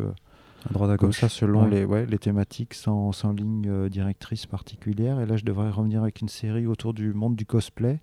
À 0.70 0.74
droite 0.74 1.04
à 1.04 1.12
ça, 1.12 1.30
selon 1.30 1.64
Ouais. 1.64 1.70
les, 1.70 1.86
ouais, 1.86 2.06
les 2.06 2.18
thématiques, 2.18 2.74
sans, 2.74 3.12
sans 3.12 3.32
ligne 3.34 3.68
euh, 3.68 3.90
directrice 3.90 4.46
particulière. 4.46 5.20
Et 5.20 5.26
là, 5.26 5.36
je 5.38 5.44
devrais 5.46 5.70
revenir 5.70 6.02
avec 6.04 6.22
une 6.22 6.30
série 6.30 6.66
autour 6.68 6.94
du 6.94 7.14
monde 7.14 7.36
du 7.36 7.46
cosplay. 7.46 8.02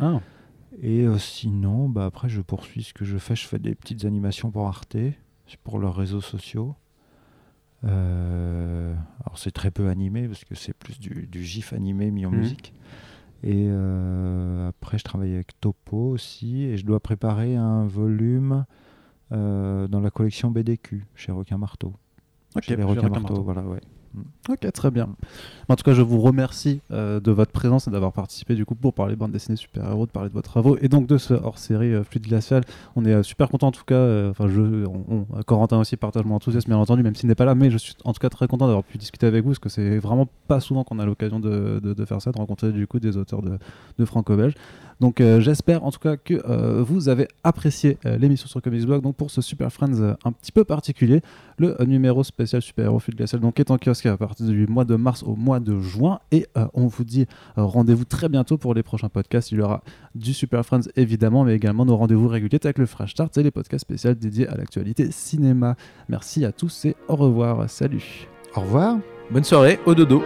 Ah, 0.00 0.20
Et 0.82 1.04
euh, 1.06 1.18
sinon, 1.18 1.88
bah, 1.88 2.04
après, 2.04 2.28
je 2.28 2.40
poursuis 2.42 2.82
ce 2.82 2.92
que 2.92 3.04
je 3.04 3.16
fais. 3.18 3.34
Je 3.34 3.46
fais 3.46 3.58
des 3.58 3.74
petites 3.74 4.04
animations 4.04 4.50
pour 4.50 4.66
Arte, 4.66 4.96
pour 5.64 5.78
leurs 5.78 5.96
réseaux 5.96 6.20
sociaux. 6.20 6.74
Euh, 7.84 8.94
alors, 9.24 9.38
c'est 9.38 9.50
très 9.52 9.70
peu 9.70 9.88
animé 9.88 10.26
parce 10.28 10.44
que 10.44 10.54
c'est 10.54 10.74
plus 10.74 10.98
du, 10.98 11.26
du 11.26 11.42
GIF 11.44 11.72
animé 11.72 12.10
mis 12.10 12.26
en 12.26 12.30
Mhm. 12.30 12.38
musique. 12.38 12.72
Et 13.44 13.68
après, 14.68 14.98
je 14.98 15.04
travaille 15.04 15.32
avec 15.34 15.58
Topo 15.60 16.10
aussi. 16.10 16.64
Et 16.64 16.76
je 16.76 16.84
dois 16.84 17.00
préparer 17.00 17.54
un 17.56 17.86
volume 17.86 18.64
dans 19.30 20.00
la 20.02 20.10
collection 20.10 20.50
BDQ 20.50 21.06
chez 21.14 21.32
Requin 21.32 21.58
Marteau. 21.58 21.92
ok. 22.56 22.62
chez 22.64 22.76
les 22.76 22.82
j'ai 22.82 22.88
Requins 22.88 23.00
Requin 23.02 23.10
Marteau, 23.20 23.34
Marteau. 23.34 23.42
voilà, 23.42 23.62
ouais. 23.62 23.80
Ok, 24.48 24.72
très 24.72 24.90
bien. 24.90 25.10
En 25.68 25.76
tout 25.76 25.84
cas, 25.84 25.92
je 25.92 26.00
vous 26.00 26.18
remercie 26.20 26.80
euh, 26.90 27.20
de 27.20 27.30
votre 27.30 27.52
présence 27.52 27.86
et 27.86 27.90
d'avoir 27.90 28.12
participé 28.14 28.54
du 28.54 28.64
coup 28.64 28.74
pour 28.74 28.94
parler 28.94 29.14
bande 29.16 29.32
dessinée 29.32 29.54
super-héros, 29.56 30.06
de 30.06 30.10
parler 30.10 30.30
de 30.30 30.34
vos 30.34 30.40
travaux 30.40 30.78
et 30.80 30.88
donc 30.88 31.06
de 31.06 31.18
ce 31.18 31.34
hors-série 31.34 31.92
euh, 31.92 32.02
Fluide 32.02 32.26
Glacial. 32.26 32.64
On 32.96 33.04
est 33.04 33.12
euh, 33.12 33.22
super 33.22 33.50
content 33.50 33.68
en 33.68 33.70
tout 33.70 33.84
cas. 33.84 33.94
euh, 33.94 34.30
Enfin, 34.30 34.48
je, 34.48 34.86
on, 34.86 35.26
on- 35.36 35.42
Corentin 35.42 35.78
aussi 35.78 35.96
partage 35.98 36.24
mon 36.24 36.34
enthousiasme 36.36 36.70
bien 36.70 36.78
entendu, 36.78 37.02
même 37.02 37.14
s'il 37.14 37.28
n'est 37.28 37.34
pas 37.34 37.44
là, 37.44 37.54
mais 37.54 37.70
je 37.70 37.76
suis 37.76 37.94
en 38.02 38.14
tout 38.14 38.18
cas 38.18 38.30
très 38.30 38.48
content 38.48 38.66
d'avoir 38.66 38.82
pu 38.82 38.96
discuter 38.96 39.26
avec 39.26 39.44
vous 39.44 39.50
parce 39.50 39.58
que 39.58 39.68
c'est 39.68 39.98
vraiment 39.98 40.26
pas 40.48 40.58
souvent 40.60 40.84
qu'on 40.84 40.98
a 40.98 41.04
l'occasion 41.04 41.38
de, 41.38 41.78
de- 41.80 41.92
de 41.92 42.04
faire 42.06 42.22
ça, 42.22 42.32
de 42.32 42.38
rencontrer 42.38 42.72
du 42.72 42.86
coup 42.86 42.98
des 43.00 43.18
auteurs 43.18 43.42
de, 43.42 43.58
de 43.98 44.04
franco-belge. 44.06 44.54
Donc 45.00 45.20
euh, 45.20 45.40
j'espère 45.40 45.84
en 45.84 45.90
tout 45.90 46.00
cas 46.00 46.16
que 46.16 46.34
euh, 46.48 46.82
vous 46.82 47.08
avez 47.08 47.28
apprécié 47.44 47.98
euh, 48.04 48.16
l'émission 48.18 48.48
sur 48.48 48.60
Comics 48.60 48.84
Blog. 48.84 49.02
Donc 49.02 49.16
pour 49.16 49.30
ce 49.30 49.40
Super 49.40 49.72
Friends 49.72 50.00
euh, 50.00 50.14
un 50.24 50.32
petit 50.32 50.52
peu 50.52 50.64
particulier, 50.64 51.20
le 51.56 51.80
euh, 51.80 51.84
numéro 51.84 52.24
spécial 52.24 52.62
Super 52.62 52.86
Héros 52.86 52.98
Fluide 52.98 53.16
Glacial 53.16 53.40
donc 53.40 53.60
est 53.60 53.70
en 53.70 53.78
kiosque 53.78 54.06
à 54.06 54.16
partir 54.16 54.46
du 54.46 54.66
mois 54.66 54.84
de 54.84 54.96
mars 54.96 55.22
au 55.22 55.36
mois 55.36 55.60
de 55.60 55.78
juin 55.78 56.20
et 56.32 56.46
euh, 56.56 56.66
on 56.74 56.86
vous 56.86 57.04
dit 57.04 57.26
euh, 57.56 57.64
rendez-vous 57.64 58.04
très 58.04 58.28
bientôt 58.28 58.58
pour 58.58 58.74
les 58.74 58.82
prochains 58.82 59.08
podcasts. 59.08 59.52
Il 59.52 59.58
y 59.58 59.62
aura 59.62 59.82
du 60.14 60.34
Super 60.34 60.64
Friends 60.64 60.88
évidemment, 60.96 61.44
mais 61.44 61.54
également 61.54 61.84
nos 61.84 61.96
rendez-vous 61.96 62.28
réguliers 62.28 62.58
avec 62.64 62.78
le 62.78 62.86
Fresh 62.86 63.12
Start 63.12 63.36
et 63.38 63.42
les 63.42 63.50
podcasts 63.50 63.82
spéciaux 63.82 64.14
dédiés 64.14 64.48
à 64.48 64.56
l'actualité 64.56 65.10
cinéma. 65.12 65.76
Merci 66.08 66.44
à 66.44 66.52
tous 66.52 66.84
et 66.86 66.96
au 67.06 67.16
revoir. 67.16 67.68
Salut. 67.70 68.28
Au 68.56 68.62
revoir. 68.62 68.98
bonne 69.30 69.44
soirée, 69.44 69.78
au 69.86 69.94
dodo. 69.94 70.22